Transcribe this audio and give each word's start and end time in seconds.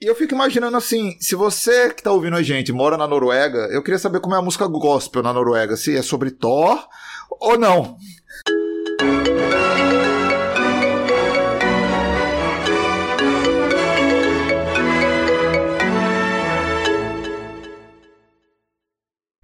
E 0.00 0.06
eu 0.06 0.14
fico 0.14 0.32
imaginando 0.32 0.76
assim, 0.76 1.16
se 1.18 1.34
você 1.34 1.92
que 1.92 2.04
tá 2.04 2.12
ouvindo 2.12 2.36
a 2.36 2.42
gente 2.42 2.72
mora 2.72 2.96
na 2.96 3.08
Noruega, 3.08 3.66
eu 3.72 3.82
queria 3.82 3.98
saber 3.98 4.20
como 4.20 4.32
é 4.32 4.38
a 4.38 4.42
música 4.42 4.64
gospel 4.68 5.24
na 5.24 5.32
Noruega, 5.32 5.76
se 5.76 5.96
é 5.96 6.02
sobre 6.02 6.30
Thor 6.30 6.86
ou 7.28 7.58
não. 7.58 7.96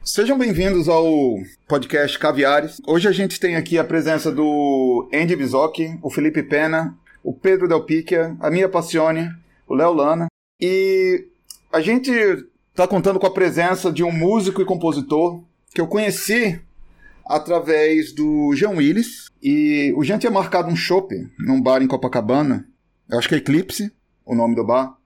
Sejam 0.05 0.39
bem-vindos 0.39 0.89
ao 0.89 1.05
podcast 1.67 2.17
Caviares. 2.17 2.81
Hoje 2.87 3.09
a 3.09 3.13
gente 3.13 3.41
tem 3.41 3.57
aqui 3.57 3.77
a 3.77 3.83
presença 3.83 4.31
do 4.31 5.11
Andy 5.13 5.35
Bizocchi, 5.35 5.99
o 6.01 6.09
Felipe 6.09 6.45
Pena, 6.45 6.97
o 7.25 7.35
Pedro 7.35 7.67
Del 7.67 7.85
Picchia, 7.85 8.37
a 8.39 8.49
Mia 8.53 8.69
Passione, 8.69 9.29
o 9.67 9.75
Léo 9.75 9.93
Lana. 9.93 10.29
E 10.61 11.27
a 11.73 11.81
gente 11.81 12.11
está 12.71 12.87
contando 12.87 13.19
com 13.19 13.27
a 13.27 13.33
presença 13.33 13.93
de 13.93 14.03
um 14.03 14.13
músico 14.13 14.63
e 14.63 14.65
compositor 14.65 15.43
que 15.73 15.81
eu 15.81 15.87
conheci 15.87 16.61
através 17.27 18.13
do 18.13 18.55
Jean 18.55 18.71
Willis. 18.71 19.31
E 19.43 19.93
o 19.97 20.05
Jean 20.05 20.19
tinha 20.19 20.31
marcado 20.31 20.69
um 20.69 20.77
chopp 20.77 21.15
num 21.39 21.61
bar 21.61 21.83
em 21.83 21.87
Copacabana. 21.87 22.67
Eu 23.09 23.19
acho 23.19 23.29
que 23.29 23.35
é 23.35 23.39
Eclipse, 23.39 23.93
o 24.25 24.35
nome 24.35 24.55
do 24.55 24.65
bar. 24.65 24.97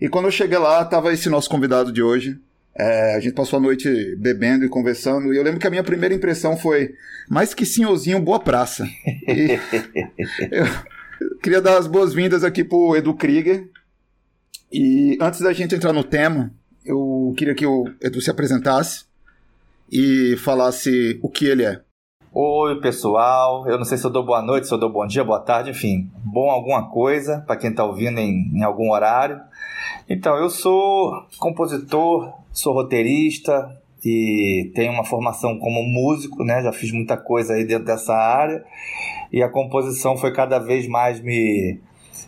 E 0.00 0.08
quando 0.08 0.26
eu 0.26 0.30
cheguei 0.30 0.58
lá, 0.58 0.84
tava 0.84 1.12
esse 1.12 1.28
nosso 1.28 1.48
convidado 1.48 1.92
de 1.92 2.02
hoje. 2.02 2.38
É, 2.78 3.14
a 3.14 3.20
gente 3.20 3.32
passou 3.32 3.58
a 3.58 3.62
noite 3.62 4.14
bebendo 4.16 4.64
e 4.64 4.68
conversando. 4.68 5.32
E 5.32 5.36
eu 5.36 5.42
lembro 5.42 5.58
que 5.58 5.66
a 5.66 5.70
minha 5.70 5.82
primeira 5.82 6.14
impressão 6.14 6.56
foi: 6.56 6.94
mais 7.28 7.54
que 7.54 7.64
senhorzinho, 7.64 8.20
boa 8.20 8.38
praça. 8.38 8.86
Eu 11.18 11.38
queria 11.38 11.62
dar 11.62 11.78
as 11.78 11.86
boas-vindas 11.86 12.44
aqui 12.44 12.62
pro 12.62 12.94
Edu 12.94 13.14
Krieger, 13.14 13.70
e 14.72 15.16
antes 15.20 15.40
da 15.40 15.52
gente 15.52 15.74
entrar 15.74 15.92
no 15.92 16.04
tema, 16.04 16.52
eu 16.84 17.34
queria 17.36 17.54
que 17.54 17.66
o 17.66 17.84
Edu 18.00 18.20
se 18.20 18.30
apresentasse 18.30 19.04
e 19.90 20.36
falasse 20.38 21.18
o 21.22 21.28
que 21.28 21.46
ele 21.46 21.64
é. 21.64 21.80
Oi, 22.32 22.80
pessoal. 22.80 23.66
Eu 23.68 23.78
não 23.78 23.84
sei 23.84 23.96
se 23.96 24.04
eu 24.04 24.10
dou 24.10 24.24
boa 24.24 24.42
noite, 24.42 24.66
se 24.66 24.74
eu 24.74 24.78
dou 24.78 24.90
bom 24.90 25.06
dia, 25.06 25.24
boa 25.24 25.40
tarde, 25.40 25.70
enfim, 25.70 26.10
bom 26.16 26.50
alguma 26.50 26.90
coisa 26.90 27.42
para 27.46 27.56
quem 27.56 27.70
está 27.70 27.84
ouvindo 27.84 28.18
em, 28.18 28.50
em 28.54 28.62
algum 28.62 28.90
horário. 28.90 29.40
Então, 30.08 30.36
eu 30.36 30.50
sou 30.50 31.26
compositor, 31.38 32.32
sou 32.52 32.74
roteirista 32.74 33.80
e 34.04 34.70
tenho 34.74 34.92
uma 34.92 35.04
formação 35.04 35.58
como 35.58 35.82
músico, 35.82 36.44
né? 36.44 36.62
Já 36.62 36.72
fiz 36.72 36.92
muita 36.92 37.16
coisa 37.16 37.54
aí 37.54 37.64
dentro 37.64 37.86
dessa 37.86 38.14
área 38.14 38.64
e 39.32 39.42
a 39.42 39.48
composição 39.48 40.16
foi 40.16 40.32
cada 40.32 40.58
vez 40.58 40.86
mais 40.86 41.20
me, 41.20 41.80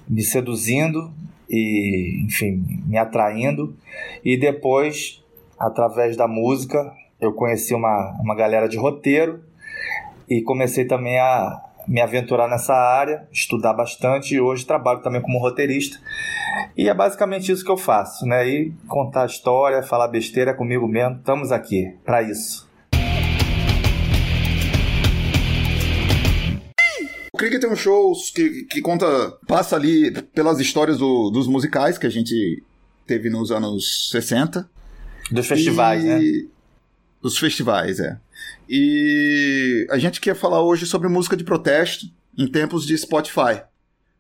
me 0.08 0.22
seduzindo 0.22 1.12
e, 1.48 2.24
enfim, 2.24 2.82
me 2.86 2.98
atraindo. 2.98 3.76
E 4.24 4.36
depois, 4.36 5.22
através 5.58 6.16
da 6.16 6.28
música, 6.28 6.92
eu 7.20 7.32
conheci 7.32 7.74
uma, 7.74 8.16
uma 8.20 8.34
galera 8.34 8.68
de 8.68 8.76
roteiro 8.76 9.42
e 10.28 10.42
comecei 10.42 10.84
também 10.84 11.18
a 11.18 11.62
me 11.86 12.02
aventurar 12.02 12.48
nessa 12.48 12.74
área, 12.74 13.26
estudar 13.32 13.72
bastante 13.72 14.34
e 14.34 14.40
hoje 14.40 14.66
trabalho 14.66 15.00
também 15.00 15.22
como 15.22 15.38
roteirista. 15.38 15.98
E 16.76 16.88
é 16.88 16.94
basicamente 16.94 17.50
isso 17.50 17.64
que 17.64 17.70
eu 17.70 17.78
faço, 17.78 18.26
né? 18.26 18.46
E 18.46 18.72
contar 18.86 19.24
história, 19.24 19.82
falar 19.82 20.08
besteira 20.08 20.52
comigo 20.52 20.86
mesmo. 20.86 21.16
Estamos 21.16 21.50
aqui 21.50 21.96
para 22.04 22.22
isso. 22.22 22.67
O 27.38 27.38
Krieger 27.38 27.60
tem 27.60 27.70
um 27.70 27.76
show 27.76 28.12
que, 28.34 28.64
que 28.64 28.82
conta, 28.82 29.06
passa 29.46 29.76
ali 29.76 30.10
pelas 30.34 30.58
histórias 30.58 30.98
do, 30.98 31.30
dos 31.30 31.46
musicais 31.46 31.96
que 31.96 32.04
a 32.04 32.10
gente 32.10 32.64
teve 33.06 33.30
nos 33.30 33.52
anos 33.52 34.10
60. 34.10 34.68
Dos 35.30 35.46
festivais, 35.46 36.02
e... 36.02 36.06
né? 36.08 36.20
Dos 37.22 37.38
festivais, 37.38 38.00
é. 38.00 38.18
E 38.68 39.86
a 39.88 39.98
gente 39.98 40.20
quer 40.20 40.34
falar 40.34 40.64
hoje 40.64 40.84
sobre 40.84 41.06
música 41.06 41.36
de 41.36 41.44
protesto 41.44 42.06
em 42.36 42.50
tempos 42.50 42.84
de 42.84 42.98
Spotify. 42.98 43.62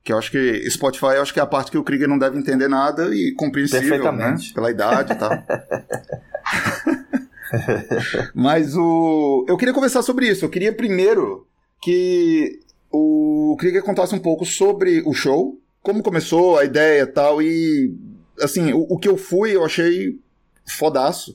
Que 0.04 0.12
eu 0.12 0.18
acho 0.18 0.30
que 0.30 0.70
Spotify 0.70 1.16
eu 1.16 1.22
acho 1.22 1.34
que 1.34 1.40
é 1.40 1.42
a 1.42 1.46
parte 1.46 1.72
que 1.72 1.78
o 1.78 1.82
Krieger 1.82 2.08
não 2.08 2.20
deve 2.20 2.38
entender 2.38 2.68
nada 2.68 3.12
e 3.12 3.34
compreensível, 3.34 4.12
né? 4.12 4.36
Pela 4.54 4.70
idade 4.70 5.12
e 5.12 5.16
tal. 5.16 5.32
Mas 8.32 8.76
o. 8.76 9.44
Eu 9.48 9.56
queria 9.56 9.74
conversar 9.74 10.02
sobre 10.02 10.28
isso. 10.28 10.44
Eu 10.44 10.48
queria 10.48 10.72
primeiro 10.72 11.48
que 11.82 12.60
o 12.90 13.56
Krieger 13.58 13.82
contasse 13.82 14.14
um 14.14 14.18
pouco 14.18 14.44
sobre 14.44 15.02
o 15.04 15.12
show, 15.12 15.60
como 15.82 16.02
começou 16.02 16.58
a 16.58 16.64
ideia 16.64 17.02
e 17.02 17.06
tal, 17.06 17.42
e 17.42 17.94
assim, 18.40 18.72
o, 18.72 18.86
o, 18.88 18.98
que 18.98 19.08
eu 19.08 19.16
fui 19.16 19.54
eu 19.54 19.64
achei 19.64 20.18
fodaço. 20.66 21.34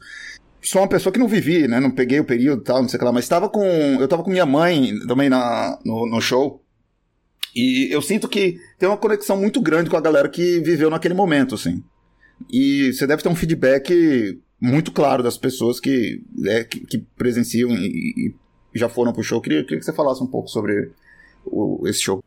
Sou 0.61 0.81
uma 0.81 0.87
pessoa 0.87 1.11
que 1.11 1.19
não 1.19 1.27
vivi, 1.27 1.67
né? 1.67 1.79
Não 1.79 1.91
peguei 1.91 2.19
o 2.19 2.25
período 2.25 2.61
e 2.61 2.63
tal, 2.63 2.81
não 2.81 2.87
sei 2.87 2.97
o 2.97 2.99
que 2.99 3.05
lá, 3.05 3.11
mas 3.11 3.25
estava 3.25 3.49
com. 3.49 3.63
Eu 3.99 4.07
tava 4.07 4.23
com 4.23 4.31
minha 4.31 4.45
mãe 4.45 4.97
também 5.07 5.29
na, 5.29 5.77
no, 5.83 6.09
no 6.09 6.21
show. 6.21 6.63
E 7.55 7.93
eu 7.93 8.01
sinto 8.01 8.27
que 8.27 8.57
tem 8.79 8.87
uma 8.87 8.97
conexão 8.97 9.37
muito 9.37 9.61
grande 9.61 9.89
com 9.89 9.97
a 9.97 10.01
galera 10.01 10.29
que 10.29 10.59
viveu 10.61 10.89
naquele 10.89 11.13
momento, 11.13 11.55
assim. 11.55 11.83
E 12.51 12.91
você 12.93 13.05
deve 13.05 13.21
ter 13.21 13.29
um 13.29 13.35
feedback 13.35 14.39
muito 14.59 14.91
claro 14.91 15.21
das 15.21 15.37
pessoas 15.37 15.79
que, 15.79 16.23
é, 16.45 16.63
que, 16.63 16.79
que, 16.79 16.97
presenciam 17.17 17.69
e, 17.71 18.33
e, 18.73 18.79
já 18.79 18.87
foram 18.87 19.13
pro 19.13 19.21
show. 19.21 19.37
Eu 19.37 19.41
queria, 19.41 19.63
queria 19.63 19.79
que 19.79 19.85
você 19.85 19.93
falasse 19.93 20.23
um 20.23 20.27
pouco 20.27 20.47
sobre 20.47 20.91
o, 21.45 21.81
esse 21.87 22.01
show. 22.01 22.23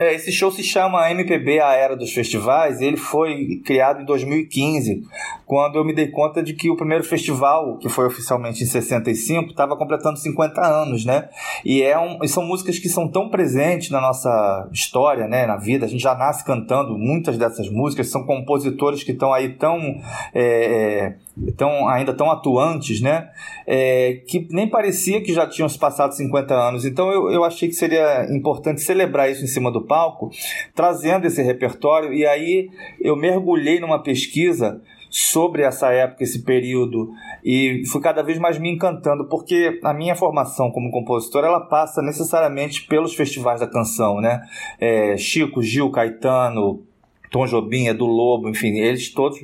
É, 0.00 0.14
esse 0.14 0.32
show 0.32 0.50
se 0.50 0.62
chama 0.62 1.10
MPB 1.10 1.60
A 1.60 1.74
Era 1.74 1.94
dos 1.94 2.10
Festivais. 2.10 2.80
Ele 2.80 2.96
foi 2.96 3.60
criado 3.66 4.00
em 4.00 4.06
2015, 4.06 5.04
quando 5.44 5.76
eu 5.76 5.84
me 5.84 5.92
dei 5.92 6.08
conta 6.08 6.42
de 6.42 6.54
que 6.54 6.70
o 6.70 6.76
primeiro 6.76 7.04
festival, 7.04 7.76
que 7.76 7.86
foi 7.86 8.06
oficialmente 8.06 8.64
em 8.64 8.66
65, 8.66 9.50
estava 9.50 9.76
completando 9.76 10.18
50 10.18 10.58
anos, 10.58 11.04
né? 11.04 11.28
E, 11.62 11.82
é 11.82 11.98
um, 11.98 12.24
e 12.24 12.28
são 12.28 12.42
músicas 12.42 12.78
que 12.78 12.88
são 12.88 13.08
tão 13.08 13.28
presentes 13.28 13.90
na 13.90 14.00
nossa 14.00 14.70
história, 14.72 15.28
né? 15.28 15.46
Na 15.46 15.58
vida. 15.58 15.84
A 15.84 15.88
gente 15.88 16.02
já 16.02 16.14
nasce 16.14 16.46
cantando 16.46 16.96
muitas 16.96 17.36
dessas 17.36 17.68
músicas. 17.68 18.08
São 18.10 18.24
compositores 18.24 19.04
que 19.04 19.12
estão 19.12 19.34
aí 19.34 19.50
tão 19.50 20.00
é, 20.32 20.44
é 20.44 21.16
tão, 21.56 21.88
ainda 21.88 22.14
tão 22.14 22.30
atuantes, 22.30 23.00
né? 23.00 23.30
É, 23.66 24.22
que 24.26 24.46
nem 24.50 24.68
parecia 24.68 25.22
que 25.22 25.32
já 25.32 25.46
tinham 25.46 25.68
se 25.68 25.78
passado 25.78 26.14
50 26.14 26.54
anos. 26.54 26.84
Então 26.84 27.10
eu, 27.10 27.30
eu 27.30 27.44
achei 27.44 27.68
que 27.68 27.74
seria 27.74 28.26
importante 28.34 28.80
celebrar 28.80 29.30
isso 29.30 29.44
em 29.44 29.48
cima 29.48 29.70
do 29.70 29.86
palco, 29.86 30.30
trazendo 30.74 31.26
esse 31.26 31.42
repertório. 31.42 32.12
E 32.12 32.26
aí 32.26 32.70
eu 33.00 33.16
mergulhei 33.16 33.80
numa 33.80 34.02
pesquisa 34.02 34.80
sobre 35.10 35.62
essa 35.62 35.92
época, 35.92 36.22
esse 36.22 36.44
período, 36.44 37.10
e 37.44 37.82
fui 37.90 38.00
cada 38.00 38.22
vez 38.22 38.38
mais 38.38 38.58
me 38.58 38.70
encantando, 38.70 39.28
porque 39.28 39.80
a 39.82 39.92
minha 39.92 40.14
formação 40.14 40.70
como 40.70 40.92
compositor, 40.92 41.44
ela 41.44 41.58
passa 41.58 42.00
necessariamente 42.00 42.86
pelos 42.86 43.12
festivais 43.12 43.58
da 43.58 43.66
canção, 43.66 44.20
né? 44.20 44.40
É, 44.78 45.16
Chico, 45.16 45.60
Gil, 45.60 45.90
Caetano, 45.90 46.84
Tom 47.30 47.46
Jobim, 47.46 47.86
Edu 47.86 48.06
Lobo, 48.06 48.48
enfim, 48.48 48.78
eles 48.78 49.08
todos 49.08 49.38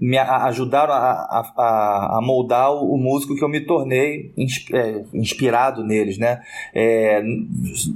me 0.00 0.16
ajudaram 0.16 0.92
a, 0.92 1.52
a, 1.56 2.18
a 2.18 2.20
moldar 2.22 2.72
o, 2.72 2.96
músico 2.96 3.36
que 3.36 3.44
eu 3.44 3.48
me 3.48 3.60
tornei 3.60 4.32
é, 4.72 5.04
inspirado 5.12 5.84
neles, 5.84 6.18
né? 6.18 6.40
É, 6.74 7.22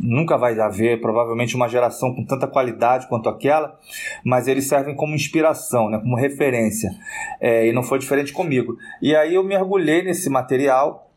nunca 0.01 0.37
vai 0.37 0.59
haver 0.59 1.01
provavelmente 1.01 1.55
uma 1.57 1.69
geração 1.69 2.15
com 2.15 2.25
tanta 2.25 2.47
qualidade 2.47 3.09
quanto 3.09 3.29
aquela, 3.29 3.79
mas 4.25 4.49
eles 4.49 4.69
servem 4.69 4.95
como 4.95 5.15
inspiração, 5.15 5.89
né? 5.91 5.99
Como 5.99 6.17
referência. 6.17 6.91
É, 7.41 7.67
e 7.67 7.73
não 7.73 7.83
foi 7.83 7.99
diferente 7.99 8.33
comigo. 8.33 8.77
E 9.01 9.15
aí 9.15 9.35
eu 9.35 9.45
mergulhei 9.45 10.03
nesse 10.03 10.29
material 10.29 11.11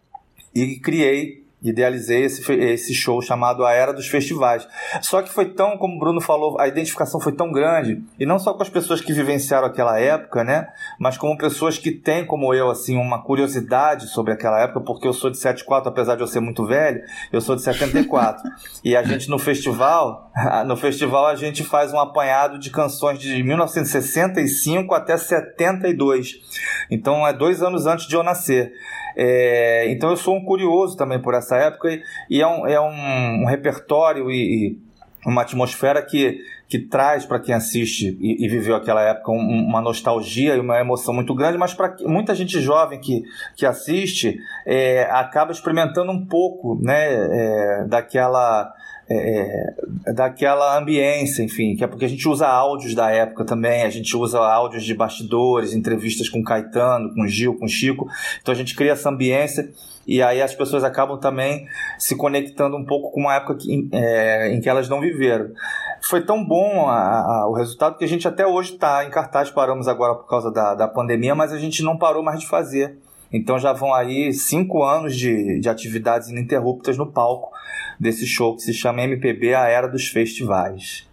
e 0.53 0.79
criei 0.79 1.48
idealizei 1.61 2.23
esse, 2.23 2.51
esse 2.53 2.93
show 2.93 3.21
chamado 3.21 3.65
A 3.65 3.73
Era 3.73 3.93
dos 3.93 4.07
Festivais. 4.07 4.67
Só 5.01 5.21
que 5.21 5.31
foi 5.31 5.53
tão, 5.53 5.77
como 5.77 5.95
o 5.95 5.99
Bruno 5.99 6.21
falou, 6.21 6.59
a 6.59 6.67
identificação 6.67 7.19
foi 7.19 7.33
tão 7.33 7.51
grande, 7.51 8.01
e 8.19 8.25
não 8.25 8.39
só 8.39 8.53
com 8.53 8.63
as 8.63 8.69
pessoas 8.69 9.01
que 9.01 9.11
vivenciaram 9.11 9.67
aquela 9.67 9.99
época, 9.99 10.43
né, 10.43 10.67
mas 10.99 11.17
como 11.17 11.37
pessoas 11.37 11.77
que 11.77 11.91
têm, 11.91 12.25
como 12.25 12.53
eu, 12.53 12.69
assim, 12.69 12.95
uma 12.95 13.21
curiosidade 13.21 14.07
sobre 14.07 14.33
aquela 14.33 14.61
época, 14.61 14.81
porque 14.81 15.07
eu 15.07 15.13
sou 15.13 15.29
de 15.29 15.37
74, 15.37 15.89
apesar 15.89 16.15
de 16.15 16.21
eu 16.21 16.27
ser 16.27 16.39
muito 16.39 16.65
velho, 16.65 17.01
eu 17.31 17.41
sou 17.41 17.55
de 17.55 17.61
74. 17.61 18.49
e 18.83 18.95
a 18.95 19.03
gente 19.03 19.29
no 19.29 19.37
festival, 19.37 20.31
no 20.65 20.77
festival 20.77 21.27
a 21.27 21.35
gente 21.35 21.63
faz 21.63 21.93
um 21.93 21.99
apanhado 21.99 22.57
de 22.57 22.69
canções 22.69 23.19
de 23.19 23.43
1965 23.43 24.93
até 24.93 25.17
72. 25.17 26.35
Então 26.89 27.27
é 27.27 27.33
dois 27.33 27.61
anos 27.61 27.85
antes 27.85 28.07
de 28.07 28.15
eu 28.15 28.23
nascer. 28.23 28.71
É, 29.15 29.89
então 29.91 30.09
eu 30.09 30.17
sou 30.17 30.35
um 30.35 30.43
curioso 30.43 30.95
também 30.95 31.19
por 31.19 31.33
essa 31.33 31.55
época 31.57 31.91
e, 31.91 32.01
e 32.29 32.41
é, 32.41 32.47
um, 32.47 32.67
é 32.67 32.79
um, 32.79 33.43
um 33.43 33.45
repertório 33.45 34.31
e, 34.31 34.67
e, 34.67 34.89
uma 35.25 35.41
atmosfera 35.41 36.01
que, 36.01 36.39
que 36.67 36.79
traz 36.79 37.25
para 37.25 37.39
quem 37.39 37.53
assiste 37.53 38.17
e, 38.21 38.45
e, 38.45 38.47
viveu 38.47 38.75
aquela 38.75 39.01
época 39.01 39.31
um, 39.31 39.37
uma 39.37 39.81
nostalgia 39.81 40.55
e 40.55 40.59
uma 40.59 40.79
emoção 40.79 41.13
muito 41.13 41.35
grande, 41.35 41.57
mas 41.57 41.73
para 41.73 41.95
muita 42.01 42.33
gente 42.33 42.61
jovem 42.61 42.99
que, 42.99 43.23
que 43.55 43.65
assiste 43.65 44.39
é, 44.65 45.03
acaba 45.11 45.51
experimentando 45.51 46.11
um 46.11 46.25
pouco 46.25 46.79
né, 46.81 47.05
é, 47.09 47.85
daquela 47.85 48.73
é, 49.09 49.73
é, 50.05 50.13
daquela 50.13 50.77
ambiência, 50.77 51.41
enfim, 51.41 51.75
que 51.75 51.83
é 51.83 51.87
porque 51.87 52.05
a 52.05 52.07
gente 52.07 52.27
usa 52.27 52.47
áudios 52.47 52.93
da 52.93 53.09
época 53.09 53.43
também, 53.43 53.83
a 53.83 53.89
gente 53.89 54.15
usa 54.15 54.39
áudios 54.39 54.83
de 54.83 54.93
bastidores, 54.93 55.73
entrevistas 55.73 56.29
com 56.29 56.43
Caetano, 56.43 57.13
com 57.15 57.27
Gil, 57.27 57.57
com 57.57 57.67
Chico, 57.67 58.07
então 58.41 58.51
a 58.51 58.55
gente 58.55 58.75
cria 58.75 58.91
essa 58.91 59.09
ambiência 59.09 59.69
e 60.05 60.21
aí 60.21 60.41
as 60.41 60.55
pessoas 60.55 60.83
acabam 60.83 61.19
também 61.19 61.67
se 61.97 62.15
conectando 62.15 62.77
um 62.77 62.85
pouco 62.85 63.11
com 63.11 63.21
uma 63.21 63.35
época 63.35 63.55
que, 63.55 63.89
é, 63.91 64.51
em 64.51 64.61
que 64.61 64.69
elas 64.69 64.87
não 64.87 64.99
viveram. 64.99 65.51
Foi 66.01 66.21
tão 66.21 66.43
bom 66.45 66.87
a, 66.87 67.19
a, 67.19 67.47
o 67.47 67.53
resultado 67.53 67.97
que 67.97 68.05
a 68.05 68.07
gente 68.07 68.27
até 68.27 68.45
hoje 68.45 68.73
está 68.73 69.05
em 69.05 69.09
cartaz, 69.09 69.49
paramos 69.49 69.87
agora 69.87 70.15
por 70.15 70.27
causa 70.27 70.51
da, 70.51 70.73
da 70.73 70.87
pandemia, 70.87 71.35
mas 71.35 71.51
a 71.51 71.59
gente 71.59 71.83
não 71.83 71.97
parou 71.97 72.23
mais 72.23 72.39
de 72.39 72.47
fazer. 72.47 72.97
Então 73.31 73.59
já 73.59 73.73
vão 73.73 73.93
aí 73.93 74.33
cinco 74.33 74.83
anos 74.83 75.15
de, 75.15 75.59
de 75.59 75.69
atividades 75.69 76.29
ininterruptas 76.29 76.97
no 76.97 77.11
palco 77.11 77.51
desse 77.99 78.25
show 78.25 78.55
que 78.55 78.61
se 78.61 78.73
chama 78.73 79.03
MPB 79.03 79.53
A 79.53 79.67
Era 79.67 79.87
dos 79.87 80.07
Festivais. 80.07 81.08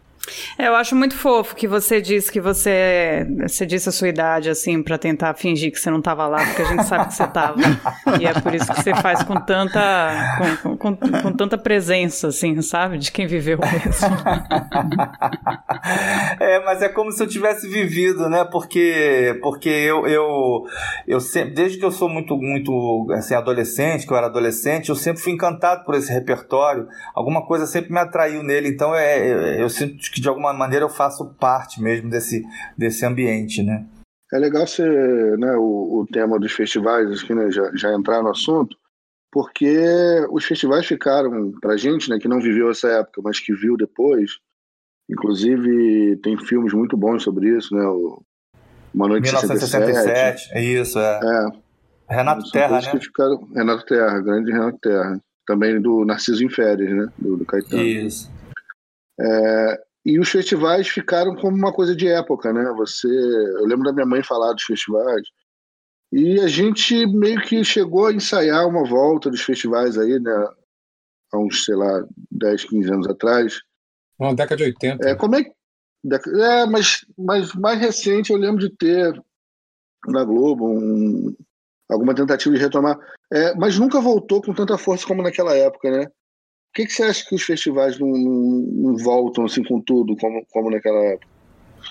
É, 0.58 0.68
eu 0.68 0.74
acho 0.74 0.96
muito 0.96 1.14
fofo 1.16 1.54
que 1.54 1.68
você 1.68 2.00
disse 2.00 2.30
que 2.30 2.40
você, 2.40 3.26
você 3.42 3.66
disse 3.66 3.88
a 3.88 3.92
sua 3.92 4.08
idade, 4.08 4.50
assim, 4.50 4.82
para 4.82 4.98
tentar 4.98 5.34
fingir 5.34 5.70
que 5.70 5.78
você 5.78 5.90
não 5.90 5.98
estava 5.98 6.26
lá, 6.26 6.44
porque 6.44 6.62
a 6.62 6.64
gente 6.64 6.84
sabe 6.84 7.06
que 7.06 7.14
você 7.14 7.24
estava. 7.24 7.56
e 8.20 8.26
é 8.26 8.40
por 8.40 8.54
isso 8.54 8.72
que 8.72 8.82
você 8.82 8.94
faz 8.94 9.22
com 9.22 9.34
tanta, 9.40 10.38
com, 10.62 10.76
com, 10.76 10.96
com, 10.96 11.32
tanta 11.32 11.58
presença, 11.58 12.28
assim, 12.28 12.60
sabe? 12.62 12.98
De 12.98 13.12
quem 13.12 13.26
viveu 13.26 13.58
mesmo. 13.58 14.16
é, 16.40 16.64
mas 16.64 16.82
é 16.82 16.88
como 16.88 17.12
se 17.12 17.22
eu 17.22 17.26
tivesse 17.26 17.68
vivido, 17.68 18.28
né? 18.28 18.44
Porque, 18.44 19.38
porque 19.42 19.68
eu, 19.68 20.06
eu, 20.06 20.64
eu 21.06 21.20
sempre, 21.20 21.54
desde 21.54 21.78
que 21.78 21.84
eu 21.84 21.92
sou 21.92 22.08
muito, 22.08 22.36
muito, 22.36 23.06
assim, 23.12 23.34
adolescente, 23.34 24.06
que 24.06 24.12
eu 24.12 24.16
era 24.16 24.26
adolescente, 24.26 24.88
eu 24.88 24.96
sempre 24.96 25.22
fui 25.22 25.32
encantado 25.32 25.84
por 25.84 25.94
esse 25.94 26.12
repertório. 26.12 26.88
Alguma 27.14 27.46
coisa 27.46 27.66
sempre 27.66 27.92
me 27.92 27.98
atraiu 27.98 28.42
nele, 28.42 28.68
então 28.68 28.94
é, 28.94 29.26
eu, 29.26 29.38
eu 29.60 29.68
sinto 29.68 29.96
que 30.10 30.15
de 30.20 30.28
alguma 30.28 30.52
maneira 30.52 30.84
eu 30.84 30.88
faço 30.88 31.34
parte 31.34 31.80
mesmo 31.80 32.08
desse, 32.10 32.42
desse 32.76 33.04
ambiente, 33.04 33.62
né? 33.62 33.86
É 34.32 34.38
legal 34.38 34.66
ser 34.66 35.38
né, 35.38 35.52
o, 35.56 36.00
o 36.00 36.06
tema 36.10 36.38
dos 36.38 36.52
festivais, 36.52 37.22
aqui, 37.22 37.34
né, 37.34 37.50
já, 37.50 37.70
já 37.74 37.94
entrar 37.94 38.22
no 38.22 38.30
assunto, 38.30 38.76
porque 39.30 39.78
os 40.30 40.44
festivais 40.44 40.84
ficaram, 40.84 41.52
pra 41.60 41.76
gente, 41.76 42.10
né, 42.10 42.18
que 42.18 42.26
não 42.26 42.40
viveu 42.40 42.70
essa 42.70 42.88
época, 42.88 43.20
mas 43.22 43.38
que 43.38 43.54
viu 43.54 43.76
depois, 43.76 44.32
inclusive 45.08 46.16
tem 46.22 46.36
filmes 46.38 46.72
muito 46.72 46.96
bons 46.96 47.22
sobre 47.22 47.56
isso, 47.56 47.74
né, 47.74 47.86
o 47.86 48.20
Uma 48.92 49.06
Noite 49.06 49.24
1967, 49.26 49.94
67, 49.94 50.54
é 50.54 50.64
isso, 50.64 50.98
é. 50.98 51.20
é. 51.22 51.66
Renato 52.08 52.50
Terra, 52.50 52.80
né? 52.80 53.00
Ficaram, 53.00 53.48
Renato 53.54 53.84
Terra, 53.84 54.20
grande 54.20 54.52
Renato 54.52 54.78
Terra. 54.78 55.20
Também 55.44 55.80
do 55.80 56.04
Narciso 56.04 56.44
em 56.44 56.48
Férias, 56.48 56.90
né, 56.90 57.08
do, 57.18 57.36
do 57.36 57.44
Caetano. 57.44 57.82
Isso. 57.82 58.30
É, 59.20 59.80
e 60.06 60.20
os 60.20 60.28
festivais 60.28 60.86
ficaram 60.86 61.34
como 61.34 61.56
uma 61.56 61.72
coisa 61.72 61.94
de 61.96 62.06
época, 62.06 62.52
né? 62.52 62.72
Você, 62.76 63.08
eu 63.08 63.66
lembro 63.66 63.82
da 63.82 63.92
minha 63.92 64.06
mãe 64.06 64.22
falar 64.22 64.52
dos 64.52 64.62
festivais. 64.62 65.26
E 66.12 66.38
a 66.38 66.46
gente 66.46 67.04
meio 67.08 67.42
que 67.42 67.64
chegou 67.64 68.06
a 68.06 68.12
ensaiar 68.12 68.68
uma 68.68 68.84
volta 68.84 69.28
dos 69.28 69.40
festivais 69.40 69.98
aí, 69.98 70.20
né? 70.20 70.48
Há 71.32 71.38
uns, 71.38 71.64
sei 71.64 71.74
lá, 71.74 72.06
10, 72.30 72.64
15 72.66 72.88
anos 72.92 73.08
atrás. 73.08 73.60
Uma 74.16 74.32
década 74.32 74.58
de 74.58 74.62
80. 74.66 75.08
É, 75.08 75.16
como 75.16 75.34
é, 75.34 75.40
é 75.40 76.66
mas, 76.66 77.04
mas 77.18 77.52
mais 77.54 77.80
recente 77.80 78.30
eu 78.30 78.38
lembro 78.38 78.60
de 78.60 78.70
ter 78.70 79.20
na 80.06 80.22
Globo 80.22 80.68
um, 80.68 81.34
alguma 81.90 82.14
tentativa 82.14 82.54
de 82.54 82.62
retomar. 82.62 82.96
É, 83.32 83.56
mas 83.56 83.76
nunca 83.76 84.00
voltou 84.00 84.40
com 84.40 84.54
tanta 84.54 84.78
força 84.78 85.04
como 85.04 85.20
naquela 85.20 85.56
época, 85.56 85.90
né? 85.90 86.06
Que, 86.76 86.84
que 86.84 86.92
você 86.92 87.04
acha 87.04 87.26
que 87.26 87.34
os 87.34 87.42
festivais 87.42 87.98
não, 87.98 88.08
não, 88.08 88.90
não, 88.90 88.96
voltam 88.98 89.46
assim 89.46 89.64
com 89.64 89.80
tudo 89.80 90.14
como, 90.16 90.44
como 90.52 90.70
naquela 90.70 91.02
época? 91.04 91.26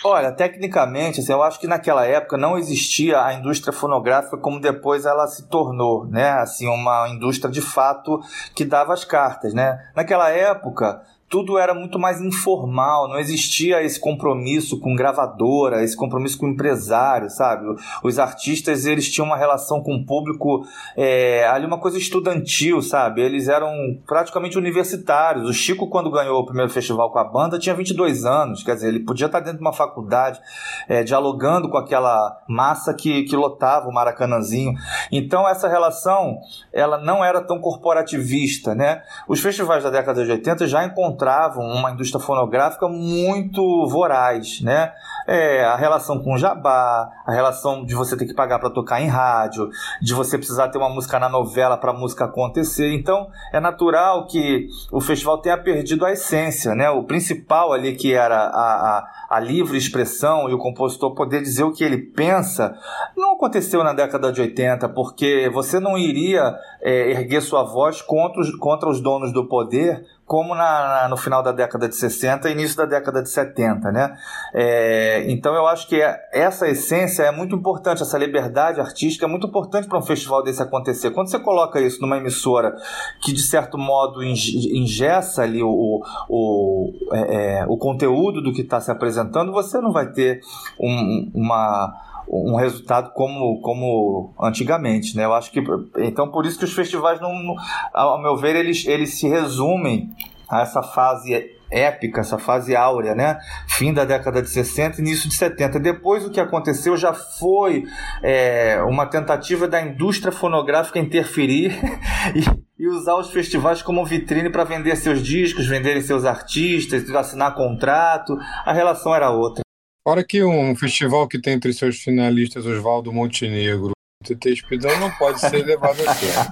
Olha, 0.03 0.31
tecnicamente, 0.31 1.21
assim, 1.21 1.31
eu 1.31 1.41
acho 1.41 1.59
que 1.59 1.65
naquela 1.65 2.05
época 2.05 2.37
não 2.37 2.57
existia 2.57 3.23
a 3.23 3.33
indústria 3.33 3.73
fonográfica 3.73 4.37
como 4.37 4.59
depois 4.59 5.05
ela 5.05 5.25
se 5.25 5.47
tornou, 5.49 6.05
né? 6.05 6.29
Assim, 6.33 6.67
uma 6.67 7.09
indústria 7.09 7.51
de 7.51 7.61
fato 7.61 8.19
que 8.53 8.63
dava 8.63 8.93
as 8.93 9.03
cartas, 9.03 9.53
né? 9.55 9.89
Naquela 9.95 10.29
época, 10.29 11.01
tudo 11.27 11.57
era 11.57 11.74
muito 11.74 11.98
mais 11.98 12.22
informal, 12.22 13.07
não 13.10 13.18
existia 13.18 13.81
esse 13.81 14.00
compromisso 14.00 14.80
com 14.80 14.95
gravadora, 14.95 15.83
esse 15.83 15.98
compromisso 15.98 16.38
com 16.38 16.48
empresário, 16.48 17.30
sabe? 17.30 17.66
Os 18.04 18.19
artistas, 18.19 18.86
eles 18.86 19.12
tinham 19.12 19.25
uma 19.25 19.36
relação 19.36 19.81
com 19.81 19.95
o 19.95 20.06
público, 20.06 20.66
é, 20.95 21.48
ali 21.48 21.66
uma 21.66 21.80
coisa 21.80 21.98
estudantil, 21.98 22.81
sabe? 22.81 23.22
Eles 23.22 23.48
eram 23.48 23.72
praticamente 24.06 24.57
universitários. 24.57 25.50
O 25.50 25.54
Chico, 25.54 25.89
quando 25.89 26.12
ganhou 26.12 26.39
o 26.39 26.45
primeiro 26.45 26.72
festival 26.72 27.12
com 27.12 27.18
a 27.18 27.24
banda, 27.24 27.57
tinha 27.57 27.74
22 27.74 28.24
anos, 28.24 28.63
quer 28.63 28.75
dizer, 28.75 28.89
ele 28.89 29.00
podia 29.00 29.25
estar 29.25 29.39
dentro 29.39 29.57
de 29.57 29.63
uma 29.63 29.74
faculdade, 29.74 30.39
é, 30.88 31.04
dialogando 31.04 31.69
com 31.69 31.78
aquela 31.78 32.39
massa 32.48 32.94
que, 32.94 33.24
que 33.24 33.36
lotava 33.36 33.89
o 33.89 33.94
Maracanãzinho. 33.94 34.74
Então, 35.12 35.50
essa 35.50 35.68
relação, 35.68 36.38
ela 36.71 37.00
não 37.00 37.25
era 37.25 37.42
tão 37.42 37.60
corporativista, 37.60 38.75
né? 38.75 39.01
Os 39.28 39.39
festivais 39.39 39.83
da 39.83 39.89
década 39.89 40.24
de 40.24 40.31
80 40.31 40.68
já 40.68 40.86
encontraram 40.86 41.14
encontravam 41.15 41.65
uma 41.65 41.91
indústria 41.91 42.23
fonográfica 42.23 42.88
muito 42.88 43.88
voraz, 43.88 44.62
né? 44.62 44.91
É, 45.27 45.63
a 45.63 45.75
relação 45.75 46.19
com 46.19 46.33
o 46.33 46.38
jabá, 46.38 47.10
a 47.25 47.31
relação 47.31 47.83
de 47.83 47.95
você 47.95 48.16
ter 48.16 48.25
que 48.25 48.33
pagar 48.33 48.60
para 48.60 48.69
tocar 48.69 49.01
em 49.01 49.07
rádio, 49.07 49.69
de 50.01 50.13
você 50.13 50.38
precisar 50.38 50.69
ter 50.69 50.77
uma 50.77 50.89
música 50.89 51.19
na 51.19 51.27
novela 51.27 51.77
para 51.77 51.92
a 51.92 51.94
música 51.94 52.25
acontecer. 52.25 52.94
Então, 52.94 53.30
é 53.51 53.60
natural 53.60 54.27
que 54.27 54.68
o 54.92 55.01
festival 55.01 55.39
tenha 55.39 55.57
perdido 55.57 56.06
a 56.06 56.12
essência, 56.12 56.75
né? 56.75 56.89
O 56.89 57.04
principal 57.04 57.74
ali 57.74 57.95
que 57.95 58.13
era 58.13 58.38
a, 58.38 58.98
a, 58.98 59.38
a 59.38 59.39
livre 59.39 59.77
expressão 59.77 60.50
e 60.50 60.54
o 60.54 60.57
compositor 60.57 61.16
poder 61.16 61.42
dizer 61.42 61.63
o 61.63 61.71
que 61.71 61.83
ele 61.83 61.98
pensa, 61.98 62.78
não 63.18 63.33
aconteceu 63.33 63.83
na 63.83 63.94
década 63.94 64.31
de 64.31 64.42
80, 64.42 64.89
porque 64.89 65.50
você 65.54 65.80
não 65.80 65.98
iria 65.98 66.56
é, 66.81 67.12
erguer 67.12 67.42
sua 67.42 67.63
voz 67.63 68.01
contra 68.01 68.42
os, 68.42 68.56
contra 68.57 68.89
os 68.89 69.01
donos 69.01 69.33
do 69.33 69.48
poder 69.48 70.06
como 70.25 70.56
na, 70.56 71.01
na, 71.04 71.07
no 71.07 71.18
final 71.18 71.44
da 71.44 71.51
década 71.51 71.88
de 71.88 71.95
60 71.95 72.50
e 72.50 72.51
início 72.51 72.75
da 72.75 72.86
década 72.86 73.21
de 73.21 73.30
70, 73.30 73.92
né? 73.92 74.18
É, 74.54 75.14
então 75.31 75.53
eu 75.53 75.67
acho 75.67 75.88
que 75.88 76.01
essa 76.31 76.67
essência 76.67 77.23
é 77.23 77.31
muito 77.31 77.56
importante, 77.56 78.01
essa 78.01 78.17
liberdade 78.17 78.79
artística 78.79 79.25
é 79.25 79.29
muito 79.29 79.47
importante 79.47 79.88
para 79.88 79.97
um 79.97 80.01
festival 80.01 80.44
desse 80.44 80.62
acontecer. 80.62 81.12
Quando 81.12 81.29
você 81.29 81.39
coloca 81.39 81.79
isso 81.79 82.01
numa 82.01 82.17
emissora 82.17 82.75
que 83.21 83.31
de 83.33 83.41
certo 83.41 83.77
modo 83.77 84.23
ingessa 84.23 85.44
ali 85.44 85.62
o, 85.62 86.01
o, 86.29 86.94
é, 87.12 87.59
é, 87.59 87.65
o 87.67 87.77
conteúdo 87.77 88.41
do 88.41 88.53
que 88.53 88.62
está 88.62 88.79
se 88.79 88.91
apresentando, 88.91 89.51
você 89.51 89.79
não 89.79 89.91
vai 89.91 90.12
ter 90.12 90.41
um, 90.79 91.31
uma 91.33 91.94
um 92.27 92.56
resultado 92.56 93.11
como, 93.13 93.61
como 93.61 94.33
antigamente, 94.42 95.16
né? 95.16 95.25
Eu 95.25 95.33
acho 95.33 95.51
que 95.51 95.63
então 95.97 96.30
por 96.30 96.45
isso 96.45 96.57
que 96.57 96.66
os 96.66 96.73
festivais 96.73 97.21
não, 97.21 97.31
não 97.44 97.56
ao 97.94 98.19
meu 98.19 98.35
ver 98.35 98.56
eles, 98.56 98.85
eles 98.87 99.19
se 99.19 99.28
resumem 99.28 100.09
a 100.49 100.61
essa 100.61 100.81
fase 100.81 101.55
épica, 101.72 102.22
essa 102.22 102.38
fase 102.38 102.76
áurea, 102.76 103.16
né? 103.16 103.38
Fim 103.68 103.94
da 103.94 104.06
década 104.06 104.42
de 104.42 104.50
60 104.50 105.02
início 105.02 105.30
de 105.30 105.36
70. 105.36 105.80
Depois 105.80 106.26
o 106.26 106.30
que 106.30 106.40
aconteceu 106.40 106.95
já 106.95 107.14
foi 107.14 107.84
é, 108.22 108.81
uma 108.84 109.06
tentativa 109.06 109.68
da 109.68 109.81
indústria 109.81 110.31
fonográfica 110.31 111.00
interferir 111.00 111.74
e, 112.36 112.84
e 112.84 112.88
usar 112.88 113.16
os 113.16 113.31
festivais 113.31 113.81
como 113.81 114.06
vitrine 114.06 114.50
para 114.50 114.64
vender 114.64 114.95
seus 114.95 115.22
discos, 115.22 115.68
venderem 115.68 116.02
seus 116.02 116.26
artistas, 116.26 117.10
assinar 117.10 117.56
contrato. 117.56 118.38
A 118.66 118.74
relação 118.74 119.16
era 119.16 119.31
outra. 119.31 119.62
Fora 120.04 120.24
que 120.24 120.44
um 120.44 120.76
festival 120.76 121.28
que 121.28 121.42
tem 121.42 121.54
entre 121.54 121.74
seus 121.74 121.98
finalistas 121.98 122.66
Oswaldo 122.66 123.12
Montenegro 123.12 123.94
TT 124.25 124.49
Espidão 124.51 124.99
não 124.99 125.11
pode 125.11 125.39
ser 125.39 125.65
levado 125.65 125.97
a 126.07 126.13
sério. 126.13 126.51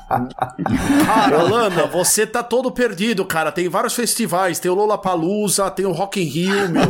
Cara, 1.05 1.41
Lana, 1.43 1.87
você 1.87 2.27
tá 2.27 2.43
todo 2.43 2.71
perdido, 2.71 3.25
cara. 3.25 3.51
Tem 3.51 3.67
vários 3.67 3.95
festivais, 3.95 4.59
tem 4.59 4.69
o 4.69 4.75
Lollapalooza, 4.75 5.69
tem 5.71 5.85
o 5.85 5.91
Rock 5.91 6.21
in 6.21 6.25
Rio, 6.25 6.69
meu. 6.69 6.83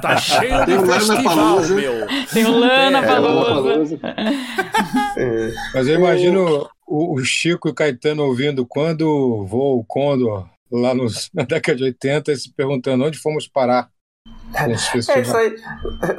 tá 0.00 0.16
cheio 0.16 0.64
tem 0.64 0.80
de 0.80 0.86
festival, 0.92 1.60
meu. 1.68 2.06
Tem 2.32 2.44
o 2.44 2.58
Lana 2.58 3.02
Palusa. 3.02 3.98
É. 5.16 5.52
Mas 5.74 5.88
eu 5.88 5.96
imagino 5.96 6.68
o, 6.86 7.14
o, 7.14 7.24
Chico 7.24 7.68
e 7.68 7.70
o 7.70 7.74
Caetano 7.74 8.24
ouvindo 8.24 8.64
quando 8.64 9.44
voou 9.46 9.80
o 9.80 9.84
Condor 9.84 10.46
lá 10.70 10.94
nos, 10.94 11.28
na 11.34 11.42
década 11.44 11.76
de 11.76 11.84
80 11.84 12.36
se 12.36 12.52
perguntando 12.52 13.04
onde 13.04 13.18
fomos 13.18 13.48
parar. 13.48 13.90
É 15.12 15.20
isso 15.20 15.36
aí. 15.36 15.56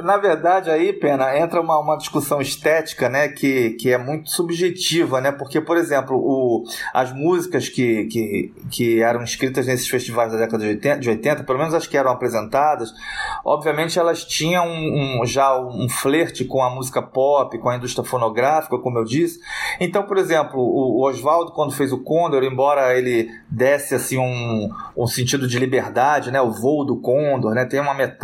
Na 0.02 0.16
verdade, 0.16 0.70
aí, 0.70 0.92
Pena, 0.92 1.36
entra 1.36 1.60
uma, 1.60 1.78
uma 1.78 1.96
discussão 1.96 2.40
estética, 2.40 3.08
né, 3.08 3.28
que, 3.28 3.70
que 3.70 3.90
é 3.90 3.98
muito 3.98 4.30
subjetiva, 4.30 5.20
né? 5.20 5.32
Porque, 5.32 5.60
por 5.60 5.76
exemplo, 5.76 6.16
o, 6.16 6.64
as 6.94 7.12
músicas 7.12 7.68
que, 7.68 8.04
que, 8.04 8.52
que 8.70 9.02
eram 9.02 9.22
escritas 9.22 9.66
nesses 9.66 9.88
festivais 9.88 10.32
da 10.32 10.38
década 10.38 10.62
de 10.62 10.70
80, 10.70 10.98
de 11.00 11.08
80, 11.10 11.44
pelo 11.44 11.58
menos 11.58 11.74
as 11.74 11.86
que 11.86 11.96
eram 11.96 12.10
apresentadas, 12.10 12.92
obviamente 13.44 13.98
elas 13.98 14.24
tinham 14.24 14.66
um, 14.66 15.22
um, 15.22 15.26
já 15.26 15.58
um 15.58 15.88
flerte 15.88 16.44
com 16.44 16.62
a 16.62 16.70
música 16.70 17.02
pop, 17.02 17.58
com 17.58 17.68
a 17.68 17.76
indústria 17.76 18.04
fonográfica, 18.04 18.78
como 18.78 18.98
eu 18.98 19.04
disse, 19.04 19.40
Então, 19.78 20.02
por 20.04 20.18
exemplo, 20.18 20.60
o, 20.60 21.00
o 21.00 21.08
Oswaldo, 21.08 21.52
quando 21.52 21.72
fez 21.72 21.92
o 21.92 21.98
Condor, 21.98 22.42
embora 22.44 22.96
ele 22.96 23.30
desse 23.48 23.94
assim 23.94 24.18
um, 24.18 24.70
um 24.96 25.06
sentido 25.06 25.46
de 25.46 25.58
liberdade, 25.58 26.30
né? 26.30 26.40
O 26.40 26.50
voo 26.50 26.84
do 26.84 26.96
Condor, 26.96 27.54
né? 27.54 27.64
Tem 27.64 27.80
uma 27.80 27.94
metáfora, 27.94 28.19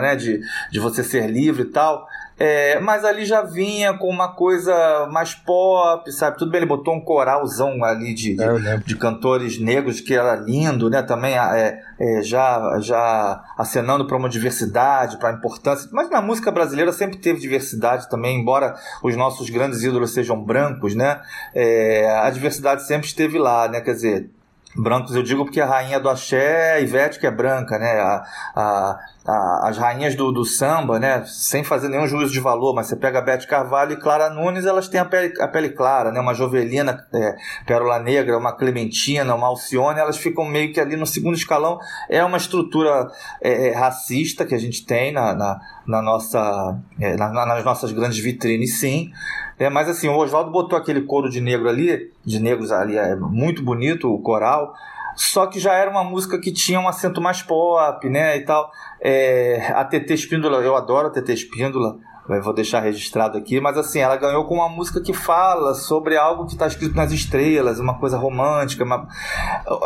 né? 0.00 0.16
De, 0.16 0.40
de 0.70 0.80
você 0.80 1.02
ser 1.02 1.26
livre 1.28 1.62
e 1.62 1.66
tal. 1.66 2.06
É, 2.42 2.80
mas 2.80 3.04
ali 3.04 3.26
já 3.26 3.42
vinha 3.42 3.92
com 3.92 4.08
uma 4.08 4.28
coisa 4.28 5.06
mais 5.12 5.34
pop, 5.34 6.10
sabe? 6.10 6.38
Tudo 6.38 6.50
bem, 6.50 6.60
ele 6.60 6.66
botou 6.66 6.94
um 6.94 7.00
coralzão 7.00 7.84
ali 7.84 8.14
de, 8.14 8.34
de, 8.34 8.42
é, 8.42 8.78
de 8.78 8.96
cantores 8.96 9.60
negros 9.60 10.00
que 10.00 10.14
era 10.14 10.36
lindo, 10.36 10.88
né? 10.88 11.02
Também 11.02 11.36
é, 11.36 11.78
é, 12.00 12.22
já, 12.22 12.80
já 12.80 13.44
acenando 13.58 14.06
para 14.06 14.16
uma 14.16 14.30
diversidade, 14.30 15.18
para 15.18 15.28
a 15.28 15.32
importância. 15.34 15.90
Mas 15.92 16.08
na 16.08 16.22
música 16.22 16.50
brasileira 16.50 16.94
sempre 16.94 17.18
teve 17.18 17.38
diversidade 17.38 18.08
também, 18.08 18.40
embora 18.40 18.74
os 19.02 19.14
nossos 19.14 19.50
grandes 19.50 19.82
ídolos 19.82 20.14
sejam 20.14 20.42
brancos, 20.42 20.94
né? 20.94 21.20
É, 21.54 22.10
a 22.22 22.30
diversidade 22.30 22.86
sempre 22.86 23.06
esteve 23.06 23.38
lá, 23.38 23.68
né? 23.68 23.82
Quer 23.82 23.92
dizer, 23.92 24.30
Brancos 24.76 25.16
eu 25.16 25.22
digo 25.22 25.44
porque 25.44 25.60
a 25.60 25.66
rainha 25.66 25.98
do 25.98 26.08
axé 26.08 26.80
Ivete, 26.80 27.18
que 27.18 27.26
é 27.26 27.30
branca, 27.30 27.76
né? 27.76 28.00
A, 28.00 28.24
a, 28.54 29.00
a, 29.26 29.68
as 29.68 29.76
rainhas 29.76 30.14
do, 30.14 30.32
do, 30.32 30.44
samba, 30.44 30.98
né? 30.98 31.24
Sem 31.26 31.62
fazer 31.62 31.88
nenhum 31.88 32.06
juízo 32.06 32.32
de 32.32 32.40
valor, 32.40 32.74
mas 32.74 32.86
você 32.86 32.96
pega 32.96 33.18
a 33.18 33.22
Beth 33.22 33.46
Carvalho 33.46 33.92
e 33.92 33.96
Clara 33.96 34.30
Nunes, 34.30 34.64
elas 34.64 34.88
têm 34.88 35.00
a 35.00 35.04
pele, 35.04 35.34
a 35.40 35.48
pele 35.48 35.70
clara, 35.70 36.10
né? 36.10 36.20
Uma 36.20 36.34
Jovelina, 36.34 37.06
é, 37.12 37.36
Pérola 37.66 37.98
Negra, 37.98 38.38
uma 38.38 38.52
Clementina, 38.52 39.34
uma 39.34 39.46
Alcione, 39.46 40.00
elas 40.00 40.16
ficam 40.16 40.44
meio 40.44 40.72
que 40.72 40.80
ali 40.80 40.96
no 40.96 41.06
segundo 41.06 41.36
escalão. 41.36 41.78
É 42.08 42.24
uma 42.24 42.36
estrutura 42.36 43.10
é, 43.42 43.68
é 43.68 43.74
racista 43.74 44.44
que 44.44 44.54
a 44.54 44.58
gente 44.58 44.84
tem 44.86 45.12
na, 45.12 45.34
na, 45.34 45.60
na 45.86 46.02
nossa, 46.02 46.78
é, 46.98 47.16
na, 47.16 47.30
nas 47.46 47.64
nossas 47.64 47.92
grandes 47.92 48.18
vitrines, 48.18 48.78
sim. 48.78 49.12
É, 49.58 49.68
mas 49.68 49.90
assim, 49.90 50.08
o 50.08 50.16
Oswaldo 50.16 50.50
botou 50.50 50.78
aquele 50.78 51.02
couro 51.02 51.28
de 51.28 51.38
negro 51.38 51.68
ali, 51.68 52.10
de 52.24 52.40
negros 52.40 52.72
ali, 52.72 52.96
é 52.96 53.14
muito 53.14 53.62
bonito 53.62 54.10
o 54.10 54.18
coral, 54.18 54.74
só 55.16 55.46
que 55.46 55.58
já 55.60 55.74
era 55.74 55.90
uma 55.90 56.04
música 56.04 56.38
que 56.38 56.52
tinha 56.52 56.80
um 56.80 56.88
acento 56.88 57.20
mais 57.20 57.42
pop, 57.42 58.08
né, 58.08 58.36
e 58.36 58.44
tal. 58.44 58.70
É, 59.00 59.72
a 59.74 59.84
TT 59.84 60.14
Espíndola, 60.14 60.58
eu 60.58 60.76
adoro 60.76 61.08
a 61.08 61.10
TT 61.10 61.32
Espíndola, 61.32 61.98
vou 62.38 62.52
deixar 62.52 62.80
registrado 62.80 63.36
aqui, 63.36 63.60
mas 63.60 63.76
assim, 63.76 63.98
ela 63.98 64.16
ganhou 64.16 64.44
com 64.44 64.54
uma 64.54 64.68
música 64.68 65.00
que 65.00 65.12
fala 65.12 65.74
sobre 65.74 66.16
algo 66.16 66.46
que 66.46 66.52
está 66.52 66.66
escrito 66.66 66.94
nas 66.94 67.10
estrelas, 67.10 67.80
uma 67.80 67.98
coisa 67.98 68.16
romântica. 68.16 68.84
Uma... 68.84 69.08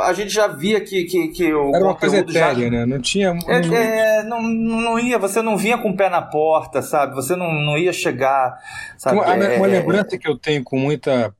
A 0.04 0.12
gente 0.12 0.30
já 0.30 0.46
via 0.46 0.80
que, 0.80 1.04
que, 1.04 1.28
que 1.28 1.54
o 1.54 1.74
Era 1.74 1.84
uma 1.84 1.94
coisa 1.94 2.18
etérea, 2.18 2.54
já... 2.54 2.70
né? 2.70 2.84
Não 2.84 3.00
tinha. 3.00 3.34
É, 3.46 4.18
é, 4.18 4.22
não, 4.24 4.42
não 4.42 4.98
ia, 4.98 5.18
você 5.18 5.40
não 5.40 5.56
vinha 5.56 5.78
com 5.78 5.90
o 5.90 5.96
pé 5.96 6.10
na 6.10 6.20
porta, 6.20 6.82
sabe? 6.82 7.14
Você 7.14 7.34
não, 7.34 7.50
não 7.50 7.78
ia 7.78 7.92
chegar. 7.92 8.58
Sabe? 8.98 9.16
Uma, 9.16 9.34
é, 9.34 9.56
uma 9.56 9.66
lembrança 9.66 10.18
que 10.18 10.28
eu 10.28 10.36
tenho 10.36 10.62
com 10.62 10.78
muita, 10.78 11.34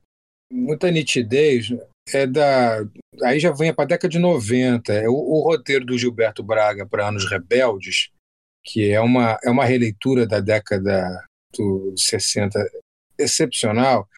muita 0.51 0.89
nitidez 0.89 1.71
é 2.13 2.27
da. 2.27 2.85
Aí 3.23 3.39
já 3.39 3.51
vem 3.51 3.73
para 3.73 3.85
a 3.85 3.87
década 3.87 4.11
de 4.11 4.19
90. 4.19 4.93
É 4.93 5.07
o, 5.07 5.13
o 5.13 5.41
roteiro 5.41 5.85
do 5.85 5.97
Gilberto 5.97 6.43
Braga 6.43 6.85
para 6.85 7.07
Anos 7.07 7.29
Rebeldes 7.29 8.09
que 8.65 8.91
é 8.91 8.99
uma, 8.99 9.37
é 9.43 9.49
uma 9.49 9.63
releitura 9.63 10.25
da 10.25 10.39
década 10.39 11.23
do, 11.55 11.93
de 11.93 12.01
60 12.01 12.59
excepcional. 13.17 14.09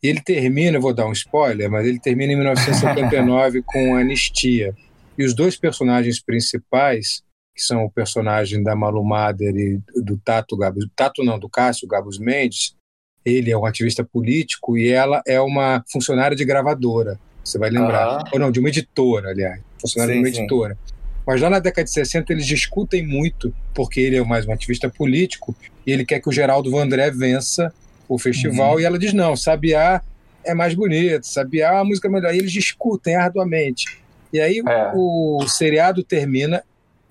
Ele 0.00 0.20
termina, 0.20 0.78
vou 0.78 0.94
dar 0.94 1.06
um 1.06 1.12
spoiler, 1.12 1.68
mas 1.68 1.84
ele 1.84 1.98
termina 1.98 2.32
em 2.32 2.36
1979 2.36 3.62
com 3.66 3.96
Anistia. 3.96 4.74
E 5.18 5.24
os 5.24 5.34
dois 5.34 5.56
personagens 5.56 6.22
principais, 6.22 7.22
que 7.54 7.62
são 7.62 7.84
o 7.84 7.90
personagem 7.90 8.62
da 8.62 8.76
Malu 8.76 9.04
Mader 9.04 9.56
e 9.56 9.80
do 10.00 10.16
Tato 10.18 10.56
Gabus, 10.56 10.86
Tato 10.94 11.24
não, 11.24 11.38
do 11.38 11.48
Cássio 11.48 11.88
Gabus 11.88 12.18
Mendes, 12.18 12.76
ele 13.24 13.50
é 13.50 13.58
um 13.58 13.66
ativista 13.66 14.04
político 14.04 14.78
e 14.78 14.88
ela 14.88 15.20
é 15.26 15.40
uma 15.40 15.82
funcionária 15.90 16.36
de 16.36 16.44
gravadora, 16.44 17.18
você 17.46 17.58
vai 17.58 17.70
lembrar. 17.70 18.24
Ou 18.32 18.38
não, 18.38 18.50
de 18.50 18.60
uma 18.60 18.68
editora, 18.68 19.30
aliás, 19.30 19.60
funcionária 19.80 20.14
sim, 20.14 20.20
de 20.20 20.26
uma 20.26 20.34
sim. 20.34 20.40
editora. 20.40 20.78
Mas 21.26 21.40
lá 21.40 21.50
na 21.50 21.58
década 21.58 21.84
de 21.84 21.90
60 21.90 22.32
eles 22.32 22.46
discutem 22.46 23.06
muito, 23.06 23.52
porque 23.74 24.00
ele 24.00 24.16
é 24.16 24.24
mais 24.24 24.46
um 24.46 24.52
ativista 24.52 24.88
político, 24.88 25.56
e 25.86 25.92
ele 25.92 26.04
quer 26.04 26.20
que 26.20 26.28
o 26.28 26.32
Geraldo 26.32 26.70
Vandré 26.70 27.10
vença 27.10 27.72
o 28.08 28.18
festival, 28.18 28.74
uhum. 28.74 28.80
e 28.80 28.84
ela 28.84 28.98
diz: 28.98 29.12
não, 29.12 29.36
Sabiá 29.36 30.00
é 30.44 30.54
mais 30.54 30.74
bonito, 30.74 31.26
Sabiá 31.26 31.68
é 31.68 31.72
uma 31.72 31.84
música 31.84 32.08
melhor. 32.08 32.32
E 32.32 32.38
eles 32.38 32.52
discutem 32.52 33.16
arduamente. 33.16 33.98
E 34.32 34.40
aí 34.40 34.62
é. 34.66 34.92
o 34.94 35.44
seriado 35.48 36.04
termina, 36.04 36.62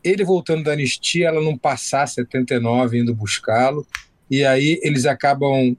ele 0.04 0.24
voltando 0.24 0.63
da 0.63 0.72
anistia, 0.72 1.27
ela 1.27 1.42
não 1.42 1.58
passar 1.58 2.08
79 2.08 3.00
indo 3.00 3.13
buscá-lo, 3.13 3.86
e 4.30 4.46
aí 4.46 4.80
eles 4.82 5.06
acabam. 5.06 5.75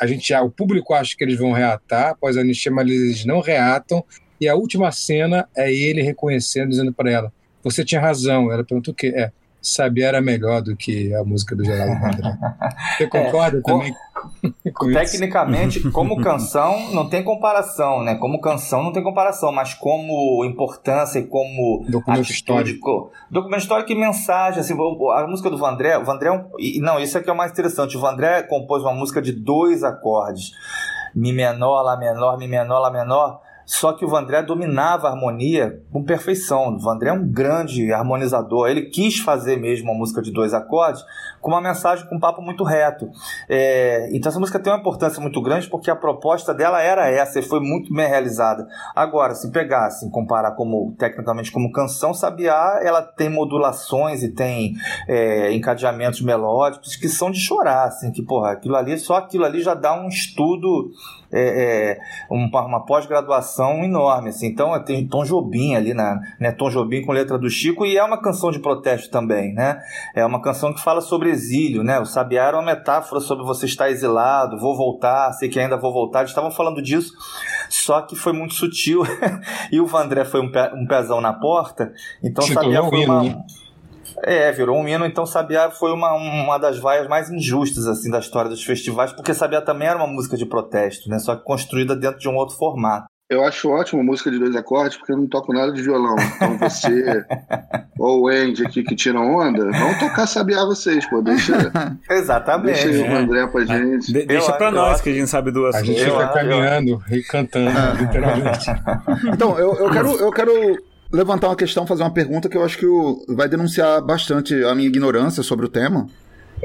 A 0.00 0.06
gente 0.06 0.32
o 0.34 0.50
público 0.50 0.94
acha 0.94 1.14
que 1.16 1.22
eles 1.22 1.38
vão 1.38 1.52
reatar 1.52 2.10
após 2.10 2.36
a 2.36 2.40
anistia, 2.40 2.72
mas 2.72 2.88
eles 2.88 3.24
não 3.24 3.40
reatam. 3.40 4.04
E 4.40 4.48
a 4.48 4.54
última 4.54 4.90
cena 4.90 5.46
é 5.54 5.72
ele 5.72 6.02
reconhecendo, 6.02 6.70
dizendo 6.70 6.92
para 6.92 7.10
ela: 7.10 7.32
você 7.62 7.84
tinha 7.84 8.00
razão. 8.00 8.50
Ela 8.50 8.64
perguntou 8.64 8.92
o 8.92 8.96
quê? 8.96 9.12
É, 9.14 9.30
sabia 9.60 10.08
era 10.08 10.20
melhor 10.20 10.62
do 10.62 10.74
que 10.74 11.14
a 11.14 11.22
música 11.22 11.54
do 11.54 11.64
Geraldo 11.64 12.00
Vandré. 12.00 12.38
Você 12.96 13.06
concorda 13.06 13.58
é, 13.58 13.60
também 13.60 13.94
com, 14.74 14.92
Tecnicamente, 14.92 15.78
isso? 15.78 15.92
como 15.92 16.20
canção, 16.20 16.92
não 16.92 17.08
tem 17.08 17.22
comparação, 17.22 18.02
né? 18.02 18.14
Como 18.16 18.40
canção 18.40 18.82
não 18.82 18.92
tem 18.92 19.02
comparação, 19.02 19.52
mas 19.52 19.74
como 19.74 20.44
importância 20.44 21.18
e 21.18 21.26
como 21.26 21.84
documento 21.88 22.20
atitude, 22.20 22.32
histórico. 22.32 23.10
Documento 23.30 23.60
histórico 23.60 23.92
e 23.92 23.94
mensagem, 23.94 24.60
assim, 24.60 24.74
a 24.74 25.26
música 25.26 25.50
do 25.50 25.58
Vandré, 25.58 25.98
o 25.98 26.04
Vandré 26.04 26.28
é 26.28 26.32
um, 26.32 26.44
não, 26.80 26.98
isso 26.98 27.16
aqui 27.18 27.28
é 27.28 27.32
o 27.32 27.36
mais 27.36 27.52
interessante. 27.52 27.96
O 27.96 28.00
Vandré 28.00 28.42
compôs 28.42 28.82
uma 28.82 28.94
música 28.94 29.20
de 29.20 29.32
dois 29.32 29.82
acordes. 29.82 30.52
Mi 31.14 31.32
menor, 31.32 31.82
Lá 31.82 31.96
menor, 31.96 32.38
Mi 32.38 32.46
menor, 32.46 32.78
Lá 32.78 32.90
menor 32.90 33.40
só 33.70 33.92
que 33.92 34.04
o 34.04 34.08
Vandré 34.08 34.42
dominava 34.42 35.06
a 35.06 35.12
harmonia 35.12 35.80
com 35.92 36.02
perfeição. 36.02 36.74
O 36.74 36.78
Vandré 36.80 37.10
é 37.10 37.12
um 37.12 37.24
grande 37.24 37.92
harmonizador. 37.92 38.68
Ele 38.68 38.86
quis 38.86 39.20
fazer 39.20 39.58
mesmo 39.58 39.92
uma 39.92 39.96
música 39.96 40.20
de 40.20 40.32
dois 40.32 40.52
acordes 40.52 41.04
com 41.40 41.52
uma 41.52 41.60
mensagem 41.60 42.04
com 42.08 42.16
um 42.16 42.18
papo 42.18 42.42
muito 42.42 42.64
reto. 42.64 43.08
É, 43.48 44.08
então 44.12 44.28
essa 44.28 44.40
música 44.40 44.58
tem 44.58 44.72
uma 44.72 44.80
importância 44.80 45.22
muito 45.22 45.40
grande 45.40 45.68
porque 45.68 45.88
a 45.88 45.94
proposta 45.94 46.52
dela 46.52 46.82
era 46.82 47.08
essa 47.08 47.38
e 47.38 47.42
foi 47.42 47.60
muito 47.60 47.94
bem 47.94 48.08
realizada. 48.08 48.66
Agora, 48.92 49.36
se 49.36 49.52
pegar, 49.52 49.86
assim, 49.86 50.10
comparar 50.10 50.50
como 50.56 50.92
tecnicamente 50.98 51.52
como 51.52 51.70
canção, 51.70 52.12
Sabiá 52.12 52.80
ela 52.82 53.02
tem 53.02 53.28
modulações 53.28 54.24
e 54.24 54.30
tem 54.30 54.74
é, 55.06 55.52
encadeamentos 55.54 56.20
melódicos 56.22 56.96
que 56.96 57.08
são 57.08 57.30
de 57.30 57.38
chorar, 57.38 57.84
assim, 57.84 58.10
que 58.10 58.20
porra, 58.20 58.50
aquilo 58.50 58.74
ali, 58.74 58.98
só 58.98 59.18
aquilo 59.18 59.44
ali 59.44 59.62
já 59.62 59.74
dá 59.74 59.94
um 59.94 60.08
estudo 60.08 60.90
é, 61.32 61.92
é, 61.92 61.98
uma, 62.28 62.66
uma 62.66 62.84
pós-graduação 62.84 63.84
enorme. 63.84 64.30
Assim. 64.30 64.46
Então 64.46 64.78
tem 64.84 65.06
Tom 65.06 65.24
Jobim 65.24 65.74
ali, 65.74 65.94
na, 65.94 66.20
né? 66.38 66.52
Tom 66.52 66.70
Jobim 66.70 67.02
com 67.02 67.12
letra 67.12 67.38
do 67.38 67.48
Chico, 67.48 67.86
e 67.86 67.96
é 67.96 68.04
uma 68.04 68.20
canção 68.20 68.50
de 68.50 68.58
protesto 68.58 69.10
também. 69.10 69.52
Né? 69.54 69.80
É 70.14 70.24
uma 70.24 70.42
canção 70.42 70.72
que 70.72 70.80
fala 70.80 71.00
sobre 71.00 71.30
exílio. 71.30 71.82
Né? 71.82 71.98
O 71.98 72.04
Sabiá 72.04 72.44
era 72.44 72.56
uma 72.56 72.64
metáfora 72.64 73.20
sobre 73.20 73.44
você 73.44 73.66
estar 73.66 73.90
exilado, 73.90 74.58
vou 74.58 74.76
voltar, 74.76 75.32
sei 75.32 75.48
que 75.48 75.58
ainda 75.58 75.76
vou 75.76 75.92
voltar. 75.92 76.20
Eles 76.20 76.30
estavam 76.30 76.50
falando 76.50 76.82
disso, 76.82 77.12
só 77.68 78.02
que 78.02 78.16
foi 78.16 78.32
muito 78.32 78.54
sutil. 78.54 79.02
e 79.70 79.80
o 79.80 79.86
Vandré 79.86 80.24
foi 80.24 80.40
um, 80.40 80.50
um 80.74 80.86
pezão 80.86 81.20
na 81.20 81.32
porta, 81.32 81.92
então 82.22 82.44
Chico, 82.44 82.62
Sabiá 82.62 82.82
foi 82.82 83.04
uma. 83.04 83.22
Né? 83.22 83.44
É, 84.22 84.52
virou 84.52 84.78
um 84.78 84.86
hino, 84.86 85.06
então 85.06 85.26
Sabiá 85.26 85.70
foi 85.70 85.92
uma, 85.92 86.12
uma 86.14 86.58
das 86.58 86.78
vaias 86.78 87.08
mais 87.08 87.30
injustas 87.30 87.86
assim 87.86 88.10
da 88.10 88.18
história 88.18 88.50
dos 88.50 88.62
festivais, 88.62 89.12
porque 89.12 89.34
Sabiá 89.34 89.60
também 89.60 89.88
era 89.88 89.96
uma 89.96 90.06
música 90.06 90.36
de 90.36 90.46
protesto, 90.46 91.08
né? 91.08 91.18
Só 91.18 91.36
que 91.36 91.44
construída 91.44 91.96
dentro 91.96 92.18
de 92.18 92.28
um 92.28 92.36
outro 92.36 92.56
formato. 92.56 93.06
Eu 93.30 93.44
acho 93.44 93.70
ótimo 93.70 94.02
música 94.02 94.28
de 94.28 94.40
dois 94.40 94.56
acordes, 94.56 94.96
porque 94.96 95.12
eu 95.12 95.16
não 95.16 95.28
toco 95.28 95.52
nada 95.52 95.70
de 95.70 95.80
violão. 95.80 96.16
Então 96.34 96.58
você, 96.58 97.24
ou 97.96 98.22
o 98.22 98.28
Andy 98.28 98.66
aqui 98.66 98.82
que 98.82 98.96
tira 98.96 99.20
onda, 99.20 99.70
vão 99.70 99.98
tocar 100.00 100.26
Sabiá 100.26 100.64
vocês, 100.64 101.08
pô. 101.08 101.22
Deixa, 101.22 101.70
Exatamente. 102.10 102.88
Deixa 102.88 103.08
o 103.08 103.16
André 103.16 103.46
pra 103.46 103.64
gente. 103.64 104.12
De, 104.12 104.26
deixa 104.26 104.50
eu, 104.50 104.56
pra 104.56 104.72
nós, 104.72 104.94
acho. 104.94 105.04
que 105.04 105.10
a 105.10 105.12
gente 105.12 105.28
sabe 105.28 105.52
duas 105.52 105.76
A 105.76 105.82
gente 105.84 106.04
fica 106.04 106.26
caminhando 106.26 107.00
e 107.08 107.22
cantando, 107.22 107.70
literalmente. 108.00 108.66
Então, 109.32 109.56
eu, 109.56 109.74
eu, 109.74 109.90
quero, 109.90 110.10
eu 110.16 110.30
quero 110.32 110.78
levantar 111.12 111.48
uma 111.48 111.56
questão, 111.56 111.86
fazer 111.86 112.02
uma 112.02 112.12
pergunta 112.12 112.48
que 112.48 112.56
eu 112.56 112.64
acho 112.64 112.78
que 112.78 112.86
vai 113.34 113.48
denunciar 113.48 114.00
bastante 114.00 114.54
a 114.64 114.74
minha 114.74 114.88
ignorância 114.88 115.42
sobre 115.42 115.66
o 115.66 115.68
tema. 115.68 116.08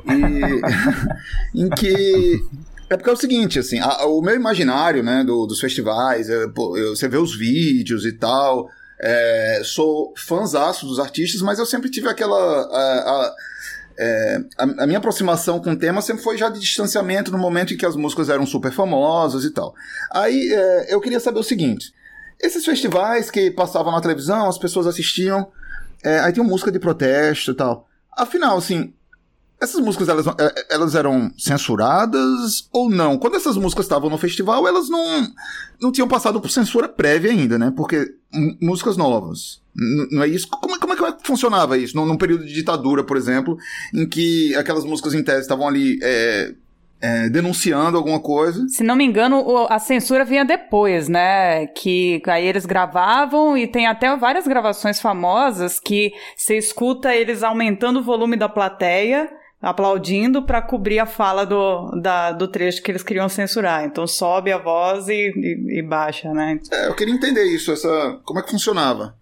E 0.06 1.56
em 1.64 1.70
que 1.70 2.44
é 2.90 2.96
porque 2.96 3.10
é 3.10 3.14
o 3.14 3.18
seguinte, 3.18 3.58
assim, 3.58 3.80
a, 3.80 4.06
o 4.06 4.22
meu 4.22 4.36
imaginário, 4.36 5.02
né, 5.02 5.24
do, 5.24 5.46
dos 5.48 5.60
festivais, 5.60 6.30
é, 6.30 6.48
pô, 6.48 6.78
eu, 6.78 6.96
você 6.96 7.08
vê 7.08 7.18
os 7.18 7.36
vídeos 7.36 8.06
e 8.06 8.12
tal, 8.12 8.70
é, 9.00 9.62
sou 9.64 10.14
fãzaço 10.16 10.86
dos 10.86 11.00
artistas, 11.00 11.42
mas 11.42 11.58
eu 11.58 11.66
sempre 11.66 11.90
tive 11.90 12.08
aquela... 12.08 12.38
A, 12.38 12.78
a, 12.78 13.36
é, 13.98 14.40
a, 14.58 14.86
minha 14.86 14.98
aproximação 14.98 15.58
com 15.60 15.72
o 15.72 15.76
tema 15.76 16.02
sempre 16.02 16.22
foi 16.22 16.38
já 16.38 16.50
de 16.50 16.60
distanciamento 16.60 17.32
no 17.32 17.38
momento 17.38 17.74
em 17.74 17.78
que 17.78 17.86
as 17.86 17.96
músicas 17.96 18.30
eram 18.30 18.46
super 18.46 18.72
famosas 18.72 19.46
e 19.46 19.52
tal. 19.52 19.74
Aí 20.12 20.52
é, 20.52 20.94
eu 20.94 21.00
queria 21.00 21.20
saber 21.20 21.40
o 21.40 21.44
seguinte: 21.44 21.94
esses 22.40 22.64
festivais 22.66 23.30
que 23.32 23.52
passavam 23.52 23.92
na 23.92 24.02
televisão, 24.02 24.48
as 24.48 24.58
pessoas 24.58 24.88
assistiam, 24.88 25.48
é, 26.04 26.20
aí 26.20 26.34
tinha 26.34 26.44
música 26.44 26.72
de 26.72 26.80
protesto 26.80 27.52
e 27.52 27.56
tal. 27.56 27.88
Afinal, 28.16 28.58
assim, 28.58 28.94
essas 29.60 29.82
músicas 29.82 30.10
elas, 30.10 30.28
é, 30.28 30.66
elas 30.70 30.96
eram 30.96 31.32
censuradas 31.38 32.68
ou 32.72 32.90
não? 32.90 33.18
Quando 33.18 33.36
essas 33.36 33.58
músicas 33.58 33.86
estavam 33.86 34.10
no 34.10 34.18
festival, 34.18 34.68
elas 34.68 34.90
não, 34.90 35.28
não 35.82 35.92
tinham 35.92 36.08
passado 36.08 36.40
por 36.42 36.50
censura 36.50 36.88
prévia 36.88 37.32
ainda, 37.32 37.58
né? 37.58 37.74
Porque 37.76 38.16
músicas 38.62 38.98
novas. 38.98 39.62
Não 40.12 40.24
é 40.24 40.28
isso? 40.28 40.48
Como, 40.48 40.76
é, 40.76 40.80
como 40.80 40.94
é 40.94 41.12
que 41.12 41.28
funcionava 41.28 41.78
isso? 41.78 41.96
Num, 41.96 42.06
num, 42.06 42.18
período 42.18 42.46
de 42.46 42.54
ditadura, 42.54 43.04
por 43.04 43.18
exemplo, 43.18 43.58
em 43.94 44.08
que 44.08 44.56
aquelas 44.56 44.86
músicas 44.86 45.14
em 45.14 45.24
tese 45.24 45.42
estavam 45.42 45.68
ali 45.68 46.00
é, 46.02 46.54
é, 47.02 47.30
denunciando 47.30 47.98
alguma 47.98 48.20
coisa. 48.20 48.68
Se 48.68 48.84
não 48.84 48.96
me 48.96 49.04
engano, 49.04 49.68
a 49.70 49.80
censura 49.80 50.26
vinha 50.26 50.46
depois, 50.46 51.08
né? 51.08 51.68
Que 51.68 52.22
aí 52.28 52.46
eles 52.46 52.66
gravavam 52.66 53.58
e 53.58 53.68
tem 53.68 53.88
até 53.88 54.16
várias 54.16 54.48
gravações 54.48 55.00
famosas 55.00 55.80
que 55.80 56.14
você 56.36 56.58
escuta 56.58 57.16
eles 57.16 57.44
aumentando 57.44 58.00
o 58.00 58.04
volume 58.04 58.36
da 58.36 58.50
plateia 58.50 59.30
aplaudindo 59.62 60.44
para 60.44 60.62
cobrir 60.62 61.00
a 61.00 61.08
fala 61.08 61.44
do, 61.44 61.90
da, 62.00 62.32
do 62.32 62.48
trecho 62.48 62.84
que 62.84 62.92
eles 62.92 63.02
queriam 63.02 63.28
censurar. 63.28 63.84
Então 63.84 64.06
sobe 64.06 64.52
a 64.52 64.60
voz 64.60 65.08
e, 65.08 65.34
e, 65.36 65.80
e 65.80 65.82
baixa, 65.82 66.32
né? 66.34 66.60
É, 66.72 66.88
eu 66.88 66.94
queria 66.94 67.14
entender 67.14 67.46
isso, 67.46 67.72
essa, 67.72 68.20
como 68.24 68.40
é 68.40 68.44
que 68.44 68.52
funcionava 68.52 69.16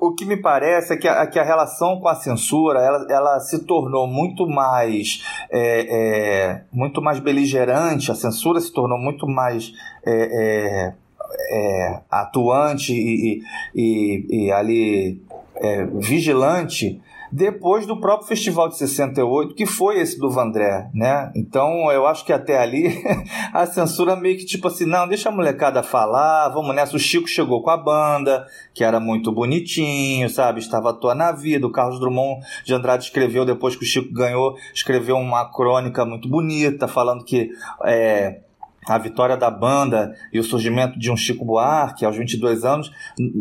o 0.00 0.14
que 0.14 0.24
me 0.24 0.36
parece 0.36 0.94
é 0.94 0.96
que 0.96 1.06
a, 1.06 1.26
que 1.26 1.38
a 1.38 1.44
relação 1.44 2.00
com 2.00 2.08
a 2.08 2.14
censura 2.14 2.80
ela, 2.80 3.06
ela 3.10 3.40
se 3.40 3.64
tornou 3.64 4.06
muito 4.06 4.46
mais 4.46 5.22
é, 5.50 5.86
é, 5.90 6.64
muito 6.72 7.02
mais 7.02 7.18
beligerante 7.20 8.10
a 8.10 8.14
censura 8.14 8.60
se 8.60 8.72
tornou 8.72 8.98
muito 8.98 9.26
mais 9.26 9.72
é, 10.06 10.12
é, 10.12 10.94
é 11.50 12.00
atuante 12.10 12.92
e, 12.92 13.42
e, 13.74 14.46
e 14.46 14.52
ali 14.52 15.22
é, 15.56 15.84
vigilante 15.84 17.00
depois 17.34 17.84
do 17.84 18.00
próprio 18.00 18.28
festival 18.28 18.68
de 18.68 18.76
68, 18.76 19.56
que 19.56 19.66
foi 19.66 19.98
esse 19.98 20.16
do 20.20 20.30
Vandré, 20.30 20.88
né? 20.94 21.32
Então 21.34 21.90
eu 21.90 22.06
acho 22.06 22.24
que 22.24 22.32
até 22.32 22.56
ali 22.56 23.02
a 23.52 23.66
censura 23.66 24.14
meio 24.14 24.38
que 24.38 24.44
tipo 24.44 24.68
assim, 24.68 24.86
não, 24.86 25.08
deixa 25.08 25.30
a 25.30 25.32
molecada 25.32 25.82
falar, 25.82 26.50
vamos 26.50 26.72
nessa. 26.76 26.94
O 26.94 26.98
Chico 26.98 27.26
chegou 27.26 27.60
com 27.60 27.70
a 27.70 27.76
banda, 27.76 28.46
que 28.72 28.84
era 28.84 29.00
muito 29.00 29.32
bonitinho, 29.32 30.30
sabe? 30.30 30.60
Estava 30.60 30.90
à 30.90 30.92
toa 30.92 31.12
na 31.12 31.32
vida. 31.32 31.66
O 31.66 31.72
Carlos 31.72 31.98
Drummond 31.98 32.40
de 32.64 32.72
Andrade 32.72 33.02
escreveu, 33.02 33.44
depois 33.44 33.74
que 33.74 33.82
o 33.82 33.86
Chico 33.86 34.14
ganhou, 34.14 34.56
escreveu 34.72 35.16
uma 35.16 35.50
crônica 35.50 36.04
muito 36.04 36.28
bonita, 36.28 36.86
falando 36.86 37.24
que 37.24 37.50
é, 37.84 38.42
a 38.86 38.98
vitória 38.98 39.36
da 39.36 39.50
banda 39.50 40.14
e 40.32 40.38
o 40.38 40.44
surgimento 40.44 40.98
de 40.98 41.10
um 41.10 41.16
Chico 41.16 41.44
Buarque 41.44 42.04
aos 42.04 42.16
22 42.16 42.64
anos 42.64 42.90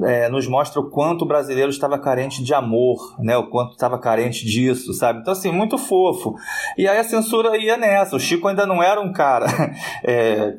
é, 0.03 0.29
nos 0.29 0.47
mostra 0.47 0.79
o 0.79 0.89
quanto 0.89 1.23
o 1.23 1.27
brasileiro 1.27 1.69
estava 1.69 1.97
carente 1.99 2.43
de 2.43 2.53
amor, 2.53 3.15
né? 3.19 3.37
O 3.37 3.47
quanto 3.47 3.73
estava 3.73 3.97
carente 3.99 4.45
disso, 4.45 4.93
sabe? 4.93 5.19
Então, 5.19 5.33
assim, 5.33 5.51
muito 5.51 5.77
fofo. 5.77 6.35
E 6.77 6.87
aí 6.87 6.97
a 6.97 7.03
censura 7.03 7.57
ia 7.57 7.77
nessa. 7.77 8.15
O 8.15 8.19
Chico 8.19 8.47
ainda 8.47 8.65
não 8.65 8.81
era 8.81 8.99
um 9.01 9.11
cara 9.11 9.47
é, 10.03 10.55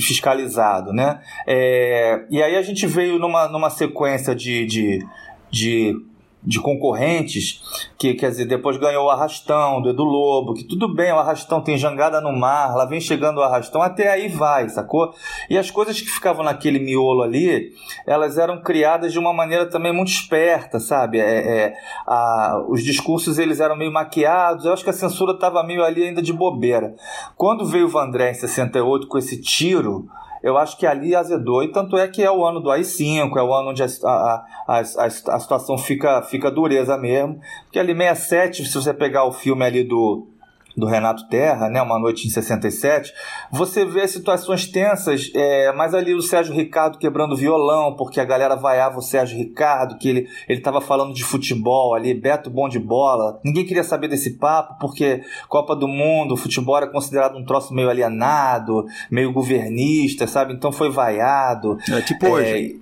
fiscalizado, 0.00 0.92
né? 0.92 1.20
É, 1.46 2.24
e 2.30 2.42
aí 2.42 2.56
a 2.56 2.62
gente 2.62 2.86
veio 2.86 3.18
numa, 3.18 3.48
numa 3.48 3.70
sequência 3.70 4.34
de, 4.34 4.66
de, 4.66 5.06
de 5.50 5.94
de 6.42 6.60
concorrentes, 6.60 7.62
que 7.98 8.14
quer 8.14 8.30
dizer, 8.30 8.46
depois 8.46 8.76
ganhou 8.76 9.06
o 9.06 9.10
Arrastão, 9.10 9.82
do 9.82 9.90
Edu 9.90 10.04
Lobo, 10.04 10.54
que 10.54 10.64
tudo 10.64 10.92
bem, 10.92 11.12
o 11.12 11.18
Arrastão 11.18 11.60
tem 11.60 11.76
jangada 11.76 12.20
no 12.20 12.32
mar, 12.32 12.74
lá 12.74 12.84
vem 12.84 13.00
chegando 13.00 13.38
o 13.38 13.42
Arrastão, 13.42 13.82
até 13.82 14.10
aí 14.10 14.28
vai, 14.28 14.68
sacou? 14.68 15.12
E 15.50 15.58
as 15.58 15.70
coisas 15.70 16.00
que 16.00 16.08
ficavam 16.08 16.44
naquele 16.44 16.78
miolo 16.78 17.22
ali, 17.22 17.72
elas 18.06 18.38
eram 18.38 18.62
criadas 18.62 19.12
de 19.12 19.18
uma 19.18 19.32
maneira 19.32 19.66
também 19.66 19.92
muito 19.92 20.10
esperta, 20.10 20.78
sabe? 20.78 21.18
É, 21.18 21.24
é 21.24 21.74
a, 22.06 22.64
os 22.68 22.82
discursos 22.82 23.38
eles 23.38 23.60
eram 23.60 23.76
meio 23.76 23.92
maquiados, 23.92 24.64
eu 24.64 24.72
acho 24.72 24.84
que 24.84 24.90
a 24.90 24.94
censura 24.94 25.32
estava 25.32 25.62
meio 25.62 25.84
ali 25.84 26.04
ainda 26.04 26.22
de 26.22 26.32
bobeira. 26.32 26.94
Quando 27.36 27.66
veio 27.66 27.86
o 27.86 27.90
Vandré 27.90 28.30
em 28.30 28.34
68 28.34 29.08
com 29.08 29.18
esse 29.18 29.40
tiro, 29.40 30.08
eu 30.42 30.56
acho 30.56 30.76
que 30.78 30.86
ali 30.86 31.14
azedou. 31.14 31.62
E 31.62 31.72
tanto 31.72 31.96
é 31.96 32.06
que 32.08 32.22
é 32.22 32.30
o 32.30 32.44
ano 32.44 32.60
do 32.60 32.70
AI-5, 32.70 33.36
é 33.36 33.42
o 33.42 33.52
ano 33.52 33.70
onde 33.70 33.82
a, 33.82 33.86
a, 34.04 34.44
a, 34.66 34.78
a, 34.78 35.10
situação 35.40 35.76
fica, 35.76 36.22
fica 36.22 36.50
dureza 36.50 36.96
mesmo. 36.96 37.40
Porque 37.64 37.78
ali 37.78 37.94
67, 37.96 38.66
se 38.66 38.74
você 38.74 38.94
pegar 38.94 39.24
o 39.24 39.32
filme 39.32 39.64
ali 39.64 39.84
do 39.84 40.28
do 40.78 40.86
Renato 40.86 41.28
Terra, 41.28 41.68
né, 41.68 41.82
Uma 41.82 41.98
Noite 41.98 42.26
em 42.26 42.30
67, 42.30 43.12
você 43.50 43.84
vê 43.84 44.06
situações 44.06 44.66
tensas, 44.66 45.30
é, 45.34 45.72
mas 45.72 45.92
ali 45.94 46.14
o 46.14 46.22
Sérgio 46.22 46.54
Ricardo 46.54 46.98
quebrando 46.98 47.36
violão, 47.36 47.96
porque 47.96 48.20
a 48.20 48.24
galera 48.24 48.54
vaiava 48.54 48.98
o 48.98 49.02
Sérgio 49.02 49.36
Ricardo, 49.36 49.98
que 49.98 50.08
ele 50.08 50.28
estava 50.48 50.80
falando 50.80 51.12
de 51.12 51.24
futebol 51.24 51.94
ali, 51.94 52.14
Beto 52.14 52.50
bom 52.50 52.68
de 52.68 52.78
bola. 52.78 53.40
Ninguém 53.44 53.64
queria 53.64 53.84
saber 53.84 54.08
desse 54.08 54.38
papo, 54.38 54.78
porque 54.80 55.22
Copa 55.48 55.74
do 55.74 55.88
Mundo, 55.88 56.36
futebol 56.36 56.76
era 56.76 56.86
considerado 56.86 57.36
um 57.36 57.44
troço 57.44 57.74
meio 57.74 57.90
alienado, 57.90 58.86
meio 59.10 59.32
governista, 59.32 60.26
sabe? 60.26 60.52
Então 60.54 60.70
foi 60.70 60.90
vaiado. 60.90 61.76
É 61.90 62.00
tipo 62.02 62.26
é, 62.26 62.30
hoje. 62.30 62.80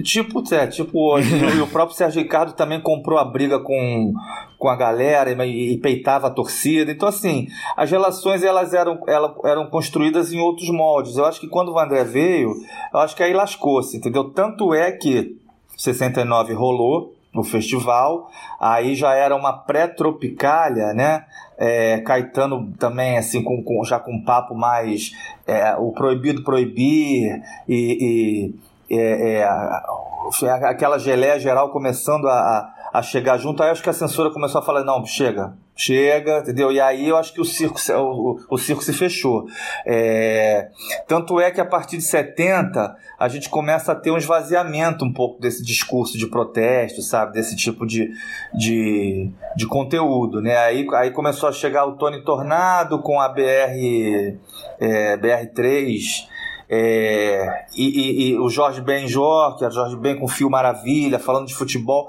Tipo, 0.00 0.42
é, 0.54 0.66
tipo 0.66 0.98
hoje. 0.98 1.36
e 1.56 1.60
o 1.60 1.66
próprio 1.66 1.96
Sérgio 1.96 2.22
Ricardo 2.22 2.54
também 2.54 2.80
comprou 2.80 3.18
a 3.18 3.24
briga 3.24 3.58
com, 3.58 4.14
com 4.58 4.68
a 4.68 4.76
galera 4.76 5.30
e, 5.44 5.72
e, 5.72 5.76
peitava 5.78 6.28
a 6.28 6.30
torcida. 6.30 6.90
Então, 6.90 7.08
assim, 7.08 7.48
as 7.76 7.90
relações 7.90 8.42
elas 8.42 8.72
eram, 8.72 9.02
elas 9.06 9.32
eram 9.44 9.66
construídas 9.66 10.32
em 10.32 10.40
outros 10.40 10.70
moldes. 10.70 11.16
Eu 11.16 11.26
acho 11.26 11.40
que 11.40 11.48
quando 11.48 11.72
o 11.72 11.78
André 11.78 12.04
veio, 12.04 12.54
eu 12.92 13.00
acho 13.00 13.14
que 13.14 13.22
aí 13.22 13.34
lascou-se, 13.34 13.96
entendeu? 13.96 14.30
Tanto 14.30 14.72
é 14.72 14.92
que 14.92 15.36
69 15.76 16.54
rolou 16.54 17.14
o 17.34 17.42
festival, 17.42 18.30
aí 18.60 18.94
já 18.94 19.14
era 19.14 19.34
uma 19.34 19.52
pré-tropicália, 19.52 20.92
né? 20.92 21.24
É, 21.56 21.98
Caetano 22.00 22.72
também, 22.78 23.16
assim, 23.16 23.42
com, 23.42 23.62
com, 23.62 23.82
já 23.84 23.98
com 23.98 24.12
um 24.12 24.22
papo 24.22 24.54
mais 24.54 25.12
é, 25.46 25.74
o 25.76 25.92
proibido 25.92 26.42
proibir 26.42 27.42
e, 27.68 28.52
e 28.54 28.54
é, 28.98 29.38
é, 29.38 30.50
aquela 30.68 30.98
geleia 30.98 31.38
geral 31.38 31.70
começando 31.70 32.28
a, 32.28 32.72
a 32.92 33.02
chegar 33.02 33.38
junto, 33.38 33.62
aí 33.62 33.70
acho 33.70 33.82
que 33.82 33.90
a 33.90 33.94
censura 33.94 34.30
começou 34.30 34.60
a 34.60 34.64
falar, 34.64 34.84
não, 34.84 35.04
chega, 35.06 35.54
chega, 35.74 36.40
entendeu? 36.40 36.70
E 36.70 36.78
aí 36.80 37.08
eu 37.08 37.16
acho 37.16 37.32
que 37.32 37.40
o 37.40 37.44
circo, 37.44 37.78
o, 37.96 38.38
o 38.50 38.58
circo 38.58 38.82
se 38.82 38.92
fechou. 38.92 39.46
É, 39.86 40.68
tanto 41.08 41.40
é 41.40 41.50
que 41.50 41.60
a 41.60 41.64
partir 41.64 41.96
de 41.96 42.02
70 42.02 42.94
a 43.18 43.28
gente 43.28 43.48
começa 43.48 43.92
a 43.92 43.94
ter 43.94 44.10
um 44.10 44.18
esvaziamento 44.18 45.04
um 45.04 45.12
pouco 45.12 45.40
desse 45.40 45.64
discurso 45.64 46.18
de 46.18 46.26
protesto, 46.26 47.00
sabe? 47.00 47.32
Desse 47.32 47.56
tipo 47.56 47.86
de, 47.86 48.10
de, 48.52 49.30
de 49.56 49.66
conteúdo, 49.66 50.42
né? 50.42 50.56
Aí, 50.58 50.86
aí 50.94 51.10
começou 51.10 51.48
a 51.48 51.52
chegar 51.52 51.86
o 51.86 51.96
Tony 51.96 52.22
Tornado 52.22 52.98
com 53.00 53.20
a 53.20 53.28
BR, 53.28 54.36
é, 54.78 55.16
BR3, 55.16 56.26
é, 56.68 57.66
e, 57.76 57.84
e, 57.84 58.30
e, 58.30 58.38
o 58.38 58.48
Jorge 58.48 58.80
Benjor, 58.80 59.56
que 59.56 59.64
é 59.64 59.68
o 59.68 59.70
Jorge 59.70 59.96
Ben 59.96 60.18
com 60.18 60.28
Fio 60.28 60.50
Maravilha, 60.50 61.18
falando 61.18 61.46
de 61.46 61.54
futebol. 61.54 62.08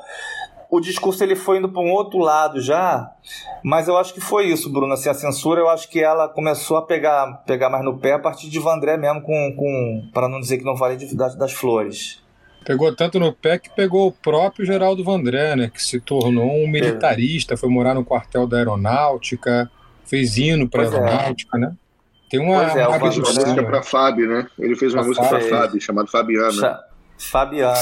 O 0.69 0.79
discurso 0.79 1.23
ele 1.23 1.35
foi 1.35 1.59
indo 1.59 1.69
para 1.69 1.81
um 1.81 1.91
outro 1.91 2.17
lado 2.17 2.59
já, 2.59 3.11
mas 3.63 3.87
eu 3.87 3.95
acho 3.95 4.13
que 4.13 4.19
foi 4.19 4.47
isso, 4.47 4.71
Bruno. 4.71 4.93
Assim, 4.93 5.07
a 5.07 5.13
censura, 5.13 5.61
eu 5.61 5.69
acho 5.69 5.87
que 5.87 5.99
ela 5.99 6.27
começou 6.27 6.77
a 6.77 6.81
pegar, 6.81 7.43
pegar 7.45 7.69
mais 7.69 7.85
no 7.85 7.99
pé 7.99 8.13
a 8.13 8.19
partir 8.19 8.49
de 8.49 8.57
Vandré 8.59 8.97
mesmo, 8.97 9.21
com, 9.21 9.53
com 9.55 10.09
para 10.11 10.27
não 10.27 10.39
dizer 10.39 10.57
que 10.57 10.63
não 10.63 10.75
falei 10.75 10.97
de, 10.97 11.15
das, 11.15 11.35
das 11.35 11.53
flores. 11.53 12.23
Pegou 12.65 12.95
tanto 12.95 13.19
no 13.19 13.33
pé 13.33 13.59
que 13.59 13.69
pegou 13.69 14.07
o 14.07 14.11
próprio 14.11 14.65
Geraldo 14.65 15.03
Vandré, 15.03 15.55
né, 15.55 15.69
que 15.71 15.83
se 15.83 15.99
tornou 15.99 16.49
um 16.49 16.67
militarista, 16.67 17.57
foi 17.57 17.69
morar 17.69 17.93
no 17.93 18.05
quartel 18.05 18.47
da 18.47 18.57
aeronáutica, 18.57 19.69
fez 20.05 20.37
hino 20.37 20.67
para 20.69 20.83
a 20.83 20.85
é. 20.85 20.87
aeronáutica, 20.87 21.57
é. 21.57 21.61
né? 21.61 21.75
Tem 22.33 22.41
uma, 22.41 22.63
é, 22.63 22.87
uma 22.87 22.97
música 22.97 23.63
para 23.63 23.83
Fábio, 23.83 24.27
né? 24.27 24.47
Ele 24.57 24.75
fez 24.75 24.91
uma 24.91 25.03
música 25.03 25.27
para 25.27 25.39
Fábio, 25.39 25.79
chamada 25.79 26.07
Fabiana. 26.07 26.83
Fabiana, 27.15 27.77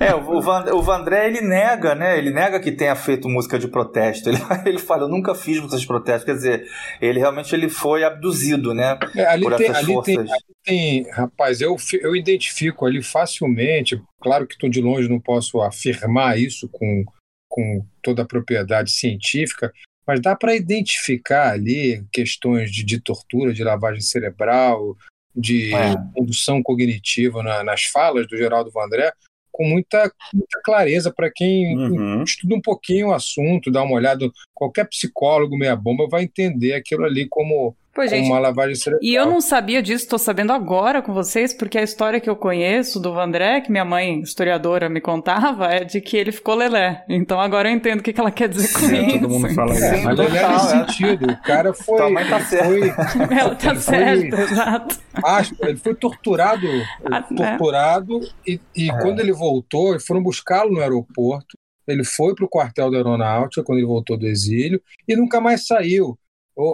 é. 0.00 0.06
é 0.06 0.14
o, 0.14 0.40
Van, 0.40 0.64
o 0.72 0.80
Vandré, 0.80 1.26
ele 1.26 1.42
nega, 1.42 1.94
né? 1.94 2.16
Ele 2.16 2.30
nega 2.30 2.58
que 2.58 2.72
tenha 2.72 2.96
feito 2.96 3.28
música 3.28 3.58
de 3.58 3.68
protesto. 3.68 4.30
Ele, 4.30 4.38
ele 4.64 4.78
fala, 4.78 5.02
eu 5.02 5.08
nunca 5.08 5.34
fiz 5.34 5.60
música 5.60 5.78
de 5.78 5.86
protesto. 5.86 6.24
Quer 6.24 6.32
dizer, 6.32 6.66
ele 6.98 7.18
realmente 7.18 7.54
ele 7.54 7.68
foi 7.68 8.04
abduzido, 8.04 8.72
né? 8.72 8.98
É, 9.14 9.26
ali, 9.26 9.42
por 9.42 9.54
tem, 9.56 9.66
essas 9.66 9.84
ali, 9.84 9.92
forças. 9.92 10.14
Tem, 10.14 10.18
ali 10.18 10.42
tem, 10.64 11.10
rapaz, 11.10 11.60
eu, 11.60 11.76
eu 12.00 12.16
identifico 12.16 12.86
ali 12.86 13.02
facilmente, 13.02 14.02
claro 14.18 14.46
que 14.46 14.54
estou 14.54 14.70
de 14.70 14.80
longe, 14.80 15.10
não 15.10 15.20
posso 15.20 15.60
afirmar 15.60 16.38
isso 16.38 16.70
com, 16.72 17.04
com 17.50 17.84
toda 18.02 18.22
a 18.22 18.26
propriedade 18.26 18.90
científica, 18.90 19.70
mas 20.06 20.20
dá 20.20 20.36
para 20.36 20.54
identificar 20.54 21.52
ali 21.52 22.04
questões 22.12 22.70
de, 22.70 22.84
de, 22.84 23.00
tortura, 23.00 23.52
de 23.52 23.64
lavagem 23.64 24.02
cerebral, 24.02 24.96
de 25.34 25.74
é. 25.74 25.94
condução 26.14 26.62
cognitiva 26.62 27.42
na, 27.42 27.64
nas 27.64 27.84
falas 27.84 28.26
do 28.28 28.36
Geraldo 28.36 28.70
Vandré, 28.70 29.12
com 29.50 29.64
muita, 29.64 30.10
muita 30.32 30.60
clareza 30.64 31.12
para 31.12 31.30
quem 31.30 31.76
uhum. 31.76 32.24
estuda 32.24 32.56
um 32.56 32.60
pouquinho 32.60 33.08
o 33.08 33.14
assunto, 33.14 33.70
dá 33.70 33.82
uma 33.82 33.94
olhada. 33.94 34.28
Qualquer 34.52 34.88
psicólogo 34.88 35.56
meia-bomba 35.56 36.08
vai 36.08 36.24
entender 36.24 36.72
aquilo 36.72 37.04
ali 37.04 37.28
como 37.28 37.76
Pô, 37.94 38.04
gente, 38.08 38.26
uma 38.28 38.40
lavagem 38.40 38.74
cerebral. 38.74 39.00
E 39.02 39.14
eu 39.14 39.24
não 39.24 39.40
sabia 39.40 39.80
disso, 39.80 40.08
tô 40.08 40.18
sabendo 40.18 40.52
agora 40.52 41.00
com 41.00 41.14
vocês, 41.14 41.54
porque 41.54 41.78
a 41.78 41.82
história 41.82 42.18
que 42.18 42.28
eu 42.28 42.34
conheço 42.34 42.98
do 42.98 43.12
Vandré, 43.14 43.60
que 43.60 43.70
minha 43.70 43.84
mãe, 43.84 44.20
historiadora, 44.20 44.88
me 44.88 45.00
contava, 45.00 45.66
é 45.72 45.84
de 45.84 46.00
que 46.00 46.16
ele 46.16 46.32
ficou 46.32 46.56
lelé. 46.56 47.04
Então 47.08 47.40
agora 47.40 47.70
eu 47.70 47.74
entendo 47.74 48.00
o 48.00 48.02
que, 48.02 48.12
que 48.12 48.20
ela 48.20 48.32
quer 48.32 48.48
dizer 48.48 48.72
com 48.72 48.80
Sim, 48.80 49.06
isso. 49.06 49.18
todo 49.20 49.28
mundo 49.30 49.54
fala 49.54 49.72
É, 49.72 49.94
isso. 49.94 50.04
mas 50.04 50.16
total, 50.16 50.26
ele 50.26 50.38
é 50.38 50.48
nesse 50.48 50.66
é. 50.66 50.70
sentido. 50.70 51.30
O 51.32 51.42
cara 51.42 51.72
foi. 51.72 51.96
Tua 51.96 52.10
mãe 52.10 52.28
tá 52.28 52.40
certa. 52.40 52.64
foi- 52.66 53.28
Ela 53.38 53.54
tá 53.54 53.70
Ele 53.70 53.80
foi- 53.80 53.94
certa, 53.94 54.40
exato. 54.40 55.00
acho, 55.24 55.54
ele 55.60 55.76
foi 55.76 55.94
torturado, 55.94 56.66
Ah, 57.04 57.24
né? 57.30 57.50
torturado 57.56 58.20
e, 58.44 58.60
e 58.76 58.90
É. 58.90 58.98
quando 59.00 59.20
ele 59.20 59.32
voltou, 59.32 59.98
foram 60.00 60.20
buscá-lo 60.20 60.72
no 60.72 60.80
aeroporto. 60.80 61.56
Ele 61.86 62.02
foi 62.02 62.34
para 62.34 62.44
o 62.46 62.48
quartel 62.48 62.90
da 62.90 62.96
aeronáutica 62.96 63.62
quando 63.62 63.78
ele 63.78 63.86
voltou 63.86 64.16
do 64.16 64.26
exílio 64.26 64.80
e 65.06 65.14
nunca 65.14 65.40
mais 65.40 65.66
saiu. 65.66 66.18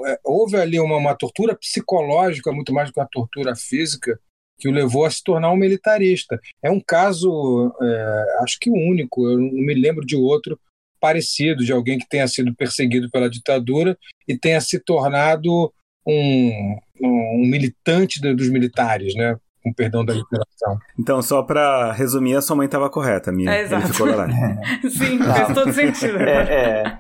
É, 0.07 0.19
Houve 0.25 0.57
ali 0.57 0.79
uma, 0.81 0.97
uma 0.97 1.15
tortura 1.15 1.55
psicológica, 1.55 2.53
muito 2.53 2.73
mais 2.73 2.89
do 2.89 2.93
que 2.95 3.01
uma 3.01 3.09
tortura 3.11 3.55
física, 3.57 4.19
que 4.59 4.69
o 4.69 4.73
levou 4.73 5.05
a 5.07 5.11
se 5.11 5.23
tornar 5.25 5.51
um 5.51 5.57
militarista. 5.57 6.39
É 6.63 6.71
um 6.71 6.81
caso, 6.81 7.75
é, 7.81 8.25
acho 8.43 8.59
que 8.61 8.69
único, 8.71 9.27
eu 9.27 9.39
não 9.39 9.51
me 9.53 9.75
lembro 9.75 10.05
de 10.05 10.17
outro 10.17 10.59
parecido, 11.01 11.65
de 11.65 11.73
alguém 11.73 11.99
que 11.99 12.07
tenha 12.09 12.29
sido 12.29 12.55
perseguido 12.55 13.11
pela 13.11 13.31
ditadura 13.31 13.97
e 14.29 14.37
tenha 14.37 14.61
se 14.61 14.79
tornado 14.79 15.73
um, 16.07 16.79
um 17.03 17.47
militante 17.47 18.21
do- 18.21 18.37
dos 18.37 18.51
militares, 18.51 19.15
né? 19.15 19.37
Com 19.63 19.73
perdão 19.73 20.05
da 20.05 20.13
literação. 20.15 20.79
Então, 20.99 21.21
só 21.23 21.43
pra 21.43 21.93
resumir, 21.93 22.35
a 22.35 22.41
sua 22.43 22.57
mãe 22.57 22.67
tava 22.69 22.89
correta, 22.91 23.31
minha. 23.33 23.51
É, 23.51 23.57
Ele 23.57 23.65
exato. 23.65 23.89
ficou 23.93 24.07
lá. 24.15 24.27
Sim, 24.89 25.19
fez 25.23 25.55
todo 25.55 25.73
sentido. 25.73 26.17
É, 26.19 26.99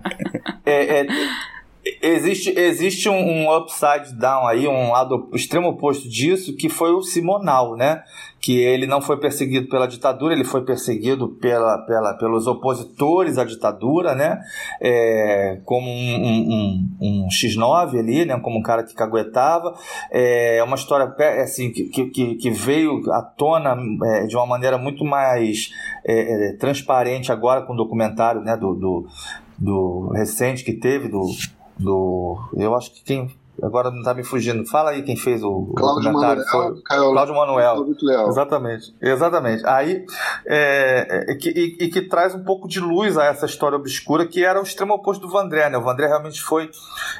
é, 0.65 0.73
é, 0.73 1.01
é, 1.01 1.07
existe 2.03 2.51
existe 2.59 3.09
um, 3.09 3.17
um 3.17 3.57
upside 3.57 4.15
down 4.15 4.47
aí, 4.47 4.67
um 4.67 4.91
lado 4.91 5.29
extremo 5.33 5.69
oposto 5.69 6.09
disso, 6.09 6.57
que 6.57 6.69
foi 6.69 6.93
o 6.93 7.03
Simonal, 7.03 7.77
né? 7.77 8.03
Que 8.41 8.59
ele 8.59 8.87
não 8.87 9.01
foi 9.01 9.19
perseguido 9.19 9.69
pela 9.69 9.87
ditadura, 9.87 10.33
ele 10.33 10.45
foi 10.45 10.65
perseguido 10.65 11.29
pela, 11.29 11.79
pela, 11.87 12.15
pelos 12.15 12.47
opositores 12.47 13.37
à 13.39 13.45
ditadura, 13.45 14.15
né? 14.15 14.41
É, 14.81 15.61
como 15.65 15.91
um, 15.91 16.25
um, 16.25 16.89
um, 17.01 17.25
um 17.25 17.29
X9 17.29 17.99
ali, 17.99 18.25
né? 18.25 18.39
Como 18.41 18.59
um 18.59 18.63
cara 18.63 18.83
que 18.83 18.95
caguetava. 18.95 19.75
É 20.11 20.63
uma 20.65 20.77
história 20.77 21.15
assim, 21.43 21.71
que, 21.71 21.85
que, 22.07 22.35
que 22.35 22.51
veio 22.51 23.03
à 23.13 23.23
tona 23.23 23.77
é, 24.05 24.27
de 24.27 24.37
uma 24.37 24.47
maneira 24.47 24.79
muito 24.79 25.05
mais 25.05 25.71
é, 26.05 26.49
é, 26.49 26.53
transparente 26.57 27.31
agora 27.31 27.63
com 27.63 27.75
o 27.75 27.77
documentário 27.77 28.41
né? 28.41 28.57
do, 28.57 28.75
do 28.75 29.07
do 29.61 30.09
recente 30.15 30.65
que 30.65 30.73
teve, 30.73 31.09
do. 31.09 31.23
Do 31.81 32.39
eu 32.55 32.75
acho 32.77 32.93
que 32.93 33.03
quem. 33.03 33.40
Agora 33.63 33.91
não 33.91 34.03
tá 34.03 34.15
me 34.15 34.25
fugindo. 34.25 34.67
Fala 34.69 34.91
aí 34.91 35.03
quem 35.03 35.17
fez 35.17 35.43
o, 35.43 35.73
Cláudio. 35.77 36.13
Manuel, 36.13 36.45
Foi- 36.51 36.83
Caio 36.83 37.13
Cláudio 37.13 37.35
Manuel. 37.35 37.87
Exatamente, 38.29 38.95
exatamente. 39.01 39.63
Aí, 39.67 40.05
é, 40.47 41.25
é, 41.33 41.35
que, 41.35 41.49
e, 41.51 41.85
e 41.85 41.89
que 41.89 42.03
traz 42.03 42.35
um 42.35 42.43
pouco 42.45 42.67
de 42.69 42.81
luz 42.81 43.17
a 43.19 43.25
essa 43.27 43.47
história 43.47 43.77
obscura 43.77 44.27
que 44.27 44.45
era 44.45 44.59
o 44.61 44.63
extremo 44.63 44.95
oposto 44.95 45.21
do 45.27 45.33
Vandré, 45.33 45.69
né? 45.71 45.77
O 45.79 45.83
Vandré 45.83 46.07
realmente 46.07 46.41
foi, 46.43 46.71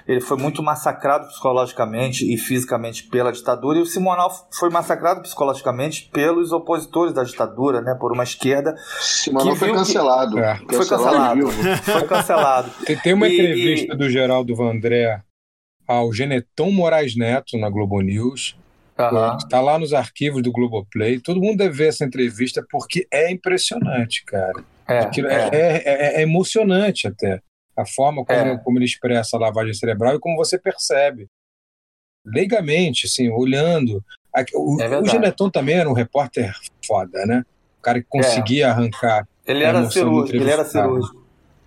ele 0.07 0.21
foi 0.21 0.37
muito 0.37 0.63
massacrado 0.63 1.27
psicologicamente 1.29 2.33
e 2.33 2.37
fisicamente 2.37 3.05
pela 3.05 3.33
ditadura 3.33 3.79
e 3.79 3.83
o 3.83 3.87
Simonal 3.87 4.31
foi 4.53 4.71
massacrado 4.71 5.21
psicologicamente 5.23 6.09
pelos 6.13 6.53
opositores 6.53 7.13
da 7.13 7.23
ditadura, 7.23 7.81
né? 7.81 7.95
Por 7.99 8.13
uma 8.13 8.23
esquerda, 8.25 8.75
Simonal 9.01 9.53
que 9.53 9.59
foi 9.59 9.69
viu 9.69 9.75
que- 9.77 9.81
cancelado. 9.85 10.39
É. 10.39 10.57
foi 10.71 10.87
cancelado, 10.87 11.47
foi 11.83 12.03
cancelado. 12.07 12.71
Tem, 12.85 12.97
tem 12.97 13.15
uma 13.15 13.29
E- 13.29 13.35
entrevista 13.35 13.95
e- 13.95 13.97
do 13.97 14.09
Geraldo 14.09 14.55
Vandré 14.55 15.23
ao 15.91 16.13
Geneton 16.13 16.71
Moraes 16.71 17.17
Neto 17.17 17.59
na 17.59 17.69
Globo 17.69 18.01
News. 18.01 18.57
Está 19.39 19.61
lá 19.61 19.77
nos 19.77 19.93
arquivos 19.93 20.41
do 20.41 20.53
Globoplay. 20.53 21.19
Todo 21.19 21.41
mundo 21.41 21.59
deve 21.59 21.75
ver 21.75 21.89
essa 21.89 22.05
entrevista 22.05 22.65
porque 22.71 23.09
é 23.11 23.29
impressionante, 23.33 24.25
cara. 24.25 24.63
É, 24.87 24.99
é. 24.99 25.11
é, 25.21 25.49
é- 25.57 25.83
é- 25.85 26.17
é 26.19 26.23
emocionante 26.23 27.09
até. 27.09 27.41
A 27.77 27.85
forma 27.85 28.25
como, 28.25 28.39
É. 28.39 28.59
como 28.59 28.79
ele 28.79 28.85
expressa 28.85 29.37
a 29.37 29.41
lavagem 29.41 29.75
cerebral 29.75 30.15
e 30.15 30.21
como 30.21 30.37
você 30.37 30.57
percebe. 30.59 31.27
Leigamente, 32.25 33.07
assim, 33.07 33.29
olhando. 33.31 34.05
O, 34.55 34.81
É 34.81 34.99
o. 35.01 35.07
Geneton 35.07 35.51
também 35.51 35.77
era 35.77 35.89
um 35.89 35.95
repórter 35.95 36.55
foda, 36.87 37.25
né? 37.27 37.43
O 37.79 37.83
cara 37.83 38.01
que 38.01 38.07
conseguia 38.09 38.69
arrancar. 38.69 39.27
Ele 39.47 39.65
era 39.65 39.91
cirúrgico, 39.91 40.37
ele 40.37 40.51
era 40.51 40.65
cirúrgico. 40.65 41.20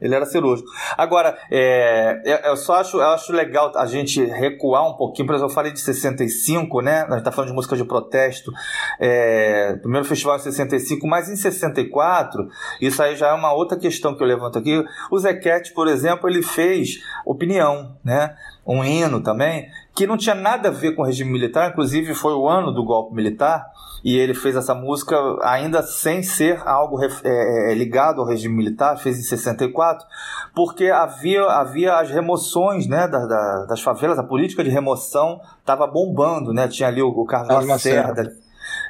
Ele 0.03 0.13
era 0.13 0.25
cirúrgico. 0.25 0.69
Agora, 0.97 1.37
é, 1.49 2.21
eu- 2.45 2.57
só 2.57 2.75
acho, 2.75 2.97
eu 2.97 3.07
acho 3.09 3.31
legal 3.31 3.71
a 3.75 3.85
gente 3.85 4.23
recuar 4.23 4.87
um 4.87 4.93
pouquinho. 4.93 5.25
Por 5.25 5.35
exemplo, 5.35 5.51
eu 5.51 5.55
falei 5.55 5.71
de 5.71 5.79
65, 5.79 6.81
né? 6.81 7.05
A 7.09 7.13
gente 7.13 7.23
tá 7.23 7.31
falando 7.31 7.49
de 7.49 7.55
música 7.55 7.75
de 7.75 7.85
protesto. 7.85 8.51
É, 8.99 9.73
primeiro 9.81 10.05
festival 10.05 10.35
em 10.35 10.39
65, 10.39 11.07
mas 11.07 11.29
em 11.29 11.35
64, 11.35 12.47
isso 12.81 13.01
aí 13.01 13.15
já 13.15 13.29
é 13.29 13.33
uma 13.33 13.53
outra 13.53 13.77
questão 13.77 14.15
que 14.15 14.21
eu 14.21 14.27
levanto 14.27 14.59
aqui. 14.59 14.83
O 15.09 15.17
Zequete, 15.17 15.73
por 15.73 15.87
exemplo, 15.87 16.29
ele 16.29 16.43
fez 16.43 16.99
Opinião, 17.25 17.97
né? 18.03 18.35
Um 18.65 18.83
hino 18.83 19.21
também, 19.21 19.67
que 19.95 20.07
não 20.07 20.17
tinha 20.17 20.33
nada 20.35 20.69
a 20.69 20.71
ver 20.71 20.95
com 20.95 21.01
o 21.01 21.05
regime 21.05 21.31
militar, 21.31 21.69
inclusive 21.69 22.13
foi 22.13 22.33
o 22.33 22.47
ano 22.49 22.71
do 22.71 22.83
golpe 22.83 23.13
militar, 23.15 23.65
e 24.03 24.17
ele 24.17 24.33
fez 24.33 24.55
essa 24.55 24.73
música 24.75 25.15
ainda 25.43 25.81
sem 25.81 26.21
ser 26.23 26.61
algo 26.67 26.97
ref- 26.97 27.21
é, 27.23 27.71
é, 27.71 27.75
ligado 27.75 28.19
ao 28.19 28.27
regime 28.27 28.53
militar, 28.55 28.97
fez 28.97 29.17
em 29.17 29.21
64, 29.21 30.05
porque 30.53 30.89
havia, 30.89 31.43
havia 31.45 31.95
as 31.95 32.09
remoções 32.09 32.85
né, 32.87 33.07
da- 33.07 33.25
da- 33.25 33.65
das 33.65 33.81
favelas, 33.81 34.19
a 34.19 34.23
política 34.23 34.63
de 34.63 34.69
remoção 34.69 35.39
estava 35.59 35.87
bombando, 35.87 36.51
né? 36.53 36.67
tinha 36.67 36.89
ali 36.89 37.01
o, 37.01 37.07
o 37.09 37.25
Carlos 37.25 37.47
Carlos 37.47 37.67
Lacerda. 37.69 38.33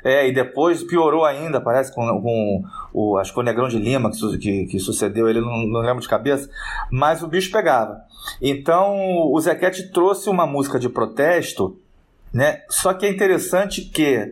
É, 0.04 0.28
e 0.28 0.34
depois 0.34 0.84
piorou 0.84 1.24
ainda, 1.24 1.62
parece, 1.62 1.94
com, 1.94 2.06
com 2.22 2.64
o, 2.94 3.18
acho 3.18 3.34
que 3.34 3.40
o 3.40 3.44
Negrão 3.44 3.68
de 3.68 3.78
Lima 3.78 4.12
que, 4.12 4.38
que, 4.38 4.66
que 4.66 4.80
sucedeu, 4.80 5.30
ele 5.30 5.40
não, 5.40 5.66
não 5.66 5.80
lembro 5.80 6.02
de 6.02 6.10
cabeça, 6.10 6.50
mas 6.92 7.24
o 7.24 7.28
bicho 7.28 7.52
pegava. 7.52 8.02
Então 8.42 8.96
o 9.32 9.40
Zequete 9.40 9.92
trouxe 9.92 10.30
uma 10.30 10.46
música 10.46 10.78
de 10.78 10.90
protesto, 10.90 11.80
né? 12.34 12.62
Só 12.70 12.94
que 12.94 13.06
é 13.06 13.10
interessante 13.10 13.82
que 13.82 14.30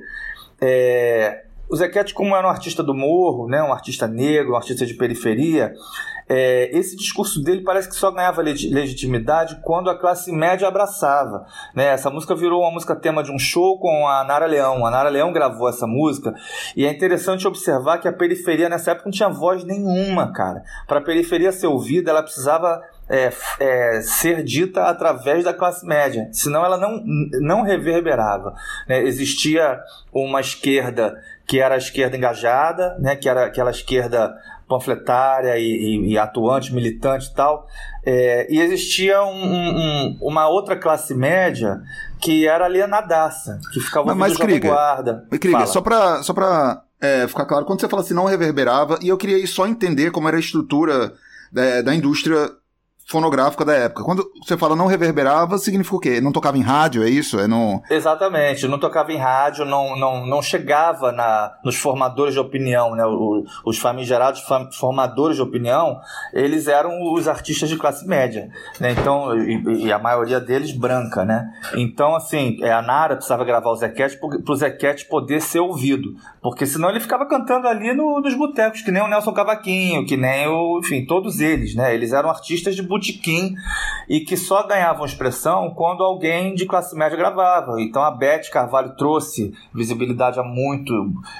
é, 0.60 1.45
o 1.71 1.75
Zequete, 1.77 2.13
como 2.13 2.36
era 2.36 2.45
um 2.45 2.49
artista 2.49 2.84
do 2.84 2.93
morro, 2.93 3.47
né, 3.47 3.63
um 3.63 3.71
artista 3.71 4.05
negro, 4.05 4.51
um 4.51 4.57
artista 4.57 4.86
de 4.86 4.93
periferia, 4.93 5.73
é, 6.27 6.69
esse 6.77 6.95
discurso 6.95 7.41
dele 7.43 7.62
parece 7.62 7.89
que 7.89 7.95
só 7.95 8.12
ganhava 8.12 8.41
legi- 8.41 8.69
legitimidade 8.69 9.60
quando 9.63 9.89
a 9.89 9.97
classe 9.97 10.31
média 10.31 10.67
abraçava. 10.67 11.45
Né? 11.75 11.88
Essa 11.88 12.10
música 12.10 12.36
virou 12.36 12.62
uma 12.62 12.71
música 12.71 12.95
tema 12.95 13.23
de 13.23 13.31
um 13.31 13.39
show 13.39 13.79
com 13.79 14.07
a 14.07 14.23
Nara 14.23 14.45
Leão. 14.45 14.86
A 14.86 14.91
Nara 14.91 15.10
Leão 15.10 15.34
gravou 15.34 15.67
essa 15.69 15.86
música 15.88 16.34
e 16.75 16.86
é 16.86 16.91
interessante 16.91 17.47
observar 17.47 17.97
que 17.99 18.07
a 18.07 18.13
periferia 18.13 18.69
nessa 18.69 18.91
época 18.91 19.05
não 19.05 19.12
tinha 19.12 19.29
voz 19.29 19.63
nenhuma, 19.63 20.31
cara. 20.31 20.63
Para 20.88 20.99
a 20.99 21.03
periferia 21.03 21.51
ser 21.51 21.67
ouvida, 21.67 22.12
ela 22.12 22.23
precisava 22.23 22.81
é, 23.10 23.31
é, 23.60 24.01
ser 24.01 24.43
dita 24.43 24.84
através 24.84 25.43
da 25.43 25.53
classe 25.53 25.86
média, 25.86 26.29
senão 26.31 26.63
ela 26.63 26.77
não, 26.77 27.01
não 27.41 27.62
reverberava. 27.63 28.53
né? 28.88 29.01
Existia 29.03 29.79
uma 30.13 30.39
esquerda 30.39 31.15
que 31.51 31.59
era 31.59 31.75
a 31.75 31.77
esquerda 31.77 32.15
engajada, 32.15 32.95
né? 32.97 33.13
que 33.13 33.27
era 33.27 33.45
aquela 33.45 33.71
esquerda 33.71 34.33
panfletária 34.69 35.57
e, 35.57 35.63
e- 35.65 36.11
e 36.13 36.17
atuante, 36.17 36.73
militante 36.73 37.27
e 37.27 37.33
tal, 37.33 37.67
é, 38.05 38.47
e 38.49 38.57
existia 38.61 39.21
um- 39.21 39.43
um- 39.43 39.77
um- 39.77 40.17
uma 40.21 40.47
outra 40.47 40.77
classe 40.77 41.13
média 41.13 41.81
que 42.21 42.47
era 42.47 42.63
alienadaça, 42.63 43.59
que 43.73 43.81
ficava 43.81 44.15
Mas- 44.15 44.31
mas, 44.31 44.37
Krieger, 44.37 44.71
Guarda. 44.71 45.25
Krieger, 45.29 45.51
Fala. 45.51 45.65
só 45.65 45.81
pra, 45.81 46.23
só 46.23 46.33
pra 46.33 46.83
é, 47.01 47.27
ficar 47.27 47.45
claro, 47.45 47.65
quando 47.65 47.81
você 47.81 47.89
fala 47.89 48.01
assim, 48.01 48.13
não 48.13 48.23
reverberava, 48.25 48.97
e 49.01 49.09
eu 49.09 49.17
queria 49.17 49.45
só 49.45 49.67
entender 49.67 50.09
como 50.11 50.29
era 50.29 50.37
a 50.37 50.39
estrutura 50.39 51.11
é, 51.53 51.81
da 51.81 51.93
indústria 51.93 52.49
fonográfica 53.12 53.63
da 53.65 53.74
época. 53.74 54.04
Quando 54.04 54.24
você 54.43 54.58
fala 54.58 54.76
não 54.76 54.88
reverberava, 54.88 55.58
significa 55.58 55.95
o 55.95 56.00
quê? 56.00 56.21
Não 56.21 56.32
tocava 56.32 56.58
em 56.58 56.62
rádio, 56.62 57.04
é 57.04 57.10
isso? 57.10 57.39
É 57.39 57.47
no... 57.47 57.82
Exatamente, 57.89 58.67
não 58.67 58.80
tocava 58.80 59.12
em 59.12 59.17
rádio, 59.17 59.65
não, 59.65 59.95
não, 59.97 60.26
não 60.26 60.41
chegava 60.41 61.12
na, 61.12 61.52
nos 61.63 61.76
formadores 61.76 62.34
de 62.34 62.39
opinião, 62.39 62.95
né? 62.95 63.06
O- 63.06 63.43
os 63.65 63.78
famigerados 63.78 64.41
fam- 64.41 64.69
formadores 64.71 65.36
de 65.36 65.41
opinião, 65.41 66.00
eles 66.34 66.67
eram 66.67 66.91
os 67.13 67.28
artistas 67.28 67.69
de 67.69 67.78
classe 67.78 68.08
média, 68.08 68.50
né? 68.80 68.91
Então, 68.91 69.36
e, 69.38 69.86
e 69.86 69.91
a 69.93 70.00
maioria 70.00 70.39
deles 70.39 70.71
branca, 70.71 71.26
né? 71.26 71.52
Então, 71.76 72.15
assim, 72.15 72.58
é, 72.62 72.71
a 72.71 72.82
Nara 72.82 73.15
precisava 73.15 73.43
gravar 73.43 73.69
o 73.71 73.76
Zequete 73.76 74.17
para 74.17 74.52
o 74.54 74.56
Zequete 74.56 75.06
poder 75.06 75.41
ser 75.41 75.60
ouvido, 75.60 76.13
porque 76.41 76.65
senão 76.65 76.89
ele 76.89 77.00
ficava 77.00 77.26
cantando 77.28 77.67
ali 77.67 77.93
no- 77.93 78.21
nos 78.21 78.34
botecos, 78.36 78.82
que 78.82 78.91
nem 78.91 79.02
o 79.04 79.08
Nelson 79.08 79.34
Cavaquinho, 79.34 80.06
que 80.06 80.15
nem 80.17 80.47
o, 80.47 80.80
enfim, 80.80 81.06
todos 81.06 81.39
eles, 81.39 81.76
né? 81.76 81.93
Eles 81.93 82.13
eram 82.13 82.30
artistas 82.30 82.76
de 82.76 82.84
botequim 83.01 83.55
e 84.07 84.19
que 84.19 84.37
só 84.37 84.65
ganhavam 84.67 85.05
expressão 85.05 85.71
quando 85.71 86.03
alguém 86.03 86.53
de 86.53 86.65
classe 86.65 86.95
média 86.95 87.17
gravava. 87.17 87.81
Então 87.81 88.03
a 88.03 88.11
Beth 88.11 88.49
Carvalho 88.51 88.95
trouxe 88.95 89.53
visibilidade 89.73 90.39
a 90.39 90.43
muito, 90.43 90.93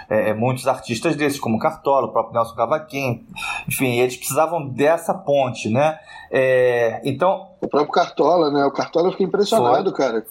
é, 0.10 0.30
é, 0.30 0.34
muitos 0.34 0.68
artistas 0.68 1.16
desses, 1.16 1.40
como 1.40 1.60
Cartola, 1.60 2.08
o 2.08 2.12
próprio 2.12 2.34
Nelson 2.34 2.56
Cavaquinho. 2.56 3.24
Enfim, 3.68 4.00
eles 4.00 4.18
precisavam 4.18 4.68
dessa 4.68 5.14
ponte, 5.14 5.70
né? 5.70 6.00
É, 6.32 7.02
então, 7.06 7.48
O 7.62 7.68
próprio 7.68 7.92
Cartola, 7.92 8.50
né? 8.50 8.66
O 8.66 8.72
Cartola 8.72 9.08
eu 9.08 9.12
fiquei 9.12 9.28
impressionado, 9.28 9.94
cara. 9.94 10.26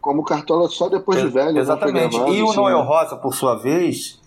Como 0.00 0.24
Cartola 0.24 0.68
só 0.68 0.88
depois 0.88 1.20
de 1.20 1.28
velho. 1.28 1.58
Exatamente. 1.58 2.16
Gravado, 2.16 2.34
e 2.34 2.42
o 2.42 2.48
assim, 2.48 2.56
Noel 2.56 2.82
Rosa, 2.82 3.16
por 3.16 3.34
sua 3.34 3.56
vez, 3.56 4.20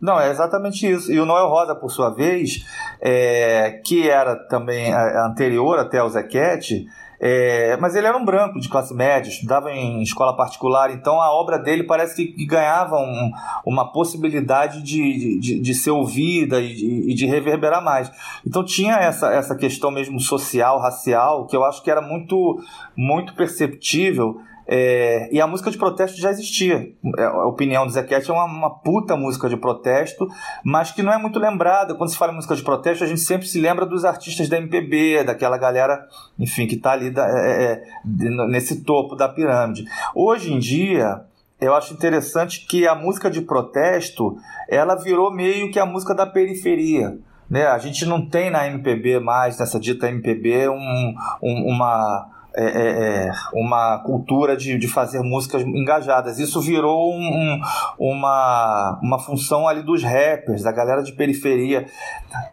não, 0.00 0.20
é 0.20 0.30
exatamente 0.30 0.90
isso. 0.90 1.12
E 1.12 1.18
o 1.18 1.26
Noel 1.26 1.48
Rosa, 1.48 1.74
por 1.74 1.90
sua 1.90 2.10
vez, 2.10 2.64
é, 3.00 3.80
que 3.84 4.08
era 4.08 4.36
também 4.36 4.92
anterior 4.92 5.78
até 5.78 5.98
ao 5.98 6.08
Zequete, 6.08 6.86
é, 7.18 7.76
mas 7.78 7.96
ele 7.96 8.06
era 8.06 8.16
um 8.16 8.24
branco 8.24 8.60
de 8.60 8.68
classe 8.68 8.92
média, 8.92 9.30
estudava 9.30 9.72
em 9.72 10.02
escola 10.02 10.36
particular, 10.36 10.90
então 10.90 11.20
a 11.20 11.30
obra 11.30 11.58
dele 11.58 11.82
parece 11.82 12.14
que, 12.26 12.46
ganhava 12.46 12.96
um, 12.98 13.30
uma 13.64 13.90
possibilidade 13.90 14.82
de, 14.82 15.38
de, 15.38 15.60
de 15.60 15.74
ser 15.74 15.90
ouvida 15.90 16.60
e 16.60 16.74
de, 16.74 17.14
de, 17.14 17.26
reverberar 17.26 17.82
mais. 17.82 18.10
Então 18.46 18.62
tinha 18.62 18.96
essa, 18.96 19.32
essa 19.32 19.56
questão 19.56 19.90
mesmo 19.90 20.20
social, 20.20 20.78
racial, 20.78 21.46
que 21.46 21.56
eu 21.56 21.64
acho 21.64 21.82
que 21.82 21.90
era 21.90 22.02
muito, 22.02 22.60
muito 22.94 23.34
perceptível 23.34 24.40
é, 24.68 25.28
e 25.32 25.40
a 25.40 25.46
música 25.46 25.70
de 25.70 25.78
protesto 25.78 26.20
já 26.20 26.30
existia. 26.30 26.92
É, 27.18 27.24
a 27.24 27.46
opinião 27.46 27.86
do 27.86 27.92
Zequete 27.92 28.30
é 28.30 28.34
uma, 28.34 28.44
uma, 28.44 28.70
puta 28.70 29.16
música 29.16 29.48
de 29.48 29.56
protesto, 29.56 30.26
mas 30.64 30.90
que 30.90 31.02
não 31.02 31.12
é 31.12 31.18
muito 31.18 31.38
lembrada. 31.38 31.94
Quando 31.94 32.10
se 32.10 32.18
fala 32.18 32.32
em 32.32 32.34
música 32.34 32.56
de 32.56 32.62
protesto, 32.62 33.04
a 33.04 33.06
gente 33.06 33.20
sempre 33.20 33.46
se 33.46 33.60
lembra 33.60 33.86
dos 33.86 34.04
artistas 34.04 34.48
da 34.48 34.56
MPB, 34.56 35.24
daquela 35.24 35.56
galera, 35.56 36.06
enfim, 36.38 36.66
que 36.66 36.74
está 36.74 36.92
ali 36.92 37.10
da, 37.10 37.26
é, 37.28 37.72
é 37.72 37.82
nesse 38.48 38.82
topo 38.82 39.14
da 39.14 39.28
pirâmide. 39.28 39.84
Hoje 40.14 40.52
em 40.52 40.58
dia, 40.58 41.22
eu 41.60 41.74
acho 41.74 41.94
interessante 41.94 42.66
que 42.66 42.88
a 42.88 42.94
música 42.94 43.30
de 43.30 43.42
protesto 43.42 44.36
ela 44.68 44.96
virou 44.96 45.32
meio 45.32 45.70
que 45.70 45.78
a 45.78 45.86
música 45.86 46.14
da 46.14 46.26
periferia. 46.26 47.16
Né? 47.48 47.66
A 47.66 47.78
gente 47.78 48.04
não 48.04 48.28
tem 48.28 48.50
na 48.50 48.66
MPB 48.66 49.20
mais, 49.20 49.58
nessa 49.58 49.78
dita 49.78 50.08
MPB, 50.08 50.68
um, 50.68 51.14
um, 51.40 51.68
uma 51.68 52.35
é, 52.56 52.64
é, 52.64 53.26
é, 53.26 53.32
uma 53.52 53.98
cultura 53.98 54.56
de, 54.56 54.78
de 54.78 54.88
fazer 54.88 55.20
músicas 55.20 55.60
engajadas. 55.62 56.38
Isso 56.38 56.58
virou 56.62 57.12
um, 57.12 57.60
uma, 57.98 58.98
uma 59.02 59.18
função 59.18 59.68
ali 59.68 59.82
dos 59.82 60.02
rappers, 60.02 60.62
da 60.62 60.72
galera 60.72 61.02
de 61.02 61.12
periferia. 61.12 61.86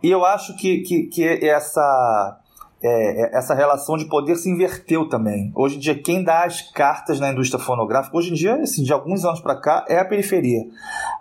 E 0.04 0.12
eu 0.12 0.26
acho 0.26 0.58
que, 0.58 0.80
que, 0.80 1.04
que 1.04 1.48
essa. 1.48 2.39
É, 2.86 3.22
é, 3.22 3.38
essa 3.38 3.56
relação 3.56 3.96
de 3.96 4.04
poder 4.04 4.36
se 4.36 4.50
inverteu 4.50 5.08
também. 5.08 5.54
Hoje 5.56 5.78
em 5.78 5.80
dia, 5.80 5.96
quem 5.96 6.22
dá 6.22 6.44
as 6.44 6.62
cartas 6.74 7.18
na 7.18 7.32
indústria 7.32 7.58
fonográfica, 7.58 8.18
hoje 8.18 8.32
em 8.32 8.34
dia, 8.34 8.56
assim, 8.56 8.84
de 8.84 8.92
alguns 8.92 9.24
anos 9.24 9.39
para 9.39 9.56
cá, 9.56 9.86
é 9.88 9.98
a 10.00 10.04
periferia. 10.04 10.60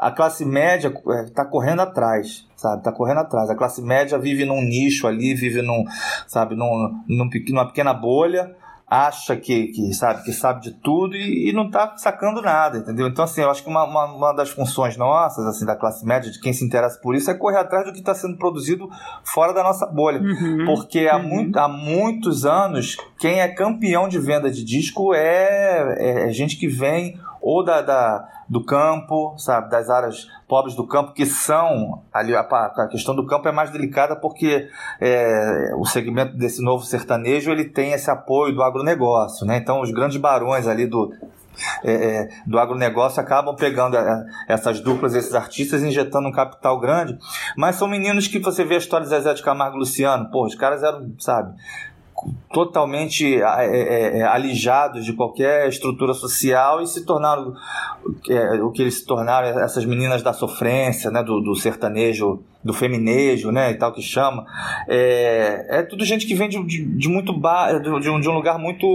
A 0.01 0.11
classe 0.11 0.45
média 0.45 0.93
está 1.25 1.45
correndo 1.45 1.83
atrás 1.83 2.51
sabe? 2.57 2.83
Tá 2.83 2.93
correndo 2.93 3.19
atrás. 3.19 3.51
A 3.51 3.57
classe 3.57 3.83
média 3.83 4.17
vive 4.19 4.45
num 4.45 4.63
nicho 4.63 5.09
ali, 5.09 5.35
vive 5.35 5.63
num, 5.63 5.85
sabe, 6.29 6.55
num, 6.55 7.03
num, 7.09 7.29
numa 7.49 7.67
pequena 7.67 7.93
bolha 7.93 8.55
acha 8.93 9.35
que, 9.35 9.69
que 9.69 9.95
sabe 9.95 10.23
que 10.23 10.35
sabe 10.35 10.61
de 10.61 10.73
tudo 10.73 11.17
e, 11.17 11.49
e 11.49 11.53
não 11.55 11.69
está 11.69 11.97
sacando 11.97 12.43
nada, 12.43 12.77
entendeu? 12.77 13.09
Então, 13.09 13.25
assim, 13.25 13.41
eu 13.41 13.51
acho 13.51 13.63
que 13.63 13.71
uma, 13.71 13.85
uma, 13.85 14.05
uma, 14.05 14.33
das 14.35 14.51
funções 14.51 14.99
nossas, 14.99 15.47
assim, 15.47 15.65
da 15.65 15.75
classe 15.75 16.05
média, 16.05 16.31
de 16.31 16.39
quem 16.39 16.53
se 16.53 16.63
interessa 16.63 17.01
por 17.01 17.15
isso, 17.15 17.31
é 17.31 17.35
correr 17.35 17.57
atrás 17.57 17.87
do 17.87 17.93
que 17.93 18.01
está 18.01 18.15
sendo 18.15 18.37
produzido 18.37 18.91
fora 19.25 19.55
da 19.55 19.63
nossa 19.63 19.87
bolha. 19.87 20.21
Uhum, 20.21 20.67
Porque 20.67 21.09
há, 21.11 21.17
uhum. 21.17 21.27
muito, 21.27 21.57
há 21.59 21.69
muitos 21.69 22.45
anos, 22.45 22.99
quem 23.19 23.41
é 23.41 23.49
campeão 23.49 24.09
de 24.09 24.19
venda 24.19 24.51
de 24.51 24.63
disco 24.63 25.15
é, 25.15 25.97
é, 25.99 26.29
é 26.29 26.33
gente 26.33 26.59
que 26.59 26.69
vem 26.69 27.19
ou 27.43 27.65
da, 27.65 27.83
da, 27.83 28.29
do 28.49 28.65
campo, 28.65 29.35
sabe, 29.37 29.69
das 29.69 29.91
áreas 29.91 30.29
pobres 30.49 30.75
do 30.75 30.87
campo, 30.87 31.13
que 31.13 31.27
são 31.27 32.03
ali 32.13 32.35
a, 32.35 32.41
a 32.41 32.89
questão 32.89 33.15
do 33.15 33.27
campo 33.27 33.49
é 33.49 33.53
mais 33.53 33.71
delicada 33.71 34.15
porque 34.15 34.69
é, 35.01 35.75
o 35.77 35.85
segmento 35.85 36.37
desse 36.37 36.63
novo 36.63 36.85
sertanejo 36.85 37.51
ele 37.51 37.65
tem 37.65 37.93
esse 37.93 38.11
apoio 38.11 38.55
do 38.55 38.63
agronegócio, 38.63 39.45
né? 39.45 39.57
Então 39.57 39.81
os 39.81 39.91
grandes 39.91 40.17
barões 40.17 40.69
ali 40.69 40.87
do 40.87 41.13
é, 41.85 41.93
é, 41.93 42.29
do 42.47 42.59
agronegócio 42.59 43.21
acabam 43.21 43.55
pegando 43.55 43.97
é, 43.97 44.27
essas 44.49 44.81
duplas, 44.81 45.15
esses 45.15 45.35
artistas, 45.35 45.83
injetando 45.83 46.29
um 46.29 46.33
capital 46.33 46.79
grande. 46.81 47.19
Mas 47.57 47.77
são 47.77 47.87
meninos 47.87 48.27
que 48.27 48.39
você 48.39 48.65
vê 48.65 48.77
a 48.77 48.79
história 48.79 49.05
de 49.05 49.11
Zezé 49.11 49.35
de 49.35 49.43
Camargo 49.43 49.77
e 49.77 49.81
Luciano, 49.81 50.31
pô, 50.31 50.47
os 50.47 50.55
caras 50.55 50.83
eram, 50.83 51.13
sabe, 51.19 51.55
totalmente 52.53 53.41
é, 53.43 53.67
é, 53.67 54.19
é, 54.19 54.23
alijados 54.23 55.05
de 55.05 55.13
qualquer 55.13 55.69
estrutura 55.69 56.15
social 56.15 56.83
e 56.83 56.87
se 56.87 57.05
tornaram 57.05 57.55
é, 58.29 58.63
o 58.63 58.71
que 58.71 58.83
eles 58.83 58.99
se 58.99 59.07
tornaram 59.07 59.61
essas 59.61 59.85
meninas 59.85 60.23
da 60.23 60.33
sofrência, 60.33 61.11
né, 61.11 61.23
do, 61.23 61.41
do 61.41 61.55
sertanejo, 61.55 62.43
do 62.63 62.73
feminejo, 62.73 63.51
né, 63.51 63.71
e 63.71 63.75
tal 63.75 63.93
que 63.93 64.03
chama. 64.03 64.45
É, 64.89 65.79
é 65.79 65.83
tudo 65.83 66.05
gente 66.05 66.27
que 66.27 66.35
vem 66.35 66.49
de, 66.49 66.63
de, 66.65 66.85
de 66.85 67.09
muito 67.09 67.33
ba 67.33 67.73
de, 67.79 68.11
um, 68.11 68.21
de 68.21 68.29
um 68.29 68.35
lugar 68.35 68.59
muito 68.59 68.87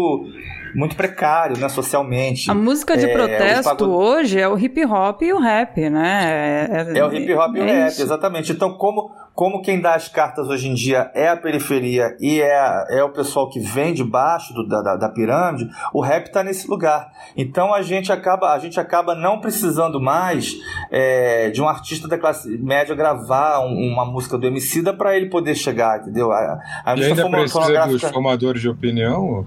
muito 0.75 0.95
precário, 0.95 1.57
né, 1.57 1.67
socialmente. 1.69 2.51
A 2.51 2.53
música 2.53 2.95
de 2.95 3.05
é, 3.05 3.13
protesto 3.13 3.85
hoje 3.89 4.39
é 4.39 4.47
o 4.47 4.57
hip 4.57 4.85
hop 4.85 5.21
e 5.23 5.33
o 5.33 5.39
rap, 5.39 5.89
né? 5.89 6.67
É, 6.69 6.99
é 6.99 7.05
o 7.05 7.11
hip 7.11 7.33
hop 7.33 7.55
e 7.55 7.59
o 7.59 7.65
rap, 7.65 7.99
exatamente. 7.99 8.51
Então, 8.51 8.73
como 8.73 9.11
como 9.37 9.61
quem 9.61 9.79
dá 9.79 9.93
as 9.93 10.07
cartas 10.07 10.49
hoje 10.49 10.67
em 10.67 10.73
dia 10.73 11.11
é 11.13 11.27
a 11.27 11.37
periferia 11.37 12.17
e 12.19 12.41
é, 12.41 12.85
é 12.97 13.03
o 13.03 13.09
pessoal 13.09 13.47
que 13.47 13.59
vem 13.59 13.93
de 13.93 14.03
baixo 14.03 14.51
do, 14.51 14.67
da, 14.67 14.95
da 14.95 15.09
pirâmide, 15.09 15.69
o 15.93 16.01
rap 16.01 16.25
está 16.25 16.43
nesse 16.43 16.67
lugar. 16.67 17.11
Então 17.37 17.71
a 17.71 17.83
gente 17.83 18.11
acaba, 18.11 18.51
a 18.51 18.57
gente 18.57 18.79
acaba 18.79 19.13
não 19.13 19.39
precisando 19.39 20.01
mais 20.01 20.55
é, 20.89 21.51
de 21.51 21.61
um 21.61 21.69
artista 21.69 22.07
da 22.07 22.17
classe 22.17 22.49
média 22.57 22.95
gravar 22.95 23.59
um, 23.59 23.93
uma 23.93 24.05
música 24.05 24.39
do 24.39 24.47
Emicida 24.47 24.91
para 24.91 25.15
ele 25.15 25.29
poder 25.29 25.53
chegar, 25.53 25.99
entendeu? 26.01 26.31
A, 26.31 26.59
a 26.83 26.95
e 26.95 27.03
ainda 27.03 27.29
precisa 27.29 27.85
dos 27.85 28.01
formadores 28.01 28.59
de 28.59 28.69
opinião? 28.69 29.45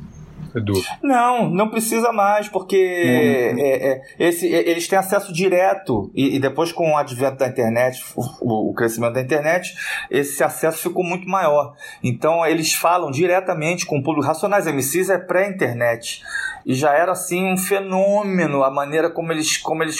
Edu? 0.54 0.74
Não, 1.02 1.48
não 1.48 1.68
precisa 1.68 2.12
mais, 2.12 2.48
porque 2.48 2.76
é, 2.76 3.92
é, 3.92 4.02
esse, 4.18 4.52
é, 4.52 4.68
eles 4.68 4.88
têm 4.88 4.98
acesso 4.98 5.32
direto. 5.32 6.10
E, 6.14 6.36
e, 6.36 6.40
depois, 6.40 6.72
com 6.72 6.92
o 6.92 6.96
advento 6.96 7.38
da 7.38 7.48
internet, 7.48 8.02
o, 8.16 8.70
o, 8.70 8.74
crescimento 8.74 9.14
da 9.14 9.20
internet, 9.20 9.74
esse 10.10 10.42
acesso 10.42 10.78
ficou 10.78 11.04
muito 11.04 11.28
maior. 11.28 11.74
Então, 12.02 12.44
eles 12.44 12.74
falam 12.74 13.10
diretamente 13.10 13.86
com 13.86 13.98
o 13.98 14.02
público. 14.02 14.26
Racionais 14.26 14.66
MCs 14.66 15.10
é 15.10 15.18
pré-internet 15.18 16.22
e 16.64 16.74
já 16.74 16.92
era 16.92 17.12
assim 17.12 17.52
um 17.52 17.56
fenômeno 17.56 18.62
a 18.62 18.70
maneira 18.70 19.10
como 19.10 19.32
eles, 19.32 19.56
como 19.56 19.82
eles 19.82 19.98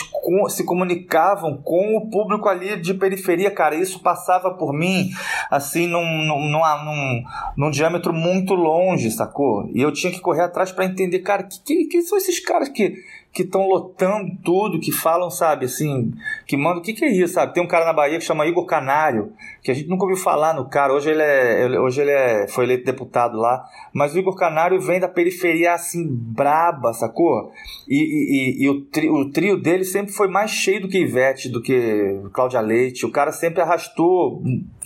se 0.49 0.63
comunicavam 0.63 1.57
com 1.57 1.97
o 1.97 2.09
público 2.09 2.47
ali 2.47 2.79
de 2.79 2.93
periferia, 2.93 3.51
cara. 3.51 3.75
Isso 3.75 4.01
passava 4.01 4.51
por 4.51 4.73
mim 4.73 5.09
assim 5.49 5.87
num, 5.87 6.05
num, 6.25 6.49
num, 6.49 7.23
num 7.57 7.71
diâmetro 7.71 8.13
muito 8.13 8.53
longe, 8.53 9.11
sacou? 9.11 9.69
E 9.73 9.81
eu 9.81 9.91
tinha 9.91 10.11
que 10.11 10.19
correr 10.19 10.43
atrás 10.43 10.71
para 10.71 10.85
entender, 10.85 11.19
cara, 11.19 11.43
que, 11.43 11.59
que, 11.61 11.85
que 11.85 12.01
são 12.01 12.17
esses 12.17 12.39
caras 12.39 12.69
que 12.69 12.95
que 13.33 13.43
estão 13.43 13.65
lotando 13.65 14.35
tudo, 14.43 14.79
que 14.79 14.91
falam, 14.91 15.29
sabe, 15.29 15.65
assim, 15.65 16.13
que 16.45 16.57
mandam. 16.57 16.79
O 16.79 16.81
que, 16.81 16.93
que 16.93 17.05
é 17.05 17.09
isso, 17.09 17.35
sabe? 17.35 17.53
Tem 17.53 17.63
um 17.63 17.67
cara 17.67 17.85
na 17.85 17.93
Bahia 17.93 18.19
que 18.19 18.25
chama 18.25 18.45
Igor 18.45 18.65
Canário, 18.65 19.31
que 19.63 19.71
a 19.71 19.73
gente 19.73 19.87
nunca 19.87 20.03
ouviu 20.03 20.17
falar 20.17 20.53
no 20.53 20.67
cara. 20.67 20.93
Hoje 20.93 21.09
ele 21.11 21.23
é, 21.23 21.79
hoje 21.79 22.01
ele 22.01 22.11
é, 22.11 22.47
foi 22.49 22.65
eleito 22.65 22.83
deputado 22.83 23.37
lá. 23.37 23.63
Mas 23.93 24.13
o 24.13 24.19
Igor 24.19 24.35
Canário 24.35 24.81
vem 24.81 24.99
da 24.99 25.07
periferia 25.07 25.73
assim, 25.73 26.05
braba, 26.09 26.93
sacou? 26.93 27.51
E, 27.87 27.95
e, 27.95 28.63
e, 28.63 28.63
e 28.65 28.69
o, 28.69 28.81
tri, 28.81 29.09
o 29.09 29.31
trio 29.31 29.61
dele 29.61 29.85
sempre 29.85 30.11
foi 30.11 30.27
mais 30.27 30.51
cheio 30.51 30.81
do 30.81 30.89
que 30.89 30.99
Ivete, 30.99 31.47
do 31.47 31.61
que 31.61 32.19
Cláudia 32.33 32.59
Leite. 32.59 33.05
O 33.05 33.11
cara 33.11 33.31
sempre 33.31 33.61
arrastou 33.61 34.43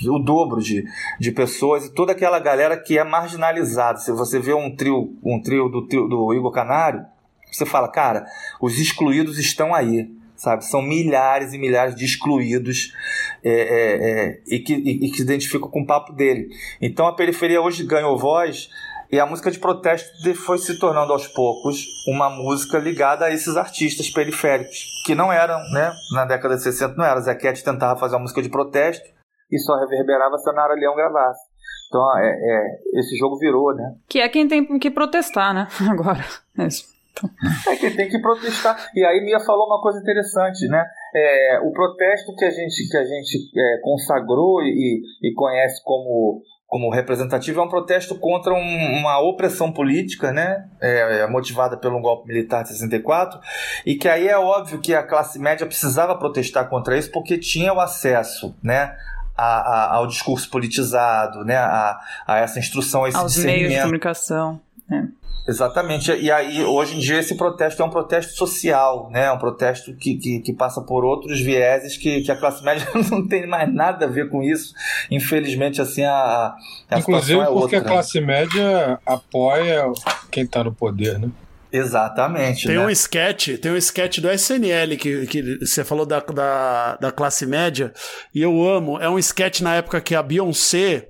o 0.07 0.19
dobro 0.19 0.61
de, 0.61 0.85
de 1.19 1.31
pessoas 1.31 1.85
e 1.85 1.93
toda 1.93 2.11
aquela 2.11 2.37
galera 2.37 2.77
que 2.77 2.95
é 2.95 3.03
marginalizada. 3.03 3.97
Se 3.97 4.11
você 4.11 4.39
vê 4.39 4.53
um 4.53 4.75
trio, 4.75 5.15
um 5.23 5.41
trio 5.41 5.67
do, 5.67 5.81
do 5.81 6.31
Igor 6.31 6.51
Canário 6.51 7.14
você 7.55 7.65
fala, 7.65 7.87
cara, 7.91 8.25
os 8.61 8.79
excluídos 8.79 9.37
estão 9.37 9.73
aí, 9.73 10.09
sabe? 10.35 10.65
São 10.65 10.81
milhares 10.81 11.53
e 11.53 11.57
milhares 11.57 11.95
de 11.95 12.05
excluídos 12.05 12.93
é, 13.43 13.51
é, 13.51 14.09
é, 14.09 14.41
e, 14.47 14.59
que, 14.59 14.73
e, 14.73 15.05
e 15.05 15.11
que 15.11 15.17
se 15.17 15.23
identificam 15.23 15.69
com 15.69 15.81
o 15.81 15.85
papo 15.85 16.13
dele. 16.13 16.49
Então 16.81 17.07
a 17.07 17.15
periferia 17.15 17.61
hoje 17.61 17.85
ganhou 17.85 18.17
voz 18.17 18.69
e 19.11 19.19
a 19.19 19.25
música 19.25 19.51
de 19.51 19.59
protesto 19.59 20.35
foi 20.35 20.57
se 20.57 20.79
tornando 20.79 21.13
aos 21.13 21.27
poucos 21.27 21.85
uma 22.07 22.29
música 22.29 22.77
ligada 22.79 23.25
a 23.25 23.31
esses 23.31 23.55
artistas 23.55 24.09
periféricos, 24.09 25.03
que 25.05 25.13
não 25.13 25.31
eram, 25.31 25.57
né? 25.71 25.91
Na 26.13 26.25
década 26.25 26.55
de 26.55 26.63
60 26.63 26.95
não 26.95 27.05
era. 27.05 27.21
Zequete 27.21 27.63
tentava 27.63 27.99
fazer 27.99 28.15
uma 28.15 28.23
música 28.23 28.41
de 28.41 28.49
protesto 28.49 29.07
e 29.51 29.59
só 29.59 29.77
reverberava 29.79 30.37
se 30.37 30.49
a 30.49 30.53
Nara 30.53 30.73
Leão 30.73 30.95
gravasse. 30.95 31.41
Então 31.87 32.17
é, 32.17 32.27
é, 32.27 32.99
esse 32.99 33.15
jogo 33.17 33.37
virou, 33.37 33.73
né? 33.75 33.95
Que 34.09 34.19
é 34.19 34.27
quem 34.27 34.47
tem 34.47 34.79
que 34.79 34.89
protestar, 34.89 35.53
né? 35.53 35.67
Agora. 35.89 36.25
É 36.57 36.67
isso. 36.67 36.94
É 37.67 37.75
que 37.75 37.91
tem 37.91 38.09
que 38.09 38.19
protestar. 38.19 38.89
E 38.93 39.03
aí 39.05 39.23
Mia 39.23 39.39
falou 39.39 39.67
uma 39.67 39.81
coisa 39.81 39.99
interessante, 39.99 40.67
né? 40.67 40.85
É, 41.15 41.59
o 41.63 41.71
protesto 41.71 42.35
que 42.35 42.45
a 42.45 42.51
gente, 42.51 42.89
que 42.89 42.97
a 42.97 43.03
gente 43.03 43.51
é, 43.57 43.79
consagrou 43.81 44.61
e, 44.61 45.01
e 45.23 45.33
conhece 45.33 45.81
como, 45.83 46.41
como 46.67 46.89
representativo 46.89 47.59
é 47.61 47.63
um 47.63 47.69
protesto 47.69 48.15
contra 48.19 48.53
um, 48.53 48.99
uma 48.99 49.19
opressão 49.19 49.71
política, 49.71 50.31
né? 50.31 50.67
É, 50.81 51.19
é 51.19 51.27
motivada 51.27 51.77
pelo 51.77 52.01
golpe 52.01 52.27
militar 52.27 52.63
de 52.63 52.69
64, 52.69 53.39
e 53.85 53.95
que 53.95 54.09
aí 54.09 54.27
é 54.27 54.37
óbvio 54.37 54.81
que 54.81 54.93
a 54.93 55.03
classe 55.03 55.39
média 55.39 55.65
precisava 55.65 56.17
protestar 56.17 56.67
contra 56.69 56.97
isso 56.97 57.11
porque 57.11 57.37
tinha 57.37 57.73
o 57.73 57.79
acesso, 57.79 58.55
né? 58.61 58.95
A, 59.37 59.43
a, 59.45 59.95
ao 59.95 60.07
discurso 60.07 60.49
politizado, 60.49 61.43
né? 61.43 61.57
A, 61.57 61.99
a 62.25 62.39
essa 62.39 62.57
instrução, 62.59 63.03
a 63.03 63.09
esse 63.09 63.17
Aos 63.17 63.37
meios 63.37 63.71
de 63.71 63.79
comunicação 63.79 64.64
né? 64.89 65.09
Exatamente. 65.47 66.11
E 66.11 66.31
aí, 66.31 66.63
hoje 66.63 66.95
em 66.95 66.99
dia, 66.99 67.19
esse 67.19 67.35
protesto 67.35 67.81
é 67.81 67.85
um 67.85 67.89
protesto 67.89 68.33
social, 68.33 69.09
né? 69.11 69.25
É 69.25 69.31
um 69.31 69.37
protesto 69.37 69.95
que, 69.95 70.17
que, 70.17 70.39
que, 70.39 70.53
passa 70.53 70.81
por 70.81 71.05
outros 71.05 71.39
vieses 71.39 71.97
que, 71.97 72.21
que 72.21 72.31
a 72.31 72.35
classe 72.35 72.63
média 72.63 72.87
não 73.11 73.27
tem 73.27 73.45
mais 73.45 73.71
nada 73.71 74.05
a 74.05 74.09
ver 74.09 74.29
com 74.29 74.41
isso. 74.41 74.73
Infelizmente, 75.11 75.79
assim, 75.79 76.03
a, 76.03 76.55
a 76.89 76.99
Inclusive 76.99 77.39
é 77.39 77.45
porque 77.45 77.75
outra. 77.75 77.79
a 77.79 77.83
classe 77.83 78.19
média 78.19 78.99
apoia 79.05 79.85
quem 80.31 80.45
está 80.45 80.63
no 80.63 80.73
poder, 80.73 81.19
né? 81.19 81.29
Exatamente. 81.71 82.67
Tem 82.67 82.77
né? 82.77 82.85
um 82.85 82.89
sketch, 82.89 83.59
tem 83.59 83.71
um 83.71 83.77
sketch 83.77 84.19
do 84.19 84.31
SNL 84.31 84.97
que, 84.97 85.27
que 85.27 85.59
você 85.59 85.83
falou 85.83 86.05
da, 86.05 86.21
da, 86.21 86.95
da 86.95 87.11
classe 87.11 87.45
média, 87.45 87.93
e 88.33 88.41
eu 88.41 88.67
amo. 88.67 88.97
É 88.97 89.09
um 89.09 89.19
sketch 89.19 89.61
na 89.61 89.75
época 89.75 89.99
que 90.01 90.15
a 90.15 90.23
Beyoncé 90.23 91.09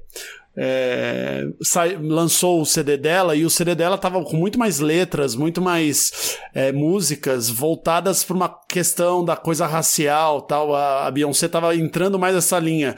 é, 0.57 1.47
sai, 1.61 1.97
lançou 1.97 2.61
o 2.61 2.65
CD 2.65 2.95
dela 2.95 3.35
e 3.35 3.43
o 3.45 3.49
CD 3.49 3.75
dela 3.75 3.97
tava 3.97 4.23
com 4.23 4.37
muito 4.37 4.57
mais 4.57 4.79
letras, 4.79 5.35
muito 5.35 5.61
mais 5.61 6.37
é, 6.53 6.71
músicas 6.71 7.49
voltadas 7.49 8.23
para 8.23 8.35
uma 8.35 8.49
questão 8.67 9.23
da 9.23 9.35
coisa 9.35 9.65
racial 9.67 10.41
tal. 10.41 10.73
A, 10.73 11.07
a 11.07 11.11
Beyoncé 11.11 11.47
tava 11.47 11.75
entrando 11.75 12.17
mais 12.17 12.35
nessa 12.35 12.57
linha. 12.57 12.95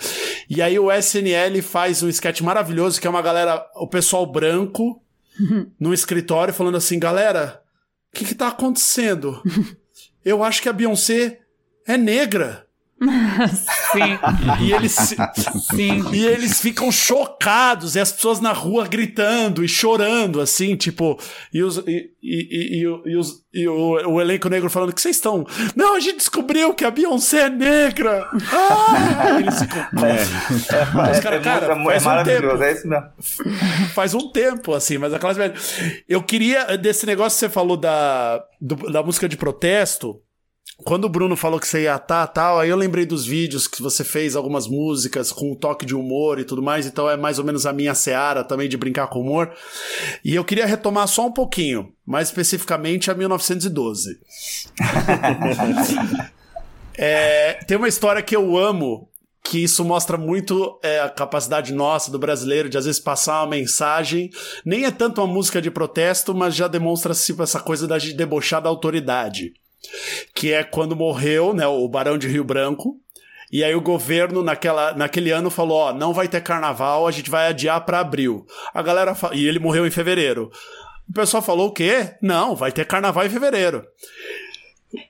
E 0.50 0.62
aí 0.62 0.78
o 0.78 0.92
SNL 0.92 1.62
faz 1.64 2.04
um 2.04 2.10
sketch 2.10 2.42
maravilhoso 2.42 3.02
que 3.02 3.08
é 3.08 3.10
uma 3.10 3.22
galera, 3.22 3.66
o 3.76 3.88
pessoal 3.88 4.26
branco 4.26 5.02
num 5.80 5.94
escritório 5.94 6.54
falando 6.54 6.78
assim, 6.78 7.00
galera, 7.00 7.62
o 8.14 8.18
que 8.18 8.26
que 8.26 8.36
tá 8.36 8.50
acontecendo? 8.50 9.42
Eu 10.24 10.44
acho 10.44 10.62
que 10.62 10.70
a 10.70 10.74
Beyoncé 10.74 11.40
é 11.88 11.98
negra. 11.98 12.67
Sim. 13.92 14.20
E 14.62 14.74
eles, 14.74 14.92
Sim. 14.94 16.04
e 16.14 16.26
eles 16.26 16.60
ficam 16.60 16.92
chocados, 16.92 17.96
e 17.96 18.00
as 18.00 18.12
pessoas 18.12 18.40
na 18.40 18.52
rua 18.52 18.88
gritando 18.88 19.64
e 19.64 19.68
chorando, 19.68 20.42
assim, 20.42 20.76
tipo, 20.76 21.20
e, 21.54 21.62
os, 21.64 21.78
e, 21.78 22.12
e, 22.22 22.82
e, 22.82 22.82
e 22.82 23.16
os, 23.18 23.44
e 23.54 23.68
o, 23.68 24.08
o 24.10 24.22
elenco 24.22 24.50
negro 24.50 24.70
falando 24.70 24.94
que 24.94 25.02
vocês 25.02 25.16
estão. 25.16 25.46
Não, 25.76 25.96
a 25.96 26.00
gente 26.00 26.18
descobriu 26.18 26.74
que 26.74 26.84
a 26.84 26.92
Beyoncé 26.92 27.42
é 27.44 27.50
negra! 27.50 28.28
Ah! 28.52 29.40
Eles 29.40 29.60
ficam. 29.60 29.78
É, 29.98 31.12
Os 31.12 31.20
cara, 31.20 31.36
é, 31.36 31.40
cara, 31.40 31.74
é, 31.74 31.80
é 31.80 31.84
faz 31.86 32.02
um 32.04 32.06
maravilhoso, 32.10 32.48
tempo. 32.58 32.64
é 32.64 32.72
isso 32.74 32.88
mesmo. 32.88 33.06
Faz 33.94 34.14
um 34.14 34.32
tempo, 34.32 34.74
assim, 34.74 34.98
mas 34.98 35.14
a 35.14 35.20
classe 35.20 35.40
média. 35.40 35.56
Eu 36.08 36.22
queria, 36.22 36.78
desse 36.78 37.06
negócio 37.06 37.36
que 37.38 37.40
você 37.46 37.50
falou 37.50 37.78
da, 37.78 38.44
do- 38.60 38.92
da 38.92 39.02
música 39.04 39.28
de 39.30 39.38
protesto. 39.38 40.20
Quando 40.84 41.06
o 41.06 41.10
Bruno 41.10 41.36
falou 41.36 41.60
que 41.60 41.68
você 41.68 41.84
ia 41.84 41.96
estar 41.96 42.28
tal, 42.28 42.60
aí 42.60 42.70
eu 42.70 42.78
lembrei 42.78 43.06
dos 43.06 43.26
vídeos 43.26 43.68
que 43.68 43.82
você 43.82 44.04
fez 44.04 44.36
algumas 44.36 44.68
músicas 44.68 45.32
com 45.32 45.52
um 45.52 45.56
toque 45.56 45.86
de 45.86 45.96
humor 45.96 46.40
e 46.40 46.44
tudo 46.44 46.62
mais, 46.62 46.86
então 46.86 47.10
é 47.10 47.18
mais 47.18 47.40
ou 47.40 47.46
menos 47.46 47.66
a 47.66 47.74
minha 47.74 47.96
seara 47.96 48.44
também 48.44 48.70
de 48.70 48.78
brincar 48.78 49.08
com 49.08 49.22
humor. 49.22 49.52
E 50.24 50.36
eu 50.36 50.46
queria 50.46 50.68
retomar 50.68 51.08
só 51.08 51.26
um 51.26 51.32
pouquinho, 51.32 51.92
mais 52.06 52.28
especificamente 52.28 53.10
a 53.10 53.16
1912. 53.16 54.20
É, 57.00 57.54
tem 57.68 57.78
uma 57.78 57.88
história 57.88 58.24
que 58.24 58.36
eu 58.36 58.58
amo, 58.58 59.08
que 59.44 59.64
isso 59.64 59.86
mostra 59.86 60.18
muito 60.18 60.80
é, 60.82 61.00
a 61.00 61.10
capacidade 61.10 61.72
nossa 61.72 62.10
do 62.10 62.18
brasileiro 62.18 62.68
de 62.68 62.78
às 62.78 62.86
vezes 62.86 63.00
passar 63.00 63.44
uma 63.44 63.52
mensagem. 63.52 64.32
Nem 64.66 64.84
é 64.84 64.90
tanto 64.90 65.22
uma 65.22 65.32
música 65.32 65.62
de 65.62 65.70
protesto, 65.70 66.34
mas 66.34 66.56
já 66.56 66.68
demonstra 66.68 67.14
tipo, 67.14 67.44
essa 67.44 67.60
coisa 67.60 67.88
da 67.88 68.00
de 68.00 68.14
debochar 68.14 68.64
da 68.64 68.70
autoridade. 68.70 69.54
Que 70.34 70.54
é 70.54 70.64
quando 70.64 70.96
morreu 70.96 71.54
né, 71.54 71.66
o 71.68 71.88
Barão 71.88 72.18
de 72.18 72.28
Rio 72.28 72.44
Branco. 72.44 73.00
E 73.52 73.64
aí 73.64 73.74
o 73.74 73.82
governo 73.82 74.44
naquela, 74.44 74.94
naquele 74.94 75.32
ano 75.32 75.50
falou, 75.50 75.78
ó, 75.78 75.94
não 75.94 76.14
vai 76.14 76.28
ter 76.28 76.42
carnaval, 76.42 77.08
a 77.08 77.12
gente 77.12 77.30
vai 77.30 77.48
adiar 77.48 77.86
para 77.86 78.00
abril. 78.00 78.46
A 78.74 78.82
galera 78.82 79.16
e 79.34 79.48
ele 79.48 79.60
morreu 79.60 79.88
em 79.88 79.92
fevereiro. 79.92 80.52
O 81.10 81.14
pessoal 81.14 81.42
falou 81.42 81.70
o 81.70 81.72
quê? 81.72 82.16
Não, 82.22 82.56
vai 82.56 82.72
ter 82.72 82.86
carnaval 82.86 83.26
em 83.26 83.30
fevereiro. 83.30 83.86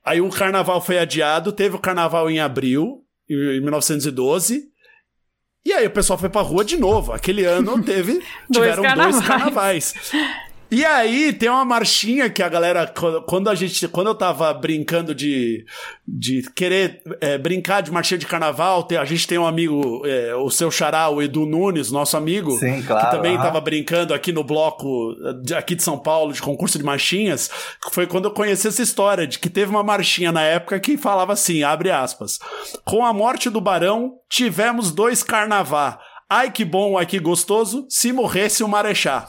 Aí 0.05 0.21
o 0.21 0.29
carnaval 0.29 0.81
foi 0.81 0.99
adiado, 0.99 1.51
teve 1.51 1.75
o 1.75 1.79
carnaval 1.79 2.29
em 2.29 2.39
abril, 2.39 3.03
em 3.27 3.59
1912. 3.61 4.65
E 5.65 5.73
aí 5.73 5.85
o 5.85 5.91
pessoal 5.91 6.17
foi 6.17 6.29
pra 6.29 6.41
rua 6.41 6.63
de 6.63 6.77
novo. 6.77 7.11
Aquele 7.11 7.43
ano 7.43 7.83
teve 7.83 8.13
Dois 8.49 8.75
tiveram 8.75 8.83
dois 8.83 9.19
carnavais. 9.19 9.91
carnavais. 9.91 9.93
E 10.69 10.83
aí 10.83 11.31
tem 11.31 11.47
uma 11.49 11.63
marchinha 11.63 12.29
que 12.29 12.43
a 12.43 12.49
galera 12.49 12.85
quando- 13.25 13.49
a 13.49 13.55
gente 13.55 13.87
quando 13.87 14.07
eu 14.07 14.15
tava 14.15 14.53
brincando 14.53 15.15
de, 15.15 15.65
de 16.05 16.41
querer 16.53 17.01
é, 17.21 17.37
brincar 17.37 17.81
de 17.81 17.89
marchinha 17.89 18.17
de 18.17 18.25
carnaval, 18.25 18.85
a 18.99 19.05
gente 19.05 19.25
tem 19.25 19.37
um 19.37 19.47
amigo, 19.47 20.01
é, 20.05 20.35
o 20.35 20.49
seu 20.49 20.69
xará, 20.69 21.07
o 21.09 21.21
Edu 21.21 21.45
Nunes, 21.45 21.89
nosso 21.89 22.17
amigo, 22.17 22.51
Sim, 22.59 22.81
que 22.81 22.87
claro, 22.87 23.15
também 23.15 23.35
aham. 23.35 23.43
tava 23.43 23.61
brincando 23.61 24.13
aqui 24.13 24.33
no 24.33 24.43
bloco 24.43 25.15
de- 25.41 25.55
aqui 25.55 25.73
de 25.73 25.83
São 25.83 25.97
Paulo 25.97 26.33
de 26.33 26.41
concurso 26.41 26.77
de 26.77 26.83
marchinhas, 26.83 27.49
foi 27.91 28.05
quando 28.05 28.25
eu 28.25 28.31
conheci 28.31 28.67
essa 28.67 28.81
história 28.81 29.25
de 29.25 29.39
que 29.39 29.49
teve 29.49 29.71
uma 29.71 29.83
marchinha 29.83 30.33
na 30.33 30.41
época 30.43 30.79
que 30.81 30.97
falava 30.97 31.31
assim, 31.31 31.63
abre 31.63 31.91
aspas, 31.91 32.39
com 32.83 33.05
a 33.05 33.13
morte 33.13 33.49
do 33.49 33.61
barão 33.61 34.15
tivemos 34.29 34.91
dois 34.91 35.23
carnavá. 35.23 35.97
Ai 36.29 36.51
que 36.51 36.65
bom, 36.65 36.97
ai 36.97 37.05
que 37.05 37.19
gostoso, 37.19 37.85
se 37.89 38.11
morresse 38.11 38.61
o 38.61 38.67
Marechá. 38.67 39.25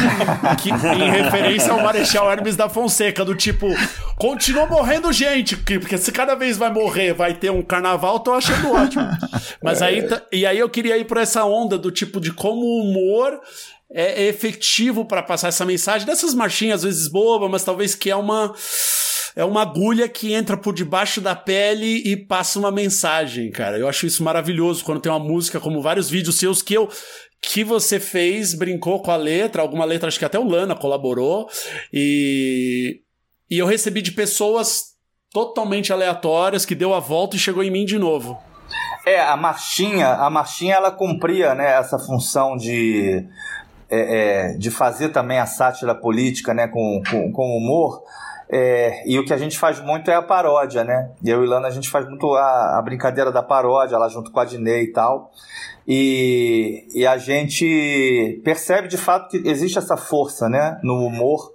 que, 0.60 0.70
em 0.70 1.10
referência 1.10 1.70
ao 1.72 1.80
Marechal 1.80 2.30
Hermes 2.30 2.56
da 2.56 2.68
Fonseca, 2.68 3.24
do 3.24 3.34
tipo, 3.36 3.66
continua 4.18 4.66
morrendo 4.66 5.12
gente, 5.12 5.56
que- 5.56 5.78
porque 5.78 5.96
se 5.96 6.10
cada 6.10 6.34
vez 6.34 6.56
vai 6.56 6.72
morrer, 6.72 7.12
vai 7.14 7.32
ter 7.34 7.50
um 7.50 7.62
carnaval, 7.62 8.18
tô 8.18 8.32
achando 8.34 8.72
ótimo. 8.72 9.06
Mas 9.62 9.80
aí, 9.82 10.02
tá- 10.02 10.22
e 10.32 10.44
aí 10.44 10.58
eu 10.58 10.68
queria 10.68 10.96
ir 10.98 11.04
por 11.04 11.16
essa 11.16 11.44
onda 11.44 11.78
do 11.78 11.92
tipo 11.92 12.20
de 12.20 12.32
como 12.32 12.60
o 12.60 12.82
humor 12.90 13.40
é 13.94 14.24
efetivo 14.24 15.04
para 15.04 15.22
passar 15.22 15.48
essa 15.48 15.64
mensagem 15.64 16.04
dessas 16.06 16.34
marchinhas, 16.34 16.80
às 16.80 16.82
vezes 16.84 17.08
boba, 17.08 17.48
mas 17.48 17.62
talvez 17.62 17.94
que 17.94 18.10
é 18.10 18.16
uma 18.16 18.52
é 19.34 19.44
uma 19.44 19.62
agulha 19.62 20.08
que 20.08 20.32
entra 20.32 20.56
por 20.56 20.74
debaixo 20.74 21.20
da 21.20 21.34
pele 21.34 22.02
e 22.04 22.16
passa 22.16 22.58
uma 22.58 22.70
mensagem, 22.70 23.50
cara. 23.50 23.78
Eu 23.78 23.88
acho 23.88 24.06
isso 24.06 24.22
maravilhoso 24.22 24.84
quando 24.84 25.00
tem 25.00 25.10
uma 25.10 25.18
música, 25.18 25.60
como 25.60 25.80
vários 25.80 26.10
vídeos 26.10 26.36
seus 26.36 26.62
que 26.62 26.74
eu 26.74 26.88
que 27.44 27.64
você 27.64 27.98
fez, 27.98 28.54
brincou 28.54 29.02
com 29.02 29.10
a 29.10 29.16
letra, 29.16 29.62
alguma 29.62 29.84
letra, 29.84 30.06
acho 30.06 30.18
que 30.18 30.24
até 30.24 30.38
o 30.38 30.46
Lana 30.46 30.76
colaborou, 30.76 31.48
e, 31.92 33.00
e 33.50 33.58
eu 33.58 33.66
recebi 33.66 34.00
de 34.00 34.12
pessoas 34.12 34.92
totalmente 35.32 35.92
aleatórias 35.92 36.64
que 36.64 36.74
deu 36.74 36.94
a 36.94 37.00
volta 37.00 37.34
e 37.34 37.40
chegou 37.40 37.64
em 37.64 37.70
mim 37.70 37.84
de 37.84 37.98
novo. 37.98 38.38
É, 39.04 39.20
a 39.20 39.36
marchinha, 39.36 40.08
a 40.08 40.30
marchinha 40.30 40.76
ela 40.76 40.92
cumpria 40.92 41.54
né, 41.54 41.72
essa 41.72 41.98
função 41.98 42.56
de, 42.56 43.26
é, 43.90 44.52
é, 44.52 44.56
de 44.56 44.70
fazer 44.70 45.08
também 45.08 45.40
a 45.40 45.46
sátira 45.46 45.94
política 45.94 46.54
né, 46.54 46.68
com, 46.68 47.02
com, 47.10 47.32
com 47.32 47.56
humor. 47.56 48.04
É, 48.54 49.02
e 49.10 49.18
o 49.18 49.24
que 49.24 49.32
a 49.32 49.38
gente 49.38 49.58
faz 49.58 49.80
muito 49.80 50.10
é 50.10 50.14
a 50.14 50.20
paródia, 50.20 50.84
né? 50.84 51.12
Eu 51.24 51.42
e 51.42 51.46
Lana 51.46 51.68
a 51.68 51.70
gente 51.70 51.88
faz 51.88 52.06
muito 52.06 52.34
a, 52.34 52.78
a 52.78 52.82
brincadeira 52.82 53.32
da 53.32 53.42
paródia, 53.42 53.96
lá 53.96 54.10
junto 54.10 54.30
com 54.30 54.38
a 54.38 54.44
Dinei 54.44 54.82
e 54.82 54.92
tal. 54.92 55.30
E, 55.88 56.86
e 56.94 57.06
a 57.06 57.16
gente 57.16 58.42
percebe 58.44 58.88
de 58.88 58.98
fato 58.98 59.30
que 59.30 59.48
existe 59.48 59.78
essa 59.78 59.96
força 59.96 60.50
né, 60.50 60.78
no 60.82 61.04
humor 61.04 61.50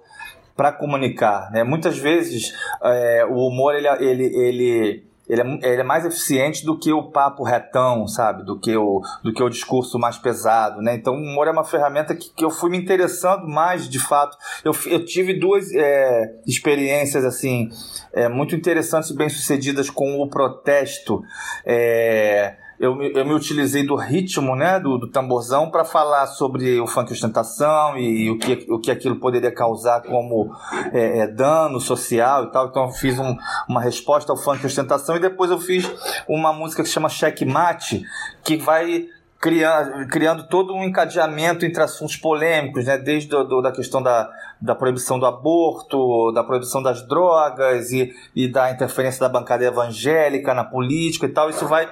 para 0.56 0.72
comunicar. 0.72 1.52
Né? 1.52 1.62
Muitas 1.62 1.96
vezes 1.96 2.52
é, 2.82 3.24
o 3.24 3.46
humor 3.46 3.76
ele, 3.76 3.86
ele, 4.00 4.24
ele, 4.36 5.07
ele, 5.28 5.42
é, 5.42 5.72
ele 5.72 5.80
é 5.82 5.84
mais 5.84 6.04
eficiente 6.04 6.64
do 6.64 6.78
que 6.78 6.92
o 6.92 7.10
papo 7.10 7.42
retão, 7.42 8.06
sabe? 8.06 8.44
Do 8.44 8.58
que 8.58 8.76
o, 8.76 9.00
do 9.22 9.32
que 9.32 9.42
o 9.42 9.48
discurso 9.48 9.98
mais 9.98 10.16
pesado. 10.16 10.80
Né? 10.80 10.94
Então 10.94 11.14
o 11.14 11.18
humor 11.18 11.46
é 11.48 11.50
uma 11.50 11.64
ferramenta 11.64 12.14
que, 12.14 12.30
que 12.30 12.44
eu 12.44 12.50
fui 12.50 12.70
me 12.70 12.78
interessando 12.78 13.46
mais 13.46 13.88
de 13.88 13.98
fato. 13.98 14.36
Eu, 14.64 14.72
eu 14.86 15.04
tive 15.04 15.38
duas 15.38 15.70
é, 15.74 16.34
experiências 16.46 17.24
assim 17.24 17.68
é, 18.12 18.28
muito 18.28 18.54
interessantes 18.54 19.10
e 19.10 19.16
bem 19.16 19.28
sucedidas 19.28 19.90
com 19.90 20.20
o 20.20 20.28
protesto. 20.28 21.22
É, 21.64 22.56
eu, 22.80 22.94
me- 22.94 23.12
eu 23.14 23.24
me 23.26 23.32
utilizei 23.34 23.84
do 23.86 23.96
ritmo, 23.96 24.54
né, 24.54 24.78
do, 24.78 24.98
do 24.98 25.08
tamborzão, 25.10 25.70
para 25.70 25.84
falar 25.84 26.26
sobre 26.28 26.80
o 26.80 26.86
funk 26.86 27.12
ostentação 27.12 27.96
e, 27.98 28.30
o, 28.30 28.38
que, 28.38 28.66
o 28.70 28.78
que 28.78 28.90
aquilo 28.90 29.16
poderia 29.16 29.50
causar 29.52 30.00
como 30.02 30.50
é, 30.92 31.20
é, 31.20 31.26
dano 31.26 31.80
social 31.80 32.44
e 32.44 32.52
tal. 32.52 32.68
Então 32.68 32.84
eu 32.84 32.90
fiz 32.92 33.18
um- 33.18 33.36
uma 33.68 33.80
resposta 33.80 34.32
ao 34.32 34.38
funk 34.38 34.64
ostentação 34.64 35.16
e 35.16 35.20
depois 35.20 35.50
eu 35.50 35.58
fiz 35.58 35.90
uma 36.28 36.52
música 36.52 36.82
que 36.82 36.88
chama 36.88 37.08
Checkmate, 37.08 38.02
que 38.44 38.56
vai 38.56 39.06
criando, 39.40 40.06
criando 40.08 40.48
todo 40.48 40.74
um 40.74 40.82
encadeamento 40.82 41.64
entre 41.64 41.82
assuntos 41.82 42.16
polêmicos, 42.16 42.84
né? 42.86 42.98
desde 42.98 43.28
do, 43.28 43.44
do- 43.44 43.62
da 43.62 43.70
questão 43.72 44.02
da, 44.02 44.28
da 44.60 44.74
proibição 44.74 45.18
do 45.18 45.26
aborto, 45.26 46.32
da 46.32 46.42
proibição 46.42 46.82
das 46.82 47.06
drogas 47.06 47.92
e, 47.92 48.12
e 48.34 48.48
da 48.48 48.70
interferência 48.70 49.20
da 49.20 49.28
bancada 49.28 49.64
evangélica 49.64 50.52
na 50.54 50.64
política 50.64 51.26
e 51.26 51.28
tal. 51.28 51.48
Isso 51.50 51.66
vai 51.66 51.88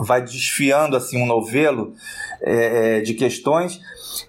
vai 0.00 0.22
desfiando 0.22 0.96
assim 0.96 1.22
um 1.22 1.26
novelo 1.26 1.94
é, 2.40 2.98
é, 2.98 3.00
de 3.00 3.14
questões. 3.14 3.80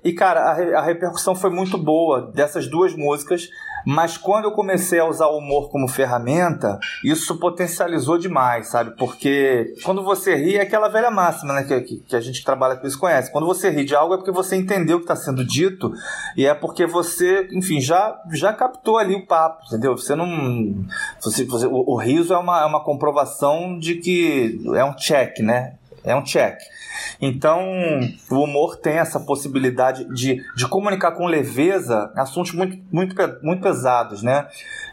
E 0.04 0.14
cara 0.14 0.42
a, 0.42 0.80
a 0.80 0.82
repercussão 0.82 1.36
foi 1.36 1.50
muito 1.50 1.78
boa 1.78 2.22
dessas 2.34 2.68
duas 2.68 2.96
músicas 2.96 3.50
Mas 3.86 4.18
quando 4.18 4.46
eu 4.46 4.52
comecei 4.52 5.00
a 5.00 5.06
usar 5.06 5.28
o 5.28 5.38
humor 5.38 5.70
como 5.70 5.88
ferramenta, 5.88 6.80
isso 7.04 7.38
potencializou 7.38 8.18
demais, 8.18 8.68
sabe? 8.68 8.96
Porque 8.98 9.74
quando 9.84 10.04
você 10.04 10.36
ri, 10.36 10.58
é 10.58 10.62
aquela 10.62 10.88
velha 10.88 11.12
máxima, 11.12 11.54
né? 11.54 11.64
Que, 11.64 11.98
que, 11.98 12.16
a 12.16 12.22
gente 12.22 12.40
que 12.40 12.46
trabalha 12.46 12.76
com 12.76 12.88
isso 12.88 13.00
conhece. 13.00 13.32
Quando 13.32 13.46
você 13.46 13.70
ri 13.70 13.84
de 13.84 13.96
algo 13.96 14.14
é 14.14 14.18
porque 14.18 14.32
você 14.32 14.56
entendeu 14.56 14.98
o 14.98 15.00
que 15.00 15.06
está 15.06 15.16
sendo 15.16 15.46
dito 15.46 15.92
e 16.36 16.46
é 16.46 16.54
porque 16.54 16.86
você, 16.86 17.48
enfim, 17.52 17.82
já, 17.82 18.20
já 18.32 18.54
captou 18.54 18.98
ali 18.98 19.16
o 19.16 19.26
papo, 19.26 19.66
entendeu? 19.68 19.98
Você 19.98 20.16
não. 20.16 20.86
Você, 21.20 21.46
você, 21.46 21.66
o, 21.66 21.84
o 21.92 21.96
riso 21.98 22.34
é 22.34 22.38
uma, 22.38 22.62
é 22.62 22.66
uma 22.66 22.84
comprovação 22.84 23.78
de 23.78 23.96
que 23.96 24.62
é 24.76 24.84
um 24.84 24.96
check, 24.96 25.40
né? 25.40 25.76
É 26.04 26.16
um 26.16 26.24
check. 26.24 26.58
Então, 27.22 27.62
o 28.30 28.36
humor 28.44 28.78
tem 28.78 28.98
essa 28.98 29.20
possibilidade 29.20 30.06
de, 30.14 30.44
de 30.56 30.68
comunicar 30.68 31.12
com 31.12 31.26
leveza 31.26 32.12
assuntos 32.16 32.54
muito, 32.54 32.78
muito, 32.92 33.16
muito 33.42 33.62
pesados, 33.62 34.24
né? 34.24 34.48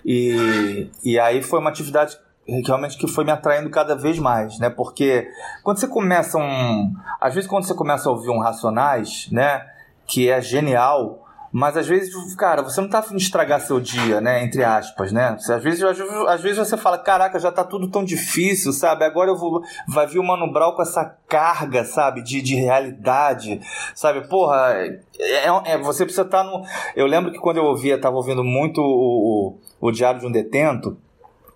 E, 0.04 0.88
e 1.04 1.18
aí 1.18 1.42
foi 1.42 1.58
uma 1.58 1.70
atividade 1.70 2.18
realmente 2.66 2.98
que 2.98 3.06
foi 3.06 3.24
me 3.24 3.30
atraindo 3.30 3.70
cada 3.70 3.94
vez 3.94 4.18
mais, 4.18 4.58
né? 4.58 4.70
Porque 4.70 5.28
quando 5.62 5.78
você 5.78 5.86
começa 5.86 6.38
um... 6.38 6.94
Às 7.20 7.34
vezes 7.34 7.48
quando 7.48 7.64
você 7.64 7.74
começa 7.74 8.08
a 8.08 8.12
ouvir 8.12 8.30
um 8.30 8.40
Racionais, 8.40 9.28
né? 9.30 9.66
Que 10.06 10.28
é 10.28 10.40
genial 10.40 11.26
mas 11.52 11.76
às 11.76 11.86
vezes, 11.86 12.34
cara, 12.36 12.62
você 12.62 12.80
não 12.80 12.88
tá 12.88 13.00
afim 13.00 13.16
de 13.16 13.24
estragar 13.24 13.60
seu 13.60 13.80
dia, 13.80 14.20
né? 14.20 14.44
Entre 14.44 14.62
aspas, 14.62 15.10
né? 15.10 15.36
Você, 15.36 15.52
às, 15.52 15.62
vezes, 15.62 15.82
às, 15.82 16.40
vezes 16.40 16.58
você 16.58 16.76
fala, 16.76 16.96
caraca, 16.96 17.40
já 17.40 17.50
tá 17.50 17.64
tudo 17.64 17.90
tão 17.90 18.04
difícil, 18.04 18.72
sabe? 18.72 19.04
Agora 19.04 19.30
eu 19.30 19.36
vou. 19.36 19.62
Vai 19.88 20.06
vir 20.06 20.20
o 20.20 20.24
Mano 20.24 20.52
Brown 20.52 20.72
com 20.72 20.82
essa 20.82 21.16
carga, 21.28 21.84
sabe? 21.84 22.22
De, 22.22 22.40
de 22.40 22.54
realidade, 22.54 23.60
sabe? 23.94 24.28
Porra, 24.28 24.74
é, 24.74 25.00
é, 25.18 25.72
é 25.72 25.78
você 25.78 26.04
precisa 26.04 26.22
estar 26.22 26.44
tá 26.44 26.44
no. 26.44 26.64
Eu 26.94 27.06
lembro 27.06 27.32
que 27.32 27.38
quando 27.38 27.56
eu 27.56 27.64
ouvia, 27.64 28.00
tava 28.00 28.16
ouvindo 28.16 28.44
muito 28.44 28.80
o, 28.80 29.58
o, 29.80 29.88
o 29.88 29.90
Diário 29.90 30.20
de 30.20 30.26
um 30.26 30.32
Detento 30.32 30.96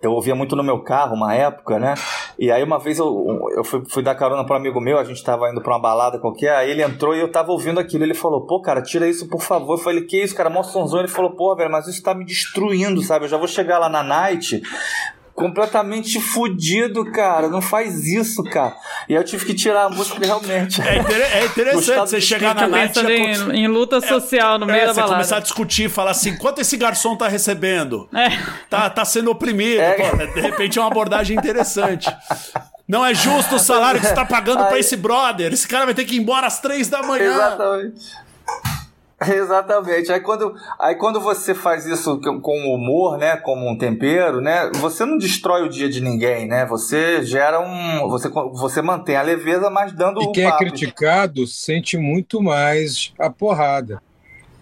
eu 0.05 0.11
ouvia 0.11 0.35
muito 0.35 0.55
no 0.55 0.63
meu 0.63 0.79
carro 0.79 1.15
uma 1.15 1.33
época, 1.33 1.79
né? 1.79 1.93
E 2.37 2.51
aí 2.51 2.63
uma 2.63 2.79
vez 2.79 2.99
eu, 2.99 3.47
eu 3.55 3.63
fui, 3.63 3.83
fui 3.87 4.03
dar 4.03 4.15
carona 4.15 4.45
para 4.45 4.55
um 4.55 4.59
amigo 4.59 4.79
meu, 4.79 4.97
a 4.97 5.03
gente 5.03 5.23
tava 5.23 5.49
indo 5.49 5.61
para 5.61 5.73
uma 5.73 5.79
balada 5.79 6.19
qualquer, 6.19 6.55
aí 6.55 6.71
ele 6.71 6.83
entrou 6.83 7.15
e 7.15 7.19
eu 7.19 7.31
tava 7.31 7.51
ouvindo 7.51 7.79
aquilo. 7.79 8.03
Ele 8.03 8.13
falou, 8.13 8.45
pô, 8.45 8.61
cara, 8.61 8.81
tira 8.81 9.07
isso 9.07 9.27
por 9.27 9.41
favor. 9.41 9.73
Eu 9.73 9.83
falei, 9.83 10.01
que 10.01 10.21
isso, 10.21 10.35
cara, 10.35 10.49
mó 10.49 10.63
sonzão. 10.63 10.99
Ele 10.99 11.07
falou, 11.07 11.31
pô, 11.31 11.55
velho, 11.55 11.71
mas 11.71 11.87
isso 11.87 12.03
tá 12.03 12.13
me 12.13 12.25
destruindo, 12.25 13.01
sabe? 13.01 13.25
Eu 13.25 13.29
já 13.29 13.37
vou 13.37 13.47
chegar 13.47 13.79
lá 13.79 13.89
na 13.89 14.03
night 14.03 14.61
completamente 15.35 16.19
fudido, 16.19 17.11
cara. 17.11 17.49
Não 17.49 17.61
faz 17.61 18.05
isso, 18.05 18.41
cara. 18.43 18.75
E 19.07 19.13
aí 19.13 19.21
eu 19.21 19.23
tive 19.23 19.45
que 19.45 19.53
tirar 19.53 19.83
a 19.83 19.89
música 19.89 20.25
realmente. 20.25 20.81
É, 20.81 20.97
inter 20.97 21.21
é 21.21 21.45
interessante 21.51 22.09
você 22.09 22.21
chegar 22.21 22.55
na 22.55 22.67
night 22.67 22.97
em, 22.99 23.63
em, 23.63 23.67
luta 23.67 23.99
social 23.99 24.57
no 24.57 24.65
meio 24.65 24.79
é, 24.79 24.85
da 24.87 24.93
balada. 24.93 25.07
Você 25.07 25.13
começar 25.13 25.37
a 25.37 25.39
discutir, 25.41 25.89
falar 25.89 26.11
assim, 26.11 26.37
quanto 26.37 26.61
esse 26.61 26.77
garçom 26.77 27.17
tá 27.17 27.27
recebendo? 27.27 28.07
É. 28.13 28.29
Tá, 28.69 28.89
tá 28.89 29.03
sendo 29.03 29.29
oprimido. 29.29 29.81
É. 29.81 30.09
Pô, 30.09 30.25
de 30.33 30.41
repente 30.41 30.79
é 30.79 30.81
uma 30.81 30.89
abordagem 30.89 31.37
interessante. 31.37 32.09
Não 32.87 33.05
é 33.05 33.13
justo 33.13 33.55
o 33.55 33.59
salário 33.59 33.99
que 33.99 34.07
você 34.07 34.13
tá 34.13 34.25
pagando 34.25 34.63
aí... 34.63 34.69
pra 34.69 34.79
esse 34.79 34.95
brother. 34.95 35.51
Esse 35.51 35.67
cara 35.67 35.85
vai 35.85 35.93
ter 35.93 36.05
que 36.05 36.15
ir 36.15 36.19
embora 36.19 36.47
às 36.47 36.61
três 36.61 36.87
da 36.87 37.03
manhã. 37.03 37.33
Exatamente. 37.33 38.25
Exatamente. 39.27 40.11
Aí 40.11 40.19
quando, 40.19 40.53
aí 40.79 40.95
quando 40.95 41.21
você 41.21 41.53
faz 41.53 41.85
isso 41.85 42.19
com 42.19 42.57
humor, 42.73 43.17
né, 43.17 43.37
como 43.37 43.69
um 43.69 43.77
tempero, 43.77 44.41
né, 44.41 44.69
você 44.75 45.05
não 45.05 45.17
destrói 45.17 45.63
o 45.63 45.69
dia 45.69 45.89
de 45.89 46.01
ninguém, 46.01 46.47
né? 46.47 46.65
Você 46.65 47.23
gera 47.23 47.59
um, 47.59 48.09
você, 48.09 48.29
você 48.29 48.81
mantém 48.81 49.15
a 49.15 49.21
leveza, 49.21 49.69
mas 49.69 49.93
dando 49.93 50.21
e 50.21 50.31
quem 50.31 50.45
é 50.45 50.57
criticado 50.57 51.47
sente 51.47 51.97
muito 51.97 52.41
mais 52.41 53.13
a 53.17 53.29
porrada. 53.29 54.01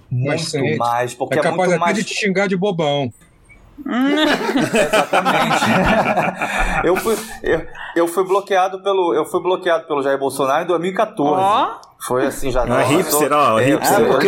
Muito 0.09 0.77
mais, 0.77 1.15
porque 1.15 1.35
é, 1.35 1.39
é 1.39 1.41
capaz 1.41 1.69
muito 1.69 1.79
mais... 1.79 1.97
de 1.97 2.03
te 2.03 2.13
xingar 2.13 2.47
de 2.47 2.55
bobão. 2.55 3.11
Exatamente. 3.85 5.65
eu, 6.83 6.95
fui, 6.95 7.17
eu, 7.41 7.65
eu 7.95 8.07
fui 8.07 8.23
bloqueado 8.23 8.81
pelo 8.81 9.13
eu 9.13 9.25
fui 9.25 9.41
bloqueado 9.41 9.87
pelo 9.87 10.01
Jair 10.03 10.17
Bolsonaro 10.17 10.63
em 10.63 10.67
2014. 10.67 11.41
Oh. 11.41 11.93
Foi 12.05 12.25
assim, 12.25 12.51
já 12.51 12.65
não. 12.65 12.77
É 12.77 12.83
hipster, 12.83 13.31
ó. 13.31 13.57
É, 13.57 13.63
hipster. 13.63 14.01
É, 14.01 14.05
porque 14.05 14.27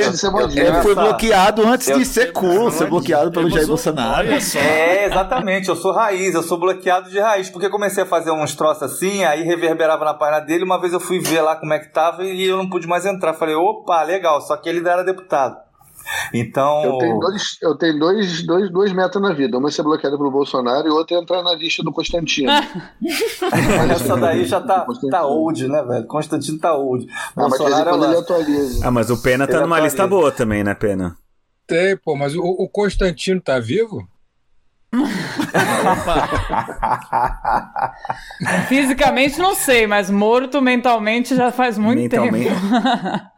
ele 0.60 0.82
foi 0.82 0.96
bloqueado 0.96 1.68
antes 1.68 1.90
eu, 1.90 1.98
de 1.98 2.06
ser 2.06 2.32
cool, 2.32 2.72
ser 2.72 2.90
bloqueado 2.90 3.32
pelo 3.32 3.50
Jair 3.50 3.68
Bolsonaro. 3.68 4.30
É, 4.30 5.06
exatamente. 5.06 5.68
Eu 5.68 5.76
sou 5.76 5.92
raiz, 5.92 6.34
eu 6.34 6.42
sou 6.42 6.58
bloqueado 6.58 7.10
de 7.10 7.20
raiz. 7.20 7.50
Porque 7.50 7.70
comecei 7.70 8.04
a 8.04 8.06
fazer 8.06 8.32
uns 8.32 8.56
troços 8.56 8.84
assim, 8.84 9.26
aí 9.26 9.44
reverberava 9.44 10.06
na 10.06 10.14
página 10.14 10.40
dele. 10.40 10.64
Uma 10.64 10.80
vez 10.80 10.94
eu 10.94 11.02
fui 11.02 11.20
ver 11.20 11.42
lá 11.42 11.58
como 11.58 11.74
é 11.74 11.80
que 11.80 11.92
tava 11.92 12.24
e 12.24 12.46
eu 12.46 12.56
não 12.56 12.70
pude 12.70 12.88
mais 12.88 13.06
entrar. 13.06 13.34
Falei, 13.34 13.56
opa, 13.56 14.02
legal. 14.04 14.40
Só 14.40 14.56
que 14.56 14.70
ele 14.70 14.78
ainda 14.78 14.92
era 14.92 15.04
deputado. 15.04 15.58
Então. 16.34 16.84
Eu 16.84 16.98
tenho, 16.98 17.20
dois, 17.20 17.58
eu 17.62 17.76
tenho 17.76 18.00
dois, 18.00 18.44
dois, 18.44 18.72
duas 18.72 18.94
metas 18.94 19.22
na 19.22 19.34
vida. 19.34 19.58
Uma 19.58 19.70
é 19.70 19.72
ser 19.72 19.84
bloqueado 19.84 20.18
pelo 20.18 20.32
Bolsonaro 20.32 20.88
e 20.88 20.92
outra 20.92 21.18
é 21.18 21.20
entrar 21.20 21.44
na 21.44 21.54
lista 21.54 21.84
do 21.84 21.92
Constantino. 21.92 22.52
Essa 23.92 24.18
daí 24.18 24.46
já 24.46 24.62
tá, 24.62 24.86
tá 25.10 25.26
old, 25.26 25.68
né, 25.68 25.84
velho? 25.84 26.08
Constantino 26.08 26.60
tá 26.60 26.76
old. 26.76 27.08
Ah, 27.36 27.48
Bolsonaro 27.48 27.98
mas 27.98 28.02
é 28.02 28.06
ele 28.12 28.20
atualiza. 28.20 28.88
Ah, 28.88 28.92
mas 28.92 29.10
o 29.10 29.22
Pena 29.22 29.48
tá 29.48 29.54
ele 29.54 29.62
numa 29.62 29.78
atualiza. 29.78 29.96
lista 29.96 30.08
boa 30.08 30.32
também, 30.32 30.64
né, 30.64 30.74
Pena? 30.74 31.18
Tem, 31.68 31.98
pô, 31.98 32.16
mas 32.16 32.36
o, 32.36 32.42
o 32.42 32.70
Constantino 32.70 33.42
tá 33.42 33.60
vivo? 33.60 34.08
Fisicamente 38.70 39.38
não 39.40 39.56
sei, 39.56 39.88
mas 39.88 40.10
morto 40.10 40.62
mentalmente 40.62 41.36
já 41.36 41.52
faz 41.52 41.78
muito 41.78 42.00
mentalmente. 42.00 42.50
tempo. 42.50 42.56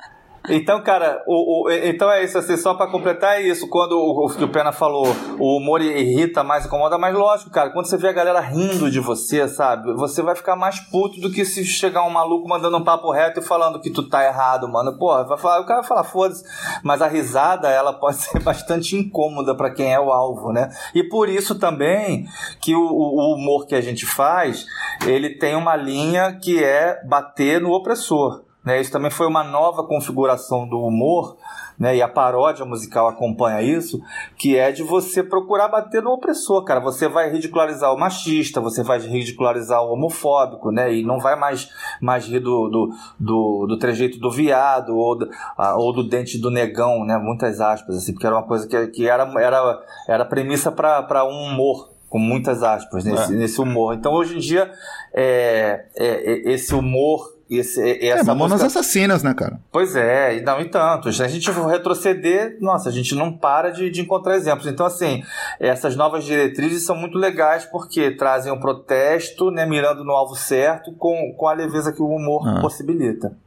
Então, 0.50 0.82
cara, 0.82 1.22
o, 1.28 1.68
o, 1.68 1.72
então 1.72 2.10
é 2.10 2.24
isso, 2.24 2.38
assim, 2.38 2.56
só 2.56 2.74
para 2.74 2.90
completar 2.90 3.36
é 3.36 3.42
isso, 3.42 3.68
quando 3.68 3.94
o, 3.94 4.26
o 4.26 4.30
que 4.34 4.44
o 4.44 4.52
Pena 4.52 4.72
falou, 4.72 5.06
o 5.38 5.58
humor 5.58 5.82
irrita 5.82 6.42
mais, 6.42 6.66
incomoda 6.66 6.98
mais, 6.98 7.14
lógico, 7.14 7.52
cara, 7.52 7.70
quando 7.72 7.86
você 7.86 7.98
vê 7.98 8.08
a 8.08 8.14
galera 8.14 8.40
rindo 8.40 8.90
de 8.90 9.00
você, 9.00 9.48
sabe, 9.48 9.94
você 9.94 10.22
vai 10.22 10.36
ficar 10.36 10.56
mais 10.56 10.80
puto 10.80 11.20
do 11.20 11.30
que 11.30 11.44
se 11.44 11.66
chegar 11.66 12.04
um 12.04 12.10
maluco 12.10 12.48
mandando 12.48 12.78
um 12.78 12.84
papo 12.84 13.12
reto 13.12 13.42
e 13.42 13.44
falando 13.44 13.82
que 13.82 13.90
tu 13.90 14.08
tá 14.08 14.24
errado, 14.24 14.70
mano. 14.70 14.98
Pô, 14.98 15.08
vai 15.26 15.38
falar, 15.38 15.60
o 15.60 15.66
cara 15.66 15.82
vai 15.82 15.88
falar, 15.88 16.04
foda-se, 16.06 16.46
mas 16.82 17.02
a 17.02 17.08
risada, 17.08 17.70
ela 17.70 17.92
pode 17.92 18.16
ser 18.24 18.40
bastante 18.42 18.96
incômoda 18.96 19.54
para 19.56 19.72
quem 19.74 19.94
é 19.94 20.00
o 20.00 20.12
alvo, 20.12 20.54
né? 20.54 20.70
E 20.96 21.04
por 21.04 21.28
isso 21.28 21.60
também 21.60 22.26
que 22.62 22.74
o, 22.74 22.82
o 22.82 23.36
humor 23.36 23.66
que 23.66 23.76
a 23.76 23.82
gente 23.82 24.06
faz, 24.06 24.66
ele 25.06 25.38
tem 25.38 25.56
uma 25.56 25.76
linha 25.76 26.40
que 26.42 26.64
é 26.64 27.04
bater 27.06 27.60
no 27.60 27.72
opressor. 27.72 28.47
Né? 28.68 28.82
Isso 28.82 28.92
também 28.92 29.10
foi 29.10 29.26
uma 29.26 29.46
nova 29.46 29.82
configuração 29.82 30.68
do 30.68 30.78
humor, 30.82 31.38
né? 31.80 31.96
e 31.96 32.02
a 32.02 32.08
paródia 32.10 32.66
musical 32.66 33.08
acompanha 33.08 33.62
isso, 33.62 34.02
que 34.38 34.58
é 34.58 34.74
de 34.74 34.84
você 34.84 35.24
procurar 35.24 35.70
bater 35.70 36.04
no 36.04 36.12
opressor, 36.12 36.66
cara. 36.66 36.82
Você 36.82 37.08
vai 37.08 37.32
ridicularizar 37.32 37.94
o 37.94 37.98
machista, 37.98 38.60
você 38.60 38.84
vai 38.84 39.00
ridicularizar 39.00 39.82
o 39.82 39.94
homofóbico, 39.94 40.70
né? 40.70 40.94
E 40.94 41.02
não 41.02 41.18
vai 41.18 41.40
mais, 41.40 41.70
mais 42.02 42.26
rir 42.26 42.42
do, 42.42 42.68
do, 42.68 42.90
do, 43.18 43.68
do 43.68 43.80
trejeito 43.80 44.20
do 44.20 44.30
viado 44.30 44.98
ou 44.98 45.18
do, 45.18 45.30
ou 45.78 45.94
do 45.94 46.04
dente 46.04 46.38
do 46.38 46.52
negão, 46.52 47.06
né? 47.06 47.18
Muitas 47.18 47.62
aspas, 47.62 47.96
assim, 47.96 48.12
porque 48.12 48.28
era 48.28 48.36
uma 48.36 48.46
coisa 48.46 48.68
que, 48.68 48.88
que 48.88 49.08
era, 49.08 49.24
era, 49.40 49.82
era 50.10 50.26
premissa 50.26 50.74
para 50.74 51.24
um 51.24 51.54
humor 51.54 51.88
com 52.10 52.20
muitas 52.20 52.64
aspas 52.64 53.06
nesse, 53.06 53.32
é. 53.32 53.36
nesse 53.38 53.62
humor. 53.62 53.94
Então 53.94 54.12
hoje 54.12 54.36
em 54.36 54.40
dia 54.40 54.70
é, 55.14 55.86
é, 55.96 56.52
esse 56.52 56.76
humor 56.76 57.37
esse, 57.50 58.06
essa 58.06 58.22
é, 58.22 58.24
Mamonas 58.24 58.62
música... 58.62 58.80
Assassinas, 58.80 59.24
né, 59.24 59.34
cara? 59.34 59.60
Pois 59.72 59.96
é, 59.96 60.38
e 60.38 60.42
não 60.42 60.60
e 60.60 60.66
tanto. 60.66 61.12
Se 61.12 61.24
a 61.24 61.28
gente 61.28 61.50
for 61.52 61.66
retroceder, 61.68 62.58
nossa, 62.60 62.90
a 62.90 62.92
gente 62.92 63.16
não 63.16 63.32
para 63.32 63.70
de, 63.70 63.90
de 63.90 64.02
encontrar 64.02 64.36
exemplos. 64.36 64.68
Então, 64.68 64.86
assim, 64.86 65.24
essas 65.60 65.96
novas 65.96 66.24
diretrizes 66.24 66.84
são 66.84 66.96
muito 66.96 67.18
legais 67.18 67.66
porque 67.66 68.12
trazem 68.12 68.52
um 68.52 68.60
protesto, 68.60 69.50
né, 69.52 69.66
mirando 69.66 70.04
no 70.04 70.12
alvo 70.12 70.36
certo, 70.36 70.92
com, 70.94 71.34
com 71.38 71.48
a 71.48 71.54
leveza 71.54 71.94
que 71.94 72.02
o 72.02 72.08
humor 72.08 72.48
ah. 72.48 72.62
possibilita. 72.62 73.38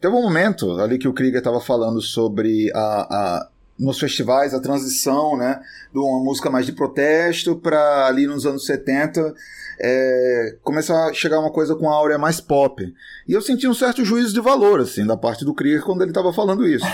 Teve 0.00 0.14
um 0.14 0.22
momento 0.22 0.78
ali 0.80 0.98
que 0.98 1.08
o 1.08 1.12
Krieger 1.12 1.38
estava 1.38 1.60
falando 1.60 2.00
sobre 2.00 2.70
a, 2.74 2.78
a 2.80 3.48
nos 3.78 3.98
festivais 3.98 4.54
a 4.54 4.60
transição, 4.60 5.36
né, 5.36 5.60
de 5.92 5.98
uma 5.98 6.22
música 6.24 6.50
mais 6.50 6.64
de 6.66 6.72
protesto 6.72 7.56
para 7.56 8.06
ali 8.06 8.26
nos 8.26 8.46
anos 8.46 8.64
70 8.64 9.34
é, 9.78 10.56
a 10.64 11.12
chegar 11.12 11.40
uma 11.40 11.50
coisa 11.50 11.74
com 11.74 11.90
a 11.90 11.94
áurea 11.94 12.18
mais 12.18 12.40
pop. 12.40 12.82
E 13.26 13.32
eu 13.32 13.42
senti 13.42 13.66
um 13.68 13.74
certo 13.74 14.04
juízo 14.04 14.32
de 14.32 14.40
valor, 14.40 14.80
assim, 14.80 15.04
da 15.04 15.16
parte 15.16 15.44
do 15.44 15.54
Krieger 15.54 15.82
quando 15.82 16.02
ele 16.02 16.10
estava 16.10 16.32
falando 16.32 16.66
isso. 16.66 16.86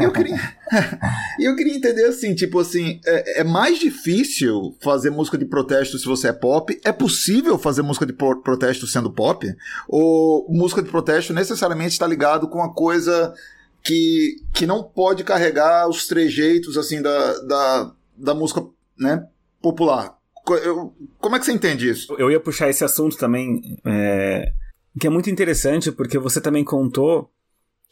E 0.00 0.04
eu 0.04 0.12
queria, 0.12 0.36
eu 1.38 1.56
queria 1.56 1.76
entender, 1.76 2.04
assim, 2.04 2.34
tipo 2.34 2.58
assim, 2.58 3.00
é, 3.04 3.40
é, 3.40 3.44
mais 3.44 3.78
difícil 3.78 4.76
fazer 4.80 5.10
música 5.10 5.36
de 5.36 5.44
protesto 5.44 5.98
se 5.98 6.06
você 6.06 6.28
é 6.28 6.32
pop? 6.32 6.78
É 6.84 6.92
possível 6.92 7.58
fazer 7.58 7.82
música 7.82 8.06
de 8.06 8.12
protesto 8.12 8.86
sendo 8.86 9.10
pop? 9.10 9.46
Ou 9.88 10.46
música 10.48 10.82
de 10.82 10.90
protesto 10.90 11.32
necessariamente 11.32 11.92
está 11.92 12.06
ligado 12.06 12.48
com 12.48 12.62
a 12.62 12.72
coisa 12.72 13.34
que, 13.82 14.36
que 14.52 14.66
não 14.66 14.82
pode 14.82 15.24
carregar 15.24 15.88
os 15.88 16.06
trejeitos, 16.06 16.76
assim, 16.76 17.02
da, 17.02 17.38
da, 17.42 17.92
da 18.16 18.34
música, 18.34 18.64
né, 18.98 19.26
popular? 19.60 20.19
Como 20.44 21.36
é 21.36 21.38
que 21.38 21.44
você 21.44 21.52
entende 21.52 21.88
isso? 21.88 22.14
Eu 22.18 22.30
ia 22.30 22.40
puxar 22.40 22.68
esse 22.68 22.84
assunto 22.84 23.16
também, 23.16 23.60
é, 23.84 24.52
que 24.98 25.06
é 25.06 25.10
muito 25.10 25.30
interessante, 25.30 25.92
porque 25.92 26.18
você 26.18 26.40
também 26.40 26.64
contou 26.64 27.30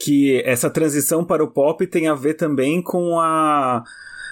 que 0.01 0.41
essa 0.45 0.71
transição 0.71 1.25
para 1.25 1.43
o 1.43 1.51
pop 1.51 1.87
tem 1.87 2.09
a 2.09 2.15
ver 2.15 2.35
também 2.35 2.81
com 2.83 3.19
a 3.19 3.83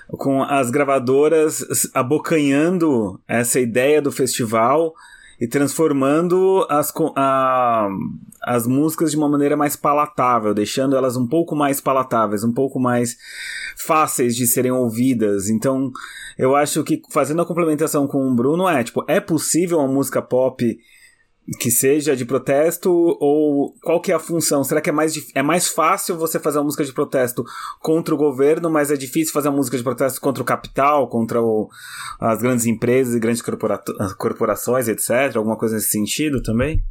com 0.09 0.41
as 0.45 0.71
gravadoras 0.71 1.65
abocanhando 1.93 3.21
essa 3.27 3.59
ideia 3.59 4.01
do 4.01 4.13
festival 4.13 4.95
e 5.41 5.47
transformando 5.47 6.67
as, 6.71 6.93
a, 7.17 7.89
as 8.43 8.67
músicas 8.67 9.11
de 9.11 9.17
uma 9.17 9.29
maneira 9.29 9.57
mais 9.57 9.77
palatável, 9.77 10.55
deixando 10.55 10.97
elas 10.97 11.17
um 11.17 11.27
pouco 11.27 11.55
mais 11.55 11.81
palatáveis, 11.81 12.43
um 12.43 12.53
pouco 12.53 12.79
mais 12.81 13.17
fáceis 13.77 14.35
de 14.35 14.47
serem 14.47 14.73
ouvidas. 14.73 15.49
Então, 15.49 15.91
eu 16.39 16.55
acho 16.55 16.83
que 16.85 17.01
fazendo 17.11 17.43
a 17.43 17.47
complementação 17.47 18.07
com 18.07 18.19
o 18.29 18.35
Bruno 18.35 18.69
é, 18.69 18.83
tipo, 18.85 19.05
é 19.09 19.21
possível 19.21 19.79
uma 19.79 19.89
música 19.89 20.21
pop 20.21 20.79
que 21.61 21.71
seja 21.71 22.17
de 22.17 22.25
protesto 22.25 22.91
ou 22.91 23.73
qual 23.81 24.01
que 24.01 24.11
é 24.11 24.15
a 24.17 24.19
função? 24.19 24.65
Será 24.65 24.81
que 24.81 24.91
é 24.91 24.93
mais, 24.93 25.15
é 25.35 25.43
mais 25.43 25.69
fácil 25.69 26.17
você 26.17 26.41
fazer 26.41 26.59
uma 26.59 26.65
música 26.65 26.85
de 26.85 26.93
protesto 26.93 27.45
contra 27.81 28.13
o 28.13 28.19
governo, 28.19 28.69
mas 28.69 28.91
é 28.91 28.97
difícil 28.97 29.33
fazer 29.33 29.49
uma 29.49 29.57
música 29.57 29.77
de 29.77 29.85
protesto 29.85 30.21
contra 30.21 30.43
o 30.43 30.47
capital, 30.47 31.09
contra 31.09 31.41
o, 31.41 31.69
as 32.19 32.41
grandes 32.41 32.67
empresas 32.67 33.15
e 33.15 33.21
grandes 33.21 33.43
corpora 33.43 33.81
corporações, 34.19 34.89
etc? 34.89 35.37
Alguma 35.37 35.57
coisa 35.57 35.77
nesse 35.77 35.91
sentido 35.91 36.43
também? 36.43 36.83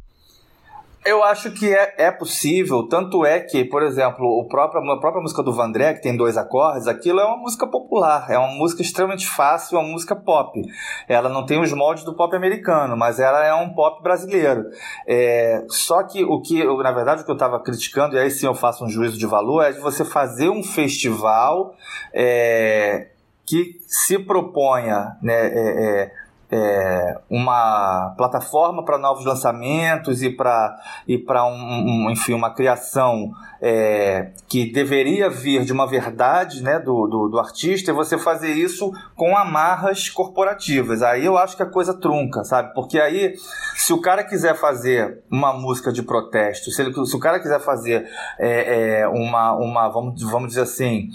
Eu 1.06 1.22
acho 1.22 1.52
que 1.52 1.72
é, 1.72 1.94
é 1.98 2.10
possível, 2.10 2.88
tanto 2.88 3.24
é 3.24 3.38
que, 3.38 3.64
por 3.64 3.80
exemplo, 3.80 4.26
o 4.26 4.48
próprio, 4.48 4.82
a 4.90 4.98
própria 4.98 5.22
música 5.22 5.40
do 5.40 5.52
Vandré, 5.52 5.94
que 5.94 6.02
tem 6.02 6.16
dois 6.16 6.36
acordes, 6.36 6.88
aquilo 6.88 7.20
é 7.20 7.24
uma 7.24 7.36
música 7.36 7.64
popular, 7.64 8.26
é 8.28 8.36
uma 8.36 8.52
música 8.52 8.82
extremamente 8.82 9.24
fácil, 9.24 9.78
é 9.78 9.80
uma 9.80 9.92
música 9.92 10.16
pop. 10.16 10.60
Ela 11.08 11.28
não 11.28 11.46
tem 11.46 11.60
os 11.60 11.72
moldes 11.72 12.02
do 12.02 12.16
pop 12.16 12.34
americano, 12.34 12.96
mas 12.96 13.20
ela 13.20 13.44
é 13.44 13.54
um 13.54 13.72
pop 13.72 14.02
brasileiro. 14.02 14.64
É, 15.06 15.64
só 15.68 16.02
que 16.02 16.24
o 16.24 16.42
que, 16.42 16.64
na 16.64 16.90
verdade, 16.90 17.22
o 17.22 17.24
que 17.24 17.30
eu 17.30 17.36
estava 17.36 17.60
criticando, 17.60 18.16
e 18.16 18.18
aí 18.18 18.28
sim 18.28 18.46
eu 18.46 18.54
faço 18.54 18.84
um 18.84 18.88
juízo 18.88 19.16
de 19.16 19.26
valor, 19.26 19.62
é 19.62 19.70
de 19.70 19.78
você 19.78 20.04
fazer 20.04 20.48
um 20.48 20.64
festival 20.64 21.76
é, 22.12 23.10
que 23.46 23.78
se 23.86 24.18
proponha 24.18 25.16
né, 25.22 25.34
é, 25.34 26.12
é 26.50 26.86
é, 26.96 27.18
uma 27.28 28.14
plataforma 28.16 28.84
para 28.84 28.98
novos 28.98 29.24
lançamentos 29.24 30.22
e 30.22 30.30
para 30.30 30.76
e 31.06 31.18
para 31.18 31.44
um, 31.46 32.06
um, 32.06 32.10
enfim 32.10 32.34
uma 32.34 32.52
criação 32.52 33.30
é, 33.60 34.30
que 34.48 34.70
deveria 34.70 35.30
vir 35.30 35.64
de 35.64 35.72
uma 35.72 35.86
verdade 35.86 36.62
né, 36.62 36.78
do, 36.78 37.06
do, 37.06 37.28
do, 37.28 37.38
artista 37.38 37.90
e 37.90 37.94
você 37.94 38.18
fazer 38.18 38.52
isso 38.52 38.92
com 39.14 39.36
amarras 39.36 40.08
corporativas. 40.08 41.02
Aí 41.02 41.24
eu 41.24 41.38
acho 41.38 41.56
que 41.56 41.62
a 41.62 41.70
coisa 41.70 41.94
trunca 41.94 42.44
sabe? 42.44 42.74
Porque 42.74 43.00
aí 43.00 43.34
se 43.74 43.92
o 43.92 44.00
cara 44.00 44.24
quiser 44.24 44.54
fazer 44.54 45.22
uma 45.30 45.52
música 45.52 45.92
de 45.92 46.02
protesto 46.02 46.70
se, 46.70 46.82
ele, 46.82 46.92
se 47.06 47.16
o 47.16 47.20
cara 47.20 47.40
quiser 47.40 47.60
fazer 47.60 48.06
é, 48.38 49.00
é 49.00 49.08
uma 49.08 49.52
uma 49.54 49.88
vamos 49.88 50.22
vamos 50.22 50.48
dizer 50.48 50.62
assim 50.62 51.08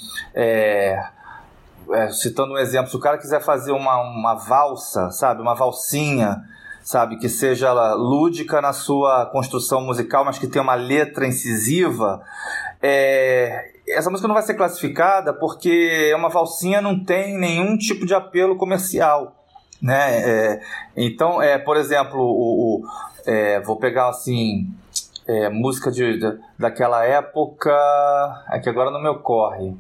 é, 1.94 2.06
é, 2.06 2.10
citando 2.12 2.54
um 2.54 2.58
exemplo, 2.58 2.90
se 2.90 2.96
o 2.96 3.00
cara 3.00 3.18
quiser 3.18 3.42
fazer 3.42 3.72
uma, 3.72 4.02
uma 4.02 4.36
valsa, 4.36 5.10
sabe, 5.12 5.42
uma 5.42 5.56
valsinha, 5.56 6.44
sabe, 6.84 7.18
que 7.18 7.30
seja 7.30 7.72
lúdica 7.94 8.62
na 8.62 8.74
sua 8.74 9.26
construção 9.28 9.82
musical, 9.82 10.26
mas 10.26 10.38
que 10.38 10.48
tenha 10.48 10.64
uma 10.64 10.76
letra 10.76 11.28
incisiva, 11.28 12.22
é, 12.82 13.72
essa 13.88 14.10
música 14.10 14.28
não 14.28 14.36
vai 14.36 14.44
ser 14.44 14.56
classificada 14.56 15.34
porque 15.34 16.14
uma 16.16 16.30
valsinha 16.30 16.82
não 16.82 17.04
tem 17.04 17.38
nenhum 17.38 17.78
tipo 17.78 18.06
de 18.06 18.14
apelo 18.14 18.56
comercial, 18.56 19.36
né? 19.82 20.18
É, 20.18 20.62
então, 20.96 21.42
é, 21.42 21.58
por 21.58 21.78
exemplo, 21.78 22.20
o, 22.20 22.82
o 22.82 22.88
é, 23.26 23.60
vou 23.62 23.76
pegar 23.76 24.10
assim 24.10 24.74
é, 25.28 25.50
música 25.50 25.92
de, 25.92 26.18
de, 26.18 26.40
daquela 26.58 27.06
época, 27.06 27.72
é 28.50 28.60
que 28.60 28.70
agora 28.70 28.92
não 28.92 29.02
me 29.02 29.10
ocorre. 29.10 29.76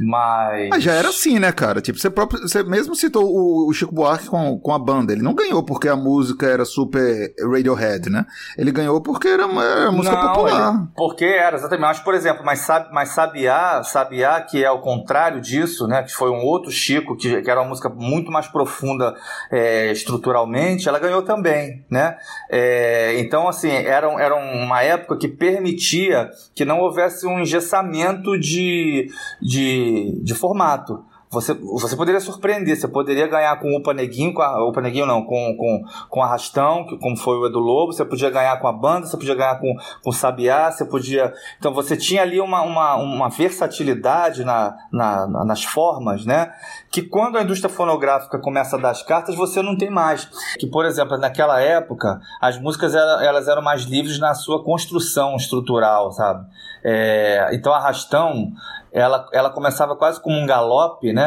Mas. 0.00 0.68
Mas 0.70 0.82
já 0.82 0.92
era 0.92 1.08
assim, 1.08 1.38
né, 1.38 1.52
cara? 1.52 1.80
Tipo, 1.80 1.98
você, 1.98 2.10
próprio, 2.10 2.40
você 2.40 2.62
mesmo 2.62 2.94
citou 2.94 3.24
o, 3.24 3.68
o, 3.68 3.72
Chico 3.72 3.94
Buarque 3.94 4.28
com, 4.28 4.58
com 4.58 4.72
a 4.72 4.78
banda. 4.78 5.12
Ele 5.12 5.22
não 5.22 5.34
ganhou 5.34 5.62
porque 5.62 5.88
a 5.88 5.96
música 5.96 6.46
era 6.46 6.64
super 6.64 7.34
Radiohead, 7.40 8.10
né? 8.10 8.26
Ele 8.56 8.72
ganhou 8.72 9.00
porque 9.00 9.28
era 9.28 9.46
uma, 9.46 9.64
era 9.64 9.92
música 9.92 10.16
não, 10.16 10.32
popular. 10.32 10.88
Porque 10.96 11.24
era, 11.24 11.56
exatamente. 11.56 11.82
Mas, 11.82 12.00
por 12.00 12.14
exemplo, 12.14 12.44
mas, 12.44 12.66
mas 12.92 13.10
Sabiá, 13.10 13.82
Sabiá, 13.82 14.40
que 14.40 14.64
é 14.64 14.70
o 14.70 14.80
contrário 14.80 15.40
disso, 15.40 15.86
né? 15.86 16.02
Que 16.02 16.12
foi 16.12 16.30
um 16.30 16.44
outro 16.44 16.70
Chico, 16.70 17.16
que, 17.16 17.42
que 17.42 17.50
era 17.50 17.60
uma 17.60 17.68
música 17.68 17.88
muito 17.88 18.30
mais 18.30 18.46
profunda 18.48 19.14
é, 19.50 19.92
estruturalmente, 19.92 20.88
ela 20.88 20.98
ganhou 20.98 21.22
também, 21.22 21.84
né? 21.90 22.16
É, 22.50 23.18
então, 23.18 23.48
assim, 23.48 23.70
era, 23.70 24.06
era 24.20 24.34
uma 24.34 24.82
época 24.82 25.16
que 25.16 25.28
permitia 25.28 26.30
que 26.54 26.64
não 26.64 26.80
houvesse 26.80 27.26
um 27.26 27.40
engessamento 27.40 28.38
de, 28.38 29.08
de 29.40 29.73
de, 30.22 30.34
formato. 30.34 31.06
Você, 31.34 31.52
você 31.54 31.96
poderia 31.96 32.20
surpreender, 32.20 32.76
você 32.76 32.88
poderia 32.88 33.26
ganhar 33.26 33.58
com 33.60 33.76
o 33.76 33.82
Paneguinho, 33.82 34.32
com 34.32 34.40
a, 34.40 34.64
o 34.64 34.72
Paneguinho 34.72 35.04
não, 35.04 35.22
com, 35.22 35.56
com, 35.56 35.84
com 36.08 36.22
Arrastão, 36.22 36.86
como 37.00 37.16
foi 37.16 37.36
o 37.36 37.46
Edu 37.46 37.58
Lobo, 37.58 37.92
você 37.92 38.04
podia 38.04 38.30
ganhar 38.30 38.56
com 38.58 38.68
a 38.68 38.72
banda, 38.72 39.06
você 39.06 39.16
podia 39.16 39.34
ganhar 39.34 39.56
com, 39.56 39.74
com 40.02 40.10
o 40.10 40.12
Sabiá, 40.12 40.70
você 40.70 40.84
podia. 40.84 41.34
Então 41.58 41.74
você 41.74 41.96
tinha 41.96 42.22
ali 42.22 42.40
uma, 42.40 42.62
uma, 42.62 42.94
uma 42.96 43.28
versatilidade 43.28 44.44
na, 44.44 44.76
na, 44.92 45.26
nas 45.44 45.64
formas, 45.64 46.24
né? 46.24 46.52
Que 46.90 47.02
quando 47.02 47.36
a 47.36 47.42
indústria 47.42 47.68
fonográfica 47.68 48.38
começa 48.38 48.76
a 48.76 48.78
dar 48.78 48.90
as 48.90 49.02
cartas, 49.02 49.34
você 49.34 49.60
não 49.60 49.76
tem 49.76 49.90
mais. 49.90 50.28
Que, 50.58 50.66
por 50.66 50.86
exemplo, 50.86 51.18
naquela 51.18 51.60
época, 51.60 52.20
as 52.40 52.58
músicas 52.58 52.94
elas 52.94 53.48
eram 53.48 53.62
mais 53.62 53.82
livres 53.82 54.18
na 54.18 54.34
sua 54.34 54.62
construção 54.62 55.36
estrutural, 55.36 56.12
sabe? 56.12 56.46
É, 56.84 57.50
então, 57.52 57.72
Arrastão 57.72 58.52
ela, 58.94 59.28
ela 59.32 59.50
começava 59.50 59.96
quase 59.96 60.20
como 60.20 60.38
um 60.38 60.46
galope, 60.46 61.12
né? 61.12 61.23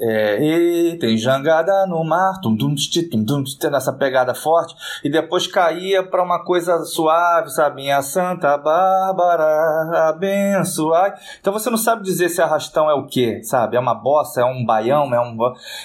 É, 0.00 0.42
e 0.42 0.98
tem 0.98 1.16
jangada 1.16 1.86
no 1.86 2.02
mar, 2.02 2.40
tum, 2.40 2.56
tum, 2.56 2.74
tum, 2.74 3.24
tum, 3.24 3.44
tendo 3.60 3.76
essa 3.76 3.92
pegada 3.92 4.34
forte, 4.34 4.74
e 5.04 5.10
depois 5.10 5.46
caía 5.46 6.02
para 6.02 6.22
uma 6.22 6.44
coisa 6.44 6.80
suave, 6.84 7.48
sabe? 7.50 7.76
Minha 7.76 8.02
Santa 8.02 8.58
Bárbara, 8.58 10.08
abençoai. 10.08 11.14
Então 11.40 11.52
você 11.52 11.70
não 11.70 11.76
sabe 11.76 12.02
dizer 12.02 12.28
se 12.28 12.42
arrastão 12.42 12.90
é 12.90 12.94
o 12.94 13.06
que, 13.06 13.42
sabe? 13.44 13.76
É 13.76 13.80
uma 13.80 13.94
bossa, 13.94 14.40
é 14.40 14.44
um 14.44 14.64
baião, 14.64 15.14
é 15.14 15.20
um. 15.20 15.36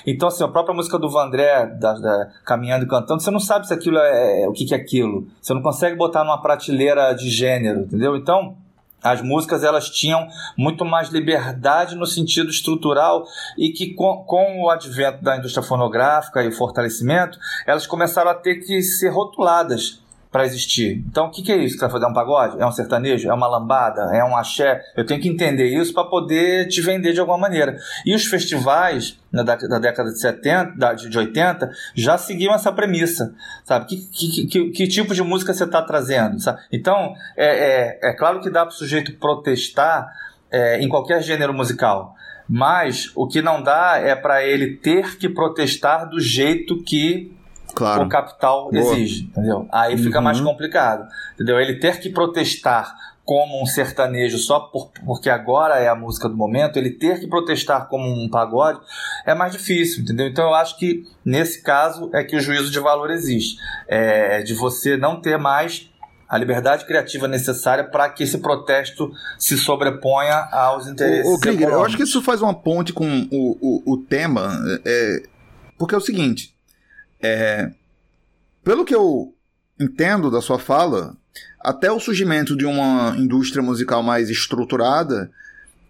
Então, 0.07 0.27
assim, 0.27 0.43
a 0.43 0.47
própria 0.47 0.73
música 0.73 0.97
do 0.97 1.09
Vandré, 1.09 1.67
da, 1.67 1.93
da, 1.93 2.29
Caminhando 2.43 2.85
e 2.85 2.87
Cantando, 2.87 3.21
você 3.21 3.29
não 3.29 3.39
sabe 3.39 3.67
se 3.67 3.73
aquilo 3.73 3.99
é, 3.99 4.41
é 4.41 4.47
o 4.47 4.53
que, 4.53 4.65
que 4.65 4.73
é 4.73 4.77
aquilo. 4.77 5.27
Você 5.39 5.53
não 5.53 5.61
consegue 5.61 5.95
botar 5.95 6.23
numa 6.23 6.41
prateleira 6.41 7.13
de 7.13 7.29
gênero, 7.29 7.81
entendeu? 7.81 8.15
Então 8.15 8.55
as 9.03 9.21
músicas 9.21 9.63
elas 9.63 9.89
tinham 9.89 10.27
muito 10.57 10.83
mais 10.85 11.09
liberdade 11.09 11.95
no 11.95 12.05
sentido 12.05 12.49
estrutural 12.49 13.25
e 13.57 13.69
que 13.69 13.93
com, 13.93 14.23
com, 14.25 14.63
o 14.63 14.69
advento 14.69 15.23
da 15.23 15.37
indústria 15.37 15.63
fonográfica 15.63 16.43
e 16.43 16.47
o 16.47 16.51
fortalecimento, 16.51 17.37
elas 17.65 17.87
começaram 17.87 18.31
a 18.31 18.35
ter 18.35 18.55
que 18.55 18.81
ser 18.81 19.09
rotuladas 19.09 19.99
para 20.31 20.45
existir. 20.45 21.03
Então, 21.09 21.25
o 21.25 21.31
que, 21.31 21.41
que 21.41 21.51
é 21.51 21.57
isso 21.57 21.73
que 21.75 21.81
vai 21.81 21.89
fazer 21.89 22.05
um 22.05 22.13
pagode? 22.13 22.61
É 22.61 22.65
um 22.65 22.71
sertanejo? 22.71 23.27
É 23.27 23.33
uma 23.33 23.47
lambada? 23.47 24.15
É 24.15 24.23
um 24.23 24.37
axé? 24.37 24.79
Eu 24.95 25.03
tenho 25.03 25.19
que 25.19 25.27
entender 25.27 25.65
isso 25.65 25.91
para 25.91 26.03
poder 26.03 26.67
te 26.67 26.81
vender 26.81 27.13
de 27.13 27.19
alguma 27.19 27.37
maneira. 27.37 27.77
E 28.05 28.13
os 28.13 28.25
festivais 28.25 29.17
da, 29.31 29.41
da, 29.41 29.79
década 29.79 30.11
de 30.11 30.19
70, 30.19 30.77
da, 30.77 30.93
de 30.93 31.17
80, 31.17 31.71
já 31.95 32.17
seguiam 32.17 32.53
essa 32.53 32.71
premissa, 32.71 33.33
sabe? 33.63 33.87
Que, 33.87 33.97
que, 33.97 34.47
que, 34.47 34.69
que 34.69 34.87
tipo 34.87 35.15
de 35.15 35.23
música 35.23 35.51
você 35.51 35.63
está 35.63 35.81
trazendo? 35.81 36.39
Sabe? 36.39 36.61
Então, 36.71 37.13
é, 37.35 37.99
é, 38.03 38.09
é 38.11 38.13
claro 38.13 38.39
que 38.39 38.51
dá 38.51 38.65
para 38.65 38.73
o 38.73 38.77
sujeito 38.77 39.13
protestar 39.13 40.11
é, 40.51 40.79
em 40.79 40.87
qualquer 40.87 41.23
gênero 41.23 41.53
musical. 41.55 42.15
Mas 42.47 43.11
o 43.15 43.27
que 43.27 43.41
não 43.41 43.61
dá 43.61 43.97
é 43.97 44.15
para 44.15 44.43
ele 44.43 44.75
ter 44.77 45.17
que 45.17 45.29
protestar 45.29 46.09
do 46.09 46.19
jeito 46.19 46.83
que 46.83 47.31
claro. 47.79 48.03
o 48.03 48.09
capital 48.09 48.69
Boa. 48.69 48.77
exige, 48.77 49.23
entendeu? 49.23 49.67
Aí 49.71 49.97
fica 49.97 50.17
uhum. 50.17 50.23
mais 50.23 50.39
complicado, 50.39 51.07
entendeu? 51.33 51.59
Ele 51.59 51.75
ter 51.75 51.99
que 51.99 52.09
protestar 52.09 52.95
como 53.23 53.61
um 53.61 53.65
sertanejo 53.65 54.39
só 54.39 54.59
por, 54.59 54.89
porque 55.05 55.29
agora 55.29 55.75
é 55.75 55.87
a 55.87 55.93
música 55.93 56.27
do 56.27 56.35
momento, 56.35 56.77
ele 56.77 56.89
ter 56.89 57.19
que 57.19 57.27
protestar 57.27 57.87
como 57.87 58.07
um 58.07 58.27
pagode 58.27 58.79
é 59.23 59.35
mais 59.35 59.51
difícil, 59.51 60.01
entendeu? 60.01 60.27
Então 60.27 60.45
eu 60.45 60.55
acho 60.55 60.77
que 60.77 61.03
nesse 61.23 61.61
caso 61.61 62.09
é 62.13 62.23
que 62.23 62.35
o 62.35 62.39
juízo 62.39 62.71
de 62.71 62.79
valor 62.79 63.11
existe, 63.11 63.57
é 63.87 64.41
de 64.41 64.53
você 64.55 64.97
não 64.97 65.21
ter 65.21 65.37
mais 65.37 65.89
a 66.27 66.37
liberdade 66.37 66.85
criativa 66.85 67.27
necessária 67.27 67.83
para 67.83 68.07
que 68.09 68.23
esse 68.23 68.37
protesto 68.37 69.11
se 69.37 69.57
sobreponha 69.57 70.47
aos 70.51 70.87
interesses. 70.87 71.31
O, 71.31 71.39
Krieger, 71.39 71.69
eu 71.69 71.83
acho 71.83 71.97
que 71.97 72.03
isso 72.03 72.21
faz 72.21 72.41
uma 72.41 72.53
ponte 72.53 72.93
com 72.93 73.27
o, 73.31 73.57
o, 73.61 73.93
o 73.93 73.97
tema, 73.97 74.51
é, 74.85 75.23
porque 75.77 75.95
é 75.95 75.97
o 75.97 76.01
seguinte: 76.01 76.55
é, 77.21 77.71
pelo 78.63 78.85
que 78.85 78.95
eu 78.95 79.33
entendo 79.79 80.29
da 80.29 80.41
sua 80.41 80.59
fala, 80.59 81.15
até 81.59 81.91
o 81.91 81.99
surgimento 81.99 82.55
de 82.55 82.65
uma 82.65 83.15
indústria 83.17 83.63
musical 83.63 84.03
mais 84.03 84.29
estruturada, 84.29 85.31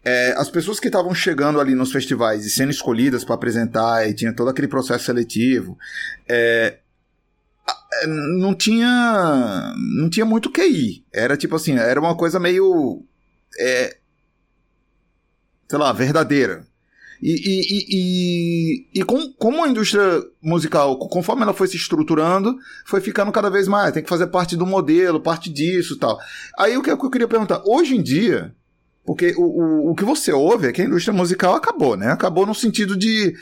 é, 0.04 0.34
as 0.38 0.50
pessoas 0.50 0.80
que 0.80 0.88
estavam 0.88 1.14
chegando 1.14 1.60
ali 1.60 1.76
nos 1.76 1.92
festivais 1.92 2.46
e 2.46 2.50
sendo 2.50 2.72
escolhidas 2.72 3.24
para 3.24 3.36
apresentar, 3.36 4.08
e 4.10 4.14
tinha 4.14 4.34
todo 4.34 4.50
aquele 4.50 4.68
processo 4.68 5.06
seletivo, 5.06 5.78
é, 6.28 6.80
é 8.02 8.08
não 8.08 8.56
tinha 8.56 9.74
não 9.98 10.10
tinha 10.10 10.26
muito 10.26 10.52
QI. 10.52 11.06
Era 11.12 11.36
tipo 11.38 11.56
assim, 11.56 11.78
era 11.78 12.00
uma 12.00 12.16
coisa 12.16 12.40
meio. 12.40 13.04
É, 13.60 13.98
sei 15.70 15.80
lá, 15.80 15.92
verdadeira. 15.92 16.69
E, 17.22 17.32
e, 17.32 17.62
e, 17.70 17.86
e, 18.96 19.02
e 19.02 19.04
com, 19.04 19.32
como 19.34 19.64
a 19.64 19.68
indústria 19.68 20.24
musical, 20.42 20.98
conforme 20.98 21.44
ela 21.44 21.54
foi 21.54 21.68
se 21.68 21.76
estruturando, 21.76 22.56
foi 22.86 23.02
ficando 23.02 23.32
cada 23.32 23.50
vez 23.50 23.68
mais, 23.68 23.94
tem 23.94 24.04
que 24.04 24.10
fazer 24.10 24.28
parte 24.28 24.56
do 24.56 24.66
modelo, 24.66 25.20
parte 25.20 25.50
disso 25.50 25.98
tal. 25.98 26.18
Aí 26.58 26.78
o 26.78 26.82
que 26.82 26.90
eu 26.92 27.10
queria 27.10 27.28
perguntar, 27.28 27.62
hoje 27.66 27.96
em 27.96 28.02
dia, 28.02 28.54
porque 29.06 29.34
o, 29.38 29.44
o, 29.44 29.92
o 29.92 29.96
que 29.96 30.06
você 30.06 30.32
ouve 30.32 30.68
é 30.68 30.72
que 30.72 30.82
a 30.82 30.86
indústria 30.86 31.14
musical 31.14 31.56
acabou, 31.56 31.98
né? 31.98 32.12
Acabou 32.12 32.46
no 32.46 32.56
sentido 32.56 32.96
de 32.96 33.36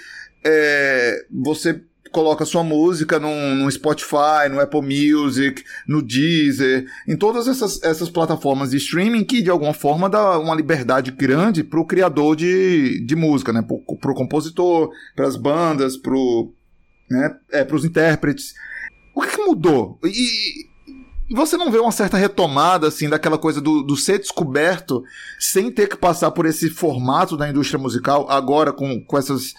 é, 0.44 1.26
você 1.30 1.82
coloca 2.10 2.46
sua 2.46 2.64
música 2.64 3.20
no, 3.20 3.70
Spotify, 3.72 4.50
no 4.50 4.60
Apple 4.60 4.82
Music, 4.82 5.64
no 5.88 6.02
Deezer, 6.02 6.86
em 7.08 7.16
todas 7.16 7.48
essas, 7.48 7.82
essas 7.84 8.10
plataformas 8.10 8.72
de 8.72 8.78
streaming 8.78 9.24
que 9.24 9.42
de 9.42 9.50
alguma 9.50 9.74
forma 9.74 10.10
dá 10.10 10.40
uma 10.40 10.56
liberdade 10.56 11.12
grande 11.12 11.64
para 11.64 11.80
o 11.80 11.86
criador 11.86 12.36
de, 12.36 13.06
de 13.06 13.16
música, 13.16 13.52
né? 13.52 13.62
Para 13.62 14.12
o 14.12 14.16
compositor, 14.16 14.90
para 15.16 15.28
as 15.28 15.36
bandas, 15.36 15.98
para 15.98 16.14
né? 17.10 17.36
é, 17.52 17.68
os 17.72 17.86
intérpretes. 17.86 18.54
O 19.16 19.22
que, 19.22 19.36
que 19.36 19.46
mudou? 19.46 20.00
E 20.04 20.68
você 21.36 21.58
não 21.58 21.72
vê 21.72 21.78
uma 21.78 21.92
certa 21.92 22.18
retomada, 22.18 22.88
assim, 22.88 23.10
daquela 23.10 23.38
coisa 23.38 23.60
do, 23.60 23.84
do 23.84 23.98
ser 23.98 24.20
descoberto 24.20 25.04
sem 25.40 25.72
ter 25.72 25.88
que 25.88 25.98
passar 25.98 26.32
por 26.32 26.46
esse 26.46 26.70
formato 26.70 27.36
da 27.36 27.50
indústria 27.50 27.80
musical, 27.80 28.26
agora 28.30 28.72
com, 28.72 29.04
com, 29.04 29.18
essas, 29.18 29.54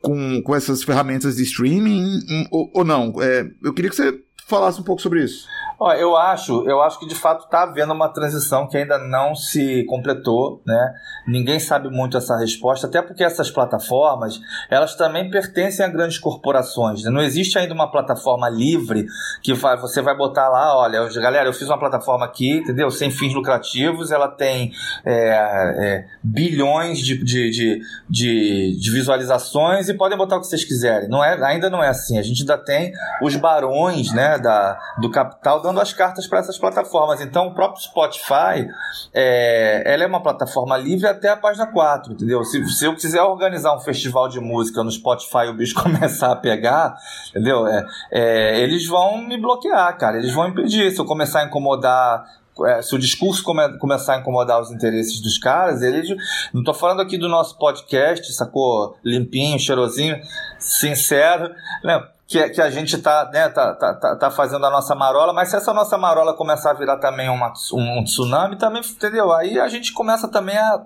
com, 0.00 0.42
com 0.42 0.54
essas 0.54 0.82
ferramentas 0.82 1.36
de 1.36 1.42
streaming, 1.42 2.20
ou, 2.50 2.70
ou 2.72 2.84
não? 2.84 3.14
É, 3.20 3.50
eu 3.62 3.74
queria 3.74 3.90
que 3.90 3.96
você 3.96 4.18
falasse 4.46 4.80
um 4.80 4.84
pouco 4.84 5.02
sobre 5.02 5.22
isso. 5.22 5.46
Ó, 5.82 5.94
eu 5.94 6.14
acho, 6.14 6.68
eu 6.68 6.82
acho 6.82 6.98
que 6.98 7.06
de 7.06 7.14
fato 7.14 7.46
está 7.46 7.62
havendo 7.62 7.94
uma 7.94 8.12
transição 8.12 8.68
que 8.68 8.76
ainda 8.76 8.98
não 8.98 9.34
se 9.34 9.82
completou, 9.84 10.60
né? 10.66 10.92
Ninguém 11.26 11.58
sabe 11.58 11.88
muito 11.88 12.18
essa 12.18 12.36
resposta, 12.36 12.86
até 12.86 13.00
porque 13.00 13.24
essas 13.24 13.50
plataformas, 13.50 14.38
elas 14.70 14.94
também 14.94 15.30
pertencem 15.30 15.82
a 15.82 15.88
grandes 15.88 16.18
corporações. 16.18 17.02
Né? 17.02 17.10
Não 17.10 17.22
existe 17.22 17.58
ainda 17.58 17.72
uma 17.72 17.90
plataforma 17.90 18.46
livre 18.50 19.06
que 19.42 19.54
vai, 19.54 19.78
você 19.78 20.02
vai 20.02 20.14
botar 20.14 20.50
lá, 20.50 20.76
olha, 20.76 21.08
galera, 21.14 21.48
eu 21.48 21.54
fiz 21.54 21.66
uma 21.66 21.78
plataforma 21.78 22.26
aqui, 22.26 22.58
entendeu? 22.58 22.90
Sem 22.90 23.10
fins 23.10 23.32
lucrativos, 23.32 24.10
ela 24.10 24.28
tem 24.28 24.72
é, 25.02 25.14
é, 25.14 26.04
bilhões 26.22 26.98
de, 26.98 27.24
de, 27.24 27.50
de, 27.50 27.80
de, 28.06 28.78
de 28.78 28.90
visualizações 28.90 29.88
e 29.88 29.94
podem 29.94 30.18
botar 30.18 30.36
o 30.36 30.40
que 30.40 30.46
vocês 30.46 30.62
quiserem. 30.62 31.08
Não 31.08 31.24
é, 31.24 31.42
ainda 31.42 31.70
não 31.70 31.82
é 31.82 31.88
assim. 31.88 32.18
A 32.18 32.22
gente 32.22 32.42
ainda 32.42 32.58
tem 32.58 32.92
os 33.22 33.34
barões, 33.36 34.12
né, 34.12 34.38
da, 34.38 34.78
do 35.00 35.10
capital 35.10 35.69
dando 35.70 35.80
as 35.80 35.92
cartas 35.92 36.26
para 36.26 36.40
essas 36.40 36.58
plataformas. 36.58 37.20
Então, 37.20 37.48
o 37.48 37.54
próprio 37.54 37.82
Spotify, 37.82 38.68
é, 39.14 39.82
ela 39.86 40.04
é 40.04 40.06
uma 40.06 40.22
plataforma 40.22 40.76
livre 40.76 41.06
até 41.06 41.28
a 41.28 41.36
página 41.36 41.66
4, 41.66 42.12
entendeu? 42.12 42.44
Se, 42.44 42.64
se 42.68 42.84
eu 42.84 42.94
quiser 42.94 43.22
organizar 43.22 43.74
um 43.74 43.80
festival 43.80 44.28
de 44.28 44.40
música 44.40 44.82
no 44.82 44.90
Spotify 44.90 45.46
e 45.46 45.48
o 45.48 45.54
bicho 45.54 45.74
começar 45.80 46.32
a 46.32 46.36
pegar, 46.36 46.96
entendeu? 47.30 47.66
É, 47.66 47.86
é, 48.10 48.60
eles 48.60 48.86
vão 48.86 49.18
me 49.18 49.40
bloquear, 49.40 49.96
cara. 49.96 50.18
Eles 50.18 50.32
vão 50.32 50.48
impedir. 50.48 50.90
Se 50.90 51.00
eu 51.00 51.04
começar 51.04 51.40
a 51.40 51.44
incomodar 51.44 52.24
é, 52.66 52.82
se 52.82 52.94
o 52.94 52.98
discurso 52.98 53.42
come, 53.42 53.78
começar 53.78 54.16
a 54.16 54.18
incomodar 54.18 54.60
os 54.60 54.70
interesses 54.70 55.20
dos 55.20 55.38
caras, 55.38 55.80
eles. 55.80 56.10
Não 56.52 56.60
estou 56.60 56.74
falando 56.74 57.00
aqui 57.00 57.16
do 57.16 57.28
nosso 57.28 57.56
podcast, 57.56 58.30
sacou? 58.34 58.96
Limpinho, 59.04 59.58
cheirosinho, 59.58 60.20
sincero. 60.58 61.54
Né? 61.82 62.02
Que, 62.30 62.48
que 62.50 62.62
a 62.62 62.70
gente 62.70 62.94
está 62.94 63.28
né, 63.32 63.48
tá, 63.48 63.74
tá, 63.74 63.92
tá, 63.92 64.14
tá, 64.14 64.30
fazendo 64.30 64.64
a 64.64 64.70
nossa 64.70 64.94
marola, 64.94 65.32
mas 65.32 65.48
se 65.50 65.56
essa 65.56 65.74
nossa 65.74 65.98
marola 65.98 66.32
começar 66.32 66.70
a 66.70 66.74
virar 66.74 66.96
também 66.98 67.28
uma, 67.28 67.52
um, 67.72 67.98
um 67.98 68.04
tsunami, 68.04 68.56
também, 68.56 68.80
entendeu? 68.80 69.32
Aí 69.32 69.58
a 69.58 69.66
gente 69.66 69.92
começa 69.92 70.28
também 70.28 70.56
a 70.56 70.80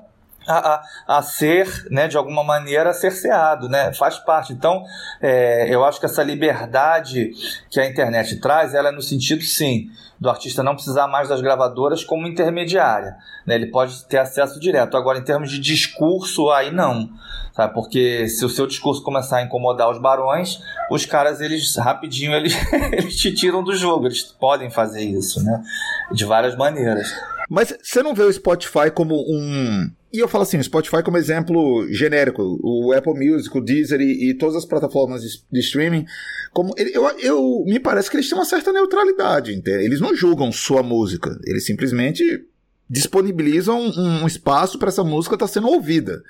a, 0.47 0.83
a, 1.07 1.19
a, 1.19 1.23
ser, 1.23 1.87
né, 1.91 2.09
de 2.09 2.17
alguma 2.17 2.45
maneira, 2.45 2.93
cerceado, 2.93 3.69
né? 3.69 3.93
Faz 3.93 4.19
parte. 4.19 4.53
Então, 4.53 4.85
é, 5.21 5.67
eu 5.69 5.85
acho 5.85 6.01
que 6.01 6.07
essa 6.07 6.23
liberdade 6.23 7.33
que 7.71 7.81
a 7.81 7.87
internet 7.87 8.41
traz, 8.41 8.75
ela 8.75 8.89
é 8.91 8.93
no 8.93 9.03
sentido, 9.03 9.43
sim, 9.43 9.91
do 10.19 10.31
artista 10.31 10.63
não 10.63 10.75
precisar 10.75 11.07
mais 11.07 11.29
das 11.29 11.41
gravadoras 11.41 12.05
como 12.05 12.27
intermediária. 12.27 13.17
Né? 13.47 13.55
Ele 13.55 13.67
pode 13.67 14.05
ter 14.07 14.19
acesso 14.19 14.59
direto. 14.59 14.97
Agora, 14.97 15.19
em 15.19 15.25
termos 15.25 15.51
de 15.51 15.59
discurso, 15.59 16.51
aí 16.51 16.71
não. 16.71 17.11
Sabe? 17.53 17.75
Porque 17.75 18.29
se 18.29 18.45
o 18.45 18.49
seu 18.49 18.67
discurso 18.67 19.03
começar 19.03 19.39
a 19.39 19.43
incomodar 19.43 19.91
os 19.91 20.01
barões, 20.01 20.61
os 20.91 21.07
caras, 21.07 21.41
eles 21.41 21.77
rapidinho, 21.77 22.33
eles, 22.35 22.55
eles 22.93 23.17
te 23.17 23.33
tiram 23.33 23.63
do 23.63 23.75
jogo. 23.75 24.07
Eles 24.07 24.23
podem 24.23 24.71
fazer 24.71 25.03
isso, 25.03 25.43
né? 25.45 25.63
De 26.13 26.25
várias 26.25 26.57
maneiras. 26.57 27.15
Mas 27.49 27.77
você 27.83 28.03
não 28.03 28.15
vê 28.15 28.23
o 28.23 28.33
Spotify 28.33 28.91
como 28.93 29.15
um. 29.15 29.91
E 30.15 30.21
eu 30.21 30.29
falo 30.29 30.43
assim, 30.43 30.59
o 30.59 30.63
Spotify 30.63 31.03
como 31.03 31.19
exemplo 31.19 31.93
genérico, 31.93 32.61
o 32.63 32.93
Apple 32.93 33.15
Music, 33.15 33.59
o 33.59 33.61
Deezer 33.61 34.01
e, 34.01 34.31
e 34.31 34.35
todas 34.35 34.55
as 34.55 34.65
plataformas 34.65 35.23
de, 35.23 35.43
de, 35.51 35.59
streaming, 35.59 36.07
como 36.53 36.73
eu, 36.77 37.09
eu 37.19 37.65
me 37.67 37.81
parece 37.81 38.09
que 38.09 38.17
eles 38.17 38.29
têm 38.29 38.39
uma 38.39 38.45
certa 38.45 38.73
neutralidade, 38.73 39.61
eles 39.67 40.01
não 40.01 40.15
julgam 40.15 40.53
sua 40.53 40.85
música, 40.85 41.37
eles 41.45 41.67
simplesmente 41.67 42.47
disponibilizam 42.89 43.77
um, 43.77 44.23
um 44.23 44.27
espaço 44.29 44.79
para 44.79 44.89
essa 44.89 45.03
música 45.03 45.35
estar 45.35 45.49
tá 45.49 45.53
sendo 45.53 45.67
ouvida. 45.67 46.23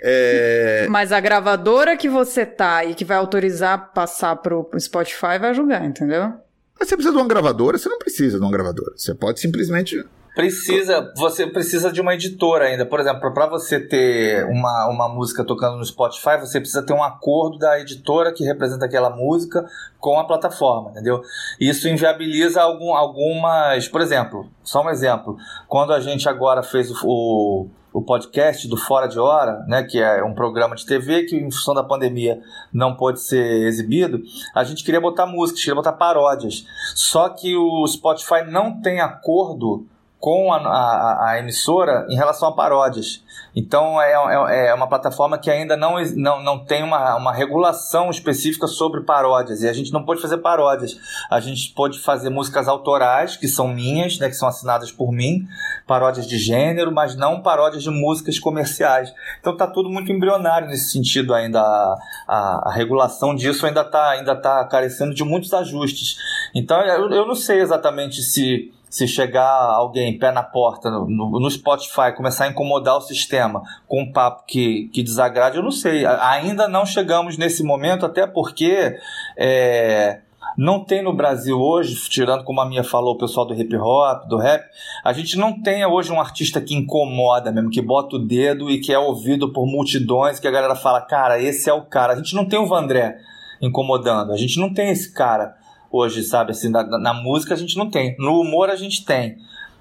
É... 0.00 0.86
Mas 0.88 1.10
a 1.10 1.18
gravadora 1.18 1.96
que 1.96 2.08
você 2.08 2.46
tá 2.46 2.84
e 2.84 2.94
que 2.94 3.04
vai 3.04 3.16
autorizar 3.16 3.92
passar 3.92 4.36
pro 4.36 4.70
Spotify 4.78 5.40
vai 5.40 5.52
julgar, 5.52 5.84
entendeu? 5.84 6.34
Mas 6.78 6.88
você 6.88 6.94
precisa 6.94 7.12
de 7.12 7.20
uma 7.20 7.26
gravadora, 7.26 7.78
você 7.78 7.88
não 7.88 7.98
precisa 7.98 8.38
de 8.38 8.44
uma 8.44 8.52
gravadora. 8.52 8.92
Você 8.96 9.12
pode 9.12 9.40
simplesmente 9.40 10.04
Precisa, 10.34 11.12
você 11.16 11.46
precisa 11.46 11.92
de 11.92 12.00
uma 12.00 12.14
editora 12.14 12.64
ainda. 12.64 12.84
Por 12.84 12.98
exemplo, 12.98 13.32
para 13.32 13.46
você 13.46 13.78
ter 13.78 14.44
uma, 14.46 14.88
uma 14.88 15.08
música 15.08 15.44
tocando 15.44 15.76
no 15.76 15.84
Spotify, 15.84 16.38
você 16.40 16.58
precisa 16.58 16.84
ter 16.84 16.92
um 16.92 17.04
acordo 17.04 17.56
da 17.56 17.78
editora 17.78 18.32
que 18.32 18.42
representa 18.42 18.84
aquela 18.84 19.10
música 19.10 19.64
com 20.00 20.18
a 20.18 20.24
plataforma, 20.24 20.90
entendeu? 20.90 21.22
Isso 21.60 21.88
inviabiliza 21.88 22.60
algum, 22.60 22.94
algumas. 22.94 23.86
Por 23.86 24.00
exemplo, 24.00 24.48
só 24.64 24.82
um 24.82 24.90
exemplo. 24.90 25.36
Quando 25.68 25.92
a 25.92 26.00
gente 26.00 26.28
agora 26.28 26.64
fez 26.64 26.90
o, 26.90 26.96
o 27.04 27.70
o 27.94 28.02
podcast 28.02 28.66
do 28.66 28.76
Fora 28.76 29.06
de 29.06 29.20
Hora, 29.20 29.64
né, 29.68 29.84
que 29.84 30.02
é 30.02 30.20
um 30.24 30.34
programa 30.34 30.74
de 30.74 30.84
TV 30.84 31.22
que, 31.22 31.36
em 31.36 31.48
função 31.48 31.72
da 31.72 31.84
pandemia, 31.84 32.40
não 32.72 32.96
pôde 32.96 33.20
ser 33.20 33.68
exibido, 33.68 34.20
a 34.52 34.64
gente 34.64 34.82
queria 34.82 35.00
botar 35.00 35.26
músicas, 35.26 35.60
queria 35.60 35.76
botar 35.76 35.92
paródias. 35.92 36.66
Só 36.92 37.28
que 37.28 37.54
o 37.54 37.86
Spotify 37.86 38.42
não 38.48 38.80
tem 38.80 39.00
acordo 39.00 39.86
com 40.24 40.54
a, 40.54 40.56
a, 40.56 41.30
a, 41.32 41.38
emissora 41.38 42.06
em 42.08 42.16
relação 42.16 42.48
a 42.48 42.52
paródias. 42.52 43.22
Então 43.54 44.00
é, 44.00 44.14
é, 44.14 44.68
é, 44.68 44.74
uma 44.74 44.88
plataforma 44.88 45.36
que 45.36 45.50
ainda 45.50 45.76
não, 45.76 46.02
não, 46.16 46.42
não 46.42 46.64
tem 46.64 46.82
uma, 46.82 47.14
uma 47.16 47.30
regulação 47.30 48.08
específica 48.08 48.66
sobre 48.66 49.02
paródias. 49.02 49.60
E 49.60 49.68
a 49.68 49.72
gente 49.74 49.92
não 49.92 50.02
pode 50.02 50.22
fazer 50.22 50.38
paródias. 50.38 50.96
A 51.30 51.40
gente 51.40 51.74
pode 51.74 52.00
fazer 52.00 52.30
músicas 52.30 52.68
autorais, 52.68 53.36
que 53.36 53.46
são 53.46 53.68
minhas, 53.68 54.18
né, 54.18 54.30
que 54.30 54.34
são 54.34 54.48
assinadas 54.48 54.90
por 54.90 55.12
mim, 55.12 55.46
paródias 55.86 56.26
de 56.26 56.38
gênero, 56.38 56.90
mas 56.90 57.14
não 57.14 57.42
paródias 57.42 57.82
de 57.82 57.90
músicas 57.90 58.38
comerciais. 58.38 59.12
Então 59.40 59.52
está 59.52 59.66
tudo 59.66 59.90
muito 59.90 60.10
embrionário 60.10 60.68
nesse 60.68 60.90
sentido 60.90 61.34
ainda. 61.34 61.60
A, 61.60 61.98
a, 62.26 62.68
a 62.70 62.72
regulação 62.72 63.34
disso 63.34 63.66
ainda 63.66 63.82
está 63.82 64.08
ainda 64.08 64.34
tá 64.34 64.64
carecendo 64.64 65.12
de 65.12 65.22
muitos 65.22 65.52
ajustes. 65.52 66.16
Então 66.54 66.80
eu, 66.80 67.10
eu 67.10 67.26
não 67.26 67.34
sei 67.34 67.60
exatamente 67.60 68.22
se 68.22 68.72
se 68.94 69.08
chegar 69.08 69.50
alguém 69.74 70.16
pé 70.16 70.30
na 70.30 70.44
porta 70.44 70.88
no, 70.88 71.04
no, 71.08 71.50
Spotify 71.50 72.14
começar 72.16 72.44
a 72.44 72.48
incomodar 72.48 72.96
o 72.96 73.00
sistema 73.00 73.60
com 73.88 74.02
um 74.02 74.12
papo 74.12 74.44
que, 74.46 74.88
que 74.92 75.02
desagrade, 75.02 75.56
eu 75.56 75.64
não 75.64 75.72
sei. 75.72 76.06
Ainda 76.06 76.68
não 76.68 76.86
chegamos 76.86 77.36
nesse 77.36 77.64
momento, 77.64 78.06
até 78.06 78.24
porque 78.24 78.96
é, 79.36 80.20
não 80.56 80.84
tem 80.84 81.02
no 81.02 81.12
Brasil 81.12 81.58
hoje, 81.58 82.08
tirando 82.08 82.44
como 82.44 82.60
a 82.60 82.68
minha 82.68 82.84
falou 82.84 83.14
o 83.14 83.18
pessoal 83.18 83.44
do 83.44 83.52
hip 83.52 83.76
hop, 83.76 84.28
do 84.28 84.38
rap, 84.38 84.64
a 85.04 85.12
gente 85.12 85.36
não 85.36 85.60
tem 85.60 85.84
hoje 85.84 86.12
um 86.12 86.20
artista 86.20 86.60
que 86.60 86.76
incomoda 86.76 87.50
mesmo, 87.50 87.70
que 87.70 87.82
bota 87.82 88.14
o 88.14 88.24
dedo 88.24 88.70
e 88.70 88.78
que 88.78 88.92
é 88.92 88.98
ouvido 88.98 89.52
por 89.52 89.66
multidões, 89.66 90.38
que 90.38 90.46
a 90.46 90.52
galera 90.52 90.76
fala, 90.76 91.00
cara, 91.00 91.42
esse 91.42 91.68
é 91.68 91.74
o 91.74 91.82
cara. 91.82 92.12
A 92.12 92.16
gente 92.16 92.36
não 92.36 92.46
tem 92.46 92.60
o 92.60 92.68
Vandré 92.68 93.18
incomodando, 93.60 94.32
a 94.32 94.36
gente 94.36 94.60
não 94.60 94.72
tem 94.72 94.90
esse 94.90 95.12
cara 95.12 95.63
hoje, 95.94 96.24
sabe? 96.24 96.50
Assim, 96.50 96.68
na, 96.68 96.82
na, 96.82 97.14
música 97.14 97.54
a 97.54 97.56
gente 97.56 97.76
não 97.76 97.88
tem. 97.88 98.16
No 98.18 98.40
humor 98.40 98.68
a 98.68 98.76
gente 98.76 99.04
tem. 99.04 99.36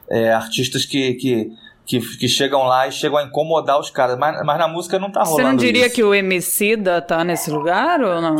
É, 0.09 0.31
artistas 0.31 0.85
que, 0.85 1.13
que, 1.15 1.51
que, 1.85 1.99
que, 2.17 2.27
chegam 2.27 2.63
lá 2.63 2.87
e 2.87 2.91
chegam 2.91 3.17
a 3.17 3.23
incomodar 3.23 3.79
os 3.79 3.89
caras. 3.89 4.17
Mas, 4.17 4.45
mas 4.45 4.59
na 4.59 4.67
música 4.67 4.99
não 4.99 5.11
tá 5.11 5.23
rolando. 5.23 5.37
Você 5.37 5.43
não 5.43 5.55
diria 5.55 5.87
isso. 5.87 5.95
que 5.95 6.03
o 6.03 6.13
Emicida 6.13 7.01
tá 7.01 7.23
nesse 7.23 7.49
lugar 7.49 8.01
ou 8.01 8.21
não? 8.21 8.35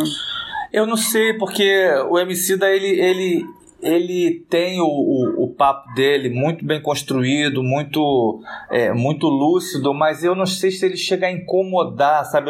Eu 0.71 0.85
não 0.85 0.97
sei, 0.97 1.33
porque 1.33 1.87
o 2.09 2.19
Emicida, 2.19 2.69
ele, 2.69 2.99
ele, 2.99 3.45
ele 3.81 4.45
tem 4.49 4.79
o, 4.81 4.85
o, 4.85 5.43
o, 5.43 5.47
papo 5.53 5.93
dele 5.93 6.29
muito 6.29 6.65
bem 6.65 6.81
construído, 6.81 7.61
muito, 7.61 8.41
é, 8.71 8.91
muito 8.91 9.27
lúcido, 9.27 9.93
mas 9.93 10.23
eu 10.23 10.33
não 10.33 10.45
sei 10.45 10.71
se 10.71 10.85
ele 10.85 10.97
chega 10.97 11.27
a 11.27 11.31
incomodar, 11.31 12.25
sabe? 12.25 12.49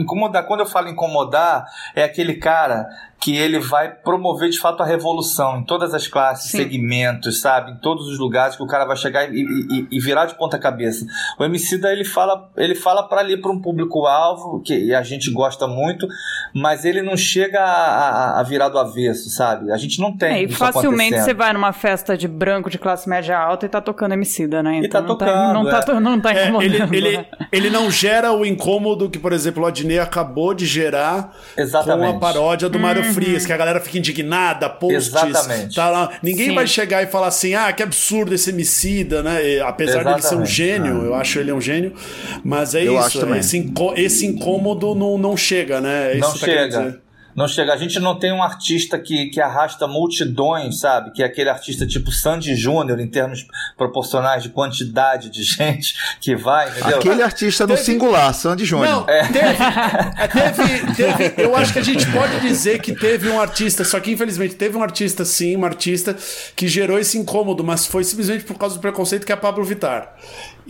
Incomodar, 0.00 0.46
quando 0.46 0.60
eu 0.60 0.66
falo 0.66 0.88
incomodar, 0.88 1.64
é 1.94 2.02
aquele 2.02 2.34
cara 2.34 2.86
que 3.20 3.36
ele 3.36 3.58
vai 3.58 3.92
promover 3.92 4.48
de 4.48 4.58
fato 4.58 4.82
a 4.82 4.86
revolução 4.86 5.58
em 5.58 5.64
todas 5.64 5.92
as 5.92 6.08
classes, 6.08 6.50
Sim. 6.50 6.56
segmentos, 6.56 7.40
sabe? 7.40 7.72
Em 7.72 7.76
todos 7.76 8.08
os 8.08 8.18
lugares 8.18 8.56
que 8.56 8.62
o 8.62 8.66
cara 8.66 8.86
vai 8.86 8.96
chegar 8.96 9.30
e, 9.30 9.42
e, 9.42 9.88
e 9.90 10.00
virar 10.00 10.24
de 10.24 10.34
ponta 10.36 10.58
cabeça. 10.58 11.04
O 11.38 11.44
Emicida 11.44 11.92
ele 11.92 12.04
fala, 12.04 12.50
ele 12.56 12.74
fala 12.74 13.02
para 13.02 13.20
ali 13.20 13.36
para 13.36 13.50
um 13.50 13.60
público 13.60 14.06
alvo 14.06 14.62
que 14.62 14.94
a 14.94 15.02
gente 15.02 15.30
gosta 15.30 15.66
muito, 15.66 16.08
mas 16.54 16.86
ele 16.86 17.02
não 17.02 17.14
chega 17.14 17.60
a, 17.60 17.66
a, 17.66 18.40
a, 18.40 18.42
virar 18.42 18.70
do 18.70 18.78
avesso, 18.78 19.28
sabe? 19.28 19.70
A 19.70 19.76
gente 19.76 20.00
não 20.00 20.16
tem. 20.16 20.32
É, 20.32 20.42
e 20.44 20.48
facilmente 20.50 21.20
você 21.20 21.34
vai 21.34 21.52
numa 21.52 21.74
festa 21.74 22.16
de 22.16 22.26
branco 22.26 22.70
de 22.70 22.78
classe 22.78 23.06
média 23.06 23.38
alta 23.38 23.66
e 23.66 23.68
tá 23.68 23.82
tocando 23.82 24.12
Emicida, 24.12 24.62
né? 24.62 24.78
Então 24.78 24.86
e 24.86 24.88
tá 24.88 25.00
não 25.02 25.18
tá- 25.18 25.26
tocando. 25.26 25.52
não, 25.52 25.70
tá, 25.70 25.84
é. 25.86 26.00
não 26.00 26.20
tá 26.20 26.32
é, 26.32 26.48
incomodando. 26.48 26.94
ele, 26.94 27.08
ele, 27.08 27.26
ele 27.52 27.70
não 27.70 27.90
gera 27.90 28.32
o 28.32 28.46
incômodo 28.46 29.10
que, 29.10 29.18
por 29.18 29.34
exemplo, 29.34 29.62
o 29.64 29.66
Adnei 29.66 29.98
acabou 29.98 30.54
de 30.54 30.64
gerar 30.64 31.36
Exatamente. 31.54 32.12
com 32.12 32.16
a 32.16 32.18
paródia 32.20 32.68
do 32.70 32.78
Mário 32.78 33.09
uhum. 33.10 33.14
Frias, 33.14 33.46
que 33.46 33.52
a 33.52 33.56
galera 33.56 33.80
fica 33.80 33.98
indignada, 33.98 34.68
posts. 34.68 35.08
Exatamente. 35.08 35.74
Tá 35.74 35.90
lá. 35.90 36.10
Ninguém 36.22 36.48
Sim. 36.48 36.54
vai 36.54 36.66
chegar 36.66 37.02
e 37.02 37.06
falar 37.06 37.28
assim, 37.28 37.54
ah, 37.54 37.72
que 37.72 37.82
absurdo 37.82 38.34
esse 38.34 38.50
homicida, 38.50 39.22
né? 39.22 39.46
E, 39.46 39.60
apesar 39.60 40.00
Exatamente. 40.00 40.22
dele 40.22 40.28
ser 40.28 40.36
um 40.36 40.46
gênio, 40.46 41.02
ah. 41.02 41.04
eu 41.06 41.14
acho 41.14 41.38
ele 41.38 41.52
um 41.52 41.60
gênio, 41.60 41.92
mas 42.44 42.74
é 42.74 42.84
eu 42.84 42.98
isso, 42.98 43.34
esse, 43.34 43.58
incô 43.58 43.94
esse 43.96 44.26
incômodo 44.26 44.94
não, 44.94 45.18
não 45.18 45.36
chega, 45.36 45.80
né? 45.80 46.16
É 46.16 46.18
não 46.18 46.34
chega. 46.34 47.00
Não 47.40 47.48
chega. 47.48 47.72
A 47.72 47.76
gente 47.78 47.98
não 47.98 48.14
tem 48.18 48.30
um 48.32 48.42
artista 48.42 48.98
que, 48.98 49.30
que 49.30 49.40
arrasta 49.40 49.86
multidões, 49.86 50.80
sabe? 50.80 51.10
Que 51.10 51.22
é 51.22 51.26
aquele 51.26 51.48
artista 51.48 51.86
tipo 51.86 52.12
Sandy 52.12 52.54
Júnior, 52.54 53.00
em 53.00 53.06
termos 53.06 53.46
proporcionais 53.78 54.42
de 54.42 54.50
quantidade 54.50 55.30
de 55.30 55.42
gente 55.48 55.94
que 56.20 56.36
vai, 56.36 56.68
entendeu? 56.68 56.98
Aquele 56.98 57.22
artista 57.22 57.66
teve... 57.66 57.78
no 57.78 57.84
singular, 57.84 58.34
Sandy 58.34 58.66
Júnior. 58.66 58.90
Não, 58.90 59.08
é. 59.08 59.22
teve, 59.26 59.62
é, 60.18 60.28
teve, 60.28 60.94
teve. 60.94 61.42
Eu 61.42 61.56
acho 61.56 61.72
que 61.72 61.78
a 61.78 61.82
gente 61.82 62.04
pode 62.12 62.40
dizer 62.40 62.82
que 62.82 62.94
teve 62.94 63.30
um 63.30 63.40
artista, 63.40 63.84
só 63.84 63.98
que 64.00 64.10
infelizmente 64.10 64.54
teve 64.54 64.76
um 64.76 64.82
artista, 64.82 65.24
sim, 65.24 65.56
uma 65.56 65.66
artista 65.66 66.14
que 66.54 66.68
gerou 66.68 66.98
esse 66.98 67.16
incômodo, 67.16 67.64
mas 67.64 67.86
foi 67.86 68.04
simplesmente 68.04 68.44
por 68.44 68.58
causa 68.58 68.74
do 68.74 68.82
preconceito 68.82 69.24
que 69.24 69.32
é 69.32 69.34
a 69.34 69.38
Pablo 69.38 69.64
Vittar. 69.64 70.14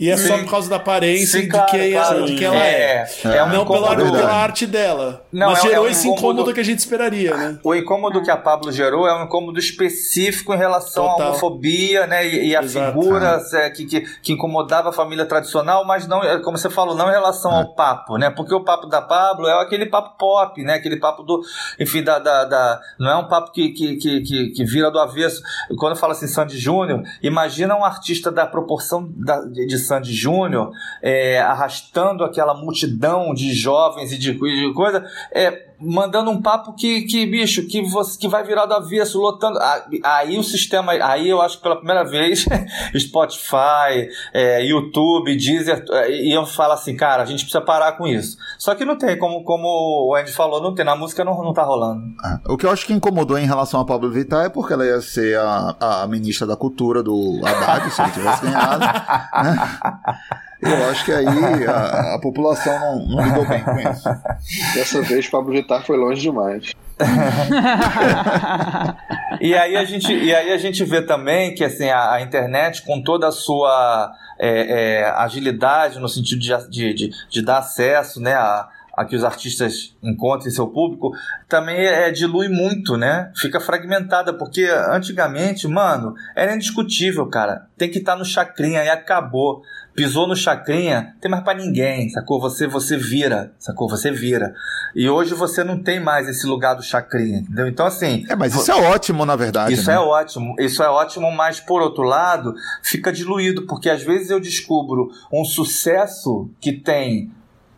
E 0.01 0.09
é 0.09 0.17
Sim. 0.17 0.29
só 0.29 0.37
por 0.39 0.49
causa 0.49 0.67
da 0.67 0.77
aparência 0.77 1.39
Sim, 1.39 1.47
claro, 1.47 1.67
de, 1.67 1.77
quem 1.77 1.91
claro. 1.91 2.25
de 2.25 2.35
quem 2.35 2.47
ela 2.47 2.57
é. 2.57 3.05
é. 3.23 3.37
é 3.37 3.43
um 3.43 3.49
não 3.49 3.67
pela, 3.67 3.95
pela, 3.95 4.33
arte 4.33 4.65
dela. 4.65 5.23
Não, 5.31 5.51
mas 5.51 5.59
é, 5.59 5.61
gerou 5.61 5.85
é 5.85 5.87
um 5.87 5.91
esse 5.91 6.07
incômodo, 6.07 6.31
incômodo, 6.31 6.53
que 6.55 6.59
a 6.59 6.63
gente 6.63 6.79
esperaria, 6.79 7.37
né? 7.37 7.59
O 7.63 7.75
incômodo 7.75 8.23
que 8.23 8.31
a 8.31 8.35
Pablo 8.35 8.71
gerou 8.71 9.07
é 9.07 9.21
um 9.21 9.25
incômodo 9.25 9.59
específico 9.59 10.55
em 10.55 10.57
relação 10.57 11.05
Total. 11.05 11.21
à 11.21 11.29
homofobia, 11.29 12.07
né? 12.07 12.27
E, 12.27 12.47
e 12.47 12.55
a 12.55 12.63
Exato. 12.63 12.99
figura 12.99 13.39
é, 13.53 13.69
que, 13.69 13.85
que, 13.85 14.01
que, 14.01 14.33
incomodava 14.33 14.89
a 14.89 14.91
família 14.91 15.23
tradicional, 15.23 15.85
mas 15.85 16.07
não, 16.07 16.23
é, 16.23 16.39
como 16.39 16.57
você 16.57 16.71
falou, 16.71 16.95
não 16.95 17.07
em 17.07 17.13
relação 17.13 17.51
ao 17.51 17.75
papo, 17.75 18.17
né? 18.17 18.31
Porque 18.31 18.55
o 18.55 18.63
papo 18.63 18.87
da 18.87 19.03
Pablo 19.03 19.47
é 19.47 19.61
aquele 19.61 19.85
papo 19.85 20.17
pop, 20.17 20.63
né? 20.63 20.73
Aquele 20.73 20.97
papo 20.97 21.21
do. 21.21 21.43
Enfim, 21.79 22.01
da. 22.01 22.17
da, 22.17 22.45
da 22.45 22.81
não 22.97 23.11
é 23.11 23.15
um 23.17 23.27
papo 23.27 23.51
que, 23.51 23.69
que, 23.69 23.97
que, 23.97 24.21
que, 24.21 24.49
que 24.49 24.65
vira 24.65 24.89
do 24.89 24.97
avesso. 24.97 25.43
Quando 25.77 25.93
eu 25.93 25.99
falo 25.99 26.13
assim, 26.13 26.25
Sandy 26.25 26.57
Júnior, 26.57 27.03
imagina 27.21 27.75
um 27.75 27.85
artista 27.85 28.31
da 28.31 28.47
proporção 28.47 29.07
da, 29.15 29.41
de, 29.41 29.67
de 29.67 29.90
Sandy 29.91 30.13
Júnior, 30.13 30.71
é, 31.01 31.39
arrastando 31.41 32.23
aquela 32.23 32.53
multidão 32.53 33.33
de 33.33 33.53
jovens 33.53 34.13
e 34.13 34.17
de, 34.17 34.33
de 34.33 34.73
coisa, 34.73 35.05
é, 35.33 35.70
mandando 35.81 36.31
um 36.31 36.41
papo 36.41 36.73
que, 36.73 37.01
que 37.03 37.25
bicho, 37.25 37.65
que, 37.67 37.81
você, 37.81 38.17
que 38.17 38.27
vai 38.27 38.43
virar 38.43 38.65
do 38.65 38.73
avesso, 38.73 39.19
lotando. 39.19 39.59
Aí 40.03 40.37
o 40.37 40.43
sistema, 40.43 40.93
aí 40.93 41.29
eu 41.29 41.41
acho 41.41 41.57
que 41.57 41.63
pela 41.63 41.75
primeira 41.75 42.03
vez, 42.03 42.45
Spotify, 42.97 44.09
é, 44.33 44.63
YouTube, 44.63 45.35
Deezer, 45.35 45.83
é, 45.91 46.11
iam 46.11 46.45
falar 46.45 46.75
assim, 46.75 46.95
cara, 46.95 47.23
a 47.23 47.25
gente 47.25 47.43
precisa 47.43 47.61
parar 47.61 47.93
com 47.93 48.07
isso. 48.07 48.37
Só 48.57 48.75
que 48.75 48.85
não 48.85 48.97
tem, 48.97 49.17
como, 49.17 49.43
como 49.43 50.09
o 50.09 50.15
Andy 50.15 50.31
falou, 50.31 50.61
não 50.61 50.73
tem, 50.75 50.85
na 50.85 50.95
música 50.95 51.23
não, 51.25 51.41
não 51.43 51.53
tá 51.53 51.63
rolando. 51.63 52.03
É, 52.23 52.51
o 52.51 52.57
que 52.57 52.65
eu 52.65 52.71
acho 52.71 52.85
que 52.85 52.93
incomodou 52.93 53.37
em 53.37 53.45
relação 53.45 53.79
a 53.79 53.85
Pablo 53.85 54.11
Vittar 54.11 54.45
é 54.45 54.49
porque 54.49 54.73
ela 54.73 54.85
ia 54.85 55.01
ser 55.01 55.37
a, 55.39 56.03
a 56.03 56.07
ministra 56.07 56.45
da 56.45 56.55
cultura 56.55 57.01
do 57.01 57.39
Haddad, 57.43 57.91
se 57.91 58.01
ele 58.01 58.11
tivesse 58.11 58.45
ganhado. 58.45 58.81
Né? 59.41 59.57
Eu 60.61 60.89
acho 60.89 61.05
que 61.05 61.11
aí 61.11 61.25
a, 61.67 62.15
a 62.15 62.19
população 62.21 62.79
não, 62.79 63.07
não, 63.07 63.25
lidou 63.25 63.47
bem 63.47 63.63
com 63.63 63.79
isso. 63.79 64.07
Dessa 64.75 65.01
vez, 65.01 65.27
Pablo 65.27 65.51
Vittar 65.51 65.83
foi 65.83 65.97
longe 65.97 66.21
demais. 66.21 66.73
e, 69.41 69.55
aí 69.55 69.75
a 69.75 69.83
gente, 69.85 70.13
e 70.13 70.35
aí 70.35 70.51
a 70.51 70.57
gente 70.57 70.83
vê 70.83 71.01
também 71.01 71.55
que 71.55 71.63
assim, 71.63 71.89
a, 71.89 72.13
a 72.13 72.21
internet, 72.21 72.83
com 72.83 73.01
toda 73.01 73.27
a 73.27 73.31
sua 73.31 74.13
é, 74.39 74.99
é, 74.99 75.05
agilidade 75.15 75.99
no 75.99 76.07
sentido 76.07 76.39
de, 76.39 76.55
de, 76.69 76.93
de, 76.93 77.09
de 77.27 77.41
dar 77.41 77.57
acesso 77.57 78.21
né, 78.21 78.35
a, 78.35 78.69
a 79.01 79.05
que 79.05 79.15
os 79.15 79.23
artistas 79.23 79.95
encontrem 80.01 80.51
seu 80.51 80.67
público, 80.67 81.11
também 81.47 81.77
é, 81.77 82.11
dilui 82.11 82.47
muito, 82.47 82.95
né? 82.97 83.31
Fica 83.35 83.59
fragmentada, 83.59 84.33
porque 84.33 84.65
antigamente, 84.89 85.67
mano, 85.67 86.15
era 86.35 86.55
indiscutível, 86.55 87.25
cara. 87.27 87.67
Tem 87.77 87.89
que 87.89 87.97
estar 87.97 88.13
tá 88.13 88.17
no 88.19 88.25
chacrinha 88.25 88.83
e 88.83 88.89
acabou 88.89 89.63
pisou 89.93 90.27
no 90.27 90.35
chacrinha, 90.35 91.15
tem 91.19 91.29
mais 91.29 91.43
para 91.43 91.57
ninguém, 91.57 92.09
sacou? 92.09 92.39
Você 92.39 92.67
você 92.67 92.97
vira, 92.97 93.53
sacou? 93.59 93.89
Você 93.89 94.11
vira. 94.11 94.53
E 94.95 95.09
hoje 95.09 95.33
você 95.33 95.63
não 95.63 95.81
tem 95.81 95.99
mais 95.99 96.27
esse 96.27 96.45
lugar 96.47 96.75
do 96.75 96.83
chacrinha, 96.83 97.39
entendeu? 97.39 97.67
Então 97.67 97.85
assim, 97.85 98.25
É, 98.29 98.35
mas 98.35 98.55
isso 98.55 98.71
é 98.71 98.75
ótimo, 98.75 99.25
na 99.25 99.35
verdade. 99.35 99.73
Isso 99.73 99.87
né? 99.87 99.95
é 99.95 99.99
ótimo. 99.99 100.55
Isso 100.59 100.81
é 100.81 100.89
ótimo, 100.89 101.31
mas 101.31 101.59
por 101.59 101.81
outro 101.81 102.03
lado, 102.03 102.53
fica 102.81 103.11
diluído, 103.11 103.65
porque 103.65 103.89
às 103.89 104.01
vezes 104.01 104.29
eu 104.29 104.39
descubro 104.39 105.11
um 105.31 105.43
sucesso 105.43 106.49
que 106.59 106.71
tem 106.71 107.31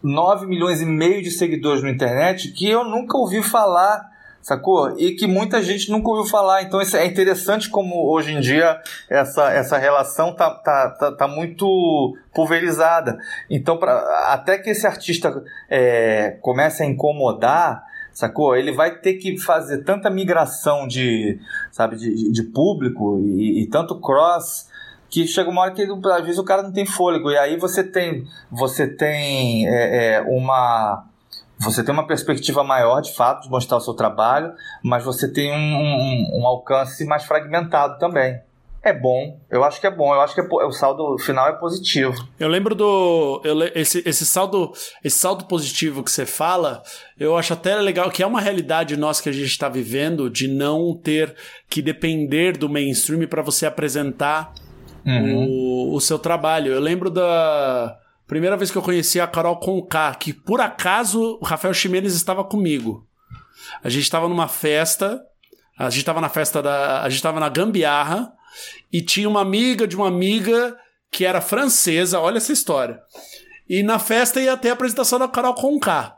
9 0.04 0.46
milhões 0.46 0.82
e 0.82 0.86
meio 0.86 1.22
de 1.22 1.32
seguidores 1.32 1.82
na 1.82 1.90
internet 1.90 2.52
que 2.52 2.70
eu 2.70 2.84
nunca 2.84 3.18
ouvi 3.18 3.42
falar 3.42 4.14
sacou? 4.44 5.00
E 5.00 5.16
que 5.16 5.26
muita 5.26 5.64
gente 5.64 5.90
nunca 5.90 6.10
ouviu 6.10 6.30
falar. 6.30 6.62
Então 6.62 6.82
isso 6.82 6.98
é 6.98 7.06
interessante 7.06 7.70
como 7.70 8.12
hoje 8.12 8.34
em 8.34 8.42
dia 8.42 8.80
essa, 9.10 9.52
essa 9.52 9.78
relação 9.78 10.36
tá, 10.36 10.52
tá, 10.52 10.90
tá, 10.90 11.12
tá 11.14 11.28
muito 11.28 12.16
pulverizada. 12.34 13.18
Então, 13.50 13.78
pra, 13.78 13.98
até 14.28 14.58
que 14.58 14.70
esse 14.70 14.86
artista 14.86 15.44
é, 15.70 16.38
comece 16.42 16.84
a 16.84 16.86
incomodar, 16.86 17.84
sacou? 18.12 18.56
Ele 18.56 18.72
vai 18.72 19.00
ter 19.00 19.14
que 19.14 19.38
fazer 19.38 19.84
tanta 19.84 20.10
migração 20.10 20.88
de, 20.88 21.40
sabe, 21.72 21.96
de, 21.96 22.32
de 22.32 22.44
público 22.44 23.20
e, 23.24 23.64
e 23.64 23.68
tanto 23.68 24.00
cross 24.00 24.68
que 25.14 25.28
chega 25.28 25.48
uma 25.48 25.62
hora 25.62 25.72
que 25.72 25.84
às 25.84 26.22
vezes 26.24 26.40
o 26.40 26.44
cara 26.44 26.64
não 26.64 26.72
tem 26.72 26.88
fôlego 26.88 27.30
e 27.30 27.38
aí 27.38 27.56
você 27.56 27.84
tem 27.84 28.26
você 28.52 28.88
tem 28.88 29.68
é, 29.70 30.16
é, 30.16 30.22
uma 30.22 31.06
você 31.60 31.84
tem 31.84 31.94
uma 31.94 32.08
perspectiva 32.08 32.64
maior, 32.64 33.00
de 33.00 33.14
fato, 33.14 33.44
de 33.44 33.50
mostrar 33.50 33.78
o 33.78 33.80
seu 33.80 33.94
trabalho, 33.94 34.52
mas 34.84 35.06
você 35.06 35.32
tem 35.32 35.54
um, 35.54 35.56
um, 35.56 36.42
um 36.42 36.48
alcance 36.48 37.06
mais 37.06 37.24
fragmentado 37.26 38.00
também. 38.00 38.42
É 38.82 38.92
bom, 38.92 39.40
eu 39.50 39.64
acho 39.64 39.80
que 39.80 39.88
é 39.88 39.92
bom, 39.92 40.14
eu 40.14 40.20
acho 40.20 40.34
que 40.34 40.42
é, 40.42 40.44
o 40.44 40.72
saldo 40.72 41.18
final 41.20 41.48
é 41.48 41.54
positivo. 41.54 42.28
Eu 42.38 42.50
lembro 42.50 42.76
do. 42.76 43.40
Eu, 43.46 43.62
esse, 43.76 44.04
esse, 44.06 44.26
saldo, 44.26 44.74
esse 45.02 45.18
saldo 45.18 45.46
positivo 45.46 46.04
que 46.04 46.12
você 46.12 46.26
fala, 46.26 46.82
eu 47.18 47.38
acho 47.38 47.54
até 47.54 47.76
legal, 47.76 48.10
que 48.10 48.24
é 48.24 48.28
uma 48.28 48.42
realidade 48.42 48.98
nossa 48.98 49.24
que 49.24 49.30
a 49.30 49.32
gente 49.32 49.46
está 49.46 49.70
vivendo, 49.70 50.30
de 50.30 50.50
não 50.50 50.98
ter 50.98 51.34
que 51.70 51.82
depender 51.82 52.58
do 52.58 52.68
mainstream 52.68 53.26
para 53.28 53.44
você 53.44 53.66
apresentar 53.66 54.52
uhum. 55.06 55.48
o, 55.48 55.96
o 55.96 56.02
seu 56.02 56.18
trabalho. 56.18 56.72
Eu 56.72 56.80
lembro 56.80 57.10
da 57.10 57.98
Primeira 58.34 58.56
vez 58.56 58.72
que 58.72 58.78
eu 58.78 58.82
conheci 58.82 59.20
a 59.20 59.28
Carol 59.28 59.58
Conká, 59.58 60.16
que 60.16 60.32
por 60.32 60.62
acaso 60.62 61.38
o 61.42 61.46
Rafael 61.46 61.74
Ximenes 61.74 62.16
estava 62.16 62.44
comigo. 62.44 63.06
A 63.84 63.90
gente 63.90 64.04
estava 64.04 64.30
numa 64.30 64.48
festa, 64.48 65.22
a 65.78 65.90
gente 65.90 66.00
estava 66.00 66.22
na 66.22 66.30
festa 66.30 66.62
da. 66.62 67.02
A 67.02 67.10
gente 67.10 67.18
estava 67.18 67.40
na 67.40 67.50
Gambiarra 67.50 68.34
e 68.92 69.02
tinha 69.02 69.28
uma 69.28 69.42
amiga 69.42 69.86
de 69.86 69.96
uma 69.96 70.08
amiga 70.08 70.76
que 71.12 71.26
era 71.26 71.42
francesa, 71.42 72.20
olha 72.20 72.38
essa 72.38 72.54
história. 72.54 73.02
E 73.70 73.84
na 73.84 74.00
festa 74.00 74.40
ia 74.42 74.58
ter 74.58 74.70
a 74.70 74.74
apresentação 74.74 75.20
da 75.20 75.28
Carol 75.28 75.54
Conká. 75.54 76.16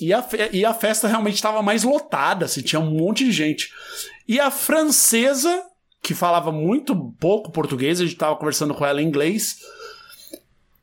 E 0.00 0.12
a, 0.12 0.24
e 0.52 0.64
a 0.64 0.72
festa 0.72 1.08
realmente 1.08 1.34
estava 1.34 1.60
mais 1.60 1.82
lotada, 1.82 2.44
assim, 2.44 2.62
tinha 2.62 2.78
um 2.78 2.90
monte 2.90 3.24
de 3.24 3.32
gente. 3.32 3.72
E 4.28 4.38
a 4.38 4.48
francesa, 4.48 5.64
que 6.08 6.14
falava 6.14 6.50
muito 6.50 6.96
pouco 7.20 7.52
português, 7.52 8.00
a 8.00 8.04
gente 8.04 8.14
estava 8.14 8.34
conversando 8.36 8.74
com 8.74 8.84
ela 8.84 9.00
em 9.00 9.06
inglês 9.06 9.58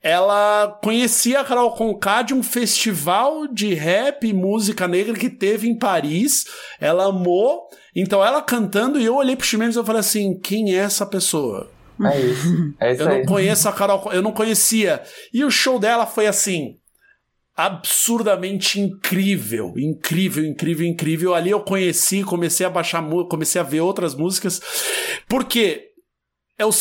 ela 0.05 0.79
conhecia 0.83 1.39
a 1.39 1.43
Carol 1.43 1.71
Conká 1.71 2.21
de 2.21 2.31
um 2.31 2.43
festival 2.43 3.47
de 3.47 3.73
rap 3.73 4.27
e 4.27 4.33
música 4.33 4.87
negra 4.87 5.15
que 5.15 5.31
teve 5.31 5.67
em 5.67 5.75
Paris. 5.75 6.45
Ela 6.79 7.05
amou. 7.05 7.67
Então 7.95 8.23
ela 8.23 8.39
cantando 8.39 8.99
e 8.99 9.05
eu 9.05 9.15
olhei 9.15 9.35
pro 9.35 9.47
Ximenes 9.47 9.75
e 9.75 9.83
falei 9.83 10.01
assim: 10.01 10.39
quem 10.39 10.75
é 10.75 10.77
essa 10.77 11.07
pessoa? 11.07 11.71
É 12.03 12.21
isso. 12.21 12.75
É 12.79 12.93
isso 12.93 13.01
eu 13.01 13.07
aí. 13.07 13.17
não 13.17 13.25
conheço 13.25 13.67
a 13.67 13.71
Carol, 13.71 14.13
eu 14.13 14.21
não 14.21 14.31
conhecia. 14.31 15.01
E 15.33 15.43
o 15.43 15.49
show 15.49 15.79
dela 15.79 16.05
foi 16.05 16.27
assim: 16.27 16.77
absurdamente 17.55 18.79
incrível, 18.79 19.73
incrível, 19.77 20.43
incrível, 20.43 20.85
incrível. 20.85 21.33
Ali 21.33 21.51
eu 21.51 21.61
conheci, 21.61 22.23
comecei 22.23 22.65
a 22.65 22.69
baixar, 22.69 23.03
comecei 23.29 23.61
a 23.61 23.63
ver 23.63 23.79
outras 23.79 24.13
músicas, 24.13 24.61
porque 25.27 25.91
é 26.57 26.65
o, 26.65 26.71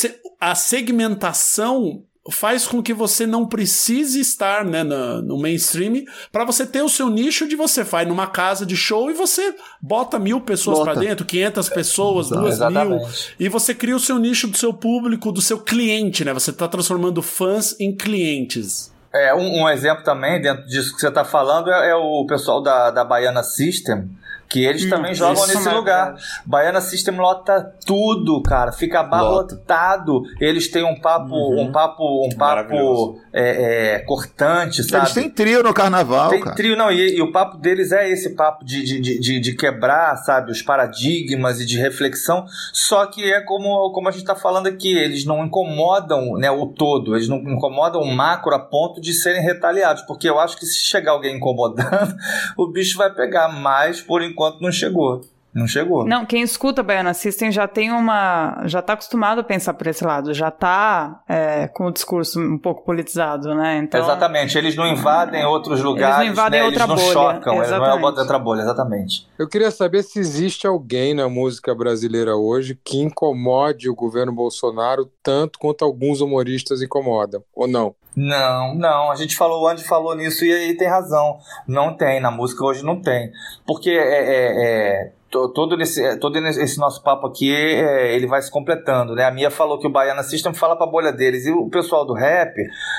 a 0.41 0.55
segmentação 0.55 2.05
faz 2.31 2.67
com 2.67 2.83
que 2.83 2.95
você 2.95 3.27
não 3.27 3.47
precise 3.47 4.19
estar 4.19 4.65
né, 4.65 4.83
no, 4.83 5.21
no 5.21 5.39
mainstream 5.39 6.05
para 6.33 6.45
você 6.45 6.67
ter 6.67 6.83
o 6.83 6.89
seu 6.89 7.11
nicho 7.11 7.47
de 7.47 7.55
você 7.55 7.85
vai 7.85 8.07
numa 8.07 8.27
casa 8.27 8.65
de 8.65 8.77
show 8.77 9.11
e 9.11 9.15
você 9.15 9.55
bota 9.81 10.19
mil 10.19 10.41
pessoas 10.41 10.81
para 10.81 10.95
dentro, 10.95 11.27
500 11.27 11.69
pessoas, 11.69 12.31
duas 12.31 12.59
mil, 12.59 13.01
e 13.39 13.49
você 13.49 13.75
cria 13.75 13.95
o 13.95 14.01
seu 14.01 14.19
nicho 14.19 14.49
do 14.49 14.57
seu 14.57 14.73
público, 14.73 15.31
do 15.31 15.43
seu 15.43 15.59
cliente, 15.61 16.25
né? 16.25 16.33
Você 16.33 16.51
está 16.51 16.67
transformando 16.67 17.21
fãs 17.21 17.79
em 17.79 17.95
clientes. 17.95 18.94
É, 19.15 19.33
um, 19.33 19.63
um, 19.63 19.69
exemplo 19.69 20.03
também 20.03 20.41
dentro 20.41 20.67
disso 20.67 20.93
que 20.93 21.01
você 21.01 21.07
está 21.09 21.25
falando 21.25 21.71
é, 21.71 21.91
é, 21.91 21.95
o 21.95 22.27
pessoal 22.27 22.61
da, 22.61 22.91
da 22.91 23.05
Baiana 23.05 23.45
System, 23.45 24.11
que 24.49 24.65
eles 24.65 24.85
hum, 24.85 24.91
também 24.91 25.15
jogam 25.15 25.47
nesse 25.47 25.69
lugar. 25.69 26.17
Baiana 26.45 26.81
System 26.81 27.17
lota 27.17 27.75
tudo, 27.87 28.43
cara. 28.43 28.73
Fica 28.73 29.01
abarrotado. 29.01 30.23
Eles 30.41 30.69
têm 30.69 30.85
um 30.85 31.01
papo, 31.01 31.35
uhum. 31.35 31.63
um 31.63 31.73
papo, 31.73 32.27
um 32.27 32.37
papo 32.37 33.21
é, 33.33 33.95
é, 33.95 33.99
cortante, 34.01 34.83
sabe? 34.85 35.05
Eles 35.05 35.15
têm 35.15 35.31
trio 35.31 35.63
no 35.63 35.75
carnaval, 35.75 36.31
Tem 36.31 36.41
cara. 36.41 36.55
trio, 36.55 36.77
não. 36.77 36.91
E, 36.93 37.17
e, 37.17 37.23
o 37.23 37.33
papo 37.33 37.57
deles 37.57 37.91
é 37.91 38.09
esse 38.09 38.31
papo 38.37 38.65
de, 38.65 38.85
de, 38.85 39.19
de, 39.19 39.41
de, 39.41 39.57
quebrar, 39.57 40.17
sabe, 40.19 40.53
os 40.53 40.63
paradigmas 40.63 41.61
e 41.61 41.67
de 41.67 41.79
reflexão. 41.79 42.47
Só 42.73 43.07
que 43.07 43.25
é 43.25 43.41
como, 43.41 43.91
como 43.93 44.09
a 44.09 44.13
gente 44.13 44.25
tá 44.25 44.37
falando 44.37 44.69
aqui, 44.69 44.97
eles 44.97 45.25
não 45.25 45.45
incomodam 45.45 46.35
né, 46.35 46.51
o 46.51 46.67
todo, 46.67 47.17
eles 47.17 47.29
não 47.29 47.39
incomodam 47.39 48.01
o 48.01 48.15
macro 48.15 48.55
a 48.55 48.59
ponto 48.59 49.01
de 49.01 49.13
serem 49.13 49.43
retaliados. 49.43 50.03
Porque 50.03 50.29
eu 50.29 50.39
acho 50.39 50.57
que 50.57 50.67
se 50.67 50.79
chegar 50.79 51.13
alguém 51.13 51.37
incomodando, 51.37 52.15
o 52.57 52.69
bicho 52.69 52.97
vai 52.97 53.13
pegar. 53.13 53.49
Mas, 53.49 54.01
por 54.01 54.23
enquanto, 54.23 54.34
enquanto 54.35 54.61
não 54.61 54.73
chegou. 54.73 55.23
Não 55.55 55.69
chegou. 55.69 56.05
Não, 56.05 56.27
quem 56.27 56.43
escuta 56.43 56.83
Baiana 56.83 57.15
System 57.15 57.53
já 57.53 57.69
tem 57.69 57.93
uma. 57.93 58.61
já 58.65 58.81
está 58.81 58.95
acostumado 58.95 59.41
a 59.41 59.45
pensar 59.45 59.73
por 59.75 59.87
esse 59.87 60.05
lado, 60.05 60.35
já 60.35 60.49
está 60.49 61.23
é, 61.29 61.69
com 61.69 61.87
o 61.87 61.93
discurso 61.93 62.41
um 62.41 62.59
pouco 62.59 62.85
politizado, 62.85 63.55
né? 63.55 63.79
Então, 63.79 64.01
exatamente, 64.01 64.59
eles 64.59 64.75
não 64.75 64.85
invadem 64.85 65.45
outros 65.45 65.81
lugares, 65.81 66.17
eles 66.17 66.27
não 66.27 66.33
invadem 66.33 66.61
né? 66.61 66.67
outra 66.67 66.85
eles 66.85 66.89
não 66.89 66.97
bolha. 66.97 67.13
chocam, 67.13 67.63
exatamente. 67.63 67.71
eles 67.71 68.03
não 68.03 68.09
é 68.09 68.21
outra 68.21 68.39
bolha, 68.41 68.63
exatamente. 68.63 69.29
Eu 69.39 69.49
queria 69.49 69.71
saber 69.71 70.03
se 70.03 70.19
existe 70.19 70.67
alguém 70.67 71.15
na 71.15 71.29
música 71.29 71.73
brasileira 71.73 72.35
hoje 72.35 72.77
que 72.83 72.99
incomode 72.99 73.89
o 73.89 73.95
governo 73.95 74.33
Bolsonaro 74.33 75.09
tanto 75.23 75.61
quanto 75.61 75.85
alguns 75.85 76.21
humoristas 76.21 76.83
incomodam, 76.83 77.45
ou 77.55 77.69
não? 77.69 77.95
Não, 78.17 78.75
não. 78.75 79.11
A 79.11 79.17
gente 79.17 79.37
falou, 79.37 79.63
o 79.63 79.69
Andy 79.69 79.85
falou 79.85 80.15
nisso 80.15 80.45
e 80.45 80.53
aí 80.53 80.77
tem 80.77 80.89
razão. 80.89 81.39
Não 81.67 81.97
tem, 81.97 82.21
na 82.21 82.31
música 82.31 82.65
hoje 82.65 82.85
não 82.85 83.01
tem. 83.01 83.33
Porque 83.67 83.91
é, 83.91 83.95
é, 83.95 84.53
é 84.57 85.13
todo 85.55 85.81
esse, 85.81 86.17
todo 86.19 86.39
esse 86.39 86.79
nosso 86.79 87.03
papo 87.03 87.27
aqui, 87.27 87.53
é, 87.53 88.15
ele 88.15 88.27
vai 88.27 88.41
se 88.41 88.51
completando, 88.51 89.15
né? 89.15 89.25
A 89.25 89.31
Mia 89.31 89.51
falou 89.51 89.79
que 89.79 89.87
o 89.87 89.91
Baiana 89.91 90.23
System 90.23 90.55
fala 90.55 90.77
pra 90.77 90.87
bolha 90.87 91.13
deles, 91.13 91.47
e 91.47 91.51
o 91.51 91.69
pessoal 91.69 92.07
do 92.07 92.15
rap 92.15 92.55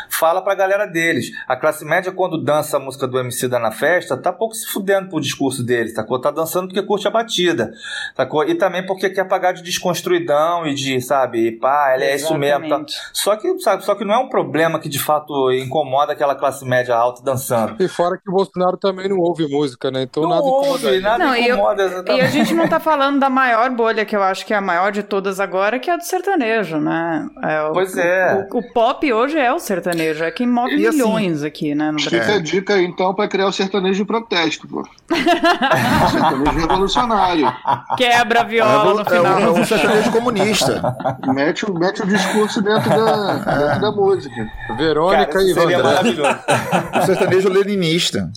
fala 0.09 0.41
pra 0.41 0.53
galera 0.53 0.85
deles. 0.85 1.31
A 1.47 1.55
classe 1.55 1.85
média, 1.85 2.11
quando 2.11 2.43
dança 2.43 2.77
a 2.77 2.79
música 2.79 3.07
do 3.07 3.17
MC 3.17 3.47
da 3.47 3.59
na 3.59 3.71
festa, 3.71 4.17
tá 4.17 4.33
pouco 4.33 4.53
se 4.53 4.67
fudendo 4.67 5.09
pro 5.09 5.21
discurso 5.21 5.63
deles, 5.63 5.93
tá? 5.93 6.03
Tá 6.21 6.31
dançando 6.31 6.67
porque 6.67 6.81
curte 6.81 7.07
a 7.07 7.11
batida, 7.11 7.71
tá? 8.15 8.27
E 8.47 8.55
também 8.55 8.85
porque 8.85 9.09
quer 9.09 9.25
pagar 9.25 9.53
de 9.53 9.63
desconstruidão 9.63 10.67
e 10.67 10.73
de, 10.73 10.99
sabe, 11.01 11.53
pá, 11.53 11.93
ela 11.93 12.03
é 12.03 12.15
isso 12.15 12.37
mesmo, 12.37 12.67
tá? 12.67 12.83
Só 13.13 13.35
que, 13.35 13.59
sabe, 13.59 13.83
só 13.85 13.95
que 13.95 14.03
não 14.03 14.13
é 14.13 14.17
um 14.17 14.29
problema 14.29 14.79
que 14.79 14.89
de 14.89 14.99
fato 14.99 15.51
incomoda 15.53 16.13
aquela 16.13 16.35
classe 16.35 16.65
média 16.65 16.95
alta 16.95 17.23
dançando. 17.23 17.81
E 17.81 17.87
fora 17.87 18.17
que 18.17 18.29
o 18.29 18.33
Bolsonaro 18.33 18.77
também 18.77 19.07
não 19.07 19.17
ouve 19.17 19.47
música, 19.47 19.89
né? 19.89 20.03
Então 20.03 20.23
não 20.23 20.29
nada 20.29 20.43
ouve, 20.43 20.67
incomoda. 20.67 20.99
Nada 20.99 21.25
não, 21.25 21.35
incomoda, 21.35 21.81
eu, 21.81 21.87
exatamente 21.87 22.24
a 22.25 22.29
gente 22.29 22.53
não 22.53 22.67
tá 22.67 22.79
falando 22.79 23.19
da 23.19 23.29
maior 23.29 23.69
bolha, 23.69 24.05
que 24.05 24.15
eu 24.15 24.23
acho 24.23 24.45
que 24.45 24.53
é 24.53 24.57
a 24.57 24.61
maior 24.61 24.91
de 24.91 25.03
todas 25.03 25.39
agora, 25.39 25.79
que 25.79 25.89
é 25.89 25.93
a 25.93 25.97
do 25.97 26.03
sertanejo, 26.03 26.77
né? 26.77 27.27
É, 27.43 27.61
o, 27.63 27.73
pois 27.73 27.95
é. 27.97 28.47
O, 28.51 28.57
o, 28.57 28.73
pop 28.73 29.13
hoje 29.13 29.37
é 29.37 29.53
o 29.53 29.59
sertanejo, 29.59 30.23
é 30.23 30.31
quem 30.31 30.47
move 30.47 30.75
e 30.75 30.87
assim, 30.87 30.97
milhões 30.97 31.37
assim, 31.37 31.47
aqui, 31.47 31.75
né? 31.75 31.91
No 31.91 31.97
Brasil. 31.97 32.21
Fica 32.21 32.33
a 32.33 32.39
dica 32.39 32.81
então, 32.81 33.13
pra 33.13 33.27
criar 33.27 33.47
o 33.47 33.51
sertanejo 33.51 33.99
de 33.99 34.05
protesto, 34.05 34.67
pô. 34.67 34.81
o 34.81 34.85
sertanejo 36.11 36.59
revolucionário. 36.59 37.53
Quebra 37.97 38.41
a 38.41 38.43
viola 38.43 39.03
no 39.03 39.09
final. 39.09 39.39
É 39.39 39.49
o, 39.49 39.57
é 39.57 39.65
sertanejo 39.65 40.11
comunista. 40.11 40.95
Mete, 41.27 41.71
mete 41.71 42.01
o 42.01 42.07
discurso 42.07 42.61
dentro 42.61 42.89
da, 42.89 43.33
dentro 43.33 43.81
da 43.81 43.91
música. 43.91 44.49
Verônica 44.77 45.25
Cara, 45.27 45.43
e 45.43 45.53
Vandré. 45.53 45.75
O 47.01 47.05
sertanejo 47.05 47.49
leninista. 47.49 48.31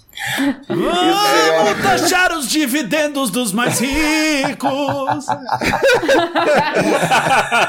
Vamos 0.69 1.83
taxar 1.83 2.33
os 2.33 2.49
dividendos 2.49 3.31
dos 3.31 3.53
mais 3.53 3.78
ricos. 3.81 5.27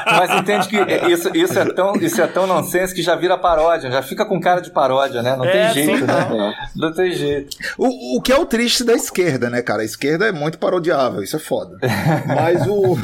Mas 0.06 0.30
entende 0.40 0.68
que 0.68 0.76
isso, 1.10 1.30
isso, 1.34 1.58
é 1.58 1.64
tão, 1.72 1.96
isso 1.96 2.20
é 2.20 2.26
tão 2.26 2.46
nonsense 2.46 2.94
que 2.94 3.02
já 3.02 3.14
vira 3.16 3.38
paródia, 3.38 3.90
já 3.90 4.02
fica 4.02 4.24
com 4.24 4.40
cara 4.40 4.60
de 4.60 4.70
paródia, 4.70 5.22
né? 5.22 5.36
Não 5.36 5.44
é, 5.44 5.72
tem 5.72 5.86
jeito, 5.86 6.06
né? 6.06 6.54
Não 6.76 6.92
tem 6.92 7.12
jeito. 7.12 7.56
O, 7.78 8.18
o 8.18 8.22
que 8.22 8.32
é 8.32 8.36
o 8.36 8.46
triste 8.46 8.84
da 8.84 8.94
esquerda, 8.94 9.48
né, 9.50 9.62
cara? 9.62 9.82
A 9.82 9.84
esquerda 9.84 10.26
é 10.26 10.32
muito 10.32 10.58
parodiável, 10.58 11.22
isso 11.22 11.36
é 11.36 11.40
foda. 11.40 11.78
Mas 12.26 12.66
o. 12.66 12.96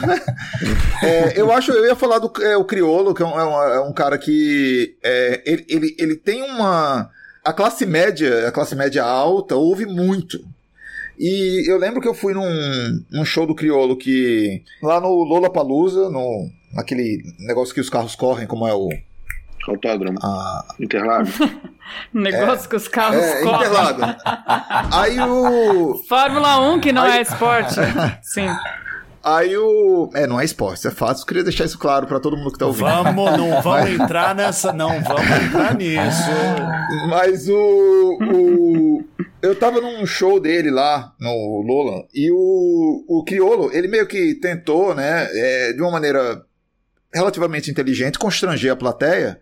é, 1.03 1.41
eu 1.41 1.53
acho, 1.53 1.73
eu 1.73 1.87
ia 1.87 1.97
falar 1.97 2.19
do 2.19 2.33
é, 2.43 2.57
o 2.57 2.65
Criolo, 2.65 3.15
que 3.15 3.23
é 3.23 3.27
um, 3.27 3.39
é 3.39 3.81
um 3.81 3.93
cara 3.93 4.19
que. 4.19 4.97
É, 5.03 5.43
ele, 5.47 5.67
ele, 5.69 5.97
ele 5.99 6.17
tem 6.17 6.43
uma 6.43 7.11
a 7.47 7.53
classe 7.53 7.87
média, 7.87 8.49
a 8.49 8.51
classe 8.51 8.75
média 8.75 9.05
alta, 9.05 9.55
ouve 9.55 9.87
muito. 9.87 10.41
E 11.19 11.71
eu 11.71 11.79
lembro 11.79 12.01
que 12.01 12.09
eu 12.09 12.15
fui 12.15 12.35
num, 12.35 13.05
num 13.11 13.25
show 13.25 13.47
do 13.47 13.55
Criolo 13.55 13.97
que. 13.97 14.63
Lá 14.83 15.01
no 15.01 15.09
Lola 15.09 15.51
Palusa, 15.51 16.11
no, 16.11 16.51
naquele 16.73 17.23
negócio 17.41 17.75
que 17.75 17.81
os 17.81 17.91
carros 17.91 18.15
correm, 18.15 18.47
como 18.47 18.67
é 18.67 18.75
o. 18.75 18.89
Autódromo. 19.69 20.19
Ah, 20.23 20.65
Interlagos. 20.79 21.39
negócio 22.15 22.67
é, 22.67 22.69
que 22.69 22.77
os 22.77 22.87
carros 22.87 23.23
é, 23.23 23.43
correm. 23.43 23.67
Interlagos. 23.67 24.23
Aí 24.93 25.21
o. 25.21 26.05
Fórmula 26.09 26.73
1 26.73 26.81
que 26.81 26.93
não 26.93 27.03
Aí... 27.03 27.19
é 27.19 27.23
esporte. 27.23 27.75
Sim. 28.23 28.49
Aí 29.27 29.57
o. 29.57 30.09
É, 30.15 30.25
não 30.25 30.41
é 30.41 30.45
esporte, 30.45 30.87
é 30.87 30.91
fácil. 30.93 31.27
Queria 31.27 31.43
deixar 31.43 31.65
isso 31.65 31.77
claro 31.77 32.07
para 32.07 32.21
todo 32.21 32.37
mundo 32.37 32.53
que 32.53 32.59
tá 32.61 32.67
ouvindo. 32.67 32.87
Vamos, 32.87 33.37
não 33.37 33.59
vamos 33.61 33.91
entrar 33.91 34.37
nessa. 34.37 34.73
Não, 34.73 35.03
vamos 35.03 35.29
entrar 35.29 35.75
nisso. 35.75 36.31
Mas 37.11 37.49
o. 37.49 38.19
o... 38.23 39.05
Eu 39.43 39.57
tava 39.57 39.81
num 39.81 40.07
show 40.07 40.39
dele 40.39 40.71
lá 40.71 41.13
no 41.21 41.63
Lola 41.63 42.07
e 42.15 42.31
o, 42.31 43.05
o 43.09 43.25
Criolo, 43.25 43.71
ele 43.73 43.89
meio 43.89 44.07
que 44.07 44.35
tentou, 44.37 44.95
né, 44.95 45.29
é, 45.33 45.73
de 45.73 45.83
uma 45.83 45.91
maneira 45.91 46.43
relativamente 47.13 47.71
inteligente, 47.71 48.19
constranger 48.19 48.73
a 48.73 48.77
plateia 48.77 49.41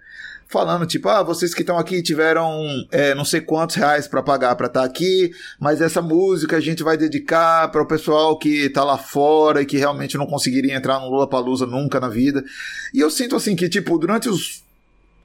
falando, 0.55 0.87
tipo, 0.87 1.09
ah, 1.09 1.21
vocês 1.21 1.53
que 1.53 1.63
estão 1.63 1.77
aqui 1.77 2.01
tiveram 2.01 2.65
é, 2.93 3.13
não 3.13 3.25
sei 3.25 3.41
quantos 3.41 3.75
reais 3.75 4.07
para 4.07 4.23
pagar 4.23 4.55
para 4.55 4.69
estar 4.69 4.83
tá 4.83 4.87
aqui, 4.87 5.33
mas 5.59 5.81
essa 5.81 6.01
música 6.01 6.59
a 6.59 6.61
gente 6.61 6.81
vai 6.81 6.97
dedicar 6.97 7.67
para 7.73 7.83
o 7.83 7.87
pessoal 7.87 8.39
que 8.39 8.69
tá 8.69 8.85
lá 8.85 8.97
fora 8.97 9.63
e 9.63 9.67
que 9.67 9.77
realmente 9.77 10.17
não 10.17 10.27
conseguiria 10.27 10.77
entrar 10.77 11.01
no 11.01 11.11
Lula 11.11 11.29
Palusa 11.29 11.67
nunca 11.67 11.99
na 11.99 12.09
vida. 12.09 12.45
E 12.95 13.01
eu 13.01 13.11
sinto 13.11 13.35
assim 13.35 13.57
que, 13.57 13.69
tipo, 13.69 13.99
durante 13.99 14.29
os 14.29 14.63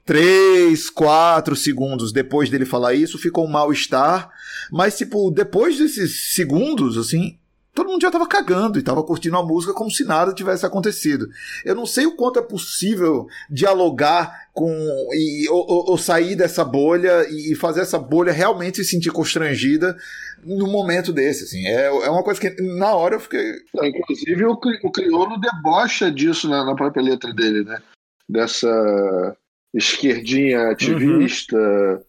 três, 0.04 0.90
quatro 0.90 1.54
segundos 1.54 2.10
depois 2.12 2.50
dele 2.50 2.66
falar 2.66 2.94
isso, 2.94 3.16
ficou 3.16 3.46
um 3.46 3.50
mal-estar, 3.50 4.28
mas, 4.72 4.98
tipo, 4.98 5.30
depois 5.30 5.78
desses 5.78 6.34
segundos, 6.34 6.98
assim, 6.98 7.38
todo 7.74 7.88
mundo 7.88 8.02
já 8.02 8.10
tava 8.10 8.26
cagando 8.26 8.78
e 8.78 8.82
tava 8.82 9.02
curtindo 9.02 9.36
a 9.36 9.44
música 9.44 9.72
como 9.72 9.90
se 9.90 10.04
nada 10.04 10.34
tivesse 10.34 10.66
acontecido. 10.66 11.28
Eu 11.64 11.74
não 11.74 11.86
sei 11.86 12.06
o 12.06 12.16
quanto 12.16 12.38
é 12.38 12.42
possível 12.42 13.26
dialogar 13.48 14.48
com 14.52 14.68
e, 15.12 15.48
ou, 15.48 15.90
ou 15.90 15.98
sair 15.98 16.34
dessa 16.34 16.64
bolha 16.64 17.26
e 17.30 17.54
fazer 17.54 17.80
essa 17.80 17.98
bolha 17.98 18.32
realmente 18.32 18.78
se 18.78 18.90
sentir 18.90 19.10
constrangida 19.10 19.96
no 20.44 20.66
momento 20.66 21.12
desse, 21.12 21.44
assim. 21.44 21.66
É, 21.66 21.86
é 21.86 22.10
uma 22.10 22.24
coisa 22.24 22.40
que 22.40 22.50
na 22.62 22.94
hora 22.94 23.16
eu 23.16 23.20
fiquei... 23.20 23.54
Inclusive 23.74 24.44
o, 24.44 24.58
o 24.82 24.90
Criolo 24.90 25.38
debocha 25.38 26.10
disso 26.10 26.48
na, 26.48 26.64
na 26.64 26.74
própria 26.74 27.02
letra 27.02 27.32
dele, 27.32 27.64
né? 27.64 27.80
Dessa 28.28 29.36
esquerdinha 29.72 30.70
ativista, 30.70 31.56
uhum. 31.56 32.00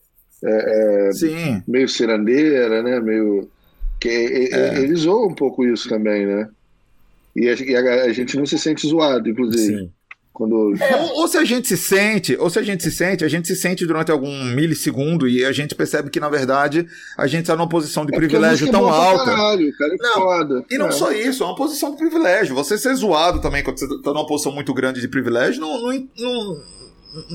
é, 0.43 1.09
é, 1.09 1.63
meio 1.67 1.87
cirandeira, 1.87 2.81
né? 2.81 2.99
Meio 2.99 3.49
que 4.01 4.09
é. 4.09 4.79
eles 4.79 5.01
zoam 5.01 5.27
um 5.27 5.35
pouco 5.35 5.63
isso 5.63 5.87
também, 5.87 6.25
né? 6.25 6.49
E 7.35 7.47
a, 7.47 7.53
e 7.53 7.75
a, 7.75 8.03
a 8.05 8.13
gente 8.13 8.35
não 8.35 8.47
se 8.47 8.57
sente 8.57 8.87
zoado, 8.87 9.29
inclusive. 9.29 9.77
Sim. 9.77 9.91
Quando... 10.33 10.73
É, 10.81 10.95
ou, 10.95 11.19
ou, 11.19 11.27
se 11.27 11.37
a 11.37 11.43
gente 11.43 11.67
se 11.67 11.77
sente, 11.77 12.35
ou 12.39 12.49
se 12.49 12.57
a 12.57 12.63
gente 12.63 12.81
se 12.81 12.89
sente, 12.89 13.23
a 13.23 13.27
gente 13.27 13.47
se 13.47 13.55
sente 13.55 13.85
durante 13.85 14.11
algum 14.11 14.43
milissegundo 14.45 15.27
e 15.27 15.45
a 15.45 15.51
gente 15.51 15.75
percebe 15.75 16.09
que, 16.09 16.19
na 16.19 16.29
verdade, 16.29 16.87
a 17.15 17.27
gente 17.27 17.41
está 17.41 17.55
numa 17.55 17.69
posição 17.69 18.05
de 18.05 18.15
é 18.15 18.17
privilégio 18.17 18.71
tão 18.71 18.89
alta. 18.89 19.25
Caralho, 19.25 19.77
cara 19.77 19.93
é 19.93 19.97
não, 19.97 20.13
foda. 20.13 20.65
E 20.71 20.77
não 20.79 20.87
é. 20.87 20.91
só 20.91 21.11
isso, 21.11 21.43
é 21.43 21.45
uma 21.45 21.55
posição 21.55 21.91
de 21.91 21.97
privilégio. 21.97 22.55
Você 22.55 22.77
ser 22.77 22.95
zoado 22.95 23.39
também 23.39 23.61
quando 23.61 23.77
você 23.77 23.85
está 23.85 24.11
numa 24.13 24.25
posição 24.25 24.51
muito 24.51 24.73
grande 24.73 24.99
de 24.99 25.07
privilégio 25.07 25.61
não, 25.61 25.79
não, 25.79 26.07
não, 26.17 26.63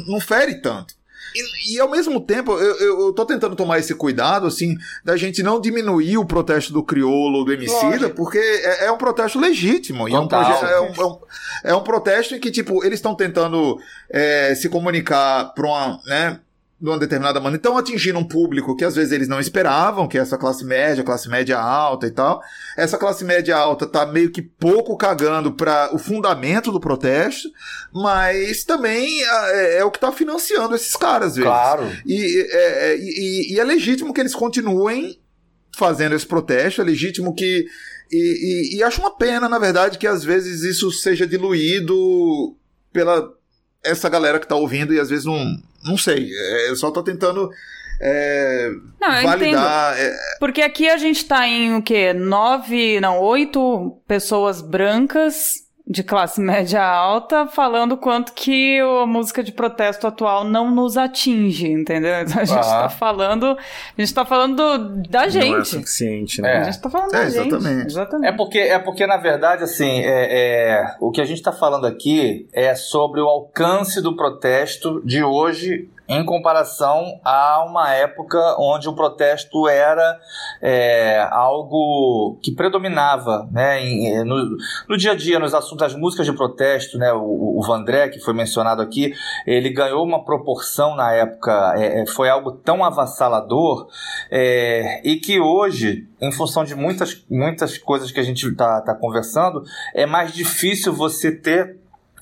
não 0.09 0.21
fere 0.21 0.61
tanto. 0.61 0.95
E, 1.35 1.75
e, 1.75 1.81
ao 1.81 1.91
mesmo 1.91 2.21
tempo, 2.21 2.53
eu, 2.53 2.77
eu, 2.77 3.01
eu, 3.07 3.13
tô 3.13 3.25
tentando 3.25 3.55
tomar 3.55 3.79
esse 3.79 3.95
cuidado, 3.95 4.47
assim, 4.47 4.77
da 5.05 5.17
gente 5.17 5.43
não 5.43 5.61
diminuir 5.61 6.19
o 6.19 6.25
protesto 6.25 6.73
do 6.73 6.83
crioulo, 6.83 7.45
do 7.45 7.53
Emicida, 7.53 8.09
porque 8.11 8.39
é, 8.39 8.87
é, 8.87 8.93
um 8.93 8.97
protesto 8.97 9.39
legítimo. 9.39 10.09
E 10.09 10.15
é 10.15 10.19
um, 10.19 10.29
é, 10.31 10.81
um, 10.81 10.87
é, 10.87 11.07
um, 11.07 11.19
é 11.65 11.75
um 11.75 11.83
protesto 11.83 12.35
em 12.35 12.41
que, 12.41 12.51
tipo, 12.51 12.85
eles 12.85 12.99
estão 12.99 13.15
tentando 13.15 13.79
é, 14.11 14.55
se 14.55 14.69
comunicar 14.69 15.53
para 15.55 15.67
uma, 15.67 16.01
né, 16.07 16.41
de 16.79 16.91
uma 16.91 16.99
determinada 16.99 17.41
maneira, 17.41 17.57
estão 17.57 17.79
atingindo 17.79 18.19
um 18.19 18.29
público 18.29 18.77
que 18.77 18.85
às 18.85 18.95
vezes 18.95 19.11
eles 19.11 19.29
não 19.29 19.41
esperavam, 19.41 20.07
que 20.07 20.19
é 20.19 20.21
essa 20.21 20.37
classe 20.37 20.63
média, 20.63 21.03
classe 21.03 21.27
média 21.29 21.59
alta 21.59 22.07
e 22.07 22.11
tal. 22.11 22.43
Essa 22.77 22.99
classe 22.99 23.25
média 23.25 23.57
alta 23.57 23.87
tá 23.87 24.05
meio 24.05 24.31
que 24.31 24.43
pouco 24.43 24.95
cagando 24.97 25.53
para 25.53 25.95
o 25.95 25.99
fundamento 25.99 26.71
do 26.71 26.79
protesto, 26.79 27.49
mas 27.93 28.63
também 28.65 29.23
é, 29.23 29.79
é 29.79 29.85
o 29.85 29.91
que 29.91 29.99
tá 29.99 30.13
financiando 30.13 30.75
esses 30.75 30.95
caras, 30.97 31.29
às 31.29 31.37
vezes. 31.37 31.51
Claro. 31.51 31.91
E 32.05 32.47
é, 32.51 32.91
é 32.93 32.99
e, 32.99 33.55
e 33.55 33.61
é 33.61 33.65
legítimo 33.65 34.13
que 34.13 34.21
eles 34.21 34.35
continuem 34.35 35.19
fazendo 35.75 36.15
esse 36.15 36.27
protesto, 36.27 36.83
é 36.83 36.85
legítimo 36.85 37.35
que. 37.35 37.67
E, 38.13 38.75
e, 38.75 38.77
e 38.77 38.83
acho 38.83 39.01
uma 39.01 39.17
pena, 39.17 39.49
na 39.49 39.59
verdade, 39.59 39.99
que 39.99 40.07
às 40.07 40.23
vezes 40.23 40.63
isso 40.63 40.93
seja 40.93 41.27
diluído 41.27 42.55
pela 42.93 43.35
essa 43.83 44.09
galera 44.09 44.39
que 44.39 44.49
tá 44.49 44.57
ouvindo 44.57 44.93
e 44.93 45.01
às 45.01 45.09
vezes 45.09 45.25
não, 45.25 45.57
não 45.87 45.97
sei. 45.97 46.31
É, 46.31 46.71
eu 46.71 46.77
só 46.77 46.91
tô 46.91 47.03
tentando 47.03 47.51
é, 48.01 48.71
não, 49.01 49.23
validar. 49.23 49.99
É... 49.99 50.13
Porque 50.39 50.61
aqui 50.63 50.89
a 50.89 50.97
gente 50.97 51.25
tá 51.25 51.47
em 51.47 51.75
o 51.77 51.83
quê? 51.83 52.13
Nove, 52.13 53.01
não, 53.01 53.21
oito 53.21 54.01
pessoas 54.07 54.61
brancas 54.61 55.66
de 55.89 56.03
classe 56.03 56.41
média 56.41 56.83
alta 56.83 57.47
falando 57.47 57.97
quanto 57.97 58.33
que 58.33 58.81
a 58.81 59.07
música 59.07 59.41
de 59.41 59.53
protesto 59.53 60.05
atual 60.07 60.43
não 60.43 60.69
nos 60.69 60.97
atinge, 60.97 61.71
entendeu? 61.71 62.17
Então 62.27 62.43
a 62.43 62.45
gente 62.45 62.59
ah. 62.59 62.83
tá 62.83 62.89
falando, 62.89 63.47
a 63.47 64.01
gente 64.01 64.13
tá 64.13 64.25
falando 64.25 65.03
da 65.09 65.29
gente. 65.29 65.51
Não 65.51 65.61
é 65.61 65.65
suficiente, 65.65 66.43
né? 66.43 66.55
É. 66.55 66.59
A 66.59 66.65
gente 66.65 66.81
tá 66.81 66.91
falando 66.91 67.15
é, 67.15 67.19
da 67.19 67.25
exatamente. 67.25 67.65
gente. 67.65 67.87
Exatamente. 67.87 68.29
É 68.29 68.37
porque, 68.37 68.59
é 68.59 68.79
porque 68.79 69.07
na 69.07 69.17
verdade, 69.17 69.63
assim, 69.63 70.01
é, 70.01 70.81
é, 70.81 70.97
o 70.99 71.13
que 71.13 71.21
a 71.21 71.25
gente 71.25 71.41
tá 71.41 71.53
falando 71.53 71.87
aqui 71.87 72.49
é 72.53 72.75
sobre 72.75 73.21
o 73.21 73.29
alcance 73.29 74.01
do 74.01 74.17
protesto 74.17 75.01
de 75.05 75.23
hoje 75.23 75.89
em 76.09 76.25
comparação 76.25 77.21
a 77.25 77.65
uma 77.65 77.93
época 77.93 78.39
onde 78.59 78.89
o 78.89 78.95
protesto 78.95 79.69
era 79.69 80.19
é, 80.63 81.27
algo 81.31 82.39
que 82.43 82.53
predominava 82.53 83.49
né, 83.51 83.81
em, 83.83 84.25
no, 84.25 84.57
no, 84.89 84.97
dia 84.97 85.13
a 85.13 85.15
dia, 85.15 85.39
nos 85.39 85.55
assuntos, 85.55 85.83
as 85.83 85.95
músicas 85.95 86.27
de 86.27 86.33
protesto, 86.33 86.99
né, 86.99 87.13
o, 87.13 87.59
o 87.59 87.63
Vandré, 87.67 88.09
que 88.09 88.21
foi 88.21 88.35
mencionado 88.35 88.81
aqui, 88.81 89.13
ele 89.47 89.71
ganhou 89.71 90.05
uma 90.05 90.25
proporção 90.25 90.95
na 90.95 91.13
época, 91.13 91.75
é, 91.77 92.03
é 92.03 92.07
foi 92.07 92.29
algo 92.29 92.53
tão 92.53 92.85
avassalador 92.85 93.89
é, 94.31 95.01
e 95.05 95.17
que 95.17 95.41
hoje, 95.41 96.09
em 96.21 96.31
função 96.31 96.65
de 96.65 96.75
muitas, 96.75 97.25
muitas 97.29 97.79
coisas 97.79 98.11
que 98.13 98.21
a 98.21 98.23
gente 98.23 98.47
está 98.47 98.81
tá 98.81 98.95
conversando, 98.95 99.63
é 99.95 100.07
mais 100.07 100.33
difícil 100.33 100.93
você 100.93 101.33
ter 101.33 101.77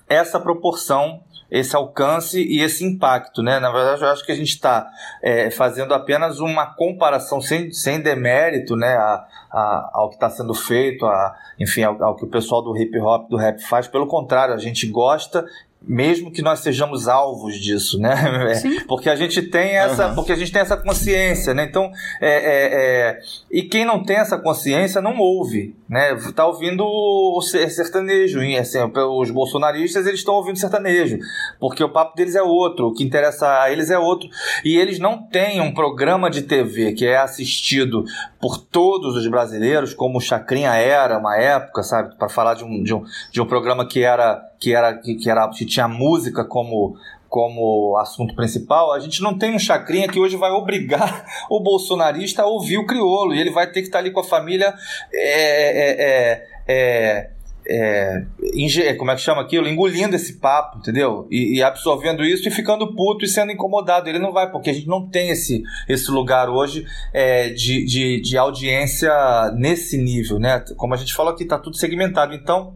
essa 0.09 0.39
proporção 0.39 1.23
esse 1.51 1.77
alcance 1.77 2.43
e 2.43 2.61
esse 2.61 2.85
impacto, 2.85 3.43
né? 3.43 3.61
Na 3.61 3.71
verdade, 3.71 4.03
eu 4.03 4.09
acho 4.09 4.25
que 4.25 4.33
a 4.33 4.37
gente 4.37 4.51
está 4.51 4.89
é, 5.23 5.51
fazendo 5.51 5.95
apenas 5.95 6.41
uma 6.41 6.67
comparação 6.75 7.41
sem, 7.41 7.73
sem 7.73 8.01
demérito, 8.01 8.77
né? 8.77 8.97
A, 8.97 9.25
a, 9.53 9.91
ao 9.93 10.09
que 10.09 10.17
está 10.17 10.29
sendo 10.31 10.55
feito, 10.55 11.07
a, 11.07 11.35
enfim, 11.59 11.83
ao, 11.83 12.03
ao, 12.03 12.17
que 12.17 12.25
o 12.25 12.29
pessoal 12.29 12.63
do 12.63 12.77
hip 12.77 12.99
hop, 12.99 13.29
do 13.29 13.37
rap 13.37 13.61
faz. 13.61 13.87
Pelo 13.87 14.07
contrário, 14.07 14.55
a 14.55 14.59
gente 14.59 14.87
gosta 14.87 15.45
mesmo 15.87 16.31
que 16.31 16.43
nós 16.43 16.61
sejamos 16.61 17.09
alvos 17.09 17.61
disso, 17.61 17.99
né? 17.99 18.55
Sim. 18.57 18.81
Porque 18.87 19.11
a 19.11 19.17
gente 19.17 19.43
tem 19.43 19.77
essa, 19.77 20.09
uhum. 20.09 20.15
porque 20.15 20.33
a 20.33 20.37
gente 20.37 20.51
tem 20.51 20.63
essa 20.63 20.77
consciência, 20.77 21.53
né? 21.53 21.65
Então, 21.65 21.91
é, 22.21 22.29
é, 22.29 22.69
é, 23.11 23.19
e 23.51 23.63
quem 23.63 23.85
não 23.85 24.03
tem 24.03 24.17
essa 24.17 24.39
consciência 24.39 25.01
não 25.01 25.19
ouve, 25.19 25.77
né? 25.89 26.17
Tá 26.35 26.47
ouvindo 26.47 26.85
o 26.85 27.41
sertanejo, 27.43 28.43
e 28.43 28.57
assim, 28.57 28.79
os 28.79 29.31
bolsonaristas 29.31 30.07
eles 30.07 30.21
estão 30.21 30.35
ouvindo 30.35 30.59
sertanejo, 30.59 31.19
porque 31.61 31.85
o 31.85 31.89
papo 31.89 32.17
deles 32.17 32.35
é 32.35 32.43
outro, 32.43 32.89
o 32.89 32.95
que 32.95 33.05
interessa 33.05 33.63
a 33.63 33.71
eles 33.71 33.91
é 33.91 33.99
outro, 33.99 34.29
e 34.65 34.77
eles 34.77 34.99
não 34.99 35.23
têm 35.23 35.61
um 35.61 35.73
programa 35.75 36.31
de 36.31 36.43
TV 36.43 36.93
que 36.93 37.07
é 37.07 37.19
assistido 37.19 38.05
por 38.45 38.59
todos 38.59 39.17
os 39.17 39.27
brasileiros, 39.27 39.95
como 39.95 40.19
o 40.19 40.21
Chacrinha 40.21 40.75
era 40.75 41.17
uma 41.17 41.35
época, 41.35 41.83
sabe? 41.83 42.15
Para 42.19 42.29
falar 42.29 42.53
de 42.53 42.63
um, 42.63 42.83
de 42.83 42.93
um, 42.93 43.03
de 43.33 43.41
um 43.41 43.47
programa 43.47 43.89
que 43.89 44.03
era 44.03 44.39
que 44.61 44.75
era 44.75 44.99
que, 44.99 45.31
era 45.31 45.49
que 45.49 45.65
tinha 45.65 45.89
música 45.89 46.45
como 46.45 46.95
como 47.27 47.97
assunto 47.97 48.35
principal, 48.37 48.93
a 48.93 49.01
gente 49.01 49.23
não 49.23 49.39
tem 49.39 49.55
um 49.55 49.59
chacrinha 49.59 50.07
que 50.07 50.21
hoje 50.21 50.37
vai 50.37 50.51
obrigar 50.51 51.25
o 51.49 51.59
bolsonarista 51.59 52.43
a 52.43 52.47
ouvir 52.47 52.77
o 52.77 52.87
crioulo 52.87 53.35
e 53.35 53.41
ele 53.41 53.51
vai 53.51 53.67
ter 53.67 53.81
que 53.81 53.87
estar 53.87 54.01
ali 54.01 54.11
com 54.11 54.21
a 54.21 54.25
família 54.25 54.75
é, 55.11 56.05
é, 56.05 56.47
é, 56.69 57.31
é, 57.67 58.95
como 58.99 59.11
é 59.11 59.15
que 59.15 59.21
chama 59.21 59.43
aquilo? 59.43 59.69
Engolindo 59.69 60.15
esse 60.15 60.35
papo, 60.35 60.79
entendeu? 60.79 61.27
E, 61.31 61.59
e, 61.59 61.63
absorvendo 61.63 62.25
isso 62.25 62.47
e 62.49 62.51
ficando 62.51 62.95
puto 62.95 63.25
e 63.25 63.29
sendo 63.29 63.53
incomodado. 63.53 64.09
Ele 64.09 64.19
não 64.19 64.33
vai, 64.33 64.51
porque 64.51 64.71
a 64.71 64.73
gente 64.73 64.87
não 64.87 65.09
tem 65.09 65.31
esse, 65.31 65.63
esse 65.89 66.11
lugar 66.11 66.49
hoje 66.49 66.87
é, 67.13 67.51
de, 67.51 67.85
de, 67.85 68.21
de 68.21 68.37
audiência 68.37 69.13
nesse 69.57 69.97
nível, 69.97 70.39
né? 70.39 70.63
Como 70.77 70.95
a 70.95 70.97
gente 70.97 71.15
falou 71.15 71.33
aqui, 71.33 71.45
tá 71.45 71.59
tudo 71.59 71.77
segmentado. 71.77 72.35
Então, 72.35 72.75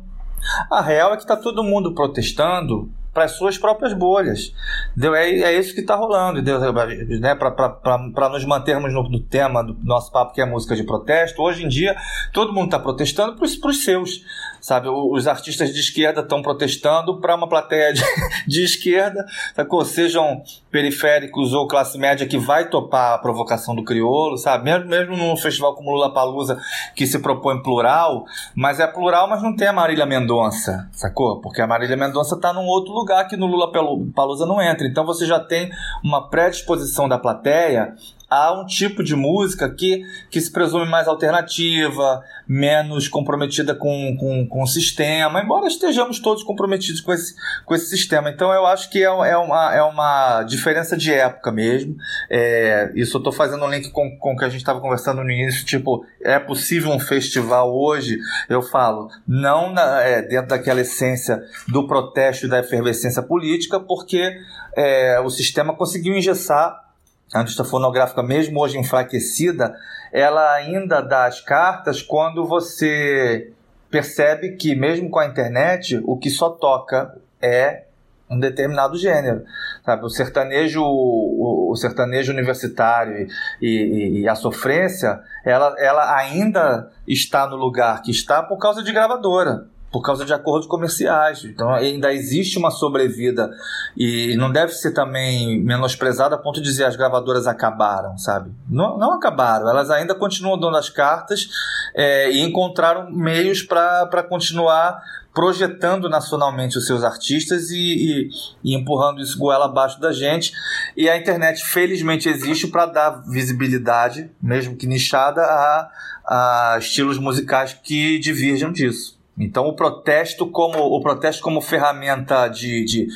a 0.71 0.81
real 0.81 1.13
é 1.13 1.17
que 1.17 1.23
está 1.23 1.37
todo 1.37 1.63
mundo 1.63 1.95
protestando 1.95 2.91
para 3.19 3.25
as 3.25 3.33
suas 3.33 3.59
próprias 3.59 3.93
bolhas. 3.93 4.55
Entendeu? 4.93 5.15
É, 5.15 5.29
é 5.29 5.59
isso 5.59 5.75
que 5.75 5.81
está 5.81 5.97
rolando, 5.97 6.41
né? 6.41 7.35
para 7.35 8.29
nos 8.29 8.45
mantermos 8.45 8.93
no, 8.93 9.09
no, 9.09 9.21
tema 9.21 9.63
do 9.63 9.77
nosso 9.83 10.13
papo, 10.13 10.33
que 10.33 10.41
é 10.41 10.45
música 10.45 10.77
de 10.77 10.85
protesto. 10.85 11.43
Hoje 11.43 11.65
em 11.65 11.69
dia, 11.69 11.97
todo 12.33 12.53
mundo 12.53 12.67
está 12.67 12.79
protestando 12.79 13.35
para 13.35 13.45
os 13.45 13.85
seus. 13.85 14.23
Sabe? 14.61 14.89
Os 14.89 15.27
artistas 15.27 15.73
de 15.73 15.81
esquerda 15.81 16.21
estão 16.21 16.43
protestando 16.43 17.21
para 17.21 17.35
uma 17.35 17.49
plateia 17.49 17.93
de, 17.93 18.03
de 18.47 18.65
esquerda, 18.65 19.25
sacou? 19.55 19.85
sejam 19.85 20.43
periféricos 20.71 21.53
ou 21.53 21.67
classe 21.67 21.99
média 21.99 22.27
que 22.27 22.39
vai 22.39 22.69
topar 22.69 23.15
a 23.15 23.19
provocação 23.19 23.75
do 23.75 23.85
crioulo, 23.85 24.37
sabe? 24.37 24.65
Mesmo, 24.65 24.89
mesmo 24.89 25.17
num 25.17 25.37
festival 25.37 25.75
como 25.75 25.91
Lula 25.91 26.13
Palusa, 26.13 26.59
que 26.95 27.07
se 27.07 27.19
propõe 27.19 27.63
plural, 27.63 28.25
mas 28.55 28.79
é 28.79 28.87
plural, 28.87 29.29
mas 29.29 29.43
não 29.43 29.55
tem 29.55 29.69
a 29.69 29.73
Marília 29.73 30.07
Mendonça, 30.07 30.89
sacou? 30.93 31.41
Porque 31.41 31.61
a 31.61 31.67
Marília 31.67 31.97
Mendonça 31.97 32.35
está 32.35 32.53
num 32.53 32.67
outro 32.67 32.93
lugar 32.93 33.27
que 33.27 33.37
no 33.37 33.47
Lula 33.47 33.73
Palusa 34.15 34.47
não 34.47 34.61
entra. 34.61 34.87
Então 34.87 35.05
você 35.05 35.27
já 35.27 35.41
tem 35.41 35.71
uma 36.05 36.29
predisposição 36.29 37.09
da 37.09 37.19
plateia 37.19 37.95
há 38.31 38.53
um 38.53 38.67
tipo 38.67 39.03
de 39.03 39.17
música 39.17 39.69
que, 39.69 40.03
que 40.31 40.41
se 40.41 40.51
presume 40.51 40.87
mais 40.87 41.09
alternativa, 41.09 42.23
menos 42.47 43.09
comprometida 43.09 43.75
com, 43.75 44.17
com, 44.19 44.47
com 44.47 44.63
o 44.63 44.67
sistema, 44.67 45.43
embora 45.43 45.67
estejamos 45.67 46.19
todos 46.19 46.43
comprometidos 46.43 47.01
com 47.01 47.13
esse, 47.13 47.35
com 47.65 47.75
esse 47.75 47.87
sistema. 47.87 48.31
Então 48.31 48.53
eu 48.53 48.67
acho 48.67 48.91
que 48.91 48.99
é, 48.99 49.07
é, 49.07 49.37
uma, 49.37 49.75
é 49.75 49.83
uma 49.83 50.43
diferença 50.43 50.97
de 50.97 51.13
época 51.13 51.51
mesmo. 51.51 51.97
É, 52.31 52.93
isso 52.95 53.17
eu 53.17 53.19
estou 53.19 53.33
fazendo 53.33 53.65
um 53.65 53.71
link 53.71 53.91
com, 53.91 54.17
com 54.19 54.35
o 54.35 54.37
que 54.37 54.45
a 54.45 54.49
gente 54.49 54.61
estava 54.61 54.81
conversando 54.81 55.23
no 55.23 55.31
início, 55.31 55.65
tipo, 55.65 56.05
é 56.23 56.39
possível 56.39 56.91
um 56.91 57.01
festival 57.01 57.75
hoje? 57.75 58.19
Eu 58.49 58.63
falo, 58.63 59.09
não 59.27 59.73
na, 59.73 60.03
é, 60.03 60.23
dentro 60.23 60.49
daquela 60.49 60.81
essência 60.81 61.43
do 61.69 61.87
protesto 61.87 62.47
e 62.47 62.49
da 62.49 62.61
efervescência 62.61 63.23
política, 63.23 63.81
porque 63.81 64.37
é, 64.77 65.21
o 65.21 65.31
sistema 65.31 65.75
conseguiu 65.75 66.15
engessar 66.15 66.88
a 67.33 67.43
indústria 67.43 67.65
fonográfica, 67.65 68.23
mesmo 68.23 68.61
hoje 68.61 68.79
enfraquecida, 68.79 69.75
ela 70.13 70.55
ainda 70.55 71.01
dá 71.01 71.27
as 71.27 71.41
cartas 71.41 72.03
quando 72.03 72.47
você 72.47 73.53
percebe 73.91 74.57
que, 74.57 74.75
mesmo 74.75 75.11
com 75.11 75.19
a 75.19 75.27
internet, 75.27 76.01
o 76.05 76.17
que 76.17 76.31
só 76.31 76.51
toca 76.51 77.15
é 77.41 77.85
um 78.31 78.39
determinado 78.39 78.97
gênero. 78.97 79.45
Sabe? 79.85 80.05
O 80.05 80.09
sertanejo, 80.09 80.83
o, 80.83 81.71
o 81.73 81.77
sertanejo 81.77 82.33
universitário 82.33 83.27
e, 83.61 83.67
e, 83.67 84.21
e, 84.21 84.29
a 84.29 84.35
sofrência, 84.35 85.21
ela, 85.45 85.75
ela 85.79 86.17
ainda 86.17 86.91
está 87.07 87.47
no 87.47 87.57
lugar 87.57 88.03
que 88.03 88.11
está 88.11 88.43
por 88.43 88.59
causa 88.59 88.83
de 88.83 88.93
gravadora 88.93 89.67
por 89.91 90.03
causa 90.03 90.25
de 90.25 90.33
acordos 90.33 90.67
comerciais. 90.67 91.45
Então 91.45 91.73
ainda 91.73 92.13
existe 92.13 92.59
uma 92.59 92.71
sobrevida 92.71 93.51
e 93.97 94.37
não 94.37 94.51
deve 94.51 94.73
ser 94.73 94.93
também 94.93 95.63
menosprezada 95.63 96.35
a 96.35 96.39
ponto 96.39 96.61
de 96.61 96.69
dizer 96.69 96.85
as 96.85 96.97
gravadoras 96.97 97.47
acabaram, 97.47 98.17
sabe? 98.19 98.53
Não, 98.69 98.99
não 98.99 99.13
acabaram, 99.13 99.69
elas 99.69 99.91
ainda 99.91 100.15
continuam 100.15 100.59
dando 100.59 100.77
as 100.77 100.89
cartas 100.89 101.49
é, 101.95 102.31
e 102.31 102.41
encontraram 102.41 103.11
meios 103.11 103.63
para 103.63 104.23
continuar 104.29 105.03
projetando 105.35 106.09
nacionalmente 106.09 106.77
os 106.77 106.87
seus 106.87 107.05
artistas 107.05 107.71
e, 107.71 107.77
e, 107.77 108.31
e, 108.65 108.75
empurrando 108.75 109.21
isso 109.21 109.39
goela 109.39 109.67
abaixo 109.67 110.01
da 110.01 110.11
gente. 110.11 110.53
E 110.97 111.09
a 111.09 111.17
internet, 111.17 111.63
felizmente, 111.65 112.29
existe 112.29 112.67
para 112.67 112.87
dar 112.87 113.23
visibilidade, 113.25 114.33
mesmo 114.43 114.75
que 114.75 114.85
nichada, 114.85 115.43
a, 115.43 115.91
a 116.27 116.79
estilos 116.81 117.19
musicais 117.19 117.73
que 117.73 118.19
diverjam 118.19 118.73
disso. 118.73 119.18
Então 119.39 119.67
o 119.67 119.75
protesto 119.75 120.47
como 120.47 120.79
o 120.79 121.01
protesto 121.01 121.43
como 121.43 121.61
ferramenta 121.61 122.49
de, 122.49 122.85
de, 122.85 123.09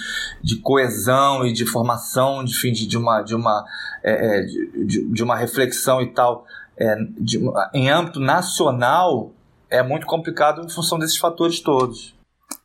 de 0.43 0.57
coesão 0.57 1.45
e 1.45 1.53
de 1.53 1.67
formação, 1.67 2.45
de, 2.45 2.53
de, 2.73 2.87
de 2.87 2.97
uma, 2.97 3.23
de, 3.23 3.35
uma, 3.35 3.65
é, 4.03 4.39
é 4.39 4.43
de, 4.43 5.05
de, 5.05 5.23
uma 5.23 5.37
reflexão 5.37 6.01
e 6.01 6.13
tal 6.13 6.47
é, 6.77 6.97
de, 7.19 7.41
em 7.75 7.91
âmbito 7.91 8.21
nacional 8.21 9.33
é 9.69 9.83
muito 9.83 10.07
complicado 10.07 10.63
em 10.63 10.69
função 10.69 10.99
desses 10.99 11.17
fatores 11.17 11.61
todos. 11.61 12.15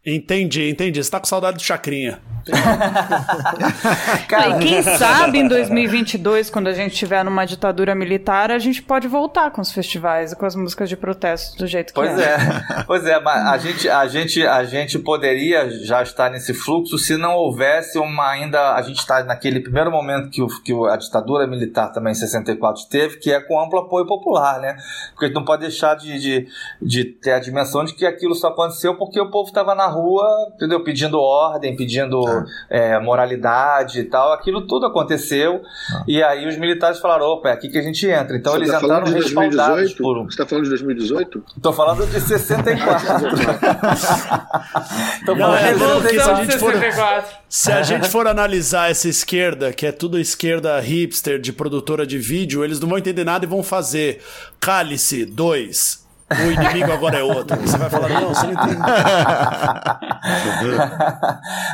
Entendi, 0.10 0.70
entendi. 0.70 1.04
Você 1.04 1.12
tá 1.12 1.20
com 1.20 1.26
saudade 1.26 1.58
do 1.58 1.64
Chacrinha. 1.64 2.22
Cara, 4.28 4.50
e 4.50 4.60
quem 4.60 4.82
sabe 4.98 5.40
em 5.40 5.48
2022, 5.48 6.50
quando 6.50 6.68
a 6.68 6.74
gente 6.74 6.94
estiver 6.94 7.24
numa 7.24 7.46
ditadura 7.46 7.94
militar, 7.94 8.50
a 8.52 8.58
gente 8.58 8.82
pode 8.82 9.06
voltar 9.08 9.52
com 9.52 9.60
os 9.62 9.72
festivais 9.72 10.32
e 10.32 10.36
com 10.36 10.46
as 10.46 10.56
músicas 10.56 10.88
de 10.88 10.96
protesto 10.96 11.58
do 11.58 11.68
jeito 11.68 11.88
que 11.88 12.00
pois 12.00 12.18
é. 12.18 12.36
é. 12.36 12.84
Pois 12.88 13.06
é, 13.06 13.20
mas 13.20 13.48
a 13.48 13.58
gente, 13.58 13.90
a, 13.90 14.08
gente, 14.08 14.46
a 14.46 14.64
gente 14.64 14.98
poderia 15.00 15.70
já 15.84 16.02
estar 16.02 16.30
nesse 16.30 16.54
fluxo 16.54 16.98
se 16.98 17.18
não 17.18 17.36
houvesse 17.36 17.98
uma 17.98 18.30
ainda. 18.30 18.76
A 18.76 18.82
gente 18.82 19.00
está 19.00 19.24
naquele 19.24 19.60
primeiro 19.60 19.92
momento 19.92 20.30
que, 20.30 20.42
o, 20.42 20.48
que 20.64 20.74
a 20.90 20.96
ditadura 20.96 21.46
militar 21.46 21.92
também 21.92 22.12
em 22.12 22.16
64 22.16 22.84
teve, 22.90 23.18
que 23.18 23.32
é 23.32 23.42
com 23.42 23.60
amplo 23.60 23.80
apoio 23.80 24.06
popular, 24.06 24.60
né? 24.60 24.78
Porque 25.12 25.26
a 25.26 25.28
gente 25.28 25.36
não 25.36 25.46
pode 25.46 25.64
deixar 25.64 25.96
de, 25.96 26.18
de, 26.20 26.48
de 26.82 27.04
ter 27.06 27.34
a 27.34 27.40
dimensão 27.40 27.84
de 27.84 27.94
que 27.94 28.06
aquilo 28.06 28.36
só 28.36 28.48
aconteceu 28.48 28.96
porque 28.96 29.20
o 29.20 29.30
povo 29.30 29.50
estava 29.50 29.76
na 29.76 29.88
rua, 29.88 29.97
entendeu? 30.54 30.84
Pedindo 30.84 31.20
ordem, 31.20 31.76
pedindo 31.76 32.24
é, 32.70 33.00
moralidade 33.00 34.00
e 34.00 34.04
tal. 34.04 34.34
Aquilo 34.34 34.68
tudo 34.68 34.86
aconteceu. 34.86 35.62
Ah. 35.94 36.04
E 36.08 36.22
aí 36.24 36.48
os 36.48 36.58
militares 36.58 37.00
falaram: 37.00 37.26
opa, 37.26 37.50
é 37.50 37.54
aqui 37.54 37.70
que 37.70 37.78
a 37.78 37.82
gente 37.82 38.08
entra. 38.08 38.36
Então 38.36 38.54
Você 38.54 38.60
eles 38.60 38.72
tá 38.72 38.78
entraram 38.78 39.12
respaldados 39.12 39.94
por. 39.94 40.24
Você 40.24 40.30
está 40.30 40.46
falando 40.46 40.64
de 40.64 40.70
2018? 40.72 41.44
Estou 41.56 41.74
falando 41.74 42.08
de 42.08 42.20
64. 42.20 43.28
Estou 45.20 45.36
falando 45.38 45.58
é, 45.58 45.74
de 45.74 45.80
64. 45.80 46.18
Se 46.18 46.30
a, 46.30 46.36
gente 46.36 46.58
for, 46.58 46.74
se 47.50 47.72
a 47.72 47.82
gente 47.84 48.10
for 48.10 48.28
analisar 48.28 48.92
essa 48.92 49.08
esquerda, 49.08 49.72
que 49.72 49.86
é 49.86 49.92
tudo 49.92 50.20
esquerda 50.20 50.80
hipster 50.80 51.40
de 51.40 51.54
produtora 51.54 52.06
de 52.06 52.18
vídeo, 52.18 52.64
eles 52.64 52.80
não 52.80 52.90
vão 52.90 52.98
entender 52.98 53.24
nada 53.24 53.46
e 53.46 53.48
vão 53.48 53.64
fazer 53.64 54.22
Cálice 54.60 55.26
2 55.26 56.07
o 56.30 56.52
inimigo 56.52 56.92
agora 56.92 57.20
é 57.20 57.24
outro. 57.24 57.56
Você 57.58 57.78
vai 57.78 57.90
falar, 57.90 58.10
não, 58.10 58.28
você 58.30 58.48
não 58.48 58.54
entende. 58.54 58.78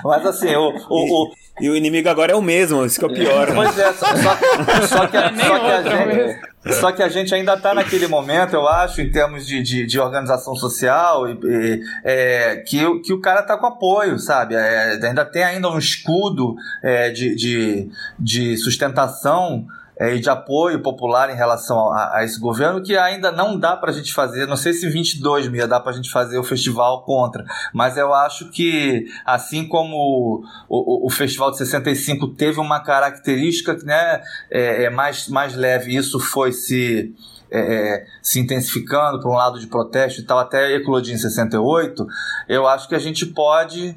Mas 0.04 0.26
assim, 0.28 0.56
o, 0.56 0.76
o, 0.90 1.24
o, 1.24 1.32
E 1.60 1.70
o 1.70 1.76
inimigo 1.76 2.08
agora 2.08 2.34
é 2.34 2.36
o 2.36 2.42
mesmo, 2.42 2.86
isso 2.86 3.00
que 3.00 3.06
é 3.06 3.08
o 3.08 3.14
pior. 3.14 3.48
Pois 3.54 3.80
é, 3.80 3.92
só, 3.94 4.06
só, 4.16 4.38
só 4.88 5.08
que, 5.08 5.18
a, 5.18 5.34
só, 5.36 5.60
que 5.60 5.68
a 5.68 5.82
gente, 5.82 6.40
só 6.80 6.92
que 6.92 7.02
a 7.02 7.10
gente 7.10 7.34
ainda 7.34 7.56
está 7.56 7.74
naquele 7.74 8.06
momento, 8.08 8.54
eu 8.54 8.68
acho, 8.68 9.02
em 9.02 9.12
termos 9.12 9.48
de, 9.48 9.64
de, 9.64 9.88
de 9.88 10.00
organização 10.00 10.56
social, 10.56 11.28
e, 11.28 11.40
e, 11.44 11.82
é, 12.04 12.58
que, 12.58 13.00
que 13.00 13.12
o 13.12 13.20
cara 13.20 13.40
está 13.42 13.58
com 13.58 13.66
apoio, 13.66 14.20
sabe? 14.20 14.54
É, 14.54 15.00
ainda 15.04 15.26
tem 15.26 15.44
ainda 15.44 15.68
um 15.68 15.80
escudo 15.80 16.56
é, 16.84 17.10
de, 17.10 17.34
de, 17.36 17.90
de 18.20 18.56
sustentação 18.58 19.66
é, 19.66 19.83
e 20.00 20.20
de 20.20 20.30
apoio 20.30 20.82
popular 20.82 21.30
em 21.30 21.36
relação 21.36 21.92
a, 21.92 22.18
a, 22.18 22.24
esse 22.24 22.40
governo 22.40 22.82
que 22.82 22.98
ainda 22.98 23.32
não 23.32 23.58
dá 23.58 23.76
para 23.78 23.92
a 23.92 23.94
gente 23.94 24.14
fazer. 24.14 24.48
Não 24.48 24.58
sei 24.58 24.74
se 24.74 24.90
22 24.90 25.48
ia 25.48 25.68
dar 25.68 25.80
para 25.80 25.92
a 25.92 25.96
gente 25.96 26.10
fazer 26.10 26.38
o 26.38 26.44
festival 26.44 27.04
contra, 27.04 27.44
mas 27.74 27.98
eu 27.98 28.14
acho 28.14 28.50
que 28.50 29.06
assim 29.26 29.68
como 29.68 30.44
o, 30.68 31.04
o, 31.04 31.08
o 31.08 31.10
festival 31.10 31.52
de 31.52 31.58
65 31.58 32.30
teve 32.30 32.60
uma 32.60 32.80
característica 32.80 33.78
né, 33.84 34.22
é, 34.50 34.86
é 34.86 34.90
mais, 34.90 35.28
mais 35.28 35.56
leve, 35.56 35.96
isso 35.96 36.20
foi 36.20 36.52
se 36.52 37.14
é, 37.56 37.60
é, 37.60 38.06
se 38.20 38.40
intensificando 38.40 39.20
para 39.20 39.30
um 39.30 39.36
lado 39.36 39.60
de 39.60 39.68
protesto 39.68 40.20
e 40.20 40.24
tal, 40.24 40.40
até 40.40 40.74
eclodir 40.74 41.14
em 41.14 41.20
68, 41.20 42.08
eu 42.50 42.68
acho 42.68 42.90
que 42.90 42.96
a 42.96 43.00
gente 43.00 43.28
pode 43.28 43.96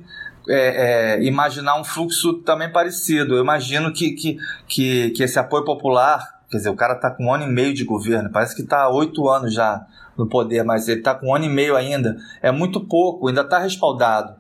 é, 0.48 1.16
é, 1.16 1.24
imaginar 1.24 1.78
um 1.78 1.84
fluxo 1.84 2.34
também 2.42 2.70
parecido. 2.70 3.34
Eu 3.34 3.42
imagino 3.42 3.92
que, 3.92 4.12
que, 4.12 4.38
que, 4.66 5.10
que, 5.10 5.22
esse 5.22 5.38
apoio 5.38 5.64
popular, 5.64 6.40
quer 6.50 6.58
dizer, 6.58 6.70
o 6.70 6.76
cara 6.76 6.94
está 6.94 7.10
com 7.10 7.26
um 7.26 7.34
ano 7.34 7.44
e 7.44 7.48
meio 7.48 7.74
de 7.74 7.84
governo, 7.84 8.30
parece 8.30 8.54
que 8.54 8.62
está 8.62 8.82
há 8.82 8.88
oito 8.88 9.28
anos 9.28 9.54
já 9.54 9.86
no 10.16 10.26
poder, 10.26 10.64
mas 10.64 10.88
ele 10.88 11.00
está 11.00 11.14
com 11.14 11.28
um 11.28 11.34
ano 11.34 11.44
e 11.44 11.48
meio 11.48 11.76
ainda. 11.76 12.16
É 12.40 12.50
muito 12.50 12.80
pouco, 12.80 13.28
ainda 13.28 13.42
está 13.42 13.58
respaldado. 13.58 14.34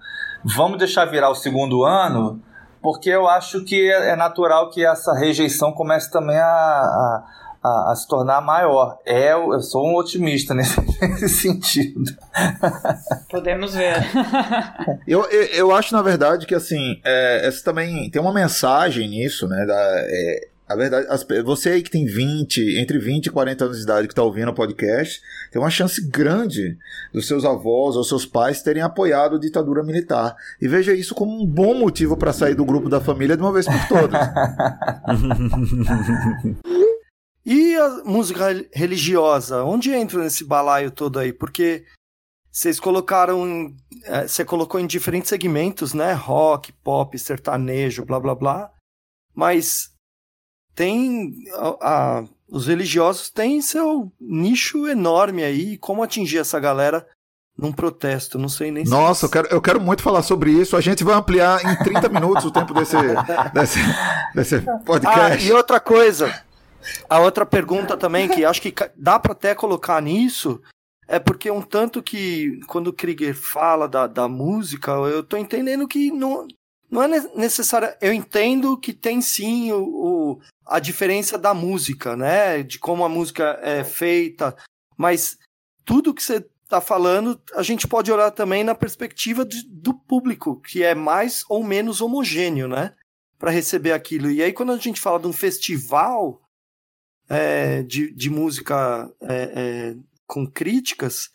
Vamos 0.44 0.78
deixar 0.78 1.04
virar 1.06 1.28
o 1.30 1.34
segundo 1.34 1.84
ano, 1.84 2.40
porque 2.80 3.10
eu 3.10 3.28
acho 3.28 3.64
que 3.64 3.90
é, 3.90 4.10
é 4.10 4.16
natural 4.16 4.70
que 4.70 4.84
essa 4.84 5.12
rejeição 5.12 5.72
comece 5.72 6.10
também 6.10 6.38
a, 6.38 6.46
a 6.46 7.24
a, 7.66 7.92
a, 7.92 7.96
se 7.96 8.06
tornar 8.06 8.40
maior. 8.40 8.98
É, 9.04 9.32
eu 9.32 9.60
sou 9.60 9.86
um 9.86 9.96
otimista 9.96 10.54
nesse, 10.54 10.80
nesse 11.00 11.28
sentido. 11.28 12.04
Podemos 13.28 13.74
ver. 13.74 13.96
eu, 15.06 15.24
eu, 15.24 15.42
eu, 15.46 15.74
acho, 15.74 15.94
na 15.94 16.02
verdade, 16.02 16.46
que 16.46 16.54
assim, 16.54 17.00
é, 17.04 17.46
essa 17.46 17.64
também 17.64 18.08
tem 18.10 18.22
uma 18.22 18.32
mensagem 18.32 19.08
nisso, 19.08 19.48
né? 19.48 19.66
Da, 19.66 19.74
é, 19.74 20.48
a 20.68 20.74
verdade, 20.74 21.06
as, 21.08 21.24
você 21.44 21.70
aí 21.70 21.82
que 21.82 21.90
tem 21.90 22.04
20, 22.04 22.78
entre 22.78 22.98
20 22.98 23.26
e 23.26 23.30
40 23.30 23.64
anos 23.64 23.76
de 23.76 23.84
idade 23.84 24.08
que 24.08 24.12
está 24.12 24.22
ouvindo 24.22 24.50
o 24.50 24.54
podcast, 24.54 25.20
tem 25.52 25.62
uma 25.62 25.70
chance 25.70 26.00
grande 26.08 26.76
dos 27.12 27.28
seus 27.28 27.44
avós 27.44 27.94
ou 27.94 28.02
seus 28.02 28.26
pais 28.26 28.62
terem 28.62 28.82
apoiado 28.82 29.36
a 29.36 29.38
ditadura 29.38 29.82
militar. 29.84 30.34
E 30.60 30.66
veja 30.66 30.92
isso 30.92 31.14
como 31.14 31.40
um 31.40 31.46
bom 31.46 31.74
motivo 31.74 32.16
para 32.16 32.32
sair 32.32 32.54
do 32.54 32.64
grupo 32.64 32.88
da 32.88 33.00
família 33.00 33.36
de 33.36 33.42
uma 33.42 33.52
vez 33.52 33.66
por 33.66 33.88
todas. 33.88 34.20
E 37.46 37.76
a 37.76 38.02
música 38.04 38.46
religiosa, 38.72 39.62
onde 39.62 39.92
entra 39.92 40.20
nesse 40.20 40.42
balaio 40.42 40.90
todo 40.90 41.20
aí? 41.20 41.32
Porque 41.32 41.84
vocês 42.50 42.80
colocaram, 42.80 43.72
é, 44.02 44.26
você 44.26 44.44
colocou 44.44 44.80
em 44.80 44.86
diferentes 44.86 45.28
segmentos, 45.28 45.94
né? 45.94 46.12
Rock, 46.12 46.72
pop, 46.72 47.16
sertanejo, 47.16 48.04
blá 48.04 48.18
blá 48.18 48.34
blá. 48.34 48.72
Mas 49.32 49.92
tem 50.74 51.34
a, 51.54 52.18
a, 52.18 52.24
os 52.48 52.66
religiosos 52.66 53.30
têm 53.30 53.62
seu 53.62 54.10
nicho 54.20 54.88
enorme 54.88 55.44
aí. 55.44 55.78
Como 55.78 56.02
atingir 56.02 56.38
essa 56.38 56.58
galera 56.58 57.06
num 57.56 57.70
protesto? 57.70 58.40
Não 58.40 58.48
sei 58.48 58.72
nem. 58.72 58.82
Nossa, 58.86 59.20
se... 59.20 59.26
eu 59.26 59.30
quero, 59.30 59.54
eu 59.54 59.62
quero 59.62 59.80
muito 59.80 60.02
falar 60.02 60.22
sobre 60.22 60.50
isso. 60.50 60.76
A 60.76 60.80
gente 60.80 61.04
vai 61.04 61.14
ampliar 61.14 61.64
em 61.64 61.76
30 61.76 62.08
minutos 62.08 62.44
o 62.44 62.50
tempo 62.50 62.74
desse, 62.74 62.96
desse, 63.54 63.78
desse 64.34 64.60
podcast. 64.84 65.46
Ah, 65.46 65.48
e 65.48 65.52
outra 65.52 65.78
coisa. 65.78 66.44
A 67.08 67.20
outra 67.20 67.46
pergunta 67.46 67.96
também, 67.96 68.28
que 68.28 68.44
acho 68.44 68.60
que 68.60 68.74
dá 68.96 69.18
para 69.18 69.32
até 69.32 69.54
colocar 69.54 70.00
nisso, 70.00 70.60
é 71.08 71.18
porque 71.18 71.50
um 71.50 71.62
tanto 71.62 72.02
que 72.02 72.60
quando 72.66 72.88
o 72.88 72.92
Krieger 72.92 73.34
fala 73.34 73.88
da, 73.88 74.06
da 74.06 74.28
música, 74.28 74.92
eu 74.92 75.22
tô 75.22 75.36
entendendo 75.36 75.86
que 75.86 76.10
não, 76.10 76.46
não 76.90 77.02
é 77.02 77.08
necessário. 77.34 77.88
Eu 78.00 78.12
entendo 78.12 78.76
que 78.76 78.92
tem 78.92 79.20
sim 79.20 79.72
o, 79.72 79.82
o, 79.82 80.40
a 80.66 80.80
diferença 80.80 81.38
da 81.38 81.54
música, 81.54 82.16
né? 82.16 82.62
De 82.62 82.78
como 82.78 83.04
a 83.04 83.08
música 83.08 83.58
é 83.62 83.84
feita, 83.84 84.56
mas 84.96 85.38
tudo 85.84 86.14
que 86.14 86.22
você 86.22 86.44
tá 86.68 86.80
falando, 86.80 87.40
a 87.54 87.62
gente 87.62 87.86
pode 87.86 88.10
olhar 88.10 88.30
também 88.32 88.64
na 88.64 88.74
perspectiva 88.74 89.44
de, 89.44 89.62
do 89.68 89.94
público, 89.94 90.60
que 90.60 90.82
é 90.82 90.94
mais 90.94 91.44
ou 91.48 91.62
menos 91.62 92.00
homogêneo, 92.00 92.66
né? 92.66 92.94
Para 93.38 93.52
receber 93.52 93.92
aquilo. 93.92 94.30
E 94.30 94.42
aí, 94.42 94.52
quando 94.52 94.72
a 94.72 94.76
gente 94.76 95.00
fala 95.00 95.20
de 95.20 95.28
um 95.28 95.32
festival, 95.32 96.42
é, 97.28 97.82
de, 97.82 98.12
de 98.12 98.30
música 98.30 99.10
é, 99.20 99.52
é, 99.54 99.96
com 100.26 100.46
críticas, 100.46 101.30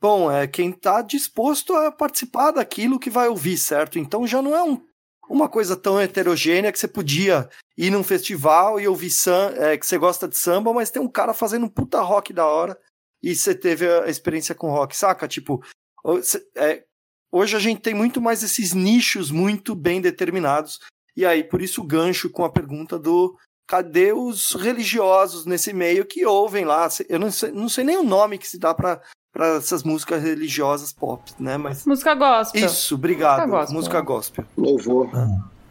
bom, 0.00 0.30
é 0.30 0.46
quem 0.46 0.70
está 0.70 1.00
disposto 1.02 1.74
a 1.74 1.90
participar 1.90 2.52
daquilo 2.52 2.98
que 2.98 3.10
vai 3.10 3.28
ouvir, 3.28 3.56
certo? 3.56 3.98
Então 3.98 4.26
já 4.26 4.42
não 4.42 4.54
é 4.54 4.62
um, 4.62 4.80
uma 5.28 5.48
coisa 5.48 5.76
tão 5.76 6.00
heterogênea 6.00 6.70
que 6.70 6.78
você 6.78 6.88
podia 6.88 7.48
ir 7.76 7.90
num 7.90 8.04
festival 8.04 8.78
e 8.78 8.86
ouvir 8.86 9.10
sam, 9.10 9.54
é, 9.56 9.76
que 9.76 9.86
você 9.86 9.98
gosta 9.98 10.28
de 10.28 10.36
samba, 10.36 10.72
mas 10.72 10.90
tem 10.90 11.00
um 11.00 11.08
cara 11.08 11.32
fazendo 11.32 11.66
um 11.66 11.70
puta 11.70 12.00
rock 12.00 12.32
da 12.32 12.46
hora 12.46 12.78
e 13.22 13.34
você 13.34 13.54
teve 13.54 13.88
a 13.88 14.08
experiência 14.08 14.54
com 14.54 14.70
rock, 14.70 14.94
saca? 14.94 15.26
Tipo, 15.26 15.64
é, 16.54 16.84
hoje 17.32 17.56
a 17.56 17.58
gente 17.58 17.80
tem 17.80 17.94
muito 17.94 18.20
mais 18.20 18.42
esses 18.42 18.74
nichos 18.74 19.30
muito 19.30 19.74
bem 19.74 20.00
determinados. 20.00 20.78
E 21.16 21.24
aí, 21.24 21.42
por 21.42 21.62
isso 21.62 21.80
o 21.80 21.86
gancho 21.86 22.28
com 22.28 22.44
a 22.44 22.52
pergunta 22.52 22.98
do 22.98 23.34
cadê 23.66 24.12
os 24.12 24.52
religiosos 24.54 25.46
nesse 25.46 25.72
meio 25.72 26.04
que 26.04 26.24
ouvem 26.24 26.64
lá? 26.64 26.88
Eu 27.08 27.18
não 27.18 27.30
sei, 27.30 27.50
não 27.52 27.68
sei 27.68 27.84
nem 27.84 27.96
o 27.96 28.04
nome 28.04 28.38
que 28.38 28.48
se 28.48 28.58
dá 28.58 28.74
para 28.74 29.00
para 29.32 29.56
essas 29.56 29.82
músicas 29.82 30.22
religiosas 30.22 30.92
pop, 30.92 31.20
né? 31.40 31.56
Mas 31.56 31.84
música 31.84 32.14
gospel. 32.14 32.64
Isso, 32.64 32.94
obrigado. 32.94 33.40
Música 33.40 33.50
gospel. 33.50 33.74
Música 33.74 34.00
gospel. 34.00 34.44
Louvor. 34.56 35.10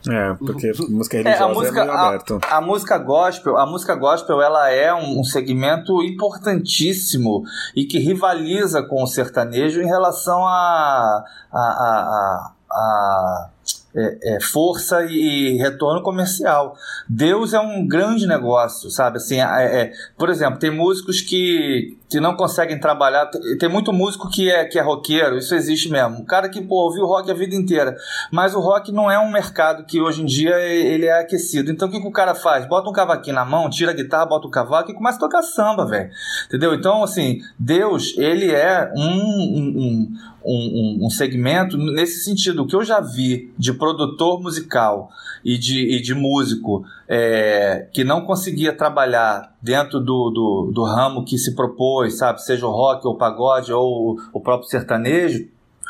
É, 0.09 0.33
porque 0.33 0.73
música 0.89 1.17
religiosa 1.17 1.43
é, 1.43 1.45
a 1.45 1.53
música, 1.53 1.79
é 1.79 1.89
aberto. 1.89 2.39
A, 2.43 2.57
a, 2.57 2.61
música 2.61 2.97
gospel, 2.97 3.57
a 3.57 3.65
música 3.65 3.95
gospel, 3.95 4.41
ela 4.41 4.69
é 4.69 4.93
um, 4.93 5.21
um, 5.21 5.23
segmento 5.23 6.03
importantíssimo 6.03 7.43
e 7.73 7.85
que 7.85 7.99
rivaliza 7.99 8.83
com 8.83 9.01
o 9.01 9.07
sertanejo 9.07 9.81
em 9.81 9.85
relação 9.85 10.45
a, 10.45 11.23
a, 11.53 11.57
a, 11.57 12.51
a 12.69 13.49
é, 13.95 14.35
é, 14.35 14.39
força 14.41 15.05
e 15.05 15.57
retorno 15.57 16.01
comercial. 16.01 16.75
Deus 17.07 17.53
é 17.53 17.59
um 17.59 17.87
grande 17.87 18.25
negócio, 18.25 18.89
sabe? 18.89 19.17
Assim, 19.17 19.39
é, 19.39 19.81
é, 19.81 19.91
por 20.17 20.29
exemplo, 20.29 20.59
tem 20.59 20.71
músicos 20.71 21.21
que, 21.21 21.97
que 22.09 22.19
não 22.19 22.35
conseguem 22.35 22.79
trabalhar. 22.79 23.29
Tem 23.59 23.69
muito 23.69 23.93
músico 23.93 24.29
que 24.29 24.49
é, 24.49 24.65
que 24.65 24.79
é 24.79 24.81
roqueiro, 24.81 25.37
isso 25.37 25.53
existe 25.53 25.89
mesmo. 25.89 26.17
Um 26.17 26.25
cara 26.25 26.49
que, 26.49 26.61
pô, 26.61 26.75
ouviu 26.83 27.05
rock 27.05 27.29
a 27.29 27.33
vida 27.33 27.55
inteira. 27.55 27.95
Mas 28.31 28.55
o 28.55 28.59
rock 28.59 28.91
não 28.91 29.09
é 29.09 29.19
um 29.19 29.31
mercado 29.31 29.85
que 29.85 30.01
hoje 30.01 30.23
em 30.23 30.25
dia 30.25 30.57
ele 30.59 31.05
é 31.05 31.19
aquecido. 31.19 31.71
Então 31.71 31.87
o 31.87 31.91
que, 31.91 32.01
que 32.01 32.07
o 32.07 32.11
cara 32.11 32.33
faz? 32.33 32.65
Bota 32.67 32.89
um 32.89 32.93
cavaquinho 32.93 33.35
na 33.35 33.45
mão, 33.45 33.69
tira 33.69 33.91
a 33.91 33.95
guitarra, 33.95 34.25
bota 34.25 34.47
o 34.47 34.51
cavaco 34.51 34.91
e 34.91 34.95
começa 34.95 35.17
a 35.17 35.21
tocar 35.21 35.43
samba, 35.43 35.85
velho. 35.85 36.09
Entendeu? 36.47 36.73
Então, 36.73 37.03
assim, 37.03 37.41
Deus, 37.59 38.15
ele 38.17 38.51
é 38.51 38.91
um, 38.95 39.03
um, 39.03 40.13
um, 40.45 41.05
um, 41.05 41.09
segmento 41.09 41.77
nesse 41.77 42.23
sentido. 42.23 42.63
O 42.63 42.67
que 42.67 42.75
eu 42.75 42.83
já 42.83 42.99
vi 42.99 43.53
de 43.57 43.73
produtor 43.73 44.41
musical 44.41 45.09
e 45.43 45.57
de, 45.57 45.95
e 45.95 46.01
de 46.01 46.13
músico 46.13 46.85
é, 47.07 47.87
que 47.93 48.03
não 48.03 48.21
conseguia 48.21 48.73
trabalhar 48.73 49.55
dentro 49.61 49.99
do, 49.99 50.29
do, 50.29 50.71
do, 50.73 50.83
ramo 50.83 51.25
que 51.25 51.37
se 51.37 51.55
propôs, 51.55 52.17
sabe? 52.17 52.41
Seja 52.41 52.67
o 52.67 52.71
rock 52.71 53.05
ou 53.05 53.13
o 53.13 53.17
pagode 53.17 53.71
ou 53.71 54.17
o 54.33 54.39
próprio 54.39 54.69
sertanejo, 54.69 55.47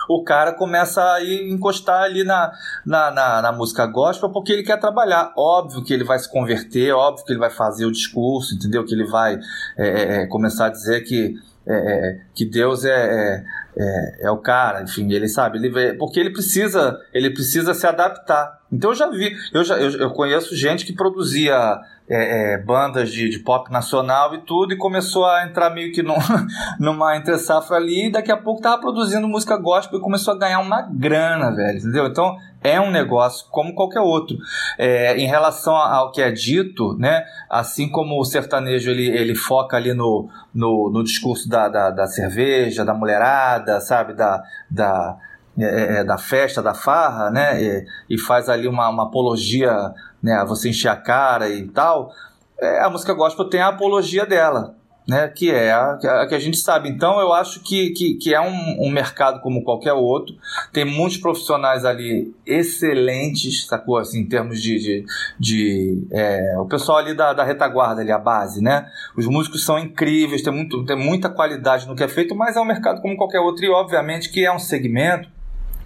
o 0.09 0.23
cara 0.23 0.53
começa 0.53 1.01
a 1.01 1.23
encostar 1.23 2.03
ali 2.03 2.23
na, 2.23 2.51
na, 2.85 3.11
na, 3.11 3.41
na, 3.41 3.51
música 3.51 3.85
gospel 3.85 4.30
porque 4.30 4.51
ele 4.51 4.63
quer 4.63 4.80
trabalhar. 4.80 5.34
Óbvio 5.38 5.84
que 5.84 5.93
ele 5.93 6.03
vai 6.03 6.19
se 6.19 6.30
converter, 6.30 6.91
óbvio 6.91 7.25
que 7.25 7.31
ele 7.31 7.39
vai 7.39 7.49
fazer 7.49 7.85
o 7.85 7.91
discurso, 7.91 8.55
entendeu? 8.55 8.85
Que 8.85 8.93
ele 8.93 9.05
vai 9.05 9.39
é, 9.77 9.88
é, 9.88 10.21
é 10.23 10.27
começar 10.27 10.67
a 10.67 10.69
dizer 10.69 11.01
que, 11.01 11.35
é, 11.65 11.73
é 11.73 12.21
que 12.34 12.45
Deus 12.45 12.84
é, 12.85 13.43
é, 13.77 14.25
é, 14.27 14.31
o 14.31 14.37
cara, 14.37 14.83
enfim, 14.83 15.11
ele 15.11 15.27
sabe, 15.27 15.57
ele 15.57 15.93
porque 15.93 16.19
ele 16.19 16.29
precisa, 16.29 16.99
ele 17.13 17.29
precisa 17.31 17.73
se 17.73 17.85
adaptar. 17.87 18.59
Então 18.71 18.91
eu 18.91 18.95
já 18.95 19.09
vi, 19.09 19.35
eu 19.53 19.63
já 19.63 19.77
eu, 19.77 19.91
eu 19.91 20.11
conheço 20.11 20.55
gente 20.55 20.85
que 20.85 20.93
produzia 20.93 21.79
é, 22.09 22.53
é, 22.53 22.57
bandas 22.57 23.11
de, 23.11 23.30
de, 23.30 23.39
pop 23.39 23.71
nacional 23.71 24.35
e 24.35 24.39
tudo, 24.39 24.73
e 24.73 24.77
começou 24.77 25.25
a 25.25 25.45
entrar 25.45 25.69
meio 25.69 25.91
que 25.93 26.03
num, 26.03 26.15
numa 26.80 27.15
entre 27.15 27.38
safra 27.38 27.77
ali, 27.77 28.07
e 28.07 28.11
daqui 28.11 28.31
a 28.31 28.38
pouco 28.38 28.61
tava 28.61 28.81
produzindo 28.81 29.27
música 29.27 29.57
gospel 29.57 29.99
e 29.99 30.01
começou 30.01 30.34
a 30.34 30.38
ganhar 30.38 30.59
uma 30.59 30.81
grana, 30.81 31.51
velho, 31.55 31.77
entendeu? 31.77 32.07
Então 32.07 32.35
é 32.61 32.80
um 32.80 32.91
negócio 32.91 33.47
como 33.49 33.73
qualquer 33.73 34.01
outro. 34.01 34.38
É, 34.77 35.17
em 35.17 35.27
relação 35.27 35.75
ao 35.75 36.11
que 36.11 36.21
é 36.21 36.31
dito, 36.31 36.97
né, 36.97 37.23
assim 37.49 37.89
como 37.89 38.19
o 38.19 38.25
sertanejo 38.25 38.91
ele, 38.91 39.07
ele 39.07 39.35
foca 39.35 39.77
ali 39.77 39.93
no, 39.93 40.30
no, 40.53 40.89
no 40.91 41.03
discurso 41.03 41.47
da, 41.47 41.67
da, 41.67 41.89
da 41.89 42.07
cerveja, 42.07 42.85
da 42.85 42.93
mulherada, 42.93 43.80
sabe, 43.80 44.13
da, 44.13 44.43
da 44.69 45.17
é, 45.57 45.63
é, 45.63 45.99
é, 45.99 46.03
da 46.03 46.17
festa, 46.17 46.63
da 46.63 46.73
farra, 46.73 47.30
né? 47.30 47.61
E, 47.61 47.85
e, 48.11 48.17
faz 48.17 48.49
ali 48.49 48.67
uma, 48.67 48.89
uma 48.89 49.03
apologia, 49.03 49.93
né? 50.21 50.43
Você 50.47 50.69
encher 50.69 50.89
a 50.89 50.95
cara 50.95 51.47
e 51.47 51.67
tal. 51.67 52.11
É, 52.59 52.81
a 52.81 52.89
música 52.89 53.13
gospel 53.13 53.47
tem 53.47 53.61
a 53.61 53.67
apologia 53.67 54.25
dela, 54.25 54.75
né? 55.07 55.27
Que 55.27 55.51
é 55.51 55.71
a, 55.71 55.91
a, 55.91 56.27
que 56.27 56.34
a 56.34 56.39
gente 56.39 56.57
sabe. 56.57 56.89
Então 56.89 57.19
eu 57.19 57.31
acho 57.31 57.59
que, 57.59 57.91
que, 57.91 58.15
que 58.15 58.34
é 58.34 58.41
um, 58.41 58.88
um, 58.88 58.89
mercado 58.89 59.41
como 59.41 59.63
qualquer 59.63 59.93
outro. 59.93 60.34
Tem 60.71 60.85
muitos 60.85 61.17
profissionais 61.19 61.85
ali 61.85 62.34
excelentes, 62.47 63.67
sacou? 63.67 63.97
Assim, 63.99 64.21
em 64.21 64.27
termos 64.27 64.59
de. 64.59 64.80
de, 64.80 65.05
de 65.39 66.07
é, 66.11 66.55
o 66.57 66.65
pessoal 66.65 66.97
ali 66.97 67.13
da, 67.13 67.31
da 67.31 67.43
retaguarda, 67.43 68.01
ali, 68.01 68.11
a 68.11 68.17
base, 68.17 68.59
né? 68.59 68.89
Os 69.15 69.27
músicos 69.27 69.63
são 69.63 69.77
incríveis, 69.77 70.41
tem, 70.41 70.51
muito, 70.51 70.84
tem 70.84 70.97
muita 70.97 71.30
qualidade 71.30 71.88
no 71.88 71.95
que 71.95 72.03
é 72.03 72.07
feito, 72.07 72.34
mas 72.34 72.55
é 72.55 72.59
um 72.59 72.65
mercado 72.65 73.03
como 73.03 73.15
qualquer 73.15 73.39
outro. 73.39 73.63
E 73.63 73.69
obviamente 73.69 74.31
que 74.31 74.43
é 74.43 74.51
um 74.51 74.57
segmento 74.57 75.31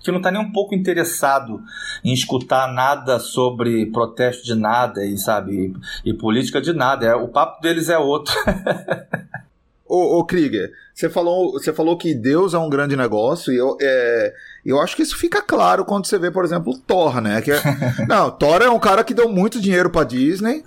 que 0.04 0.12
não 0.12 0.18
está 0.18 0.32
nem 0.32 0.42
um 0.42 0.52
pouco 0.52 0.76
interessado 0.76 1.62
em 2.04 2.14
escutar 2.14 2.72
nada 2.72 3.20
sobre 3.20 3.86
protesto 3.88 4.44
de 4.44 4.56
nada 4.56 5.06
e 5.06 5.18
sabe 5.18 5.74
e, 6.04 6.12
e 6.12 6.14
política 6.14 6.62
de 6.62 6.74
nada. 6.74 7.06
É, 7.06 7.16
o 7.16 7.28
papo 7.28 7.62
deles 7.62 7.90
é 7.90 7.98
outro. 7.98 8.34
ô, 9.88 10.20
ô 10.20 10.26
Krieger, 10.26 10.72
você 10.94 11.10
falou, 11.10 11.54
você 11.54 11.72
falou 11.72 11.98
que 11.98 12.14
Deus 12.14 12.54
é 12.54 12.58
um 12.58 12.70
grande 12.70 12.96
negócio 12.96 13.54
e 13.54 13.58
eu, 13.58 13.78
é, 13.82 14.34
eu 14.66 14.82
acho 14.82 14.96
que 14.96 15.02
isso 15.02 15.16
fica 15.16 15.42
claro 15.42 15.86
quando 15.86 16.06
você 16.06 16.20
vê, 16.20 16.30
por 16.30 16.44
exemplo, 16.44 16.78
Thor, 16.78 17.22
né? 17.22 17.42
Que 17.42 17.52
é, 17.52 17.62
não, 18.08 18.30
Thor 18.32 18.62
é 18.62 18.70
um 18.70 18.80
cara 18.80 19.04
que 19.04 19.14
deu 19.14 19.30
muito 19.30 19.62
dinheiro 19.62 19.90
para 19.90 20.04
Disney 20.04 20.64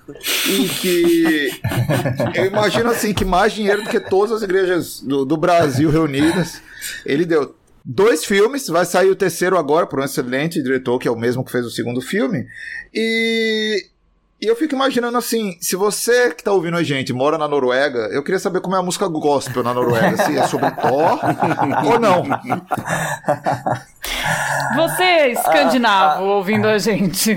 e 0.48 0.68
que 0.68 1.50
eu 2.34 2.46
imagino 2.46 2.90
assim 2.90 3.12
que 3.12 3.24
mais 3.24 3.52
dinheiro 3.52 3.82
do 3.82 3.90
que 3.90 4.00
todas 4.00 4.32
as 4.32 4.42
igrejas 4.42 5.00
do, 5.00 5.24
do 5.24 5.36
Brasil 5.36 5.90
reunidas 5.90 6.62
ele 7.04 7.24
deu 7.24 7.54
dois 7.90 8.24
filmes, 8.24 8.68
vai 8.68 8.84
sair 8.84 9.10
o 9.10 9.16
terceiro 9.16 9.58
agora 9.58 9.84
por 9.84 9.98
um 9.98 10.04
excelente 10.04 10.62
diretor, 10.62 10.98
que 10.98 11.08
é 11.08 11.10
o 11.10 11.18
mesmo 11.18 11.44
que 11.44 11.50
fez 11.50 11.66
o 11.66 11.70
segundo 11.70 12.00
filme. 12.00 12.46
E, 12.94 13.84
e 14.40 14.46
eu 14.46 14.54
fico 14.54 14.76
imaginando 14.76 15.18
assim, 15.18 15.58
se 15.60 15.74
você 15.74 16.32
que 16.32 16.44
tá 16.44 16.52
ouvindo 16.52 16.76
a 16.76 16.84
gente 16.84 17.12
mora 17.12 17.36
na 17.36 17.48
Noruega, 17.48 18.08
eu 18.12 18.22
queria 18.22 18.38
saber 18.38 18.60
como 18.60 18.76
é 18.76 18.78
a 18.78 18.82
música 18.82 19.08
gospel 19.08 19.64
na 19.64 19.74
Noruega, 19.74 20.16
se 20.18 20.38
é 20.38 20.46
sobre 20.46 20.70
Thor 20.70 21.18
ou 21.92 21.98
não. 21.98 22.22
Você, 24.76 25.32
escandinavo, 25.32 26.22
ah, 26.22 26.28
ah, 26.28 26.36
ouvindo 26.36 26.68
a 26.68 26.78
gente. 26.78 27.36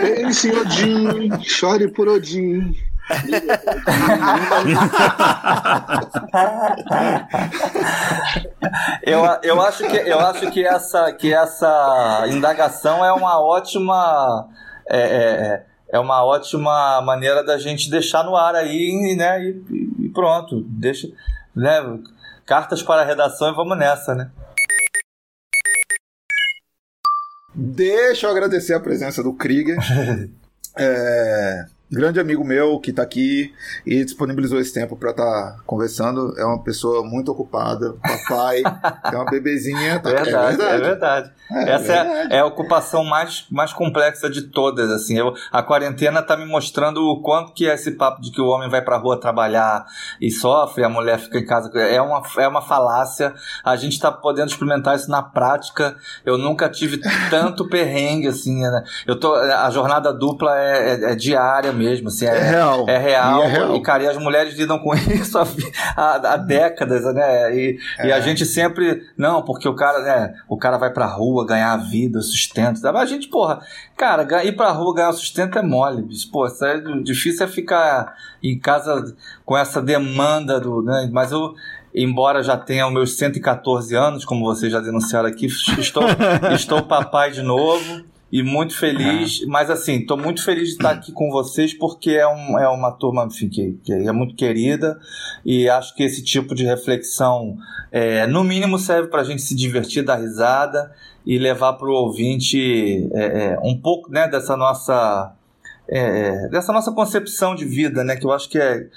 Pense 0.00 0.50
Odin, 0.50 1.42
chore 1.42 1.88
por 1.88 2.08
Odin. 2.08 2.74
eu, 9.02 9.24
eu, 9.42 9.60
acho 9.62 9.88
que, 9.88 9.96
eu 9.96 10.18
acho 10.18 10.50
que 10.50 10.66
essa, 10.66 11.12
que 11.12 11.32
essa 11.32 12.24
indagação 12.28 13.04
é 13.04 13.12
uma 13.12 13.40
ótima. 13.40 14.48
É, 14.88 14.98
é, 14.98 15.64
é 15.88 16.00
uma 16.00 16.24
ótima 16.24 17.00
maneira 17.02 17.44
da 17.44 17.58
gente 17.58 17.88
deixar 17.88 18.24
no 18.24 18.34
ar 18.36 18.56
aí, 18.56 19.14
né? 19.16 19.40
E, 19.40 19.62
e 20.00 20.08
pronto. 20.08 20.64
Deixa, 20.68 21.06
né? 21.54 21.80
Cartas 22.44 22.82
para 22.82 23.02
a 23.02 23.04
redação 23.04 23.50
e 23.50 23.54
vamos 23.54 23.78
nessa, 23.78 24.12
né? 24.14 24.30
Deixa 27.54 28.26
eu 28.26 28.30
agradecer 28.30 28.74
a 28.74 28.80
presença 28.80 29.22
do 29.22 29.32
Krieger. 29.32 29.78
é, 30.76 31.66
grande 31.90 32.18
amigo 32.18 32.44
meu 32.44 32.80
que 32.80 32.90
está 32.90 33.02
aqui 33.02 33.52
e 33.84 34.04
disponibilizou 34.04 34.58
esse 34.58 34.72
tempo 34.72 34.96
para 34.96 35.10
estar 35.10 35.24
tá 35.24 35.56
conversando. 35.64 36.34
É 36.38 36.44
uma 36.44 36.62
pessoa 36.62 37.04
muito 37.04 37.30
ocupada, 37.30 37.94
papai, 38.02 38.62
é 39.12 39.16
uma 39.16 39.30
bebezinha. 39.30 40.00
Tá... 40.00 40.10
Verdade, 40.10 40.30
é 40.30 40.56
verdade. 40.56 40.74
É 40.74 40.84
verdade. 40.84 41.32
É, 41.50 41.70
Essa 41.70 41.92
é, 41.92 42.26
é, 42.32 42.38
a 42.40 42.46
ocupação 42.46 43.04
mais, 43.04 43.46
mais 43.50 43.72
complexa 43.72 44.28
de 44.28 44.42
todas. 44.42 44.90
Assim, 44.90 45.16
eu, 45.16 45.32
a 45.52 45.62
quarentena 45.62 46.20
está 46.20 46.36
me 46.36 46.44
mostrando 46.44 47.04
o 47.04 47.22
quanto 47.22 47.52
que 47.52 47.68
é 47.68 47.74
esse 47.74 47.92
papo 47.92 48.20
de 48.20 48.32
que 48.32 48.40
o 48.40 48.46
homem 48.46 48.68
vai 48.68 48.82
para 48.82 48.96
a 48.96 48.98
rua 48.98 49.20
trabalhar 49.20 49.86
e 50.20 50.30
sofre, 50.30 50.82
a 50.82 50.88
mulher 50.88 51.18
fica 51.18 51.38
em 51.38 51.46
casa. 51.46 51.70
É 51.78 52.00
uma, 52.00 52.22
é 52.38 52.48
uma 52.48 52.62
falácia. 52.62 53.32
A 53.64 53.76
gente 53.76 53.92
está 53.92 54.10
podendo 54.10 54.48
experimentar 54.48 54.96
isso 54.96 55.10
na 55.10 55.22
prática. 55.22 55.96
Eu 56.24 56.36
nunca 56.36 56.68
tive 56.68 57.00
tanto 57.30 57.68
perrengue 57.70 58.26
assim. 58.26 58.60
Né? 58.60 58.84
Eu 59.06 59.18
tô, 59.18 59.34
a 59.34 59.70
jornada 59.70 60.12
dupla 60.12 60.58
é, 60.58 60.94
é, 60.94 61.12
é 61.12 61.14
diária 61.14 61.75
mesmo. 61.76 62.08
Assim, 62.08 62.26
é, 62.26 62.36
é, 62.36 62.42
real. 62.42 62.88
É 62.88 62.98
real. 62.98 63.40
E, 63.40 63.44
é 63.44 63.48
real. 63.48 63.76
e, 63.76 63.82
cara, 63.82 64.02
e 64.02 64.06
as 64.08 64.16
mulheres 64.16 64.54
lidam 64.54 64.78
com 64.78 64.94
isso 65.12 65.38
há, 65.38 65.46
há, 65.96 66.32
há 66.32 66.36
décadas, 66.36 67.04
né? 67.14 67.54
E, 67.54 67.78
e 68.04 68.12
a 68.12 68.18
é. 68.18 68.22
gente 68.22 68.44
sempre. 68.44 69.02
Não, 69.16 69.42
porque 69.42 69.68
o 69.68 69.74
cara, 69.74 70.00
né? 70.00 70.34
O 70.48 70.56
cara 70.56 70.78
vai 70.78 70.92
pra 70.92 71.06
rua 71.06 71.46
ganhar 71.46 71.72
a 71.72 71.76
vida, 71.76 72.20
sustento. 72.20 72.80
Mas 72.82 72.94
a 72.94 73.06
gente, 73.06 73.28
porra, 73.28 73.60
cara, 73.96 74.44
ir 74.44 74.52
pra 74.52 74.70
rua 74.70 74.94
ganhar 74.94 75.12
sustento 75.12 75.58
é 75.58 75.62
mole. 75.62 76.02
Bicho. 76.02 76.30
Pô, 76.30 76.46
é, 76.46 76.80
difícil 77.02 77.44
é 77.44 77.48
ficar 77.48 78.14
em 78.42 78.58
casa 78.58 79.14
com 79.44 79.56
essa 79.56 79.80
demanda 79.82 80.58
do. 80.58 80.82
Né? 80.82 81.08
Mas 81.12 81.32
eu 81.32 81.54
embora 81.94 82.42
já 82.42 82.58
tenha 82.58 82.86
os 82.86 82.92
meus 82.92 83.16
114 83.16 83.94
anos, 83.94 84.24
como 84.24 84.44
vocês 84.44 84.70
já 84.70 84.80
denunciaram 84.80 85.28
aqui, 85.28 85.46
estou, 85.46 86.02
estou 86.52 86.82
papai 86.82 87.30
de 87.30 87.42
novo 87.42 88.04
e 88.30 88.42
muito 88.42 88.76
feliz. 88.76 89.42
É. 89.42 89.46
Mas 89.46 89.70
assim, 89.70 90.00
estou 90.00 90.16
muito 90.16 90.44
feliz 90.44 90.68
de 90.68 90.74
estar 90.74 90.90
aqui 90.90 91.12
com 91.12 91.30
vocês 91.30 91.72
porque 91.74 92.10
é, 92.10 92.26
um, 92.26 92.58
é 92.58 92.68
uma 92.68 92.90
turma 92.92 93.24
enfim, 93.24 93.48
que, 93.48 93.78
que 93.84 93.92
é 93.92 94.12
muito 94.12 94.34
querida 94.34 94.98
e 95.44 95.68
acho 95.68 95.94
que 95.94 96.02
esse 96.02 96.22
tipo 96.22 96.54
de 96.54 96.64
reflexão, 96.64 97.56
é, 97.90 98.26
no 98.26 98.42
mínimo, 98.42 98.78
serve 98.78 99.08
para 99.08 99.20
a 99.20 99.24
gente 99.24 99.42
se 99.42 99.54
divertir, 99.54 100.04
dar 100.04 100.16
risada 100.16 100.92
e 101.24 101.38
levar 101.38 101.74
para 101.74 101.88
o 101.88 101.92
ouvinte 101.92 103.08
é, 103.12 103.24
é, 103.24 103.58
um 103.62 103.78
pouco 103.80 104.10
né, 104.10 104.28
dessa 104.28 104.56
nossa. 104.56 105.32
É, 105.88 106.48
dessa 106.48 106.72
nossa 106.72 106.90
concepção 106.90 107.54
de 107.54 107.64
vida, 107.64 108.02
né? 108.02 108.16
Que 108.16 108.26
eu 108.26 108.32
acho 108.32 108.48
que 108.48 108.58
é, 108.58 108.88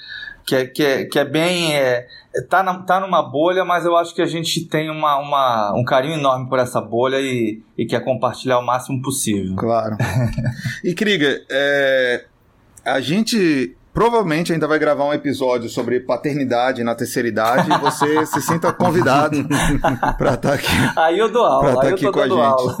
que 0.50 0.56
é, 0.56 0.66
que 0.66 0.82
é, 0.82 1.04
que 1.04 1.18
é 1.18 1.24
bem. 1.24 1.76
É, 1.76 2.06
tá, 2.48 2.60
na, 2.62 2.82
tá 2.82 2.98
numa 2.98 3.22
bolha, 3.22 3.64
mas 3.64 3.84
eu 3.84 3.96
acho 3.96 4.12
que 4.12 4.20
a 4.20 4.26
gente 4.26 4.64
tem 4.66 4.90
uma, 4.90 5.16
uma, 5.18 5.72
um 5.76 5.84
carinho 5.84 6.14
enorme 6.14 6.48
por 6.48 6.58
essa 6.58 6.80
bolha 6.80 7.20
e, 7.20 7.62
e 7.78 7.86
quer 7.86 8.02
compartilhar 8.02 8.58
o 8.58 8.66
máximo 8.66 9.00
possível. 9.00 9.54
Claro. 9.54 9.96
e 10.82 10.92
Krieger, 10.92 11.46
é, 11.48 12.24
a 12.84 13.00
gente 13.00 13.76
provavelmente 13.92 14.52
ainda 14.52 14.66
vai 14.66 14.78
gravar 14.78 15.04
um 15.04 15.12
episódio 15.12 15.68
sobre 15.68 16.00
paternidade 16.00 16.82
na 16.84 16.94
terceira 16.94 17.28
idade 17.28 17.70
e 17.70 17.78
você 17.78 18.26
se 18.26 18.40
sinta 18.42 18.72
convidado 18.72 19.46
para 20.18 20.34
estar 20.34 20.36
tá 20.36 20.54
aqui. 20.54 20.66
Aí 20.96 21.18
eu 21.18 21.30
dou 21.30 21.44
aula, 21.44 21.74
tá 21.76 21.86
aí 21.86 21.92
eu 21.92 21.98
tô 21.98 22.10
dando 22.12 22.40
aula. 22.40 22.76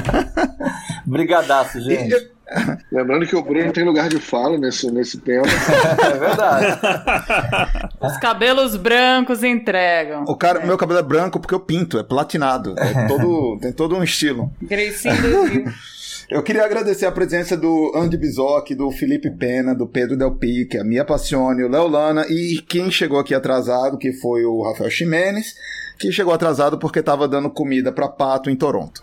Brigadaço, 1.06 1.80
gente. 1.80 2.14
E, 2.14 2.40
Lembrando 2.90 3.26
que 3.26 3.36
o 3.36 3.42
Bruno 3.42 3.72
tem 3.72 3.84
lugar 3.84 4.08
de 4.08 4.18
fala 4.18 4.58
nesse, 4.58 4.90
nesse 4.90 5.18
tema. 5.18 5.46
é 5.46 6.18
verdade. 6.18 6.78
Os 8.00 8.16
cabelos 8.18 8.76
brancos 8.76 9.42
entregam. 9.42 10.24
O 10.26 10.36
cara, 10.36 10.60
é. 10.60 10.66
meu 10.66 10.76
cabelo 10.76 10.98
é 10.98 11.02
branco 11.02 11.38
porque 11.38 11.54
eu 11.54 11.60
pinto, 11.60 11.98
é 11.98 12.02
platinado. 12.02 12.74
É 12.76 13.06
todo, 13.06 13.58
tem 13.60 13.72
todo 13.72 13.96
um 13.96 14.02
estilo. 14.02 14.52
Gracinho 14.62 15.20
2000. 15.22 15.72
Eu 16.30 16.44
queria 16.44 16.64
agradecer 16.64 17.06
a 17.06 17.12
presença 17.12 17.56
do 17.56 17.90
Andy 17.92 18.16
Bizoc, 18.16 18.72
do 18.76 18.88
Felipe 18.92 19.28
Pena, 19.32 19.74
do 19.74 19.84
Pedro 19.84 20.16
Del 20.16 20.36
Pique, 20.36 20.78
a 20.78 20.84
Mia 20.84 21.04
Passione, 21.04 21.64
o 21.64 21.68
Leolana 21.68 22.24
e 22.28 22.62
quem 22.68 22.88
chegou 22.88 23.18
aqui 23.18 23.34
atrasado, 23.34 23.98
que 23.98 24.12
foi 24.12 24.44
o 24.44 24.62
Rafael 24.62 24.88
Ximenes, 24.88 25.56
que 25.98 26.12
chegou 26.12 26.32
atrasado 26.32 26.78
porque 26.78 27.00
estava 27.00 27.26
dando 27.26 27.50
comida 27.50 27.90
para 27.90 28.08
pato 28.08 28.48
em 28.48 28.54
Toronto. 28.54 29.00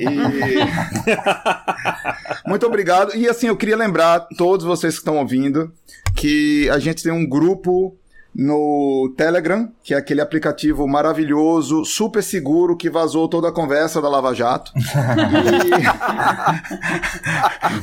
E... 0.00 0.06
Muito 2.48 2.66
obrigado. 2.66 3.14
E 3.14 3.28
assim, 3.28 3.48
eu 3.48 3.56
queria 3.56 3.76
lembrar 3.76 4.20
todos 4.38 4.64
vocês 4.64 4.94
que 4.94 5.00
estão 5.00 5.18
ouvindo 5.18 5.70
que 6.16 6.70
a 6.70 6.78
gente 6.78 7.02
tem 7.02 7.12
um 7.12 7.28
grupo 7.28 7.94
no 8.34 9.12
Telegram, 9.16 9.70
que 9.82 9.92
é 9.92 9.96
aquele 9.96 10.20
aplicativo 10.20 10.88
maravilhoso, 10.88 11.84
super 11.84 12.22
seguro, 12.22 12.76
que 12.76 12.88
vazou 12.88 13.28
toda 13.28 13.48
a 13.48 13.52
conversa 13.52 14.00
da 14.00 14.08
Lava 14.08 14.34
Jato. 14.34 14.72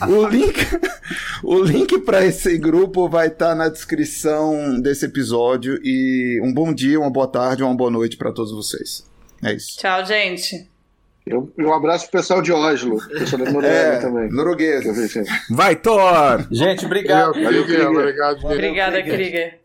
e... 0.05 0.09
o 0.09 0.27
link, 0.27 0.67
o 1.43 1.61
link 1.61 1.99
para 1.99 2.25
esse 2.25 2.57
grupo 2.57 3.07
vai 3.07 3.27
estar 3.27 3.49
tá 3.49 3.55
na 3.55 3.69
descrição 3.69 4.79
desse 4.81 5.05
episódio. 5.05 5.79
E 5.83 6.39
um 6.43 6.51
bom 6.51 6.73
dia, 6.73 6.99
uma 6.99 7.11
boa 7.11 7.27
tarde, 7.27 7.63
uma 7.63 7.75
boa 7.75 7.91
noite 7.91 8.17
para 8.17 8.31
todos 8.31 8.51
vocês. 8.51 9.07
É 9.43 9.53
isso. 9.53 9.77
Tchau, 9.77 10.03
gente. 10.05 10.67
Eu, 11.25 11.53
um 11.59 11.71
abraço 11.71 12.09
pro 12.09 12.19
pessoal 12.19 12.41
de 12.41 12.51
Oslo, 12.51 12.97
pessoal 13.07 13.45
da 13.45 13.51
Noruega 13.51 13.75
é, 13.75 13.99
também. 13.99 14.29
Noruguês. 14.29 14.83
Vai, 15.51 15.75
Thor! 15.75 16.47
Gente, 16.49 16.87
obrigado. 16.87 17.33
Valeu, 17.33 17.65
Krieger. 17.65 17.87
Obrigado, 17.87 18.45
Obrigada, 18.45 19.03
Krieger. 19.03 19.59